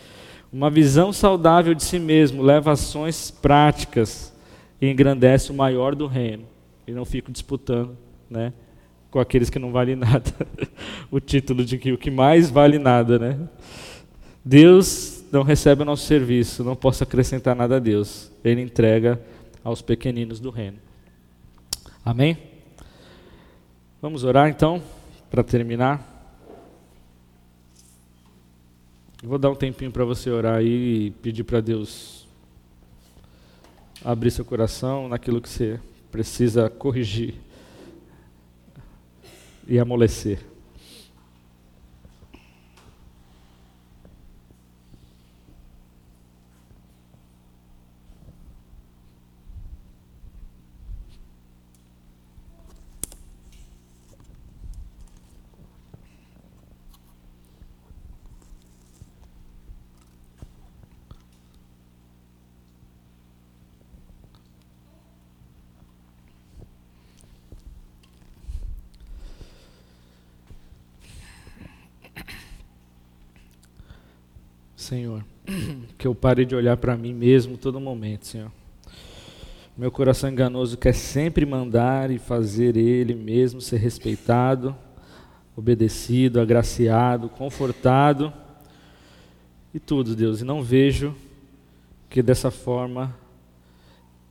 Uma 0.52 0.70
visão 0.70 1.12
saudável 1.12 1.74
de 1.74 1.84
si 1.84 2.00
mesmo 2.00 2.42
leva 2.42 2.72
ações 2.72 3.30
práticas 3.30 4.34
e 4.82 4.90
engrandece 4.90 5.52
o 5.52 5.56
maior 5.56 5.94
do 5.94 6.08
reino. 6.08 6.46
E 6.88 6.92
não 6.92 7.04
fico 7.04 7.32
disputando 7.32 7.98
né, 8.30 8.54
com 9.12 9.20
aqueles 9.20 9.50
que 9.50 9.60
não 9.60 9.72
valem 9.72 9.96
nada. 9.98 10.34
o 11.12 11.20
título 11.20 11.66
de 11.66 11.78
que 11.78 11.92
o 11.92 11.98
que 11.98 12.10
mais 12.10 12.50
vale 12.50 12.80
nada. 12.80 13.20
Né? 13.20 13.40
Deus 14.44 15.26
não 15.32 15.44
recebe 15.44 15.82
o 15.82 15.86
nosso 15.86 16.06
serviço, 16.06 16.64
não 16.64 16.76
posso 16.76 17.04
acrescentar 17.04 17.56
nada 17.56 17.76
a 17.76 17.80
Deus. 17.80 18.32
Ele 18.44 18.62
entrega 18.62 19.22
aos 19.64 19.82
pequeninos 19.82 20.40
do 20.40 20.50
reino. 20.50 20.78
Amém? 22.06 22.38
Vamos 24.02 24.24
orar 24.24 24.48
então, 24.48 24.82
para 25.30 25.44
terminar. 25.44 26.17
Vou 29.24 29.40
dar 29.40 29.50
um 29.50 29.56
tempinho 29.56 29.92
para 29.92 30.06
você 30.06 30.30
orar 30.30 30.58
aí 30.58 31.08
e 31.08 31.12
pedir 31.12 31.44
para 31.44 31.60
Deus 31.60 32.28
abrir 34.06 34.30
seu 34.30 34.46
coração 34.46 35.10
naquilo 35.10 35.42
que 35.42 35.50
você 35.50 35.80
precisa 36.12 36.70
corrigir 36.70 37.34
e 39.68 39.80
amolecer. 39.80 40.40
Senhor. 74.88 75.24
Que 75.98 76.08
eu 76.08 76.16
pare 76.16 76.46
de 76.46 76.56
olhar 76.56 76.78
para 76.78 76.96
mim 76.96 77.14
mesmo 77.14 77.58
todo 77.58 77.80
momento, 77.80 78.26
Senhor. 78.26 78.52
Meu 79.78 79.92
coração 79.92 80.30
enganoso 80.30 80.78
quer 80.78 80.94
sempre 80.94 81.46
mandar 81.46 82.10
e 82.10 82.18
fazer 82.18 82.78
Ele 82.78 83.14
mesmo 83.14 83.60
ser 83.60 83.78
respeitado, 83.78 84.76
obedecido, 85.56 86.40
agraciado, 86.40 87.28
confortado 87.30 88.34
e 89.74 89.80
tudo, 89.80 90.16
Deus. 90.16 90.42
E 90.42 90.46
não 90.46 90.64
vejo 90.64 91.14
que 92.10 92.24
dessa 92.24 92.50
forma 92.50 93.14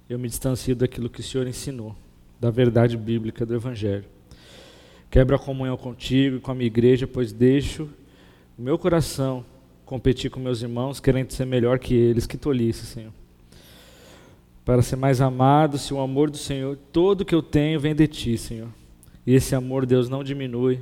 eu 0.09 0.19
me 0.19 0.27
distancio 0.27 0.75
daquilo 0.75 1.11
que 1.11 1.21
o 1.21 1.23
Senhor 1.23 1.47
ensinou, 1.47 1.95
da 2.41 2.51
verdade 2.51 2.97
bíblica 2.97 3.45
do 3.45 3.55
Evangelho. 3.55 4.07
Quebro 5.11 5.37
a 5.37 5.39
comunhão 5.39 5.77
contigo 5.77 6.37
e 6.37 6.41
com 6.41 6.51
a 6.51 6.55
minha 6.55 6.67
igreja, 6.67 7.07
pois 7.07 7.31
deixo 7.31 7.89
o 8.59 8.63
meu 8.63 8.79
coração 8.79 9.45
competir 9.87 10.31
com 10.31 10.41
meus 10.41 10.61
irmãos, 10.61 10.99
querendo 10.99 11.31
ser 11.31 11.47
melhor 11.47 11.79
que 11.79 11.95
eles. 11.95 12.27
Que 12.27 12.37
tolice, 12.37 12.85
Senhor. 12.85 13.13
Para 14.65 14.83
ser 14.83 14.97
mais 14.97 15.21
amado, 15.21 15.79
se 15.79 15.95
o 15.95 16.01
amor 16.01 16.29
do 16.29 16.37
Senhor, 16.37 16.77
todo 16.93 17.25
que 17.25 17.35
eu 17.35 17.41
tenho 17.41 17.79
vem 17.79 17.95
de 17.95 18.07
ti, 18.09 18.37
Senhor. 18.37 18.69
E 19.25 19.33
esse 19.33 19.55
amor, 19.55 19.87
Deus, 19.87 20.09
não 20.09 20.25
diminui, 20.25 20.81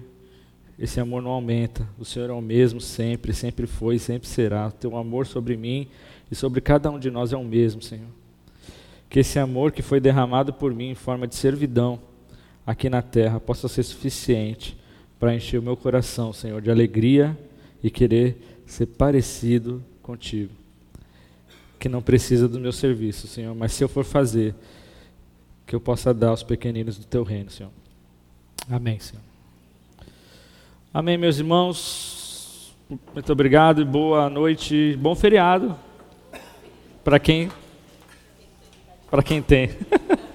esse 0.79 0.99
amor 0.99 1.23
não 1.23 1.31
aumenta. 1.31 1.87
O 1.99 2.05
Senhor 2.05 2.31
é 2.31 2.33
o 2.33 2.41
mesmo 2.41 2.81
sempre, 2.81 3.35
sempre 3.35 3.67
foi 3.67 3.97
e 3.97 3.99
sempre 3.99 4.27
será. 4.27 4.69
O 4.69 4.73
teu 4.73 4.97
amor 4.97 5.27
sobre 5.27 5.55
mim 5.55 5.87
e 6.31 6.35
sobre 6.35 6.63
cada 6.63 6.91
um 6.91 6.99
de 6.99 7.11
nós 7.11 7.31
é 7.31 7.37
o 7.37 7.45
mesmo, 7.45 7.83
Senhor. 7.83 8.09
Que 9.11 9.21
esse 9.21 9.39
amor 9.39 9.71
que 9.71 9.83
foi 9.83 10.01
derramado 10.01 10.53
por 10.53 10.75
mim 10.75 10.91
em 10.91 10.95
forma 10.95 11.29
de 11.29 11.35
servidão 11.35 12.01
aqui 12.67 12.89
na 12.89 13.03
terra 13.03 13.39
possa 13.39 13.69
ser 13.69 13.83
suficiente 13.83 14.77
para 15.21 15.35
encher 15.35 15.61
o 15.61 15.63
meu 15.63 15.77
coração, 15.77 16.33
Senhor, 16.33 16.63
de 16.63 16.71
alegria 16.71 17.39
e 17.83 17.91
querer 17.91 18.54
ser 18.75 18.87
parecido 18.87 19.83
contigo. 20.03 20.53
Que 21.79 21.89
não 21.89 22.03
precisa 22.03 22.49
do 22.49 22.59
meu 22.59 22.73
serviço, 22.73 23.29
Senhor, 23.29 23.55
mas 23.55 23.73
se 23.73 23.85
eu 23.85 23.89
for 23.89 24.05
fazer, 24.05 24.55
que 25.67 25.75
eu 25.75 25.81
possa 25.81 26.13
dar 26.13 26.31
aos 26.31 26.43
pequeninos 26.43 26.99
do 26.99 27.05
teu 27.05 27.23
reino, 27.23 27.51
Senhor. 27.51 27.71
Amém, 28.69 28.99
Senhor. 28.99 29.23
Amém, 30.93 31.17
meus 31.17 31.39
irmãos. 31.39 32.75
Muito 33.13 33.33
obrigado 33.33 33.81
e 33.81 33.85
boa 33.85 34.29
noite, 34.29 34.97
bom 35.01 35.15
feriado 35.15 35.77
para 37.03 37.19
quem 37.19 37.51
para 39.11 39.23
quem 39.23 39.41
tem. 39.41 39.71